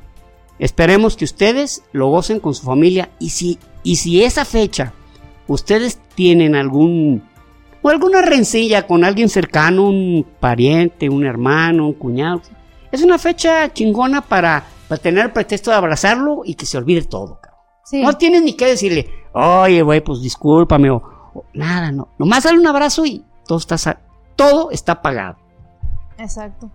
Esperemos 0.58 1.16
que 1.16 1.24
ustedes 1.24 1.84
lo 1.92 2.08
gocen 2.08 2.40
con 2.40 2.52
su 2.52 2.64
familia 2.64 3.10
y 3.20 3.30
si, 3.30 3.58
y 3.84 3.94
si 3.96 4.24
esa 4.24 4.44
fecha 4.44 4.92
ustedes 5.48 5.98
tienen 6.14 6.54
algún 6.54 7.28
o 7.82 7.88
alguna 7.88 8.22
rencilla 8.22 8.86
con 8.86 9.04
alguien 9.04 9.28
cercano, 9.28 9.88
un 9.88 10.26
pariente, 10.40 11.08
un 11.08 11.24
hermano, 11.24 11.86
un 11.86 11.94
cuñado, 11.94 12.42
es 12.90 13.02
una 13.02 13.18
fecha 13.18 13.72
chingona 13.72 14.20
para, 14.20 14.64
para 14.88 15.00
tener 15.00 15.32
pretexto 15.32 15.70
de 15.70 15.76
abrazarlo 15.76 16.42
y 16.44 16.54
que 16.54 16.66
se 16.66 16.78
olvide 16.78 17.02
todo. 17.02 17.40
cabrón. 17.40 17.60
Sí. 17.84 18.02
No 18.02 18.12
tienes 18.14 18.42
ni 18.42 18.54
que 18.54 18.66
decirle, 18.66 19.08
oye, 19.32 19.82
güey, 19.82 20.00
pues 20.00 20.20
discúlpame 20.20 20.90
o, 20.90 20.96
o 21.34 21.44
nada, 21.54 21.92
no. 21.92 22.08
Nomás 22.18 22.44
dale 22.44 22.58
un 22.58 22.66
abrazo 22.66 23.06
y 23.06 23.24
todo 23.46 23.58
está, 23.58 24.00
todo 24.36 24.70
está 24.70 25.00
pagado. 25.00 25.36
Exacto. 26.18 26.70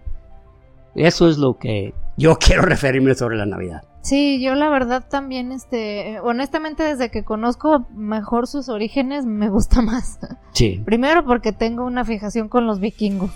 Eso 0.95 1.27
es 1.27 1.37
lo 1.37 1.57
que 1.57 1.93
yo 2.17 2.35
quiero 2.39 2.61
referirme 2.63 3.15
sobre 3.15 3.37
la 3.37 3.45
Navidad. 3.45 3.83
Sí, 4.01 4.41
yo 4.41 4.53
la 4.55 4.69
verdad 4.69 5.03
también, 5.09 5.51
este, 5.53 6.19
honestamente 6.21 6.83
desde 6.83 7.09
que 7.09 7.23
conozco 7.23 7.85
mejor 7.95 8.47
sus 8.47 8.67
orígenes 8.69 9.25
me 9.25 9.49
gusta 9.49 9.81
más. 9.83 10.19
Sí. 10.53 10.81
Primero 10.85 11.23
porque 11.25 11.51
tengo 11.53 11.85
una 11.85 12.03
fijación 12.03 12.49
con 12.49 12.67
los 12.67 12.79
vikingos. 12.79 13.31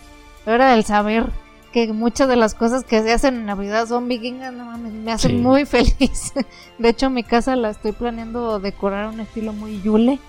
Era 0.45 0.74
el 0.76 0.84
saber 0.84 1.30
que 1.74 1.91
muchas 1.91 2.28
de 2.30 2.38
las 2.38 2.54
cosas 2.54 2.84
que 2.86 3.02
se 3.04 3.12
hacen 3.14 3.36
en 3.36 3.45
Navidad 3.45 3.86
son 3.88 4.08
vikingas, 4.08 4.54
no 4.54 4.66
mames, 4.66 4.94
me 4.94 5.12
hacen 5.12 5.32
Sí. 5.32 5.38
muy 5.38 5.66
feliz. 5.66 6.34
De 6.78 6.90
hecho, 6.90 7.10
mi 7.10 7.24
casa 7.24 7.56
la 7.56 7.70
estoy 7.70 7.91
planeando 7.91 8.60
decorar 8.60 9.08
un 9.10 9.20
estilo 9.20 9.54
muy 9.54 9.82
yule. 9.82 10.20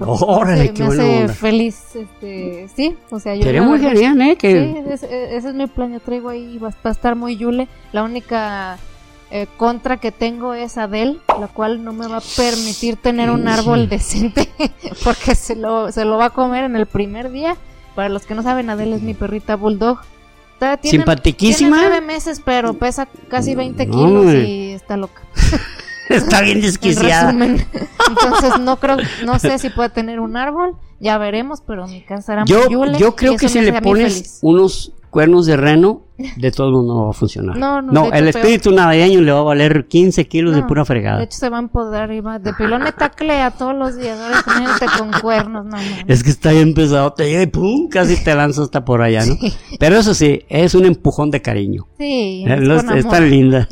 Órale, 0.00 0.62
me 0.64 0.72
qué 0.72 0.82
me 0.82 0.86
buena 0.88 1.02
hace 1.02 1.20
onda. 1.22 1.34
feliz, 1.34 1.76
este, 1.96 2.68
sí, 2.74 2.96
o 3.10 3.20
sea, 3.20 3.34
yo 3.34 3.42
Sería 3.42 3.62
muy 3.62 3.78
genial, 3.80 4.20
¿eh? 4.22 4.36
Que, 4.36 4.52
Sí, 4.84 4.90
es- 4.92 5.02
es- 5.02 5.10
ese 5.32 5.48
es 5.50 5.54
mi 5.54 5.66
plan. 5.66 5.92
Yo 5.92 6.00
traigo 6.00 6.28
ahí, 6.30 6.58
va, 6.58 6.72
a 6.82 6.90
estar 6.90 7.16
muy 7.16 7.36
Yule. 7.36 7.68
La 7.92 8.02
única 8.02 8.78
eh, 9.32 9.46
contra 9.56 9.98
que 9.98 10.10
tengo 10.10 10.54
es 10.54 10.76
Adele, 10.76 11.18
la 11.38 11.46
cual 11.46 11.84
no 11.84 11.92
me 11.92 12.08
va 12.08 12.16
a 12.16 12.22
permitir 12.36 12.96
tener 12.96 13.30
un 13.30 13.42
Sí. 13.42 13.48
árbol 13.48 13.88
decente 13.88 14.48
porque 15.04 15.34
se 15.36 15.54
lo, 15.54 15.92
se 15.92 16.04
lo 16.04 16.16
va 16.18 16.26
a 16.26 16.30
comer 16.30 16.64
en 16.64 16.74
el 16.76 16.86
primer 16.86 17.30
día. 17.30 17.56
Para 17.94 18.08
los 18.08 18.26
que 18.26 18.34
no 18.34 18.42
saben, 18.42 18.70
Adele 18.70 18.96
es 18.96 19.02
mi 19.02 19.14
perrita 19.14 19.54
bulldog. 19.54 19.98
Está- 20.54 20.76
tiene- 20.78 20.98
Simpaticísima. 20.98 21.76
Tiene 21.76 21.90
nueve 21.90 22.06
meses, 22.06 22.42
pero 22.44 22.74
pesa 22.74 23.06
casi 23.28 23.54
20 23.54 23.86
No, 23.86 23.92
kilos 23.94 24.34
y 24.34 24.70
está 24.72 24.96
loca. 24.96 25.22
Está 26.16 26.42
bien 26.42 26.58
En 26.58 26.62
desquiciada. 26.62 27.26
resumen. 27.32 27.64
Entonces 28.08 28.58
no 28.60 28.76
creo, 28.78 28.96
no 29.24 29.38
sé 29.38 29.58
si 29.58 29.70
puede 29.70 29.88
tener 29.90 30.20
un 30.20 30.36
árbol. 30.36 30.76
Ya 31.00 31.16
veremos, 31.16 31.62
pero 31.66 31.86
mi 31.86 32.02
casa 32.02 32.22
será 32.22 32.44
Yo, 32.44 32.64
muy 32.64 32.72
Yule. 32.72 32.98
yo 32.98 33.16
creo 33.16 33.36
que 33.36 33.48
si 33.48 33.60
le 33.62 33.80
pones 33.80 34.38
unos 34.42 34.92
cuernos 35.08 35.46
de 35.46 35.56
reno, 35.56 36.02
de 36.36 36.52
todo 36.52 36.70
mundo 36.70 36.94
no 36.94 37.04
va 37.06 37.10
a 37.10 37.14
funcionar. 37.14 37.56
No, 37.56 37.80
no, 37.80 38.02
de 38.02 38.08
hecho, 38.08 38.16
el 38.16 38.24
peor. 38.24 38.36
espíritu 38.36 38.70
navideño 38.72 39.22
le 39.22 39.32
va 39.32 39.38
a 39.38 39.42
valer 39.42 39.88
15 39.88 40.28
kilos 40.28 40.54
de 40.54 40.60
No, 40.60 40.66
pura 40.66 40.82
De 40.82 40.86
fregada. 40.86 41.22
hecho, 41.22 41.38
se 41.38 41.48
va 41.48 41.56
a 41.56 41.60
empoderar 41.60 42.12
y 42.12 42.20
va 42.20 42.38
de 42.38 42.52
pilón 42.52 42.82
taclea 42.96 43.50
todos 43.52 43.74
los 43.74 43.96
días. 43.96 44.18
Ahora 44.20 44.42
con 44.98 45.10
cuernos, 45.22 45.64
no 45.64 45.70
mames. 45.72 46.04
Es 46.06 46.22
que 46.22 46.28
está 46.30 46.52
bien 46.52 46.74
pesado, 46.74 47.12
te 47.14 47.24
llega 47.30 47.42
y 47.42 47.46
pum, 47.46 47.88
casi 47.88 48.22
te 48.22 48.34
lanza 48.34 48.62
hasta 48.62 48.84
por 48.84 49.00
allá, 49.00 49.24
¿no? 49.24 49.36
Pero 49.78 49.96
eso 49.96 50.12
sí, 50.12 50.42
es 50.50 50.74
un 50.74 50.84
empujón 50.84 51.30
de 51.30 51.40
cariño. 51.40 51.86
Sí, 51.98 52.44
Eh, 52.46 52.54
es 52.54 52.60
no, 52.84 52.94
es 52.94 53.08
tan 53.08 53.30
linda. 53.30 53.66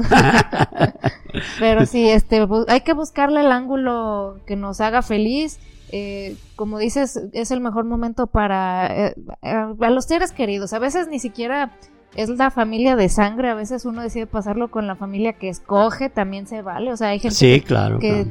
Pero 1.59 1.86
sí, 1.86 2.09
este, 2.09 2.47
hay 2.69 2.81
que 2.82 2.93
buscarle 2.93 3.40
el 3.40 3.52
ángulo 3.52 4.40
que 4.47 4.56
nos 4.56 4.81
haga 4.81 5.02
feliz. 5.02 5.59
Eh, 5.90 6.36
como 6.56 6.78
dices, 6.78 7.20
es 7.32 7.51
el 7.51 7.60
mejor 7.60 7.85
momento 7.85 8.27
para 8.27 9.09
eh, 9.09 9.15
a, 9.43 9.73
a 9.81 9.90
los 9.90 10.05
seres 10.05 10.32
queridos. 10.32 10.73
A 10.73 10.78
veces 10.78 11.09
ni 11.09 11.19
siquiera 11.19 11.73
es 12.15 12.28
la 12.28 12.51
familia 12.51 12.97
de 12.97 13.09
sangre. 13.09 13.48
A 13.51 13.55
veces 13.55 13.85
uno 13.85 14.02
decide 14.02 14.27
pasarlo 14.27 14.70
con 14.70 14.86
la 14.86 14.97
familia 14.97 15.32
que 15.35 15.48
escoge. 15.48 16.10
También 16.10 16.47
se 16.47 16.62
vale. 16.62 16.93
O 16.93 16.97
sea, 16.97 17.09
hay 17.09 17.20
gente 17.20 17.36
Sí, 17.36 17.60
claro. 17.60 17.98
que 17.98 18.24
claro. 18.24 18.31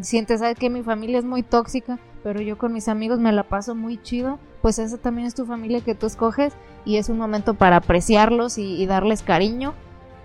siente, 0.00 0.38
sabes 0.38 0.58
que 0.58 0.70
mi 0.70 0.82
familia 0.82 1.18
es 1.18 1.24
muy 1.24 1.42
tóxica, 1.42 1.98
pero 2.22 2.40
yo 2.40 2.56
con 2.58 2.72
mis 2.72 2.88
amigos 2.88 3.18
me 3.18 3.32
la 3.32 3.42
paso 3.44 3.74
muy 3.74 4.00
chido, 4.00 4.38
pues 4.62 4.78
esa 4.78 4.96
también 4.96 5.26
es 5.26 5.34
tu 5.34 5.44
familia 5.44 5.82
que 5.82 5.94
tú 5.94 6.06
escoges 6.06 6.54
y 6.86 6.96
es 6.96 7.10
un 7.10 7.18
momento 7.18 7.52
para 7.54 7.76
apreciarlos 7.76 8.56
y, 8.56 8.80
y 8.82 8.86
darles 8.86 9.22
cariño. 9.22 9.74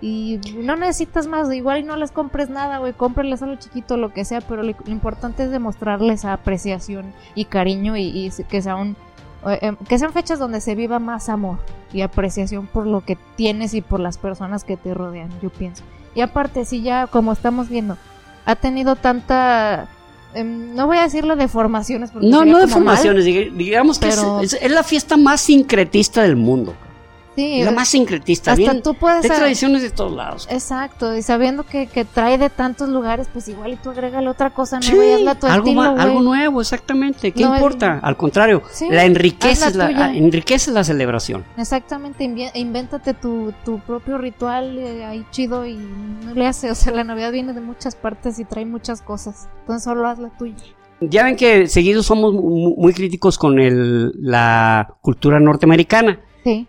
Y 0.02 0.40
no 0.56 0.76
necesitas 0.76 1.26
más, 1.26 1.52
igual 1.52 1.80
y 1.80 1.82
no 1.82 1.96
les 1.96 2.10
compres 2.10 2.48
nada, 2.48 2.78
güey, 2.78 2.94
cómprenles 2.94 3.42
algo 3.42 3.56
chiquito, 3.56 3.96
lo 3.98 4.12
que 4.14 4.24
sea, 4.24 4.40
pero 4.40 4.62
lo, 4.62 4.72
importante 4.86 5.42
es 5.44 5.50
demostrarles 5.50 6.24
apreciación 6.24 7.12
y 7.34 7.44
cariño 7.44 7.96
y, 7.98 8.02
y 8.04 8.30
que 8.48 8.62
sea 8.62 8.76
un, 8.76 8.96
eh, 9.46 9.58
em, 9.60 9.76
que 9.76 9.98
sean 9.98 10.12
fechas 10.14 10.38
donde 10.38 10.62
se 10.62 10.74
viva 10.74 10.98
más 10.98 11.28
amor 11.28 11.58
y 11.92 12.00
apreciación 12.00 12.66
por 12.66 12.86
lo 12.86 13.04
que 13.04 13.18
tienes 13.36 13.74
y 13.74 13.82
por 13.82 14.00
las 14.00 14.16
personas 14.16 14.64
que 14.64 14.78
te 14.78 14.94
rodean, 14.94 15.28
yo 15.42 15.50
pienso. 15.50 15.82
Y 16.14 16.22
aparte, 16.22 16.64
si 16.64 16.80
ya, 16.82 17.06
como 17.06 17.32
estamos 17.32 17.68
viendo, 17.68 17.98
ha 18.46 18.56
tenido 18.56 18.96
tanta, 18.96 19.86
em, 20.32 20.74
no 20.74 20.86
voy 20.86 20.96
a 20.96 21.02
decirlo 21.02 21.36
de 21.36 21.46
formaciones, 21.46 22.10
porque 22.10 22.26
No, 22.26 22.44
no 22.46 22.56
de 22.58 22.66
mal. 22.66 22.70
formaciones, 22.70 23.26
diga- 23.26 23.52
digamos 23.54 23.98
que 23.98 24.08
es- 24.08 24.16
pero- 24.16 24.40
es, 24.40 24.54
es 24.54 24.70
la 24.70 24.82
fiesta 24.82 25.18
más 25.18 25.42
sincretista 25.42 26.22
del 26.22 26.36
mundo. 26.36 26.74
Sí, 27.40 27.60
Es 27.60 27.64
la 27.66 27.72
más 27.72 27.88
sincretista, 27.88 28.52
hasta 28.52 28.62
bien. 28.70 28.82
tú 28.82 28.94
puedes... 28.94 29.22
De 29.22 29.28
tradiciones 29.30 29.82
de 29.82 29.90
todos 29.90 30.12
lados. 30.12 30.46
Exacto, 30.50 31.16
y 31.16 31.22
sabiendo 31.22 31.64
que, 31.64 31.86
que 31.86 32.04
trae 32.04 32.36
de 32.38 32.50
tantos 32.50 32.88
lugares, 32.90 33.28
pues 33.32 33.48
igual 33.48 33.72
y 33.72 33.76
tú 33.76 33.90
agrégale 33.90 34.28
otra 34.28 34.50
cosa, 34.50 34.76
no 34.76 34.82
Sí, 34.82 34.94
vayas 34.96 35.26
a 35.26 35.34
tu 35.38 35.46
algo, 35.46 35.58
estilo, 35.66 35.80
ma- 35.80 35.90
güey. 35.92 36.02
algo 36.02 36.20
nuevo, 36.22 36.60
exactamente. 36.60 37.32
¿Qué 37.32 37.44
No, 37.44 37.54
importa? 37.54 37.98
Al 38.02 38.16
contrario, 38.16 38.62
Sí, 38.70 38.88
la 38.90 39.04
enriqueces 39.04 39.74
la 39.76 39.90
la, 39.90 40.04
ah, 40.06 40.14
enriqueces 40.14 40.74
la 40.74 40.84
celebración. 40.84 41.44
Exactamente, 41.56 42.24
invéntate 42.54 43.14
tu, 43.14 43.52
tu 43.64 43.78
propio 43.80 44.18
ritual 44.18 44.78
eh, 44.78 45.04
ahí 45.04 45.24
chido 45.30 45.64
y 45.66 45.74
no 45.76 46.34
le 46.34 46.46
hace, 46.46 46.70
o 46.70 46.74
sea, 46.74 46.92
la 46.92 47.04
Navidad 47.04 47.32
viene 47.32 47.52
de 47.54 47.60
muchas 47.60 47.94
partes 47.96 48.38
y 48.38 48.44
trae 48.44 48.66
muchas 48.66 49.00
cosas, 49.02 49.48
entonces 49.60 49.84
solo 49.84 50.06
haz 50.06 50.18
la 50.18 50.28
tuya. 50.36 50.56
Ya 51.00 51.24
ven 51.24 51.36
que 51.36 51.66
seguidos 51.68 52.04
somos 52.04 52.34
mu- 52.34 52.74
muy 52.76 52.92
críticos 52.92 53.38
con 53.38 53.58
el- 53.58 54.12
la 54.20 54.94
cultura 55.00 55.40
norteamericana. 55.40 56.20
Sí, 56.44 56.66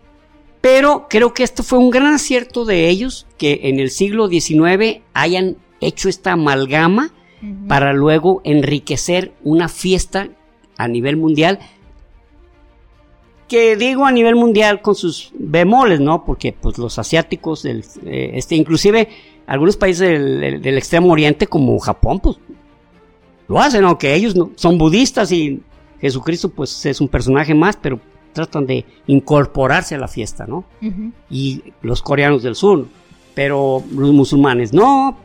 Pero 0.62 1.08
creo 1.10 1.34
que 1.34 1.42
esto 1.42 1.62
fue 1.64 1.78
un 1.78 1.90
gran 1.90 2.14
acierto 2.14 2.64
de 2.64 2.88
ellos 2.88 3.26
que 3.36 3.60
en 3.64 3.80
el 3.80 3.90
siglo 3.90 4.28
XIX 4.28 5.02
hayan 5.12 5.56
hecho 5.80 6.08
esta 6.08 6.32
amalgama 6.32 7.12
para 7.66 7.92
luego 7.92 8.40
enriquecer 8.44 9.32
una 9.42 9.68
fiesta 9.68 10.28
a 10.78 10.86
nivel 10.86 11.16
mundial. 11.16 11.58
Que 13.48 13.76
digo 13.76 14.06
a 14.06 14.12
nivel 14.12 14.36
mundial 14.36 14.80
con 14.80 14.94
sus 14.94 15.32
bemoles, 15.34 15.98
¿no? 15.98 16.24
Porque 16.24 16.52
pues 16.52 16.78
los 16.78 16.96
asiáticos, 16.96 17.64
eh, 17.64 17.82
este, 18.34 18.54
inclusive 18.54 19.08
algunos 19.46 19.76
países 19.76 20.08
del 20.08 20.78
extremo 20.78 21.10
oriente 21.10 21.48
como 21.48 21.76
Japón, 21.80 22.20
pues 22.20 22.36
lo 23.48 23.58
hacen, 23.58 23.84
aunque 23.84 24.14
ellos 24.14 24.36
no, 24.36 24.52
son 24.54 24.78
budistas 24.78 25.32
y 25.32 25.60
Jesucristo 26.00 26.48
pues 26.48 26.86
es 26.86 27.00
un 27.00 27.08
personaje 27.08 27.52
más, 27.52 27.76
pero 27.76 28.00
tratan 28.32 28.66
de 28.66 28.84
incorporarse 29.06 29.94
a 29.94 29.98
la 29.98 30.08
fiesta, 30.08 30.46
¿no? 30.46 30.64
Y 31.30 31.62
los 31.82 32.02
coreanos 32.02 32.42
del 32.42 32.54
sur, 32.54 32.86
pero 33.34 33.82
los 33.94 34.12
musulmanes 34.12 34.72
no, 34.72 35.16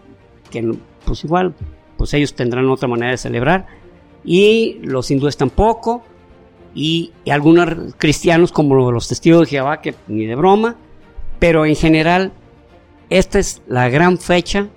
que 0.49 0.77
pues 1.05 1.23
igual, 1.23 1.53
pues 1.97 2.13
ellos 2.13 2.33
tendrán 2.33 2.69
otra 2.69 2.87
manera 2.87 3.11
de 3.11 3.17
celebrar, 3.17 3.67
y 4.23 4.79
los 4.81 5.09
hindúes 5.09 5.37
tampoco, 5.37 6.03
y, 6.75 7.11
y 7.25 7.31
algunos 7.31 7.95
cristianos 7.97 8.51
como 8.51 8.91
los 8.91 9.07
testigos 9.07 9.41
de 9.41 9.47
Jehová, 9.47 9.81
que 9.81 9.95
ni 10.07 10.25
de 10.25 10.35
broma, 10.35 10.75
pero 11.39 11.65
en 11.65 11.75
general, 11.75 12.33
esta 13.09 13.39
es 13.39 13.61
la 13.67 13.89
gran 13.89 14.17
fecha 14.17 14.67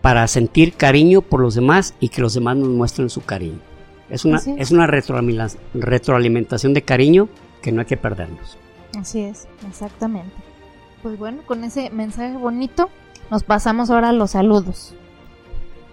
para 0.00 0.26
sentir 0.28 0.74
cariño 0.74 1.22
por 1.22 1.40
los 1.40 1.54
demás 1.54 1.94
y 2.00 2.08
que 2.08 2.20
los 2.20 2.34
demás 2.34 2.56
nos 2.56 2.68
muestren 2.68 3.10
su 3.10 3.22
cariño. 3.22 3.58
Es 4.10 4.24
una, 4.24 4.38
es. 4.38 4.46
es 4.46 4.70
una 4.70 4.86
retroalimentación 4.86 6.74
de 6.74 6.82
cariño 6.82 7.28
que 7.62 7.72
no 7.72 7.80
hay 7.80 7.86
que 7.86 7.96
perdernos. 7.96 8.56
Así 8.98 9.20
es, 9.20 9.48
exactamente. 9.68 10.34
Pues 11.02 11.18
bueno, 11.18 11.42
con 11.46 11.64
ese 11.64 11.90
mensaje 11.90 12.36
bonito 12.36 12.90
nos 13.30 13.44
pasamos 13.44 13.90
ahora 13.90 14.08
a 14.10 14.12
los 14.12 14.32
saludos. 14.32 14.94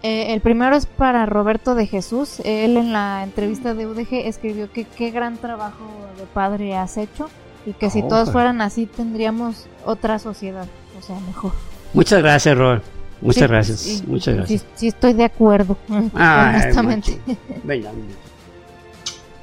Eh, 0.04 0.34
el 0.34 0.42
primero 0.42 0.76
es 0.76 0.86
para 0.86 1.26
Roberto 1.26 1.76
de 1.76 1.88
Jesús. 1.88 2.40
Él 2.46 2.78
en 2.78 2.94
la 2.94 3.24
entrevista 3.24 3.74
de 3.74 3.88
UDG 3.88 4.28
escribió 4.28 4.72
que 4.72 4.86
qué 4.86 5.12
gran 5.12 5.38
trabajo 5.38 5.84
de 6.18 6.26
padre 6.26 6.76
has 6.76 6.98
hecho 6.98 7.30
y 7.66 7.74
que 7.74 7.90
si 7.90 8.02
Oh, 8.04 8.08
todos 8.08 8.32
fueran 8.32 8.62
así 8.62 8.86
tendríamos 8.86 9.68
otra 9.84 10.20
sociedad, 10.20 10.68
o 10.98 11.02
sea, 11.02 11.20
mejor. 11.22 11.54
Muchas 11.94 12.22
gracias, 12.22 12.58
Robert. 12.58 12.95
Muchas 13.22 13.42
Sí, 13.44 13.48
gracias. 13.48 13.80
sí, 13.80 14.04
Muchas 14.08 14.36
gracias. 14.36 14.62
Sí, 14.62 14.68
sí 14.76 14.88
estoy 14.90 15.14
de 15.14 15.24
acuerdo, 15.26 15.78
Ay, 16.14 16.56
honestamente. 16.62 17.20
Venga. 17.64 17.92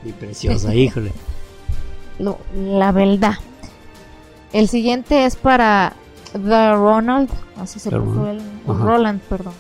Mi 0.04 0.12
preciosa, 0.12 0.74
híjole. 0.74 1.12
La 2.54 2.92
verdad. 2.92 3.34
El 4.52 4.68
siguiente 4.68 5.24
es 5.24 5.36
para 5.36 5.94
The 6.32 6.72
Ronald, 6.74 7.30
así 7.58 7.78
se 7.80 7.90
puso 7.90 8.28
el 8.28 8.40
Ajá. 8.68 8.84
Roland, 8.84 9.20
perdón. 9.22 9.54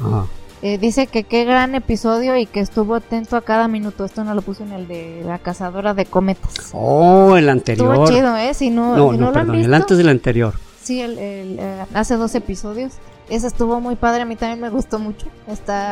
Roland. 0.00 0.14
Ajá. 0.22 0.26
Eh, 0.62 0.76
dice 0.76 1.06
que 1.06 1.24
qué 1.24 1.44
gran 1.46 1.74
episodio 1.74 2.36
y 2.36 2.44
que 2.46 2.60
estuvo 2.60 2.94
atento 2.94 3.36
a 3.36 3.40
cada 3.42 3.66
minuto. 3.68 4.04
Esto 4.04 4.24
no 4.24 4.34
lo 4.34 4.42
puso 4.42 4.62
en 4.62 4.72
el 4.72 4.88
de 4.88 5.22
la 5.24 5.38
cazadora 5.38 5.94
de 5.94 6.04
cometas. 6.04 6.70
Oh, 6.72 7.36
el 7.36 7.48
anterior. 7.48 7.94
Estuvo 7.94 8.06
chido, 8.14 8.36
¿eh? 8.36 8.52
Si 8.54 8.68
no, 8.70 8.94
No, 8.96 9.12
si 9.12 9.18
no, 9.18 9.26
no 9.26 9.32
lo 9.32 9.38
han 9.40 9.46
perdón, 9.46 9.64
el 9.64 9.72
antes 9.74 9.96
del 9.96 10.08
anterior. 10.10 10.54
sí, 10.82 11.00
el, 11.00 11.18
el, 11.18 11.58
eh, 11.58 11.84
hace 11.94 12.16
dos 12.16 12.34
episodios. 12.34 12.92
Ese 13.30 13.46
estuvo 13.46 13.80
muy 13.80 13.94
padre, 13.94 14.22
a 14.22 14.24
mí 14.24 14.36
también 14.36 14.60
me 14.60 14.68
gustó 14.70 14.98
mucho. 14.98 15.26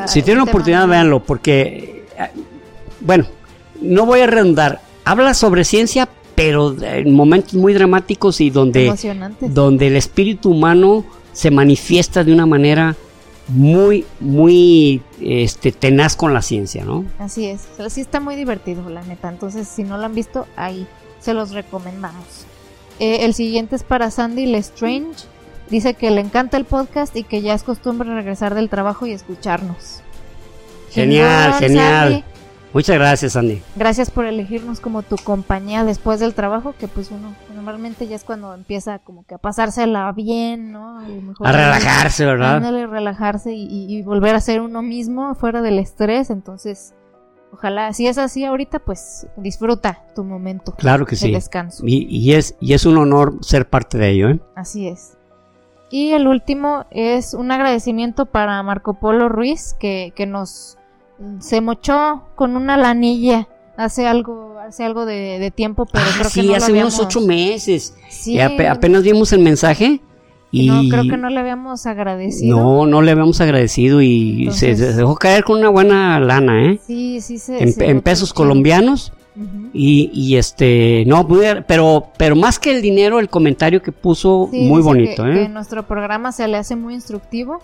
Si 0.07 0.23
tienen 0.23 0.41
este 0.43 0.51
oportunidad, 0.51 0.83
tema- 0.83 0.93
véanlo, 0.93 1.23
porque, 1.23 2.05
eh, 2.19 2.31
bueno, 3.01 3.27
no 3.81 4.05
voy 4.07 4.21
a 4.21 4.27
redundar. 4.27 4.81
Habla 5.05 5.33
sobre 5.35 5.65
ciencia, 5.65 6.09
pero 6.35 6.75
en 6.83 7.13
momentos 7.15 7.55
muy 7.55 7.73
dramáticos 7.75 8.41
y 8.41 8.51
donde, 8.51 8.93
donde 9.41 9.87
el 9.87 9.97
espíritu 9.97 10.51
humano 10.51 11.05
se 11.33 11.51
manifiesta 11.51 12.25
de 12.25 12.33
una 12.33 12.47
manera 12.47 12.97
muy, 13.49 14.05
muy 14.21 15.01
este, 15.21 15.73
tenaz 15.73 16.17
con 16.17 16.35
la 16.35 16.43
ciencia, 16.43 16.85
¿no? 16.85 17.05
Así 17.19 17.47
es, 17.47 17.67
o 17.73 17.77
sea, 17.77 17.89
sí 17.91 18.01
está 18.01 18.21
muy 18.21 18.37
divertido, 18.37 18.89
la 18.91 19.03
neta. 19.03 19.29
Entonces, 19.29 19.67
si 19.69 19.85
no 19.85 19.97
lo 19.97 20.05
han 20.05 20.15
visto, 20.15 20.47
ahí 20.57 20.87
se 21.21 21.33
los 21.35 21.53
recomendamos. 21.53 22.25
Eh, 23.01 23.25
el 23.25 23.33
siguiente 23.35 23.77
es 23.77 23.85
para 23.85 24.11
Sandy 24.11 24.47
Lestrange. 24.47 25.25
Dice 25.71 25.95
que 25.95 26.11
le 26.11 26.21
encanta 26.21 26.57
el 26.57 26.65
podcast 26.65 27.15
y 27.17 27.25
que 27.25 27.43
ya 27.43 27.55
es 27.55 27.63
costumbre 27.63 28.13
regresar 28.15 28.55
del 28.55 28.69
trabajo 28.69 29.07
y 29.07 29.13
escucharnos. 29.13 30.03
Genial, 30.91 31.55
genial. 31.55 32.25
Muchas 32.73 32.97
gracias, 32.97 33.37
Andy. 33.37 33.63
Gracias 33.77 34.11
por 34.11 34.27
elegirnos 34.27 34.81
como 34.81 35.03
tu 35.03 35.17
compañía 35.17 35.85
después 35.85 36.21
del 36.21 36.35
trabajo, 36.35 36.75
que 36.79 36.87
pues 36.87 37.11
uno 37.11 37.35
normalmente 37.55 38.07
ya 38.07 38.17
es 38.17 38.25
cuando 38.25 38.55
empieza 38.55 38.99
como 38.99 39.25
que 39.25 39.35
a 39.35 39.39
pasársela 39.39 40.11
bien, 40.13 40.73
¿no? 40.73 41.01
A, 41.41 41.53
relajarse, 41.53 42.27
¿verdad? 42.27 42.65
A 42.65 42.87
relajarse 42.87 43.53
y, 43.53 43.67
y, 43.69 44.03
volver 44.03 44.35
a 44.35 44.41
ser 44.41 44.61
uno 44.61 44.83
mismo 44.83 45.35
fuera 45.35 45.63
del 45.63 45.79
estrés, 45.79 46.31
entonces 46.31 46.95
ojalá, 47.53 47.93
si 47.93 48.07
es 48.07 48.19
así 48.19 48.45
ahorita, 48.45 48.79
pues 48.81 49.27
disfruta 49.37 50.05
tu 50.15 50.25
momento. 50.25 50.73
Claro 50.73 51.07
que 51.07 51.17
sí. 51.17 51.33
descanso. 51.33 51.85
Y, 51.87 52.07
y, 52.09 52.35
es, 52.35 52.55
y 52.61 52.75
es 52.75 52.87
un 52.87 52.99
honor 52.99 53.39
ser 53.41 53.69
parte 53.69 53.99
de 53.99 54.11
ello, 54.11 54.29
¿eh? 54.29 54.41
Así 54.55 54.89
es. 54.89 55.18
Y 55.91 56.11
el 56.13 56.27
último 56.27 56.85
es 56.91 57.35
un 57.35 57.51
agradecimiento 57.51 58.27
para 58.27 58.63
Marco 58.63 58.95
Polo 58.95 59.29
Ruiz, 59.29 59.75
que, 59.79 60.13
que 60.15 60.27
nos 60.27 60.77
se 61.41 61.61
mochó 61.61 62.23
con 62.37 62.57
una 62.57 62.77
lanilla 62.77 63.49
hace 63.77 64.07
algo 64.07 64.49
hace 64.59 64.85
algo 64.85 65.07
de, 65.07 65.53
tiempo, 65.55 65.87
pero 65.87 66.05
ah, 66.07 66.15
creo 66.19 66.31
sí, 66.31 66.41
que 66.43 66.47
no 66.49 66.55
hace 66.57 66.73
unos 66.73 66.99
ocho 66.99 67.21
meses. 67.23 67.95
Sí. 68.09 68.39
apenas 68.39 69.03
vimos 69.03 69.33
el 69.33 69.41
mensaje. 69.41 70.01
Y 70.51 70.69
no, 70.69 70.83
creo 70.89 71.05
que 71.05 71.17
no 71.19 71.29
le 71.29 71.41
habíamos 71.41 71.85
agradecido. 71.87 72.57
No, 72.57 72.87
no 72.87 73.03
le 73.03 73.11
habíamos 73.11 73.41
agradecido 73.41 74.01
y 74.01 74.49
se, 74.53 74.75
dejó 74.75 75.15
caer 75.17 75.45
con 75.45 75.59
una 75.59 75.69
buena 75.69 76.19
lana, 76.21 76.65
¿eh? 76.65 76.81
Sí, 76.87 77.21
sí, 77.21 77.39
se, 77.39 77.63
en, 77.63 78.01
pesos 78.01 78.33
colombianos. 78.33 79.13
Y, 79.73 80.11
y, 80.13 80.37
este, 80.37 81.05
no, 81.07 81.27
pero, 81.67 82.09
pero 82.17 82.37
más 82.37 82.59
que 82.59 82.73
el 82.75 82.83
dinero, 82.83 83.21
el 83.21 83.29
comentario 83.29 83.83
que 83.83 83.93
puso, 83.93 84.49
muy 84.53 84.83
bonito, 84.83 85.23
que, 85.25 85.31
¿eh? 85.31 85.35
Que 85.35 85.49
nuestro 85.49 85.85
programa 85.85 86.33
se 86.33 86.49
le 86.49 86.57
hace 86.57 86.77
muy 86.77 86.95
instructivo 86.95 87.61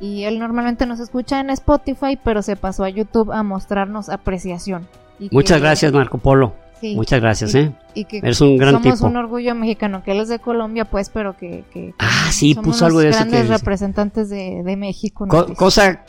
y 0.00 0.24
él 0.24 0.38
normalmente 0.38 0.86
nos 0.86 1.00
escucha 1.00 1.40
en 1.40 1.50
Spotify, 1.50 2.18
pero 2.22 2.42
se 2.42 2.56
pasó 2.56 2.84
a 2.84 2.90
YouTube 2.90 3.32
a 3.32 3.42
mostrarnos 3.42 4.08
apreciación. 4.08 4.86
Muchas 5.30 5.60
gracias, 5.60 5.92
Marco 5.92 6.18
Polo. 6.18 6.54
Muchas 6.82 7.20
gracias, 7.20 7.54
¿eh? 7.54 7.72
Y 7.94 8.04
que 8.04 8.18
Eres 8.18 8.40
un 8.40 8.58
gran 8.58 8.82
somos 8.82 9.00
un 9.00 9.16
orgullo 9.16 9.54
mexicano, 9.54 10.02
que 10.04 10.12
él 10.12 10.20
es 10.20 10.28
de 10.28 10.38
Colombia, 10.38 10.84
pues, 10.84 11.08
pero 11.08 11.36
que... 11.36 11.64
que, 11.72 11.94
ah, 11.98 12.28
sí, 12.30 12.54
puso 12.54 12.84
algo 12.84 13.00
de 13.00 13.08
eso. 13.08 13.18
grandes 13.18 13.48
representantes 13.48 14.28
de, 14.28 14.62
de 14.62 14.76
México. 14.76 15.26
cosa 15.56 16.04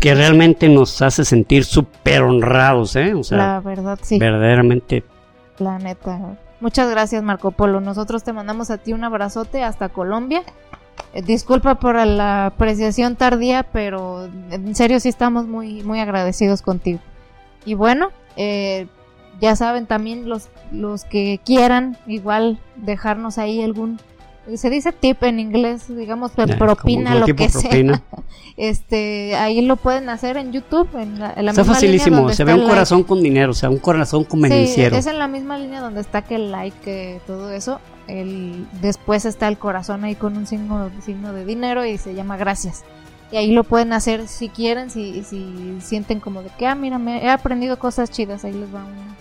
que 0.00 0.14
realmente 0.14 0.68
nos 0.68 1.00
hace 1.02 1.24
sentir 1.24 1.64
súper 1.64 2.22
honrados, 2.22 2.96
¿eh? 2.96 3.14
O 3.14 3.22
sea, 3.22 3.38
la 3.38 3.60
verdad, 3.60 3.98
sí. 4.02 4.18
Verdaderamente. 4.18 5.04
La 5.58 5.78
neta. 5.78 6.36
Muchas 6.60 6.90
gracias, 6.90 7.22
Marco 7.22 7.50
Polo. 7.50 7.80
Nosotros 7.80 8.24
te 8.24 8.32
mandamos 8.32 8.70
a 8.70 8.78
ti 8.78 8.92
un 8.92 9.04
abrazote 9.04 9.62
hasta 9.62 9.88
Colombia. 9.88 10.42
Eh, 11.12 11.22
disculpa 11.22 11.76
por 11.76 11.94
la 12.06 12.46
apreciación 12.46 13.16
tardía, 13.16 13.64
pero 13.64 14.28
en 14.50 14.74
serio 14.74 15.00
sí 15.00 15.08
estamos 15.08 15.46
muy, 15.46 15.82
muy 15.82 16.00
agradecidos 16.00 16.62
contigo. 16.62 17.00
Y 17.64 17.74
bueno, 17.74 18.10
eh, 18.36 18.86
ya 19.40 19.56
saben 19.56 19.86
también 19.86 20.28
los, 20.28 20.48
los 20.70 21.04
que 21.04 21.40
quieran 21.44 21.96
igual 22.06 22.60
dejarnos 22.76 23.38
ahí 23.38 23.62
algún 23.62 23.98
se 24.56 24.70
dice 24.70 24.92
tip 24.92 25.22
en 25.22 25.38
inglés, 25.38 25.84
digamos 25.88 26.32
que 26.32 26.46
propina 26.46 27.14
lo 27.14 27.26
que 27.26 27.48
sea. 27.48 28.02
Este, 28.58 29.34
ahí 29.36 29.62
lo 29.62 29.76
pueden 29.76 30.10
hacer 30.10 30.36
en 30.36 30.52
YouTube, 30.52 30.86
en 30.94 31.18
la, 31.18 31.32
en 31.34 31.48
Está 31.48 31.64
facilísimo, 31.64 32.28
se 32.34 32.44
ve 32.44 32.52
un 32.52 32.68
corazón 32.68 33.02
con 33.02 33.22
dinero, 33.22 33.52
o 33.52 33.54
sea, 33.54 33.70
un 33.70 33.78
corazón 33.78 34.24
con 34.24 34.42
sí, 34.42 34.74
es 34.76 35.06
en 35.06 35.18
la 35.18 35.26
misma 35.26 35.56
línea 35.56 35.80
donde 35.80 36.02
está 36.02 36.20
que 36.20 36.34
el 36.34 36.50
like, 36.50 36.76
que 36.84 37.20
todo 37.26 37.50
eso. 37.50 37.80
El, 38.08 38.66
después 38.82 39.24
está 39.24 39.48
el 39.48 39.56
corazón 39.56 40.04
ahí 40.04 40.16
con 40.16 40.36
un 40.36 40.46
signo, 40.46 40.90
signo 41.02 41.32
de 41.32 41.46
dinero 41.46 41.86
y 41.86 41.96
se 41.96 42.14
llama 42.14 42.36
gracias. 42.36 42.84
Y 43.30 43.36
ahí 43.36 43.52
lo 43.52 43.64
pueden 43.64 43.94
hacer 43.94 44.28
si 44.28 44.50
quieren, 44.50 44.90
si, 44.90 45.24
si 45.24 45.78
sienten 45.80 46.20
como 46.20 46.42
de 46.42 46.50
que, 46.58 46.66
ah, 46.66 46.74
mira, 46.74 46.98
me 46.98 47.24
he 47.24 47.30
aprendido 47.30 47.78
cosas 47.78 48.10
chidas, 48.10 48.44
ahí 48.44 48.52
les 48.52 48.72
va 48.72 48.84
una, 48.84 49.16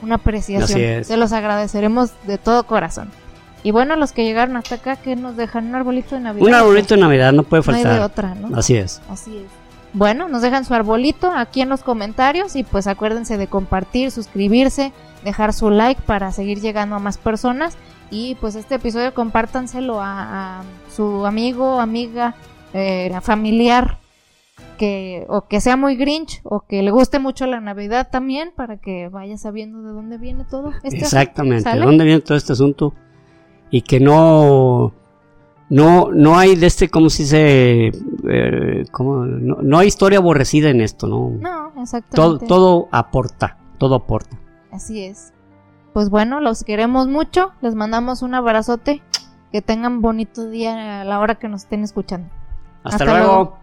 una 0.00 0.14
apreciación. 0.14 1.04
Se 1.04 1.16
los 1.18 1.32
agradeceremos 1.32 2.12
de 2.26 2.38
todo 2.38 2.64
corazón. 2.64 3.10
Y 3.62 3.72
bueno, 3.72 3.96
los 3.96 4.12
que 4.12 4.24
llegaron 4.24 4.56
hasta 4.56 4.76
acá, 4.76 4.96
que 4.96 5.16
nos 5.16 5.36
dejan 5.36 5.66
un 5.66 5.74
arbolito 5.74 6.14
de 6.14 6.22
Navidad. 6.22 6.46
Un 6.46 6.54
arbolito 6.54 6.94
de 6.94 7.00
Navidad, 7.00 7.32
no 7.32 7.42
puede 7.42 7.62
faltar. 7.62 7.84
No 7.84 7.90
hay 7.90 7.98
de 7.98 8.04
otra, 8.04 8.34
¿no? 8.34 8.56
Así 8.56 8.76
es. 8.76 9.02
Así 9.08 9.36
es. 9.36 9.60
Bueno, 9.92 10.28
nos 10.28 10.42
dejan 10.42 10.64
su 10.64 10.72
arbolito 10.72 11.32
aquí 11.32 11.60
en 11.62 11.68
los 11.68 11.82
comentarios 11.82 12.54
y 12.54 12.62
pues 12.62 12.86
acuérdense 12.86 13.36
de 13.36 13.48
compartir, 13.48 14.12
suscribirse, 14.12 14.92
dejar 15.24 15.52
su 15.52 15.68
like 15.68 16.00
para 16.02 16.30
seguir 16.30 16.60
llegando 16.60 16.94
a 16.94 17.00
más 17.00 17.18
personas 17.18 17.76
y 18.10 18.36
pues 18.36 18.54
este 18.54 18.76
episodio 18.76 19.12
compártanselo 19.14 19.98
a, 20.00 20.62
su 20.94 21.26
amigo, 21.26 21.80
amiga, 21.80 22.36
eh, 22.72 23.12
familiar 23.20 23.98
que 24.78 25.26
o 25.28 25.46
que 25.46 25.60
sea 25.60 25.76
muy 25.76 25.96
grinch 25.96 26.40
o 26.44 26.60
que 26.60 26.82
le 26.82 26.90
guste 26.90 27.18
mucho 27.18 27.46
la 27.46 27.60
Navidad 27.60 28.08
también 28.10 28.52
para 28.54 28.76
que 28.78 29.08
vaya 29.08 29.36
sabiendo 29.38 29.82
de 29.82 29.90
dónde 29.90 30.18
viene 30.18 30.44
todo 30.48 30.72
este 30.82 30.98
Exactamente, 30.98 31.68
de 31.68 31.80
dónde 31.80 32.04
viene 32.04 32.20
todo 32.20 32.38
este 32.38 32.52
asunto 32.52 32.94
y 33.70 33.82
que 33.82 34.00
no 34.00 34.92
no 35.68 36.10
no 36.12 36.38
hay 36.38 36.56
de 36.56 36.66
este 36.66 36.88
como 36.88 37.10
si 37.10 37.26
se 37.26 37.92
eh, 38.28 38.84
como, 38.90 39.24
no, 39.24 39.78
hay 39.78 39.88
historia 39.88 40.18
aborrecida 40.18 40.70
en 40.70 40.80
esto 40.80 41.06
no 41.06 41.30
no 41.30 41.82
exactamente. 41.82 42.16
Todo 42.16 42.38
todo 42.38 42.88
aporta 42.90 43.58
todo 43.78 43.94
aporta. 43.94 44.38
Así 44.70 45.02
es. 45.02 45.32
Pues 45.92 46.10
bueno 46.10 46.40
los 46.40 46.64
queremos 46.64 47.08
mucho 47.08 47.52
les 47.60 47.74
mandamos 47.74 48.22
un 48.22 48.34
abrazote 48.34 49.02
que 49.52 49.62
tengan 49.62 50.00
bonito 50.00 50.48
día 50.48 51.00
a 51.00 51.04
la 51.04 51.18
hora 51.18 51.36
que 51.36 51.48
nos 51.48 51.62
estén 51.62 51.82
escuchando. 51.82 52.28
Hasta, 52.82 53.04
luego. 53.04 53.58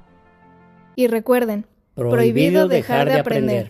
y 0.95 1.07
recuerden 1.07 1.65
prohibido, 1.95 2.67
dejar, 2.67 3.09
de 3.09 3.19
aprender. 3.19 3.65